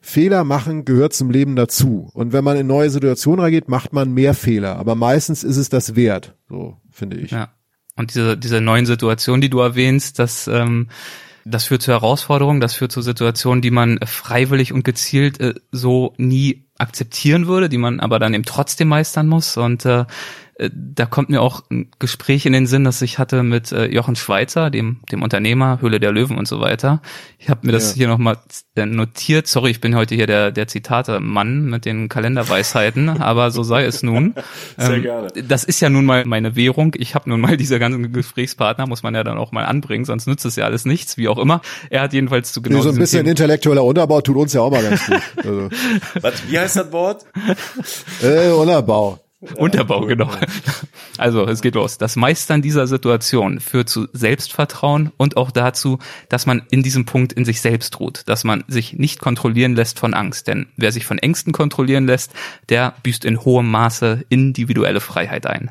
Fehler 0.00 0.44
machen 0.44 0.84
gehört 0.84 1.14
zum 1.14 1.30
Leben 1.30 1.56
dazu. 1.56 2.10
Und 2.14 2.32
wenn 2.32 2.44
man 2.44 2.56
in 2.56 2.66
neue 2.68 2.90
Situationen 2.90 3.40
reingeht, 3.40 3.68
macht 3.68 3.92
man 3.92 4.12
mehr 4.12 4.34
Fehler. 4.34 4.76
Aber 4.76 4.94
meistens 4.94 5.42
ist 5.42 5.56
es 5.56 5.68
das 5.68 5.96
wert. 5.96 6.36
So 6.48 6.76
finde 6.90 7.16
ich. 7.16 7.32
Ja. 7.32 7.48
Und 7.96 8.14
diese, 8.14 8.36
diese 8.36 8.60
neuen 8.60 8.86
Situationen, 8.86 9.40
die 9.40 9.50
du 9.50 9.58
erwähnst, 9.58 10.18
dass 10.18 10.46
ähm, 10.46 10.88
das 11.48 11.66
führt 11.66 11.82
zu 11.82 11.92
Herausforderungen, 11.92 12.60
das 12.60 12.74
führt 12.74 12.92
zu 12.92 13.02
Situationen, 13.02 13.62
die 13.62 13.70
man 13.70 13.98
freiwillig 14.04 14.72
und 14.72 14.84
gezielt 14.84 15.40
äh, 15.40 15.54
so 15.70 16.12
nie 16.16 16.64
akzeptieren 16.76 17.46
würde, 17.46 17.68
die 17.68 17.78
man 17.78 18.00
aber 18.00 18.18
dann 18.18 18.34
eben 18.34 18.44
trotzdem 18.44 18.88
meistern 18.88 19.28
muss. 19.28 19.56
Und 19.56 19.84
äh, 19.84 20.00
äh, 20.00 20.04
da 20.58 21.04
kommt 21.04 21.28
mir 21.28 21.42
auch 21.42 21.64
ein 21.70 21.90
Gespräch 21.98 22.46
in 22.46 22.54
den 22.54 22.66
Sinn, 22.66 22.84
das 22.84 23.02
ich 23.02 23.18
hatte 23.18 23.42
mit 23.42 23.72
äh, 23.72 23.86
Jochen 23.86 24.16
Schweizer, 24.16 24.70
dem, 24.70 25.00
dem 25.12 25.22
Unternehmer, 25.22 25.82
Höhle 25.82 26.00
der 26.00 26.12
Löwen 26.12 26.38
und 26.38 26.48
so 26.48 26.60
weiter. 26.60 27.02
Ich 27.38 27.50
habe 27.50 27.66
mir 27.66 27.72
das 27.72 27.90
ja. 27.90 27.96
hier 27.96 28.08
nochmal 28.08 28.38
äh, 28.74 28.86
notiert. 28.86 29.46
Sorry, 29.48 29.70
ich 29.70 29.82
bin 29.82 29.94
heute 29.94 30.14
hier 30.14 30.26
der, 30.26 30.52
der 30.52 30.66
Zitate-Mann 30.66 31.66
mit 31.66 31.84
den 31.84 32.08
Kalenderweisheiten, 32.08 33.08
aber 33.20 33.50
so 33.50 33.62
sei 33.64 33.84
es 33.84 34.02
nun. 34.02 34.34
Sehr 34.78 34.94
ähm, 34.94 35.02
gerne. 35.02 35.28
Das 35.46 35.62
ist 35.62 35.80
ja 35.80 35.90
nun 35.90 36.06
mal 36.06 36.24
meine 36.24 36.56
Währung. 36.56 36.94
Ich 36.96 37.14
habe 37.14 37.28
nun 37.28 37.40
mal 37.42 37.58
diese 37.58 37.78
ganzen 37.78 38.10
Gesprächspartner, 38.10 38.86
muss 38.86 39.02
man 39.02 39.14
ja 39.14 39.24
dann 39.24 39.36
auch 39.36 39.52
mal 39.52 39.66
anbringen, 39.66 40.06
sonst 40.06 40.26
nützt 40.26 40.46
es 40.46 40.56
ja 40.56 40.64
alles 40.64 40.86
nichts, 40.86 41.18
wie 41.18 41.28
auch 41.28 41.38
immer. 41.38 41.60
Er 41.90 42.00
hat 42.00 42.14
jedenfalls 42.14 42.52
zu 42.54 42.62
genau 42.62 42.78
nee, 42.78 42.82
So 42.82 42.88
ein 42.88 42.96
bisschen 42.96 43.18
Themen 43.20 43.30
intellektueller 43.30 43.84
Unterbau 43.84 44.22
tut 44.22 44.36
uns 44.36 44.54
ja 44.54 44.62
auch 44.62 44.70
mal 44.70 44.82
ganz 44.82 45.04
gut. 45.04 45.20
Also. 45.36 45.68
Was, 46.20 46.50
wie 46.50 46.58
heißt 46.58 46.76
das 46.76 46.92
Wort? 46.92 47.26
äh, 48.22 48.50
Unterbau. 48.50 49.20
Unterbau, 49.56 50.06
genau. 50.06 50.30
Also, 51.18 51.46
es 51.46 51.60
geht 51.60 51.74
los. 51.74 51.98
Das 51.98 52.16
Meistern 52.16 52.62
dieser 52.62 52.86
Situation 52.86 53.60
führt 53.60 53.88
zu 53.88 54.08
Selbstvertrauen 54.12 55.12
und 55.18 55.36
auch 55.36 55.50
dazu, 55.50 55.98
dass 56.28 56.46
man 56.46 56.62
in 56.70 56.82
diesem 56.82 57.04
Punkt 57.04 57.34
in 57.34 57.44
sich 57.44 57.60
selbst 57.60 58.00
ruht, 58.00 58.22
dass 58.26 58.44
man 58.44 58.64
sich 58.66 58.94
nicht 58.94 59.20
kontrollieren 59.20 59.74
lässt 59.74 59.98
von 59.98 60.14
Angst. 60.14 60.48
Denn 60.48 60.66
wer 60.76 60.92
sich 60.92 61.04
von 61.04 61.18
Ängsten 61.18 61.52
kontrollieren 61.52 62.06
lässt, 62.06 62.32
der 62.70 62.94
büßt 63.02 63.24
in 63.26 63.40
hohem 63.44 63.70
Maße 63.70 64.24
individuelle 64.30 65.00
Freiheit 65.00 65.46
ein. 65.46 65.70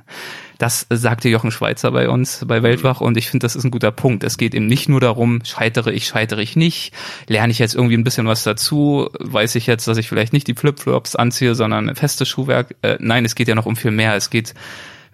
Das 0.57 0.87
sagte 0.89 1.29
Jochen 1.29 1.51
Schweizer 1.51 1.91
bei 1.91 2.09
uns 2.09 2.45
bei 2.47 2.63
Weltwach 2.63 3.01
und 3.01 3.17
ich 3.17 3.29
finde, 3.29 3.45
das 3.45 3.55
ist 3.55 3.63
ein 3.63 3.71
guter 3.71 3.91
Punkt. 3.91 4.23
Es 4.23 4.37
geht 4.37 4.55
eben 4.55 4.67
nicht 4.67 4.87
nur 4.87 5.01
darum, 5.01 5.41
scheitere 5.43 5.91
ich, 5.91 6.07
scheitere 6.07 6.41
ich 6.41 6.55
nicht, 6.55 6.93
lerne 7.27 7.51
ich 7.51 7.59
jetzt 7.59 7.75
irgendwie 7.75 7.97
ein 7.97 8.03
bisschen 8.03 8.27
was 8.27 8.43
dazu, 8.43 9.09
weiß 9.19 9.55
ich 9.55 9.67
jetzt, 9.67 9.87
dass 9.87 9.97
ich 9.97 10.07
vielleicht 10.07 10.33
nicht 10.33 10.47
die 10.47 10.53
Flipflops 10.53 11.15
anziehe, 11.15 11.55
sondern 11.55 11.93
festes 11.95 12.29
Schuhwerk. 12.29 12.75
Äh, 12.81 12.97
nein, 12.99 13.25
es 13.25 13.35
geht 13.35 13.47
ja 13.47 13.55
noch 13.55 13.65
um 13.65 13.75
viel 13.75 13.91
mehr. 13.91 14.15
Es 14.15 14.29
geht 14.29 14.53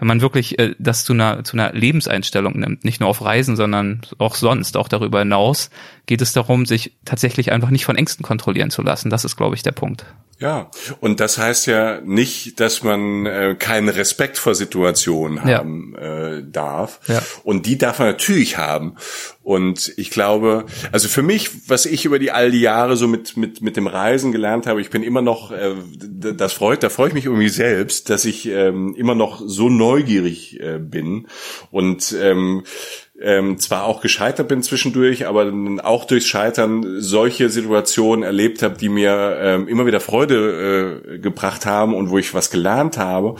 wenn 0.02 0.08
man 0.08 0.22
wirklich 0.22 0.58
äh, 0.58 0.74
das 0.80 1.06
zu 1.06 1.14
einer, 1.14 1.44
zu 1.44 1.56
einer 1.56 1.74
Lebenseinstellung 1.74 2.58
nimmt, 2.58 2.84
nicht 2.84 3.00
nur 3.00 3.08
auf 3.08 3.24
Reisen, 3.24 3.56
sondern 3.56 4.02
auch 4.18 4.34
sonst, 4.34 4.76
auch 4.76 4.88
darüber 4.88 5.20
hinaus, 5.20 5.70
geht 6.06 6.22
es 6.22 6.34
darum, 6.34 6.66
sich 6.66 6.98
tatsächlich 7.06 7.52
einfach 7.52 7.70
nicht 7.70 7.86
von 7.86 7.96
Ängsten 7.96 8.24
kontrollieren 8.24 8.72
zu 8.72 8.82
lassen. 8.82 9.10
Das 9.10 9.26
ist, 9.26 9.38
glaube 9.38 9.56
ich, 9.56 9.64
der 9.64 9.72
Punkt. 9.72 10.06
Ja, 10.42 10.72
und 11.00 11.20
das 11.20 11.38
heißt 11.38 11.68
ja 11.68 12.02
nicht, 12.02 12.60
dass 12.60 12.82
man 12.82 13.28
äh, 13.28 13.56
keinen 13.58 13.90
Respekt 13.90 14.40
vor 14.40 14.56
Situationen 14.56 15.44
haben 15.44 15.96
ja. 15.96 16.38
äh, 16.38 16.44
darf. 16.44 17.00
Ja. 17.08 17.22
Und 17.44 17.68
die 17.68 17.78
darf 17.78 18.00
man 18.00 18.08
natürlich 18.08 18.58
haben. 18.58 18.96
Und 19.44 19.94
ich 19.98 20.10
glaube, 20.10 20.66
also 20.92 21.10
für 21.10 21.22
mich, 21.22 21.70
was 21.70 21.86
ich 21.86 22.06
über 22.06 22.18
die 22.18 22.32
all 22.32 22.50
die 22.50 22.62
Jahre 22.62 22.98
so 22.98 23.08
mit 23.08 23.38
mit 23.38 23.62
mit 23.62 23.78
dem 23.78 23.86
Reisen 23.86 24.32
gelernt 24.32 24.66
habe, 24.66 24.82
ich 24.82 24.90
bin 24.90 25.04
immer 25.04 25.22
noch, 25.22 25.52
äh, 25.52 25.76
das 26.00 26.54
freut, 26.54 26.82
da 26.82 26.90
freue 26.90 27.10
ich 27.10 27.14
mich 27.14 27.26
irgendwie 27.26 27.50
selbst, 27.50 28.10
dass 28.10 28.26
ich 28.26 28.48
ähm, 28.48 28.96
immer 28.96 29.14
noch 29.14 29.44
so 29.46 29.70
neugierig 29.70 30.60
äh, 30.60 30.80
bin 30.80 31.28
und 31.70 32.16
ähm, 32.20 32.64
ähm, 33.22 33.60
zwar 33.60 33.86
auch 33.86 34.02
gescheitert 34.02 34.48
bin 34.48 34.64
zwischendurch, 34.64 35.28
aber 35.28 35.52
auch 35.84 36.06
durchs 36.06 36.28
Scheitern 36.28 37.02
solche 37.02 37.50
Situationen 37.50 38.24
erlebt 38.24 38.64
habe, 38.64 38.78
die 38.78 38.90
mir 38.90 39.38
ähm, 39.42 39.68
immer 39.68 39.86
wieder 39.86 40.00
Freude 40.00 41.02
äh, 41.14 41.18
gebracht 41.20 41.66
haben 41.66 41.94
und 41.94 42.10
wo 42.10 42.18
ich 42.18 42.34
was 42.34 42.50
gelernt 42.50 42.98
habe. 42.98 43.36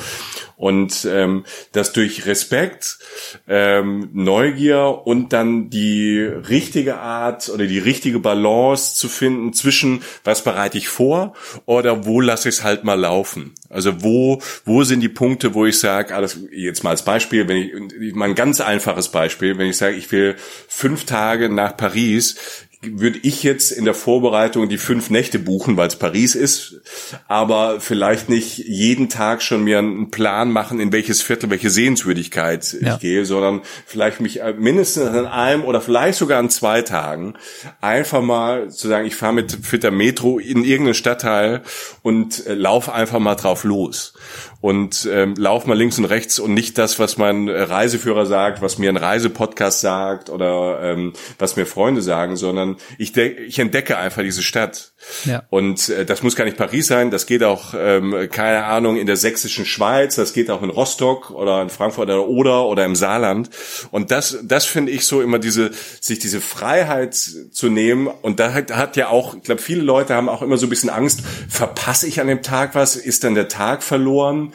Und 0.62 1.08
ähm, 1.10 1.44
das 1.72 1.92
durch 1.92 2.28
Respekt, 2.28 3.00
ähm, 3.48 4.10
Neugier 4.14 5.02
und 5.06 5.34
dann 5.34 5.72
die 5.72 6.20
richtige 6.20 6.98
Art 6.98 7.50
oder 7.50 7.66
die 7.66 7.80
richtige 7.80 8.20
Balance 8.20 8.96
zu 8.96 9.10
finden 9.10 9.54
zwischen, 9.54 10.04
was 10.24 10.44
bereite 10.44 10.78
ich 10.78 10.88
vor 10.88 11.34
oder 11.66 12.06
wo 12.06 12.22
lasse 12.22 12.48
ich 12.48 12.56
es 12.58 12.64
halt 12.64 12.84
mal 12.84 13.00
laufen. 13.00 13.56
Also 13.72 14.04
wo, 14.04 14.40
wo 14.64 14.84
sind 14.84 15.00
die 15.00 15.10
Punkte, 15.10 15.56
wo 15.56 15.66
ich 15.66 15.80
sage, 15.80 16.16
ah, 16.16 16.28
jetzt 16.52 16.84
mal 16.84 16.92
als 16.92 17.06
Beispiel, 17.06 17.48
wenn 17.48 17.58
ich, 17.58 18.14
mal 18.14 18.26
ein 18.26 18.36
ganz 18.36 18.62
einfaches 18.62 19.10
Beispiel, 19.10 19.58
wenn 19.58 19.66
ich 19.66 19.71
sage, 19.78 19.96
ich 19.96 20.12
will 20.12 20.36
fünf 20.68 21.06
Tage 21.06 21.50
nach 21.50 21.76
Paris, 21.76 22.36
würde 22.84 23.20
ich 23.22 23.44
jetzt 23.44 23.72
in 23.72 23.86
der 23.86 23.94
Vorbereitung 23.94 24.68
die 24.68 24.80
fünf 24.80 25.12
Nächte 25.12 25.38
buchen, 25.38 25.78
weil 25.78 25.88
es 25.88 25.98
Paris 25.98 26.34
ist, 26.34 26.82
aber 27.28 27.80
vielleicht 27.80 28.28
nicht 28.28 28.58
jeden 28.58 29.08
Tag 29.08 29.44
schon 29.44 29.64
mir 29.64 29.78
einen 29.78 30.10
Plan 30.10 30.52
machen, 30.52 30.80
in 30.80 30.92
welches 30.92 31.22
Viertel, 31.22 31.52
welche 31.52 31.70
Sehenswürdigkeit 31.70 32.76
ja. 32.82 32.96
ich 32.96 33.00
gehe, 33.00 33.26
sondern 33.26 33.62
vielleicht 33.86 34.20
mich 34.20 34.42
äh, 34.42 34.54
mindestens 34.54 35.10
an 35.10 35.28
einem 35.28 35.64
oder 35.64 35.80
vielleicht 35.80 36.18
sogar 36.18 36.40
an 36.40 36.50
zwei 36.50 36.82
Tagen 36.82 37.36
einfach 37.82 38.22
mal 38.22 38.72
zu 38.72 38.88
sagen, 38.88 39.06
ich 39.06 39.16
fahre 39.16 39.34
mit 39.34 39.60
Fitter 39.62 39.92
Metro 39.92 40.40
in 40.40 40.64
irgendeinen 40.64 40.96
Stadtteil 40.96 41.62
und 42.02 42.48
äh, 42.48 42.56
laufe 42.56 42.94
einfach 42.94 43.20
mal 43.20 43.36
drauf 43.36 43.64
los 43.64 44.14
und 44.62 45.10
ähm, 45.12 45.34
lauf 45.38 45.66
mal 45.66 45.78
links 45.78 45.98
und 45.98 46.06
rechts 46.06 46.40
und 46.40 46.54
nicht 46.54 46.78
das, 46.78 47.00
was 47.00 47.18
mein 47.18 47.50
Reiseführer 47.50 48.28
sagt, 48.28 48.62
was 48.62 48.78
mir 48.78 48.90
ein 48.90 48.98
Reisepodcast 48.98 49.82
sagt 49.82 50.30
oder 50.30 50.80
ähm, 50.84 51.14
was 51.40 51.56
mir 51.56 51.66
Freunde 51.66 52.02
sagen, 52.02 52.36
sondern 52.36 52.78
ich, 52.98 53.18
ich 53.18 53.60
entdecke 53.60 53.98
einfach 53.98 54.22
diese 54.22 54.44
Stadt. 54.44 54.91
Ja. 55.26 55.44
Und 55.50 55.90
äh, 55.90 56.06
das 56.06 56.24
muss 56.24 56.36
gar 56.36 56.46
nicht 56.46 56.58
Paris 56.58 56.88
sein, 56.88 57.12
das 57.12 57.26
geht 57.26 57.44
auch, 57.44 57.74
ähm, 57.78 58.28
keine 58.32 58.66
Ahnung, 58.66 58.98
in 58.98 59.08
der 59.08 59.18
sächsischen 59.18 59.66
Schweiz, 59.66 60.16
das 60.16 60.34
geht 60.34 60.50
auch 60.50 60.62
in 60.62 60.70
Rostock 60.70 61.32
oder 61.32 61.62
in 61.62 61.70
Frankfurt 61.70 62.10
oder 62.10 62.28
Oder 62.28 62.66
oder 62.66 62.86
im 62.86 62.96
Saarland. 62.96 63.50
Und 63.92 64.12
das, 64.12 64.38
das 64.44 64.66
finde 64.66 64.92
ich 64.92 65.06
so 65.06 65.22
immer 65.22 65.40
diese, 65.40 65.72
sich 66.00 66.20
diese 66.20 66.42
Freiheit 66.42 67.16
zu 67.16 67.70
nehmen. 67.70 68.08
Und 68.08 68.40
da 68.40 68.54
hat, 68.54 68.76
hat 68.76 68.96
ja 68.96 69.10
auch, 69.10 69.36
ich 69.36 69.44
glaube, 69.44 69.62
viele 69.62 69.82
Leute 69.82 70.16
haben 70.16 70.30
auch 70.30 70.42
immer 70.42 70.58
so 70.58 70.68
ein 70.68 70.70
bisschen 70.70 70.90
Angst, 70.90 71.22
verpasse 71.50 72.08
ich 72.08 72.22
an 72.22 72.28
dem 72.28 72.42
Tag 72.42 72.76
was, 72.76 72.96
ist 72.96 73.24
dann 73.24 73.36
der 73.36 73.48
Tag 73.48 73.84
verloren? 73.84 74.54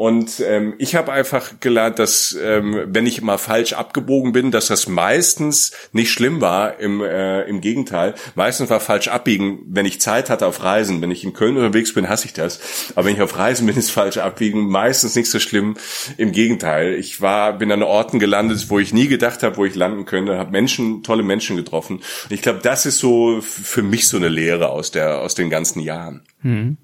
Und 0.00 0.40
ähm, 0.40 0.76
ich 0.78 0.94
habe 0.94 1.12
einfach 1.12 1.60
gelernt, 1.60 1.98
dass 1.98 2.34
ähm, 2.42 2.84
wenn 2.86 3.04
ich 3.04 3.20
mal 3.20 3.36
falsch 3.36 3.74
abgebogen 3.74 4.32
bin, 4.32 4.50
dass 4.50 4.68
das 4.68 4.88
meistens 4.88 5.72
nicht 5.92 6.10
schlimm 6.10 6.40
war. 6.40 6.80
Im, 6.80 7.02
äh, 7.02 7.42
im 7.42 7.60
Gegenteil, 7.60 8.14
meistens 8.34 8.70
war 8.70 8.80
falsch 8.80 9.08
abbiegen, 9.08 9.58
wenn 9.66 9.84
ich 9.84 10.00
Zeit 10.00 10.30
hatte 10.30 10.46
auf 10.46 10.64
Reisen. 10.64 11.02
Wenn 11.02 11.10
ich 11.10 11.22
in 11.22 11.34
Köln 11.34 11.58
unterwegs 11.58 11.92
bin, 11.92 12.08
hasse 12.08 12.24
ich 12.24 12.32
das. 12.32 12.60
Aber 12.94 13.04
wenn 13.04 13.14
ich 13.14 13.20
auf 13.20 13.36
Reisen 13.36 13.66
bin, 13.66 13.76
ist 13.76 13.90
falsch 13.90 14.16
abbiegen 14.16 14.70
meistens 14.70 15.16
nicht 15.16 15.30
so 15.30 15.38
schlimm. 15.38 15.76
Im 16.16 16.32
Gegenteil, 16.32 16.94
ich 16.94 17.20
war 17.20 17.58
bin 17.58 17.70
an 17.70 17.82
Orten 17.82 18.18
gelandet, 18.18 18.70
wo 18.70 18.78
ich 18.78 18.94
nie 18.94 19.06
gedacht 19.06 19.42
habe, 19.42 19.58
wo 19.58 19.66
ich 19.66 19.74
landen 19.74 20.06
könnte, 20.06 20.38
habe 20.38 20.50
Menschen, 20.50 21.02
tolle 21.02 21.24
Menschen 21.24 21.56
getroffen. 21.56 21.96
Und 21.96 22.32
ich 22.32 22.40
glaube, 22.40 22.60
das 22.62 22.86
ist 22.86 23.00
so 23.00 23.42
für 23.42 23.82
mich 23.82 24.08
so 24.08 24.16
eine 24.16 24.30
Lehre 24.30 24.70
aus 24.70 24.92
der 24.92 25.20
aus 25.20 25.34
den 25.34 25.50
ganzen 25.50 25.80
Jahren. 25.80 26.22
Mhm. 26.40 26.78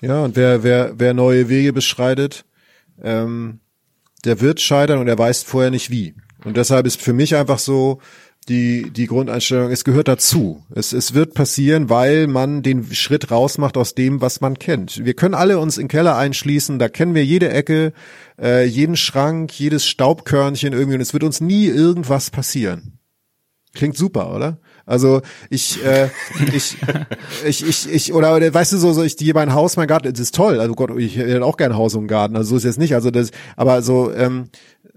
Ja, 0.00 0.22
und 0.22 0.36
wer, 0.36 0.62
wer, 0.62 0.92
wer 0.96 1.12
neue 1.12 1.48
Wege 1.48 1.72
beschreitet, 1.72 2.44
ähm, 3.02 3.60
der 4.24 4.40
wird 4.40 4.60
scheitern 4.60 4.98
und 4.98 5.08
er 5.08 5.18
weiß 5.18 5.42
vorher 5.42 5.70
nicht 5.70 5.90
wie. 5.90 6.14
Und 6.44 6.56
deshalb 6.56 6.86
ist 6.86 7.00
für 7.00 7.12
mich 7.12 7.36
einfach 7.36 7.58
so 7.58 8.00
die, 8.48 8.90
die 8.90 9.06
Grundeinstellung, 9.06 9.70
es 9.70 9.84
gehört 9.84 10.08
dazu. 10.08 10.64
Es, 10.74 10.92
es 10.92 11.14
wird 11.14 11.34
passieren, 11.34 11.88
weil 11.88 12.26
man 12.26 12.62
den 12.62 12.92
Schritt 12.92 13.30
rausmacht 13.30 13.76
aus 13.76 13.94
dem, 13.94 14.20
was 14.20 14.40
man 14.40 14.58
kennt. 14.58 15.04
Wir 15.04 15.14
können 15.14 15.34
alle 15.34 15.58
uns 15.58 15.78
in 15.78 15.88
Keller 15.88 16.16
einschließen, 16.16 16.78
da 16.78 16.88
kennen 16.88 17.14
wir 17.14 17.24
jede 17.24 17.50
Ecke, 17.50 17.92
äh, 18.40 18.64
jeden 18.64 18.96
Schrank, 18.96 19.52
jedes 19.58 19.86
Staubkörnchen 19.86 20.72
irgendwie 20.72 20.96
und 20.96 21.00
es 21.00 21.12
wird 21.12 21.22
uns 21.22 21.40
nie 21.40 21.66
irgendwas 21.66 22.30
passieren. 22.30 22.98
Klingt 23.74 23.96
super, 23.96 24.34
oder? 24.34 24.58
Also 24.86 25.22
ich, 25.50 25.84
äh, 25.84 26.08
ich, 26.54 26.76
ich, 27.46 27.66
ich, 27.66 27.92
ich, 27.92 28.12
oder, 28.12 28.36
oder 28.36 28.52
weißt 28.52 28.72
du 28.72 28.78
so, 28.78 28.92
so 28.92 29.02
ich 29.02 29.16
gehe 29.16 29.34
mein 29.34 29.54
Haus, 29.54 29.76
mein 29.76 29.86
Garten, 29.86 30.10
das 30.10 30.20
ist 30.20 30.34
toll. 30.34 30.60
Also 30.60 30.74
Gott, 30.74 30.90
ich 30.98 31.16
hätte 31.16 31.44
auch 31.44 31.56
gerne 31.56 31.76
Haus 31.76 31.94
und 31.94 32.08
Garten. 32.08 32.36
Also 32.36 32.50
so 32.50 32.56
ist 32.56 32.64
jetzt 32.64 32.78
nicht. 32.78 32.94
Also 32.94 33.10
das, 33.10 33.30
aber 33.56 33.82
so 33.82 34.12
ähm, 34.12 34.48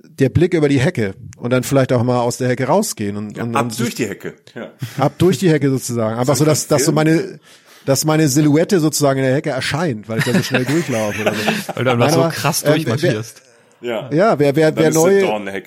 der 0.03 0.29
Blick 0.29 0.53
über 0.53 0.69
die 0.69 0.79
Hecke 0.79 1.13
und 1.37 1.51
dann 1.51 1.63
vielleicht 1.63 1.93
auch 1.93 2.03
mal 2.03 2.19
aus 2.19 2.37
der 2.37 2.49
Hecke 2.49 2.65
rausgehen 2.65 3.17
und, 3.17 3.37
ja, 3.37 3.43
und 3.43 3.55
ab 3.55 3.65
und 3.65 3.79
durch 3.79 3.95
die 3.95 4.07
Hecke. 4.07 4.35
Ja. 4.53 4.71
Ab 4.97 5.13
durch 5.17 5.37
die 5.37 5.49
Hecke 5.49 5.69
sozusagen. 5.69 6.17
Einfach 6.17 6.35
so, 6.35 6.45
dass, 6.45 6.67
dass 6.67 6.85
so 6.85 6.91
meine 6.91 7.39
dass 7.85 8.03
meine 8.03 8.27
Silhouette 8.27 8.79
sozusagen 8.79 9.19
in 9.19 9.25
der 9.25 9.35
Hecke 9.35 9.51
erscheint, 9.51 10.09
weil 10.09 10.17
ich 10.17 10.25
da 10.25 10.33
so 10.33 10.41
schnell 10.41 10.65
durchlaufe. 10.65 11.21
Oder 11.21 11.33
so. 11.33 11.75
Weil 11.75 11.83
du 11.83 11.91
einfach 11.91 12.33
so 12.33 12.41
krass 12.41 12.63
ähm, 12.63 12.73
durchmarschierst. 12.73 13.41
Ja, 13.81 14.09
ja 14.11 14.39
wer, 14.39 14.55
wer, 14.55 14.75
wer 14.75 14.91
neue, 14.91 15.19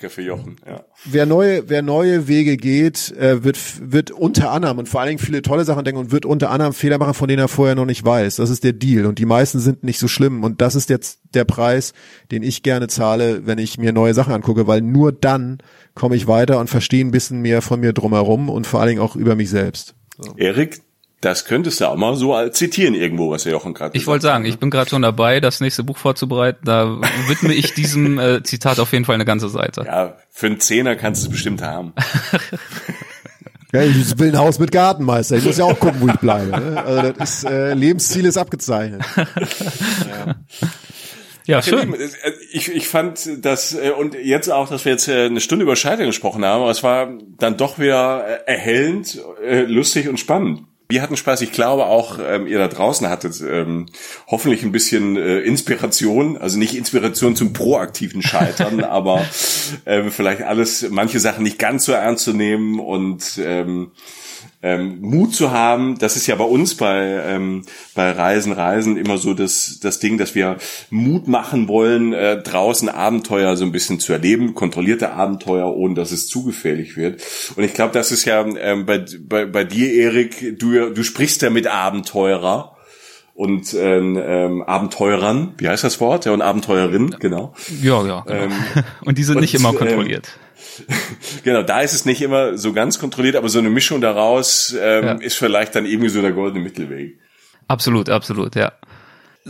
für 0.09 0.21
Jochen. 0.21 0.55
Ja. 0.67 0.83
wer 1.05 1.25
neue, 1.25 1.69
wer 1.69 1.81
neue 1.81 2.27
Wege 2.27 2.57
geht, 2.57 3.11
äh, 3.17 3.43
wird, 3.43 3.57
wird 3.79 4.11
unter 4.11 4.51
anderem 4.51 4.79
und 4.79 4.89
vor 4.89 5.01
allen 5.01 5.09
Dingen 5.09 5.19
viele 5.19 5.41
tolle 5.41 5.63
Sachen 5.63 5.83
denken 5.83 5.99
und 5.99 6.11
wird 6.11 6.25
unter 6.25 6.49
anderem 6.49 6.73
Fehler 6.73 6.97
machen, 6.97 7.13
von 7.13 7.27
denen 7.27 7.39
er 7.39 7.47
vorher 7.47 7.75
noch 7.75 7.85
nicht 7.85 8.03
weiß. 8.03 8.37
Das 8.37 8.49
ist 8.49 8.63
der 8.63 8.73
Deal 8.73 9.05
und 9.05 9.19
die 9.19 9.25
meisten 9.25 9.59
sind 9.59 9.83
nicht 9.83 9.99
so 9.99 10.07
schlimm 10.07 10.43
und 10.43 10.61
das 10.61 10.75
ist 10.75 10.89
jetzt 10.89 11.19
der 11.33 11.45
Preis, 11.45 11.93
den 12.31 12.43
ich 12.43 12.63
gerne 12.63 12.87
zahle, 12.87 13.45
wenn 13.45 13.57
ich 13.57 13.77
mir 13.77 13.93
neue 13.93 14.13
Sachen 14.13 14.33
angucke, 14.33 14.67
weil 14.67 14.81
nur 14.81 15.11
dann 15.11 15.59
komme 15.93 16.15
ich 16.15 16.27
weiter 16.27 16.59
und 16.59 16.69
verstehe 16.69 17.05
ein 17.05 17.11
bisschen 17.11 17.41
mehr 17.41 17.61
von 17.61 17.79
mir 17.79 17.93
drumherum 17.93 18.49
und 18.49 18.65
vor 18.65 18.79
allen 18.79 18.89
Dingen 18.89 19.01
auch 19.01 19.15
über 19.15 19.35
mich 19.35 19.49
selbst. 19.49 19.95
So. 20.17 20.33
Erik, 20.35 20.81
das 21.21 21.45
könntest 21.45 21.81
du 21.81 21.85
auch 21.85 21.95
mal 21.95 22.15
so 22.15 22.47
zitieren 22.49 22.95
irgendwo, 22.95 23.31
was 23.31 23.43
der 23.43 23.51
Jochen 23.51 23.73
gerade 23.73 23.97
Ich 23.97 24.07
wollte 24.07 24.23
sagen, 24.23 24.45
ich 24.45 24.57
bin 24.57 24.69
gerade 24.69 24.89
schon 24.89 25.01
dabei, 25.01 25.39
das 25.39 25.59
nächste 25.59 25.83
Buch 25.83 25.97
vorzubereiten. 25.97 26.59
Da 26.63 26.99
widme 27.27 27.53
ich 27.53 27.73
diesem 27.73 28.19
äh, 28.19 28.43
Zitat 28.43 28.79
auf 28.79 28.93
jeden 28.93 29.05
Fall 29.05 29.15
eine 29.15 29.25
ganze 29.25 29.49
Seite. 29.49 29.83
Ja, 29.85 30.17
für 30.29 30.47
einen 30.47 30.59
Zehner 30.59 30.95
kannst 30.95 31.23
du 31.23 31.27
es 31.27 31.31
bestimmt 31.31 31.61
haben. 31.61 31.93
Ja, 33.71 33.83
ich 33.83 34.17
will 34.17 34.29
ein 34.29 34.37
Haus 34.39 34.57
mit 34.57 34.71
Gartenmeister. 34.71 35.37
Ich 35.37 35.45
muss 35.45 35.59
ja 35.59 35.65
auch 35.65 35.79
gucken, 35.79 36.01
wo 36.01 36.07
ich 36.07 36.15
bleibe. 36.15 36.59
Ne? 36.59 36.83
Also 36.83 37.11
das 37.11 37.29
ist, 37.35 37.43
äh, 37.43 37.75
Lebensziel 37.75 38.25
ist 38.25 38.35
abgezeichnet. 38.35 39.03
ja. 39.15 40.35
Ja, 41.45 41.63
schön. 41.63 41.95
Äh, 41.95 42.09
ich, 42.51 42.71
ich 42.71 42.87
fand 42.87 43.43
das, 43.43 43.73
äh, 43.73 43.89
und 43.89 44.13
jetzt 44.13 44.51
auch, 44.51 44.69
dass 44.69 44.85
wir 44.85 44.91
jetzt 44.91 45.07
äh, 45.07 45.25
eine 45.25 45.39
Stunde 45.39 45.63
über 45.63 45.75
Scheitern 45.75 46.05
gesprochen 46.05 46.45
haben, 46.45 46.61
aber 46.61 46.69
es 46.69 46.83
war 46.83 47.09
dann 47.39 47.57
doch 47.57 47.79
wieder 47.79 48.47
erhellend, 48.47 49.19
lustig 49.67 50.07
und 50.09 50.19
spannend. 50.19 50.61
Wir 50.91 51.03
hatten 51.03 51.17
Spaß. 51.17 51.41
Ich 51.41 51.51
glaube 51.51 51.85
auch, 51.85 52.17
ähm, 52.19 52.47
ihr 52.47 52.57
da 52.57 52.67
draußen 52.67 53.07
hattet 53.09 53.39
ähm, 53.47 53.85
hoffentlich 54.25 54.63
ein 54.63 54.71
bisschen 54.71 55.17
äh, 55.17 55.37
Inspiration. 55.41 56.35
Also 56.35 56.57
nicht 56.57 56.73
Inspiration 56.73 57.35
zum 57.35 57.53
proaktiven 57.53 58.23
Scheitern, 58.23 58.83
aber 58.83 59.23
äh, 59.85 60.09
vielleicht 60.09 60.41
alles, 60.41 60.89
manche 60.89 61.19
Sachen 61.19 61.43
nicht 61.43 61.59
ganz 61.59 61.85
so 61.85 61.91
ernst 61.91 62.23
zu 62.23 62.33
nehmen 62.33 62.79
und 62.79 63.37
ähm, 63.37 63.91
ähm, 64.61 64.99
Mut 64.99 65.33
zu 65.33 65.51
haben, 65.51 65.97
das 65.99 66.17
ist 66.17 66.27
ja 66.27 66.35
bei 66.35 66.43
uns 66.43 66.75
bei, 66.75 67.23
ähm, 67.25 67.63
bei 67.95 68.11
Reisen, 68.11 68.51
Reisen 68.51 68.97
immer 68.97 69.17
so 69.17 69.33
das, 69.33 69.79
das 69.81 69.99
Ding, 69.99 70.17
dass 70.17 70.35
wir 70.35 70.57
Mut 70.89 71.29
machen 71.29 71.69
wollen, 71.69 72.11
äh, 72.11 72.41
draußen 72.41 72.89
Abenteuer 72.89 73.55
so 73.55 73.63
ein 73.63 73.71
bisschen 73.71 74.01
zu 74.01 74.11
erleben, 74.11 74.55
kontrollierte 74.55 75.13
Abenteuer, 75.13 75.73
ohne 75.73 75.93
dass 75.93 76.11
es 76.11 76.27
zu 76.27 76.43
gefährlich 76.43 76.97
wird. 76.97 77.21
Und 77.55 77.63
ich 77.63 77.73
glaube, 77.73 77.93
das 77.93 78.11
ist 78.11 78.25
ja 78.25 78.45
ähm, 78.45 78.85
bei, 78.85 79.05
bei, 79.21 79.45
bei 79.45 79.63
dir, 79.63 79.93
Erik, 79.93 80.59
du, 80.59 80.78
du 80.87 81.03
sprichst 81.03 81.41
ja 81.41 81.49
mit 81.49 81.67
Abenteurer 81.67 82.75
und 83.33 83.73
ähm, 83.73 84.21
ähm, 84.21 84.63
Abenteurern, 84.63 85.53
wie 85.57 85.69
heißt 85.69 85.83
das 85.83 85.99
Wort? 86.01 86.25
Ja, 86.25 86.33
und 86.33 86.41
Abenteurerin, 86.41 87.15
genau. 87.19 87.53
Ja, 87.81 88.05
ja. 88.05 88.21
Genau. 88.21 88.43
Ähm, 88.43 88.51
und 89.05 89.17
die 89.17 89.23
sind 89.23 89.35
und, 89.35 89.41
nicht 89.41 89.55
immer 89.55 89.73
kontrolliert. 89.73 90.37
Ähm, 90.89 90.95
genau, 91.43 91.63
da 91.63 91.81
ist 91.81 91.93
es 91.93 92.05
nicht 92.05 92.21
immer 92.21 92.57
so 92.57 92.73
ganz 92.73 92.99
kontrolliert, 92.99 93.35
aber 93.35 93.49
so 93.49 93.59
eine 93.59 93.69
Mischung 93.69 94.01
daraus 94.01 94.75
ähm, 94.79 95.05
ja. 95.05 95.13
ist 95.13 95.37
vielleicht 95.37 95.75
dann 95.75 95.85
irgendwie 95.85 96.09
so 96.09 96.21
der 96.21 96.33
goldene 96.33 96.63
Mittelweg. 96.63 97.19
Absolut, 97.67 98.09
absolut, 98.09 98.55
ja. 98.55 98.73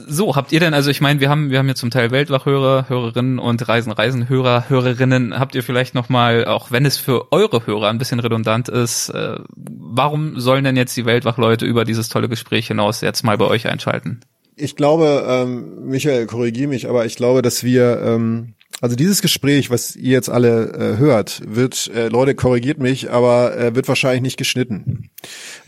So, 0.07 0.35
habt 0.35 0.51
ihr 0.51 0.59
denn, 0.59 0.73
also 0.73 0.89
ich 0.89 1.01
meine, 1.01 1.19
wir 1.19 1.29
haben, 1.29 1.49
wir 1.49 1.59
haben 1.59 1.67
ja 1.67 1.75
zum 1.75 1.89
Teil 1.89 2.11
Weltwachhörer, 2.11 2.89
Hörerinnen 2.89 3.39
und 3.39 3.67
Reisen, 3.67 3.91
Reisenhörer, 3.91 4.69
Hörerinnen. 4.69 5.37
Habt 5.37 5.55
ihr 5.55 5.63
vielleicht 5.63 5.95
nochmal, 5.95 6.45
auch 6.45 6.71
wenn 6.71 6.85
es 6.85 6.97
für 6.97 7.31
eure 7.31 7.65
Hörer 7.65 7.89
ein 7.89 7.97
bisschen 7.97 8.19
redundant 8.19 8.69
ist, 8.69 9.09
äh, 9.09 9.37
warum 9.55 10.39
sollen 10.39 10.63
denn 10.63 10.77
jetzt 10.77 10.95
die 10.97 11.05
Weltwachleute 11.05 11.65
über 11.65 11.85
dieses 11.85 12.09
tolle 12.09 12.29
Gespräch 12.29 12.67
hinaus 12.67 13.01
jetzt 13.01 13.23
mal 13.23 13.37
bei 13.37 13.45
euch 13.45 13.67
einschalten? 13.67 14.21
Ich 14.55 14.75
glaube, 14.75 15.25
ähm, 15.27 15.87
Michael, 15.87 16.25
korrigiere 16.25 16.67
mich, 16.67 16.89
aber 16.89 17.05
ich 17.05 17.15
glaube, 17.15 17.41
dass 17.41 17.63
wir 17.63 18.01
ähm, 18.01 18.55
also 18.81 18.95
dieses 18.95 19.21
Gespräch, 19.21 19.69
was 19.69 19.95
ihr 19.95 20.11
jetzt 20.11 20.29
alle 20.29 20.71
äh, 20.71 20.97
hört, 20.97 21.41
wird, 21.45 21.91
äh, 21.93 22.07
Leute, 22.07 22.33
korrigiert 22.33 22.79
mich, 22.79 23.11
aber 23.11 23.57
äh, 23.57 23.75
wird 23.75 23.89
wahrscheinlich 23.89 24.21
nicht 24.21 24.37
geschnitten. 24.37 25.09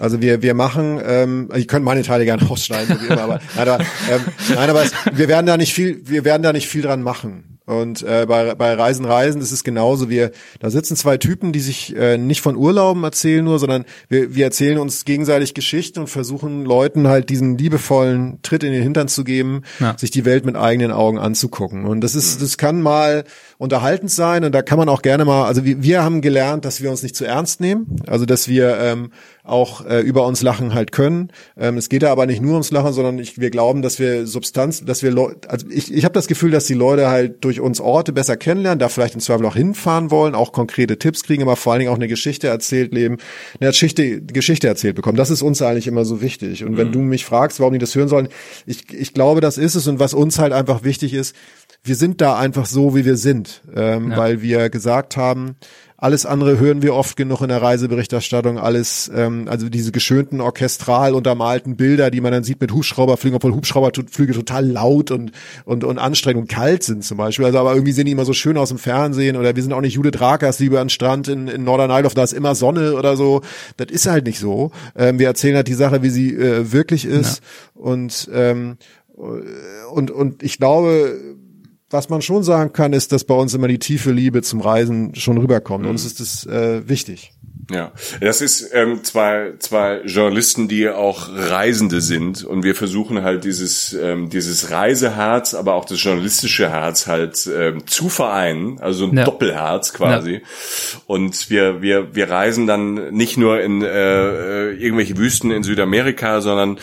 Also 0.02 0.20
wir 0.20 0.42
wir 0.42 0.56
machen, 0.56 1.00
ähm, 1.06 1.50
ihr 1.56 1.68
könnt 1.68 1.86
meine 1.86 2.02
Teile 2.02 2.26
gerne 2.26 2.42
ausschneiden, 2.50 3.00
wie 3.02 3.06
immer, 3.06 3.22
aber, 3.22 3.40
nein, 3.56 3.68
aber, 3.68 3.84
ähm, 4.12 4.22
nein, 4.56 4.70
aber 4.70 4.84
es, 4.84 4.92
wir 5.14 5.28
werden 5.28 5.46
da 5.46 5.58
nicht 5.58 5.74
viel, 5.74 6.02
wir 6.06 6.26
werden 6.26 6.42
da 6.42 6.54
nicht 6.54 6.68
viel 6.68 6.82
dran 6.82 7.04
machen. 7.04 7.60
Und 7.66 8.02
äh, 8.02 8.26
bei, 8.28 8.56
bei 8.56 8.74
Reisen, 8.74 9.06
Reisen 9.06 9.40
ist 9.40 9.52
es 9.52 9.64
genauso. 9.64 10.10
Wir, 10.10 10.32
da 10.60 10.70
sitzen 10.70 10.96
zwei 10.96 11.18
Typen, 11.18 11.54
die 11.54 11.60
sich 11.60 11.96
äh, 11.96 12.18
nicht 12.18 12.42
von 12.42 12.58
Urlauben 12.58 13.04
erzählen 13.04 13.46
nur, 13.46 13.60
sondern 13.60 13.86
wir, 14.10 14.36
wir 14.36 14.46
erzählen 14.46 14.80
uns 14.80 15.06
gegenseitig 15.06 15.54
Geschichten 15.54 16.00
und 16.00 16.08
versuchen 16.08 16.66
Leuten 16.66 17.08
halt 17.08 17.30
diesen 17.30 17.58
liebevollen 17.58 18.40
Tritt 18.42 18.64
in 18.64 18.74
den 18.74 18.82
Hintern 18.82 19.08
zu 19.08 19.24
geben, 19.24 19.62
ja. 19.80 19.96
sich 19.98 20.10
die 20.10 20.26
Welt 20.26 20.44
mit 20.44 20.56
eigenen 20.56 20.92
Augen 20.92 21.20
anzugucken. 21.20 21.86
Und 21.86 22.02
das 22.02 22.16
ist, 22.16 22.42
das 22.42 22.58
kann 22.58 22.82
mal 22.82 23.24
unterhaltend 23.62 24.10
sein 24.10 24.44
und 24.44 24.56
da 24.56 24.64
kann 24.64 24.80
man 24.80 24.90
auch 24.90 25.04
gerne 25.04 25.24
mal, 25.24 25.46
also 25.46 25.64
wir, 25.64 25.84
wir 25.84 26.04
haben 26.04 26.22
gelernt, 26.22 26.66
dass 26.66 26.82
wir 26.82 26.90
uns 26.90 27.04
nicht 27.04 27.16
zu 27.16 27.26
ernst 27.26 27.62
nehmen, 27.62 27.98
also 28.08 28.26
dass 28.26 28.48
wir 28.48 28.76
ähm, 28.80 29.12
auch 29.44 29.86
äh, 29.86 30.00
über 30.00 30.26
uns 30.26 30.42
lachen 30.42 30.74
halt 30.74 30.92
können. 30.92 31.32
Ähm, 31.56 31.78
es 31.78 31.88
geht 31.88 32.02
da 32.02 32.12
aber 32.12 32.26
nicht 32.26 32.42
nur 32.42 32.54
ums 32.54 32.72
Lachen, 32.72 32.92
sondern 32.92 33.20
ich, 33.20 33.40
wir 33.40 33.52
glauben, 33.52 33.84
dass 33.84 34.00
wir 34.00 34.26
Substanz, 34.26 34.84
dass 34.84 35.04
wir 35.04 35.12
Leute, 35.12 35.48
also 35.48 35.68
ich, 35.70 35.94
ich 35.94 36.06
habe 36.06 36.14
das 36.14 36.26
Gefühl, 36.26 36.50
dass 36.50 36.66
die 36.66 36.74
Leute 36.74 37.10
halt 37.10 37.44
durch 37.44 37.60
uns 37.60 37.80
Orte 37.80 38.14
besser 38.14 38.36
kennenlernen, 38.36 38.80
da 38.80 38.90
vielleicht 38.90 39.14
im 39.14 39.22
Zweifel 39.22 39.46
auch 39.46 39.56
hinfahren 39.56 40.10
wollen, 40.10 40.34
auch 40.34 40.54
konkrete 40.54 40.98
Tipps 40.98 41.22
kriegen, 41.22 41.44
aber 41.44 41.56
vor 41.56 41.74
allen 41.74 41.82
Dingen 41.82 41.92
auch 41.92 41.98
eine 41.98 42.08
Geschichte 42.08 42.48
erzählt 42.48 42.92
leben, 42.96 43.18
eine 43.60 43.70
Geschichte, 43.70 44.24
Geschichte 44.24 44.70
erzählt 44.70 44.96
bekommen. 44.96 45.18
Das 45.18 45.30
ist 45.30 45.44
uns 45.44 45.62
eigentlich 45.62 45.86
immer 45.86 46.04
so 46.04 46.20
wichtig. 46.20 46.64
Und 46.64 46.78
wenn 46.78 46.88
mhm. 46.88 46.94
du 46.94 47.00
mich 47.00 47.26
fragst, 47.26 47.60
warum 47.60 47.74
die 47.74 47.80
das 47.80 47.94
hören 47.94 48.08
sollen, 48.08 48.30
ich, 48.66 48.92
ich 48.92 49.14
glaube, 49.14 49.40
das 49.40 49.60
ist 49.60 49.76
es 49.76 49.88
und 49.88 50.00
was 50.00 50.16
uns 50.16 50.40
halt 50.40 50.52
einfach 50.52 50.84
wichtig 50.84 51.14
ist, 51.14 51.36
wir 51.84 51.96
sind 51.96 52.22
da 52.22 52.38
einfach 52.38 52.68
so, 52.68 52.96
wie 52.96 53.06
wir 53.06 53.18
sind, 53.18 53.62
ähm, 53.76 54.12
ja. 54.12 54.18
weil 54.18 54.42
wir 54.42 54.70
gesagt 54.70 55.18
haben, 55.18 55.56
alles 56.02 56.26
andere 56.26 56.60
hören 56.60 56.82
wir 56.82 56.96
oft 56.96 57.16
genug 57.16 57.42
in 57.42 57.50
der 57.50 57.62
Reiseberichterstattung, 57.62 58.58
alles, 58.58 59.10
ähm, 59.14 59.48
also 59.48 59.70
diese 59.70 59.92
geschönten 59.92 60.42
orchestral 60.42 61.14
untermalten 61.14 61.76
Bilder, 61.78 62.10
die 62.10 62.22
man 62.22 62.32
dann 62.32 62.44
sieht 62.44 62.60
mit 62.60 62.72
Hubschrauberflügen, 62.72 63.36
obwohl 63.36 63.54
Hubschrauberflüge 63.54 64.34
total 64.34 64.68
laut 64.68 65.12
und, 65.12 65.32
und, 65.64 65.84
und 65.84 66.00
anstrengend 66.00 66.42
und 66.42 66.48
kalt 66.50 66.82
sind 66.82 67.04
zum 67.04 67.18
Beispiel. 67.18 67.46
Also 67.46 67.60
aber 67.60 67.74
irgendwie 67.74 67.92
sehen 67.92 68.08
die 68.08 68.12
immer 68.12 68.26
so 68.26 68.34
schön 68.34 68.58
aus 68.58 68.70
dem 68.70 68.80
Fernsehen 68.80 69.38
oder 69.38 69.56
wir 69.56 69.62
sind 69.62 69.74
auch 69.74 69.82
nicht 69.82 69.94
Judith 69.94 70.20
Rakers, 70.20 70.58
Liebe 70.58 70.80
an 70.80 70.90
Strand 70.90 71.28
in, 71.28 71.48
in 71.48 71.64
Norderneilof, 71.64 72.16
da 72.16 72.24
ist 72.24 72.34
immer 72.34 72.56
Sonne 72.56 72.96
oder 72.96 73.16
so. 73.16 73.42
Das 73.78 73.92
ist 73.92 74.08
halt 74.08 74.26
nicht 74.26 74.40
so. 74.40 74.72
Ähm, 74.96 75.20
wir 75.20 75.28
erzählen 75.28 75.56
halt 75.56 75.68
die 75.68 75.76
Sache, 75.76 76.02
wie 76.02 76.10
sie 76.10 76.36
äh, 76.36 76.72
wirklich 76.72 77.06
ist 77.06 77.42
ja. 77.76 77.82
und, 77.82 78.28
ähm, 78.34 78.78
und, 79.16 80.10
und 80.10 80.42
ich 80.42 80.58
glaube, 80.58 81.20
was 81.92 82.10
man 82.10 82.22
schon 82.22 82.44
sagen 82.44 82.74
kann, 82.74 82.94
ist, 82.94 83.12
dass 83.12 83.24
bei 83.24 83.36
uns 83.36 83.54
immer 83.54 83.68
die 83.68 83.80
tiefe 83.80 84.12
Liebe 84.12 84.42
zum 84.42 84.62
Reisen 84.62 85.16
schon 85.16 85.38
rüberkommt. 85.38 85.84
Mhm. 85.84 85.92
Uns 85.92 86.06
ist 86.06 86.20
das 86.20 86.46
äh, 86.46 86.88
wichtig. 86.88 87.34
Ja, 87.74 87.92
das 88.20 88.42
ist 88.42 88.70
ähm, 88.74 89.04
zwei, 89.04 89.54
zwei 89.60 90.02
Journalisten, 90.06 90.68
die 90.68 90.90
auch 90.90 91.30
Reisende 91.34 92.02
sind 92.02 92.44
und 92.44 92.64
wir 92.64 92.76
versuchen 92.76 93.24
halt 93.24 93.46
dieses, 93.46 93.94
ähm, 93.94 94.30
dieses 94.30 94.72
Reiseherz, 94.72 95.54
aber 95.54 95.76
auch 95.76 95.86
das 95.86 96.04
journalistische 96.04 96.70
Herz 96.70 97.08
halt 97.08 97.50
ähm, 97.56 97.88
zu 97.88 98.10
vereinen, 98.10 98.80
also 98.82 99.06
ein 99.06 99.18
ja. 99.18 99.24
Doppelherz 99.24 99.94
quasi. 99.94 100.34
Ja. 100.34 100.40
Und 101.08 101.50
wir, 101.50 101.82
wir, 101.82 102.14
wir 102.14 102.30
reisen 102.30 102.68
dann 102.68 103.12
nicht 103.12 103.38
nur 103.38 103.62
in 103.62 103.82
äh, 103.82 104.72
irgendwelche 104.72 105.18
Wüsten 105.18 105.52
in 105.52 105.64
Südamerika, 105.64 106.42
sondern 106.42 106.78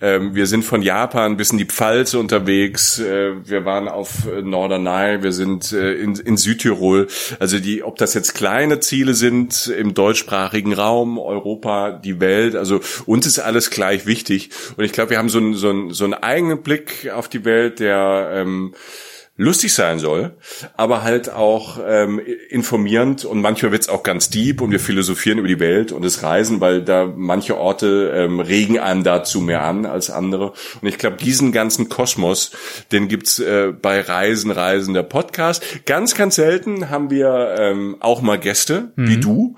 ähm, 0.00 0.34
wir 0.34 0.46
sind 0.46 0.64
von 0.64 0.82
Japan 0.82 1.36
bis 1.36 1.50
in 1.50 1.58
die 1.58 1.66
Pfalz 1.66 2.14
unterwegs. 2.14 2.98
Äh, 2.98 3.32
wir 3.44 3.64
waren 3.64 3.86
auf 3.86 4.26
Norderney, 4.42 5.22
wir 5.22 5.32
sind 5.32 5.70
äh, 5.72 5.94
in, 5.94 6.16
in 6.16 6.36
Südtirol. 6.36 7.06
Also 7.38 7.60
die, 7.60 7.84
ob 7.84 7.96
das 7.98 8.14
jetzt 8.14 8.34
kleine 8.34 8.80
Ziele 8.80 9.14
sind 9.14 9.68
im 9.68 9.94
deutschsprachigen 9.94 10.31
deutschsprachigen 10.32 10.72
Raum, 10.72 11.18
Europa, 11.18 11.92
die 11.92 12.18
Welt. 12.20 12.56
Also 12.56 12.80
uns 13.06 13.26
ist 13.26 13.38
alles 13.38 13.70
gleich 13.70 14.06
wichtig. 14.06 14.50
Und 14.76 14.84
ich 14.84 14.92
glaube, 14.92 15.10
wir 15.10 15.18
haben 15.18 15.28
so 15.28 15.38
einen, 15.38 15.54
so, 15.54 15.68
einen, 15.68 15.90
so 15.90 16.04
einen 16.04 16.14
eigenen 16.14 16.62
Blick 16.62 17.10
auf 17.14 17.28
die 17.28 17.44
Welt, 17.44 17.80
der 17.80 18.30
ähm, 18.32 18.74
lustig 19.36 19.72
sein 19.72 19.98
soll, 19.98 20.36
aber 20.76 21.02
halt 21.02 21.30
auch 21.30 21.80
ähm, 21.84 22.20
informierend 22.50 23.24
und 23.24 23.40
manchmal 23.40 23.72
wird's 23.72 23.88
auch 23.88 24.02
ganz 24.02 24.28
deep 24.28 24.60
und 24.60 24.70
wir 24.70 24.80
philosophieren 24.80 25.38
über 25.38 25.48
die 25.48 25.58
Welt 25.58 25.90
und 25.90 26.04
das 26.04 26.22
Reisen, 26.22 26.60
weil 26.60 26.82
da 26.82 27.10
manche 27.14 27.56
Orte 27.56 28.12
ähm, 28.14 28.40
regen 28.40 28.78
einen 28.78 29.04
dazu 29.04 29.40
mehr 29.40 29.62
an 29.62 29.86
als 29.86 30.10
andere. 30.10 30.52
Und 30.80 30.88
ich 30.88 30.98
glaube, 30.98 31.16
diesen 31.16 31.50
ganzen 31.50 31.88
Kosmos, 31.88 32.52
den 32.92 33.08
gibt's 33.08 33.38
äh, 33.38 33.72
bei 33.72 34.00
Reisen, 34.00 34.50
Reisen 34.50 34.92
der 34.92 35.02
Podcast. 35.02 35.86
Ganz, 35.86 36.14
ganz 36.14 36.34
selten 36.34 36.90
haben 36.90 37.10
wir 37.10 37.56
ähm, 37.58 37.96
auch 38.00 38.20
mal 38.20 38.38
Gäste, 38.38 38.92
mhm. 38.96 39.08
wie 39.08 39.16
du. 39.16 39.56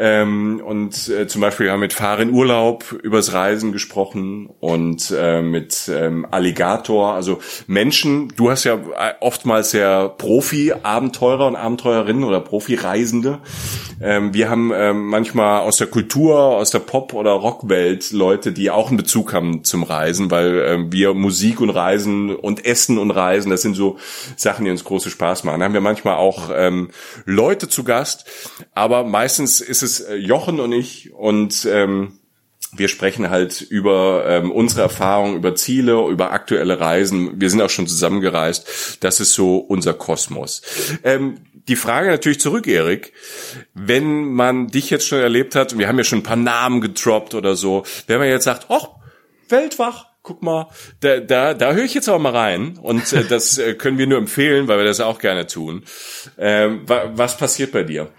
Ähm, 0.00 0.62
und 0.64 1.08
äh, 1.08 1.26
zum 1.26 1.40
Beispiel 1.40 1.70
haben 1.70 1.80
wir 1.80 1.86
mit 1.86 1.92
Fahren 1.92 2.30
Urlaub 2.30 2.92
übers 3.02 3.32
Reisen 3.32 3.72
gesprochen 3.72 4.48
und 4.60 5.12
äh, 5.16 5.42
mit 5.42 5.90
ähm, 5.92 6.24
Alligator, 6.30 7.14
also 7.14 7.40
Menschen, 7.66 8.32
du 8.36 8.48
hast 8.48 8.62
ja 8.62 8.74
äh, 8.74 9.14
oftmals 9.18 9.72
ja 9.72 10.06
Profi-Abenteurer 10.06 11.48
und 11.48 11.56
Abenteurerinnen 11.56 12.22
oder 12.22 12.40
Profi-Reisende. 12.40 13.40
Ähm, 14.00 14.32
wir 14.32 14.48
haben 14.48 14.70
ähm, 14.72 15.08
manchmal 15.08 15.62
aus 15.62 15.78
der 15.78 15.88
Kultur, 15.88 16.38
aus 16.38 16.70
der 16.70 16.78
Pop- 16.78 17.14
oder 17.14 17.32
Rockwelt 17.32 18.12
Leute, 18.12 18.52
die 18.52 18.70
auch 18.70 18.88
einen 18.88 18.98
Bezug 18.98 19.32
haben 19.32 19.64
zum 19.64 19.82
Reisen, 19.82 20.30
weil 20.30 20.64
ähm, 20.64 20.92
wir 20.92 21.12
Musik 21.12 21.60
und 21.60 21.70
Reisen 21.70 22.36
und 22.36 22.64
Essen 22.64 22.98
und 22.98 23.10
Reisen, 23.10 23.50
das 23.50 23.62
sind 23.62 23.74
so 23.74 23.98
Sachen, 24.36 24.64
die 24.64 24.70
uns 24.70 24.84
große 24.84 25.10
Spaß 25.10 25.42
machen. 25.42 25.58
Da 25.58 25.64
haben 25.64 25.74
wir 25.74 25.80
manchmal 25.80 26.14
auch 26.14 26.50
ähm, 26.54 26.90
Leute 27.24 27.68
zu 27.68 27.82
Gast, 27.82 28.26
aber 28.74 29.02
meistens 29.02 29.60
ist 29.60 29.82
es 29.82 29.87
es 29.88 30.00
äh, 30.00 30.14
Jochen 30.16 30.60
und 30.60 30.72
ich 30.72 31.12
und 31.12 31.66
ähm, 31.70 32.18
wir 32.72 32.88
sprechen 32.88 33.30
halt 33.30 33.62
über 33.62 34.24
ähm, 34.26 34.50
unsere 34.50 34.82
Erfahrungen, 34.82 35.36
über 35.36 35.54
Ziele, 35.54 36.06
über 36.08 36.32
aktuelle 36.32 36.78
Reisen. 36.78 37.40
Wir 37.40 37.48
sind 37.48 37.62
auch 37.62 37.70
schon 37.70 37.86
zusammengereist. 37.86 38.98
Das 39.00 39.20
ist 39.20 39.32
so 39.32 39.56
unser 39.56 39.94
Kosmos. 39.94 40.62
Ähm, 41.02 41.38
die 41.66 41.76
Frage 41.76 42.10
natürlich 42.10 42.40
zurück, 42.40 42.66
Erik. 42.66 43.12
Wenn 43.74 44.32
man 44.32 44.68
dich 44.68 44.90
jetzt 44.90 45.06
schon 45.06 45.20
erlebt 45.20 45.54
hat, 45.54 45.72
und 45.72 45.78
wir 45.78 45.88
haben 45.88 45.98
ja 45.98 46.04
schon 46.04 46.20
ein 46.20 46.24
paar 46.24 46.36
Namen 46.36 46.80
gedroppt 46.80 47.34
oder 47.34 47.56
so, 47.56 47.84
wenn 48.06 48.18
man 48.18 48.28
jetzt 48.28 48.44
sagt, 48.44 48.66
oh, 48.68 48.86
Weltwach, 49.48 50.06
guck 50.22 50.42
mal, 50.42 50.68
da, 51.00 51.20
da, 51.20 51.54
da 51.54 51.72
höre 51.72 51.84
ich 51.84 51.94
jetzt 51.94 52.08
aber 52.08 52.18
mal 52.18 52.36
rein. 52.36 52.78
Und 52.82 53.12
äh, 53.14 53.24
das 53.24 53.56
äh, 53.56 53.74
können 53.74 53.96
wir 53.96 54.06
nur 54.06 54.18
empfehlen, 54.18 54.68
weil 54.68 54.78
wir 54.78 54.84
das 54.84 55.00
auch 55.00 55.18
gerne 55.18 55.46
tun. 55.46 55.84
Ähm, 56.36 56.82
wa 56.86 57.12
was 57.14 57.38
passiert 57.38 57.72
bei 57.72 57.82
dir? 57.82 58.10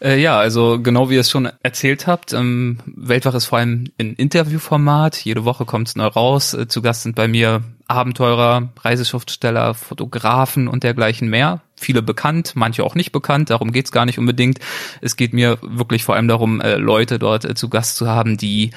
Äh, 0.00 0.20
ja, 0.20 0.38
also 0.38 0.80
genau 0.80 1.10
wie 1.10 1.14
ihr 1.14 1.20
es 1.20 1.30
schon 1.30 1.50
erzählt 1.62 2.06
habt, 2.06 2.32
ähm, 2.32 2.78
Weltwach 2.86 3.34
ist 3.34 3.46
vor 3.46 3.58
allem 3.58 3.84
in 3.96 4.14
Interviewformat. 4.14 5.16
Jede 5.24 5.44
Woche 5.44 5.64
kommt 5.64 5.88
es 5.88 5.96
neu 5.96 6.06
raus. 6.06 6.54
Äh, 6.54 6.68
zu 6.68 6.82
Gast 6.82 7.02
sind 7.02 7.16
bei 7.16 7.26
mir 7.26 7.64
Abenteurer, 7.88 8.68
Reiseschriftsteller, 8.80 9.74
Fotografen 9.74 10.68
und 10.68 10.84
dergleichen 10.84 11.28
mehr. 11.28 11.62
Viele 11.74 12.02
bekannt, 12.02 12.52
manche 12.54 12.84
auch 12.84 12.94
nicht 12.94 13.10
bekannt. 13.10 13.50
Darum 13.50 13.72
geht's 13.72 13.90
gar 13.90 14.06
nicht 14.06 14.18
unbedingt. 14.18 14.60
Es 15.00 15.16
geht 15.16 15.32
mir 15.32 15.58
wirklich 15.62 16.04
vor 16.04 16.14
allem 16.14 16.28
darum, 16.28 16.60
äh, 16.60 16.76
Leute 16.76 17.18
dort 17.18 17.44
äh, 17.44 17.54
zu 17.54 17.68
Gast 17.68 17.96
zu 17.96 18.06
haben, 18.06 18.36
die 18.36 18.70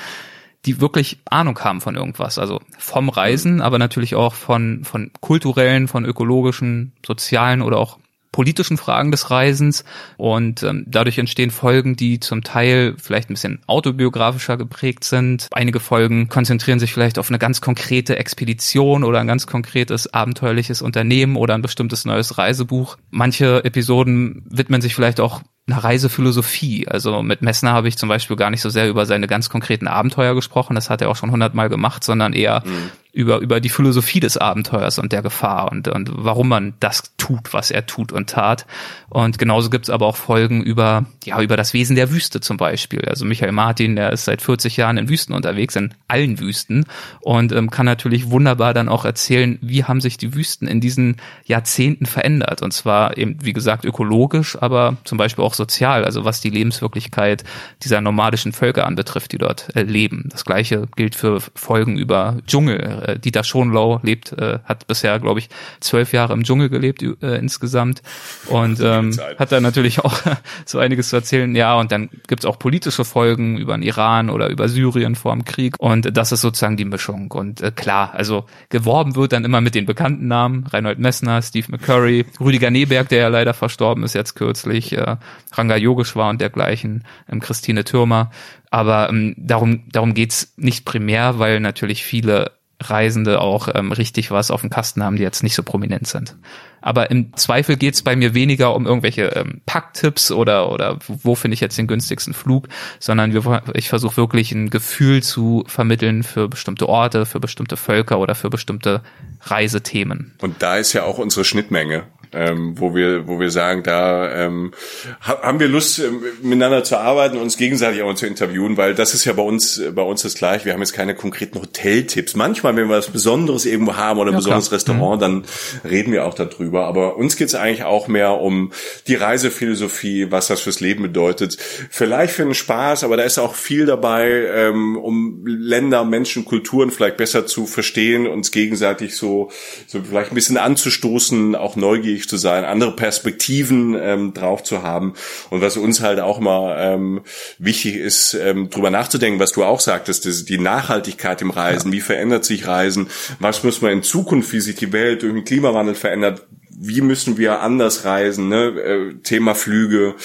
die 0.66 0.80
wirklich 0.80 1.20
Ahnung 1.26 1.58
haben 1.60 1.82
von 1.82 1.96
irgendwas. 1.96 2.38
Also 2.38 2.62
vom 2.78 3.10
Reisen, 3.10 3.62
aber 3.62 3.80
natürlich 3.80 4.14
auch 4.14 4.36
von, 4.36 4.84
von 4.84 5.12
kulturellen, 5.20 5.88
von 5.88 6.06
ökologischen, 6.06 6.94
sozialen 7.04 7.64
oder 7.64 7.78
auch 7.80 7.98
politischen 8.32 8.78
Fragen 8.78 9.12
des 9.12 9.30
Reisens 9.30 9.84
und 10.18 10.64
ähm, 10.64 10.86
dadurch 10.88 11.18
entstehen 11.18 11.52
Folgen, 11.52 11.96
die 11.96 12.20
zum 12.20 12.44
Teil 12.44 12.96
vielleicht 12.98 13.30
ein 13.30 13.34
bisschen 13.34 13.60
autobiografischer 13.68 14.58
geprägt 14.58 15.04
sind. 15.04 15.48
Einige 15.52 15.80
Folgen 15.80 16.30
konzentrieren 16.30 16.80
sich 16.80 16.94
vielleicht 16.94 17.20
auf 17.20 17.30
eine 17.30 17.40
ganz 17.40 17.62
konkrete 17.62 18.18
Expedition 18.18 19.04
oder 19.04 19.20
ein 19.20 19.28
ganz 19.28 19.48
konkretes 19.48 20.14
abenteuerliches 20.14 20.82
Unternehmen 20.82 21.36
oder 21.36 21.56
ein 21.56 21.62
bestimmtes 21.62 22.06
neues 22.06 22.38
Reisebuch. 22.38 22.98
Manche 23.10 23.64
Episoden 23.66 24.44
widmen 24.50 24.82
sich 24.82 24.96
vielleicht 24.96 25.20
auch 25.20 25.42
einer 25.68 25.84
Reisephilosophie. 25.84 26.88
Also 26.88 27.22
mit 27.22 27.42
Messner 27.42 27.74
habe 27.74 27.88
ich 27.88 27.98
zum 27.98 28.10
Beispiel 28.10 28.36
gar 28.36 28.50
nicht 28.50 28.62
so 28.62 28.70
sehr 28.70 28.90
über 28.90 29.06
seine 29.06 29.28
ganz 29.28 29.50
konkreten 29.50 29.88
Abenteuer 29.88 30.36
gesprochen, 30.36 30.76
das 30.76 30.90
hat 30.90 31.02
er 31.02 31.10
auch 31.10 31.16
schon 31.16 31.32
hundertmal 31.32 31.70
gemacht, 31.70 32.04
sondern 32.04 32.34
eher 32.34 32.64
mhm 32.66 32.92
über, 33.14 33.40
über 33.40 33.60
die 33.60 33.70
Philosophie 33.70 34.20
des 34.20 34.38
Abenteuers 34.38 34.98
und 34.98 35.12
der 35.12 35.22
Gefahr 35.22 35.72
und, 35.72 35.88
und 35.88 36.10
warum 36.14 36.48
man 36.48 36.74
das 36.80 37.14
tut, 37.18 37.54
was 37.54 37.70
er 37.70 37.86
tut 37.86 38.12
und 38.12 38.30
tat. 38.30 38.66
Und 39.10 39.38
genauso 39.38 39.70
gibt's 39.70 39.90
aber 39.90 40.06
auch 40.06 40.16
Folgen 40.16 40.64
über, 40.64 41.06
ja, 41.26 41.42
über 41.42 41.58
das 41.58 41.74
Wesen 41.74 41.96
der 41.96 42.12
Wüste 42.12 42.40
zum 42.40 42.58
Beispiel. 42.58 43.02
Also 43.06 43.26
Michael 43.26 43.52
Martin, 43.52 43.96
der 43.96 44.14
ist 44.14 44.26
seit 44.26 44.42
40 44.42 44.78
Jahren 44.78 44.98
in 44.98 45.10
Wüsten 45.10 45.34
unterwegs, 45.34 45.76
in 45.76 45.94
allen 46.08 46.40
Wüsten 46.40 46.86
und 47.20 47.52
ähm, 47.52 47.70
kann 47.70 47.86
natürlich 47.86 48.30
wunderbar 48.30 48.74
dann 48.74 48.88
auch 48.88 49.04
erzählen, 49.04 49.60
wie 49.62 49.84
haben 49.84 50.00
sich 50.00 50.18
die 50.18 50.34
Wüsten 50.34 50.68
in 50.68 50.80
diesen 50.80 51.18
Jahrzehnten 51.46 52.06
verändert. 52.06 52.62
Und 52.62 52.72
zwar 52.72 53.18
eben, 53.18 53.38
wie 53.42 53.54
gesagt, 53.54 53.84
ökologisch, 53.84 54.58
aber 54.62 54.98
zum 55.04 55.18
Beispiel 55.18 55.44
auch 55.44 55.54
sozial, 55.54 56.06
also 56.06 56.24
was 56.24 56.40
die 56.40 56.50
Lebenswirklichkeit 56.50 57.44
dieser 57.84 58.00
nomadischen 58.00 58.54
Völker 58.54 58.88
anbetrifft, 58.88 59.34
die 59.34 59.38
dort 59.38 59.76
äh, 59.76 59.84
leben. 59.84 60.30
Das 60.30 60.46
gleiche 60.46 60.88
gilt 60.96 61.16
für 61.16 61.42
Folgen 61.56 61.98
über 61.98 62.38
Dschungel, 62.48 63.01
äh, 63.02 63.20
Dieter 63.20 63.44
Schonlau 63.44 64.00
lebt, 64.04 64.34
äh, 64.34 64.60
hat 64.64 64.88
bisher, 64.88 65.20
glaube 65.20 65.40
ich, 65.40 65.50
zwölf 65.80 66.14
Jahre 66.14 66.34
im 66.34 66.44
Dschungel 66.44 66.70
gelebt 66.70 67.02
äh, 67.02 67.36
insgesamt 67.38 68.02
und 68.48 68.80
ähm, 68.80 69.18
hat 69.38 69.52
da 69.52 69.60
natürlich 69.60 70.00
auch 70.06 70.18
so 70.66 70.80
einiges 70.80 71.10
zu 71.10 71.18
erzählen. 71.18 71.56
Ja, 71.56 71.76
und 71.76 71.92
dann 71.92 72.10
gibt's 72.28 72.46
auch 72.46 72.60
politische 72.60 73.06
Folgen 73.06 73.58
über 73.58 73.74
den 73.74 73.84
Iran 73.84 74.30
oder 74.30 74.50
über 74.50 74.70
Syrien 74.70 75.16
vor 75.16 75.34
dem 75.34 75.46
Krieg 75.46 75.76
und 75.80 76.16
das 76.16 76.32
ist 76.32 76.42
sozusagen 76.42 76.78
die 76.78 76.86
Mischung. 76.86 77.32
Und 77.32 77.62
äh, 77.62 77.72
klar, 77.72 78.14
also 78.14 78.46
geworben 78.70 79.16
wird 79.16 79.34
dann 79.34 79.46
immer 79.46 79.62
mit 79.62 79.76
den 79.76 79.86
bekannten 79.86 80.28
Namen, 80.28 80.66
Reinhold 80.68 81.00
Messner, 81.00 81.42
Steve 81.42 81.68
McCurry, 81.72 82.26
Rüdiger 82.40 82.72
Neberg, 82.72 83.10
der 83.10 83.20
ja 83.20 83.28
leider 83.28 83.54
verstorben 83.54 84.04
ist 84.04 84.14
jetzt 84.14 84.36
kürzlich, 84.36 84.94
äh, 84.94 85.18
Ranga 85.54 85.76
Yogeshwar 85.76 86.30
und 86.30 86.42
dergleichen, 86.42 87.04
ähm, 87.32 87.40
Christine 87.40 87.84
Türmer. 87.84 88.32
Aber 88.70 89.10
ähm, 89.10 89.36
darum, 89.38 89.84
darum 89.92 90.14
geht's 90.14 90.54
nicht 90.56 90.86
primär, 90.86 91.40
weil 91.40 91.60
natürlich 91.60 92.04
viele 92.04 92.52
Reisende 92.82 93.42
auch 93.42 93.70
ähm, 93.74 93.92
richtig 93.92 94.32
was 94.32 94.52
auf 94.52 94.62
dem 94.62 94.70
Kasten 94.70 95.04
haben, 95.04 95.16
die 95.16 95.24
jetzt 95.24 95.44
nicht 95.44 95.56
so 95.56 95.64
prominent 95.64 96.08
sind. 96.08 96.36
Aber 96.82 97.12
im 97.12 97.36
Zweifel 97.36 97.78
geht's 97.78 98.02
bei 98.02 98.16
mir 98.16 98.34
weniger 98.34 98.76
um 98.76 98.88
irgendwelche 98.88 99.28
ähm, 99.36 99.62
Packtipps 99.66 100.32
oder 100.32 100.72
oder 100.72 100.98
wo 101.08 101.36
finde 101.36 101.54
ich 101.54 101.62
jetzt 101.62 101.78
den 101.78 101.88
günstigsten 101.88 102.34
Flug, 102.34 102.68
sondern 103.00 103.34
wir, 103.34 103.64
ich 103.76 103.90
versuche 103.90 104.18
wirklich 104.18 104.52
ein 104.52 104.70
Gefühl 104.70 105.22
zu 105.22 105.64
vermitteln 105.68 106.24
für 106.24 106.48
bestimmte 106.48 106.90
Orte, 106.90 107.26
für 107.26 107.40
bestimmte 107.40 107.78
Völker 107.78 108.20
oder 108.20 108.36
für 108.36 108.50
bestimmte 108.50 109.02
Reisethemen. 109.42 110.34
Und 110.42 110.62
da 110.62 110.78
ist 110.78 110.94
ja 110.94 111.04
auch 111.04 111.20
unsere 111.20 111.46
Schnittmenge 111.46 112.04
ähm, 112.34 112.76
wo 112.78 112.96
wir, 112.96 113.28
wo 113.28 113.40
wir 113.40 113.52
sagen, 113.52 113.84
da 113.84 114.46
ähm, 114.46 114.72
haben 115.20 115.60
wir 115.60 115.68
Lust, 115.68 116.00
ähm, 116.00 116.24
miteinander 116.42 116.84
zu 116.84 116.98
arbeiten, 116.98 117.38
uns 117.38 117.58
gegenseitig 117.58 118.02
auch 118.02 118.14
zu 118.16 118.26
interviewen, 118.26 118.78
weil 118.78 118.96
das 118.96 119.14
ist 119.14 119.26
ja 119.26 119.34
bei 119.34 119.44
uns, 119.44 119.82
bei 119.94 120.02
uns 120.02 120.22
das 120.22 120.36
gleich. 120.36 120.66
Wir 120.66 120.74
haben 120.74 120.80
jetzt 120.80 120.94
keine 120.94 121.16
konkreten 121.16 121.60
Hoteltipps. 121.60 122.36
Manchmal, 122.36 122.76
wenn 122.76 122.88
wir 122.88 122.96
was 122.96 123.10
Besonderes 123.10 123.66
irgendwo 123.66 123.96
haben 123.96 124.20
oder 124.20 124.32
ein 124.32 124.34
ja, 124.34 124.38
besonderes 124.40 124.70
klar. 124.70 124.78
Restaurant, 124.78 125.18
mhm. 125.18 125.22
dann 125.22 125.46
reden 125.90 126.14
wir 126.14 126.26
auch 126.26 126.34
darüber. 126.34 126.86
Aber 126.86 127.18
uns 127.18 127.36
geht 127.36 127.50
es 127.50 127.56
eigentlich 127.56 127.84
auch 127.84 128.08
mehr 128.08 128.40
um 128.40 128.72
die 129.08 129.16
Reisephilosophie, 129.16 130.32
was 130.32 130.48
das 130.48 130.62
fürs 130.62 130.80
Leben 130.80 131.04
bedeutet. 131.04 131.58
Vielleicht 131.90 132.34
für 132.34 132.44
den 132.44 132.54
Spaß, 132.54 133.04
aber 133.04 133.18
da 133.18 133.24
ist 133.24 133.40
auch 133.40 133.56
viel 133.56 133.86
dabei, 133.86 134.30
ähm, 134.54 134.98
um 134.98 135.46
Länder, 135.46 136.06
Menschen, 136.06 136.46
Kulturen 136.46 136.92
vielleicht 136.92 137.18
besser 137.18 137.46
zu 137.46 137.66
verstehen, 137.66 138.28
uns 138.28 138.52
gegenseitig 138.52 139.16
so, 139.16 139.52
so 139.88 140.02
vielleicht 140.02 140.32
ein 140.32 140.36
bisschen 140.36 140.58
anzustoßen, 140.58 141.56
auch 141.56 141.76
neugierig 141.76 142.21
neugierig 142.22 142.30
zu 142.30 142.38
sein, 142.38 142.66
andere 142.66 142.96
Perspektiven 142.96 143.98
ähm, 144.00 144.34
drauf 144.34 144.64
zu 144.64 144.84
haben. 144.84 145.14
Und 145.50 145.62
was 145.62 145.78
uns 145.78 146.02
halt 146.02 146.20
auch 146.20 146.40
immer 146.40 146.78
ähm, 146.78 147.22
wichtig 147.58 147.96
ist, 147.96 148.34
ähm, 148.34 148.70
drüber 148.70 148.90
nachzudenken, 148.90 149.40
was 149.40 149.52
du 149.52 149.64
auch 149.64 149.80
sagtest, 149.80 150.26
ist 150.26 150.50
die 150.50 150.60
Nachhaltigkeit 150.60 151.42
im 151.42 151.52
Reisen. 151.52 151.92
Ja. 151.92 151.98
Wie 151.98 152.02
verändert 152.02 152.46
sich 152.46 152.68
Reisen? 152.68 153.08
Was 153.40 153.64
muss 153.64 153.82
man 153.82 153.92
in 153.92 154.04
Zukunft, 154.04 154.52
wie 154.54 154.62
sich 154.62 154.76
die 154.76 154.94
Welt 154.94 155.24
durch 155.24 155.34
den 155.34 155.46
Klimawandel 155.46 155.96
verändert? 155.96 156.44
wie 156.84 157.02
müssen 157.02 157.38
wir 157.38 157.60
anders 157.60 158.06
reisen, 158.06 158.50
ne? 158.50 158.70
Äh, 158.70 159.14
Thema 159.22 159.54
Flüge, 159.54 160.16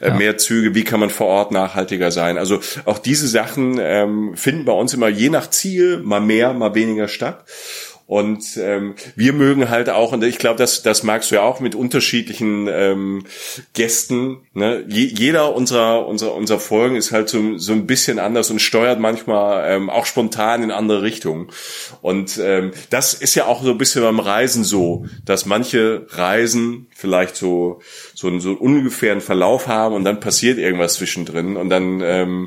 äh, 0.00 0.10
ja. 0.10 0.14
mehr 0.14 0.38
Züge, 0.38 0.72
wie 0.72 0.84
kann 0.84 1.00
man 1.00 1.10
vor 1.10 1.26
Ort 1.26 1.50
nachhaltiger 1.50 2.12
sein. 2.12 2.38
Also 2.38 2.60
auch 2.84 2.98
diese 2.98 3.26
Sachen 3.26 3.78
ähm, 3.80 4.36
finden 4.36 4.64
bei 4.64 4.72
uns 4.72 4.94
immer 4.94 5.08
je 5.08 5.28
nach 5.28 5.50
Ziel 5.50 5.98
mal 6.04 6.20
mehr, 6.20 6.52
mal 6.52 6.76
weniger 6.76 7.08
statt. 7.08 7.44
Und 8.06 8.58
ähm, 8.58 8.94
wir 9.16 9.32
mögen 9.32 9.70
halt 9.70 9.88
auch, 9.88 10.12
und 10.12 10.22
ich 10.24 10.36
glaube, 10.36 10.58
das, 10.58 10.82
das 10.82 11.04
magst 11.04 11.30
du 11.30 11.36
ja 11.36 11.42
auch 11.42 11.60
mit 11.60 11.74
unterschiedlichen 11.74 12.68
ähm, 12.70 13.24
Gästen. 13.72 14.38
Ne? 14.52 14.84
Je, 14.86 15.06
jeder 15.06 15.54
unserer, 15.54 16.06
unserer, 16.06 16.34
unserer 16.34 16.60
Folgen 16.60 16.96
ist 16.96 17.12
halt 17.12 17.30
so, 17.30 17.56
so 17.56 17.72
ein 17.72 17.86
bisschen 17.86 18.18
anders 18.18 18.50
und 18.50 18.60
steuert 18.60 19.00
manchmal 19.00 19.70
ähm, 19.70 19.88
auch 19.88 20.04
spontan 20.04 20.62
in 20.62 20.70
andere 20.70 21.00
Richtungen. 21.00 21.48
Und 22.02 22.38
ähm, 22.42 22.72
das 22.90 23.14
ist 23.14 23.36
ja 23.36 23.46
auch 23.46 23.62
so 23.62 23.70
ein 23.70 23.78
bisschen 23.78 24.02
beim 24.02 24.20
Reisen 24.20 24.64
so, 24.64 25.06
dass 25.24 25.46
manche 25.46 26.06
Reisen 26.10 26.88
vielleicht 27.04 27.36
so 27.36 27.80
so 28.14 28.28
einen, 28.28 28.40
so 28.40 28.52
ungefähren 28.52 29.20
Verlauf 29.20 29.68
haben 29.68 29.94
und 29.94 30.04
dann 30.04 30.18
passiert 30.18 30.56
irgendwas 30.56 30.94
zwischendrin 30.94 31.58
und 31.58 31.68
dann 31.68 32.00
ähm, 32.00 32.46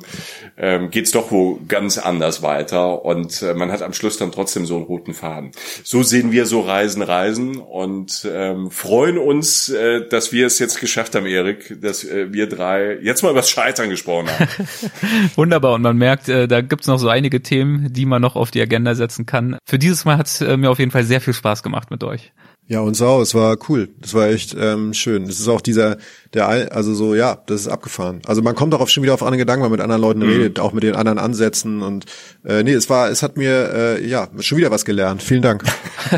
ähm, 0.57 0.89
geht 0.89 1.13
doch 1.13 1.31
wo 1.31 1.59
ganz 1.67 1.99
anders 1.99 2.41
weiter 2.41 3.05
und 3.05 3.43
äh, 3.43 3.53
man 3.53 3.71
hat 3.71 3.83
am 3.83 3.93
Schluss 3.93 4.17
dann 4.17 4.31
trotzdem 4.31 4.65
so 4.65 4.75
einen 4.75 4.85
roten 4.85 5.13
Faden. 5.13 5.51
So 5.83 6.01
sehen 6.01 6.31
wir 6.31 6.47
so 6.47 6.61
Reisen, 6.61 7.03
Reisen 7.03 7.57
und 7.57 8.27
ähm, 8.31 8.71
freuen 8.71 9.19
uns, 9.19 9.69
äh, 9.69 10.07
dass 10.07 10.31
wir 10.31 10.47
es 10.47 10.57
jetzt 10.57 10.79
geschafft 10.79 11.13
haben, 11.13 11.27
Erik, 11.27 11.77
dass 11.79 12.03
äh, 12.03 12.33
wir 12.33 12.49
drei 12.49 12.97
jetzt 13.01 13.21
mal 13.21 13.29
über 13.29 13.41
das 13.41 13.49
Scheitern 13.51 13.89
gesprochen 13.89 14.29
haben. 14.29 14.47
Wunderbar 15.35 15.75
und 15.75 15.83
man 15.83 15.97
merkt, 15.97 16.27
äh, 16.29 16.47
da 16.47 16.61
gibt's 16.61 16.87
noch 16.87 16.97
so 16.97 17.09
einige 17.09 17.43
Themen, 17.43 17.93
die 17.93 18.07
man 18.07 18.21
noch 18.21 18.35
auf 18.35 18.49
die 18.49 18.61
Agenda 18.61 18.95
setzen 18.95 19.27
kann. 19.27 19.57
Für 19.65 19.77
dieses 19.77 20.05
Mal 20.05 20.17
hat's 20.17 20.41
äh, 20.41 20.57
mir 20.57 20.71
auf 20.71 20.79
jeden 20.79 20.91
Fall 20.91 21.03
sehr 21.03 21.21
viel 21.21 21.33
Spaß 21.33 21.61
gemacht 21.61 21.91
mit 21.91 22.03
euch. 22.03 22.31
Ja, 22.67 22.81
uns 22.81 23.01
auch. 23.01 23.21
Es 23.21 23.33
war 23.33 23.57
cool. 23.69 23.89
Das 23.99 24.13
war 24.13 24.27
echt 24.27 24.55
ähm, 24.59 24.93
schön. 24.93 25.23
Es 25.23 25.39
ist 25.39 25.47
auch 25.47 25.61
dieser, 25.61 25.97
der, 26.33 26.75
also 26.75 26.93
so, 26.93 27.15
ja, 27.15 27.37
das 27.45 27.61
ist 27.61 27.67
abgefahren. 27.67 28.21
Also 28.25 28.41
man 28.41 28.55
kommt 28.55 28.73
auch 28.73 28.87
schon 28.87 29.03
wieder 29.03 29.13
auf 29.13 29.23
andere 29.23 29.37
Gedanken, 29.37 29.63
wenn 29.63 29.71
man 29.71 29.77
mit 29.77 29.81
anderen 29.81 30.01
Leuten 30.01 30.19
mhm. 30.19 30.29
redet, 30.29 30.59
auch 30.59 30.73
mit 30.73 30.83
den 30.83 30.95
anderen 30.95 31.19
Ansätzen 31.19 31.81
und 31.81 32.05
äh, 32.45 32.63
nee, 32.63 32.73
es 32.73 32.89
war, 32.89 33.09
es 33.09 33.23
hat 33.23 33.37
mir 33.37 33.71
äh, 33.73 34.07
ja 34.07 34.27
schon 34.39 34.57
wieder 34.57 34.71
was 34.71 34.85
gelernt. 34.85 35.21
Vielen 35.23 35.41
Dank. 35.41 35.63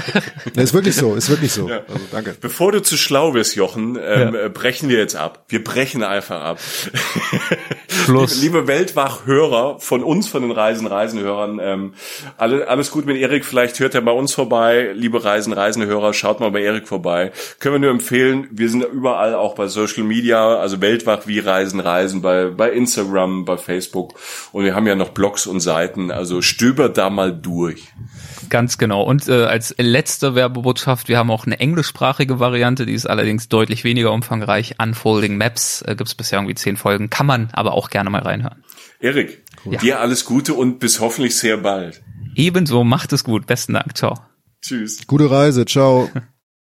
nee, 0.56 0.64
ist 0.64 0.74
wirklich 0.74 0.96
so, 0.96 1.16
ist 1.16 1.30
wirklich 1.30 1.52
so. 1.52 1.70
Ja. 1.70 1.82
Also, 1.88 2.02
danke. 2.12 2.36
Bevor 2.40 2.72
du 2.72 2.82
zu 2.82 2.98
schlau 2.98 3.34
wirst, 3.34 3.56
Jochen, 3.56 3.98
ähm, 4.02 4.36
ja. 4.36 4.48
brechen 4.50 4.90
wir 4.90 4.98
jetzt 4.98 5.16
ab. 5.16 5.46
Wir 5.48 5.64
brechen 5.64 6.04
einfach 6.04 6.42
ab. 6.42 6.60
Schluss. 8.06 8.42
liebe, 8.42 8.60
liebe 8.60 8.68
Weltwach-Hörer 8.68 9.80
von 9.80 10.04
uns, 10.04 10.28
von 10.28 10.42
den 10.42 10.52
Reisen, 10.52 10.88
Reisenhörern, 10.88 11.60
ähm, 11.62 11.94
alle, 12.38 12.68
alles 12.68 12.92
gut 12.92 13.06
mit 13.06 13.18
Erik. 13.18 13.46
Vielleicht 13.46 13.80
hört 13.80 13.96
er 13.96 14.02
bei 14.02 14.12
uns 14.12 14.34
vorbei. 14.34 14.92
Liebe 14.94 15.24
Reisen, 15.24 15.54
Reisenhörer, 15.54 16.14
schaut 16.14 16.40
mal 16.40 16.52
bei 16.52 16.62
Erik 16.62 16.88
vorbei. 16.88 17.32
Können 17.60 17.76
wir 17.76 17.80
nur 17.80 17.92
empfehlen. 17.92 18.48
Wir 18.52 18.70
sind 18.70 18.84
überall 18.84 19.36
auch 19.36 19.56
bei 19.56 19.68
Social 19.68 19.99
Media, 20.04 20.58
also 20.58 20.82
Weltwach 20.82 21.28
wie 21.28 21.40
Reisen, 21.40 21.80
Reisen, 21.80 22.22
bei, 22.22 22.46
bei 22.46 22.72
Instagram, 22.72 23.46
bei 23.46 23.58
Facebook. 23.58 24.20
Und 24.52 24.64
wir 24.64 24.76
haben 24.76 24.88
ja 24.88 24.96
noch 24.96 25.10
Blogs 25.10 25.48
und 25.48 25.60
Seiten. 25.60 26.12
Also 26.12 26.42
stöber 26.42 26.90
da 26.90 27.10
mal 27.10 27.34
durch. 27.34 27.88
Ganz 28.50 28.78
genau. 28.78 29.04
Und 29.04 29.28
äh, 29.28 29.44
als 29.44 29.76
letzte 29.78 30.36
Werbebotschaft, 30.36 31.08
wir 31.08 31.18
haben 31.18 31.32
auch 31.32 31.46
eine 31.46 31.60
englischsprachige 31.60 32.40
Variante, 32.40 32.86
die 32.86 32.94
ist 32.94 33.06
allerdings 33.06 33.50
deutlich 33.50 33.84
weniger 33.84 34.12
umfangreich. 34.12 34.76
Unfolding 34.82 35.38
Maps 35.38 35.82
äh, 35.84 35.96
gibt 35.96 36.08
es 36.08 36.16
bisher 36.16 36.40
irgendwie 36.40 36.56
zehn 36.56 36.78
Folgen, 36.78 37.10
kann 37.10 37.26
man 37.26 37.50
aber 37.54 37.74
auch 37.74 37.90
gerne 37.90 38.10
mal 38.10 38.22
reinhören. 38.22 38.64
Erik, 39.00 39.44
cool. 39.66 39.78
dir 39.78 40.00
alles 40.00 40.26
Gute 40.26 40.54
und 40.54 40.80
bis 40.80 41.00
hoffentlich 41.00 41.38
sehr 41.38 41.58
bald. 41.58 42.02
Ebenso, 42.36 42.84
macht 42.84 43.14
es 43.14 43.24
gut. 43.24 43.46
Besten 43.46 43.74
Dank. 43.74 43.96
Ciao. 43.96 44.20
Tschüss. 44.62 45.06
Gute 45.08 45.30
Reise. 45.30 45.66
Ciao. 45.66 46.10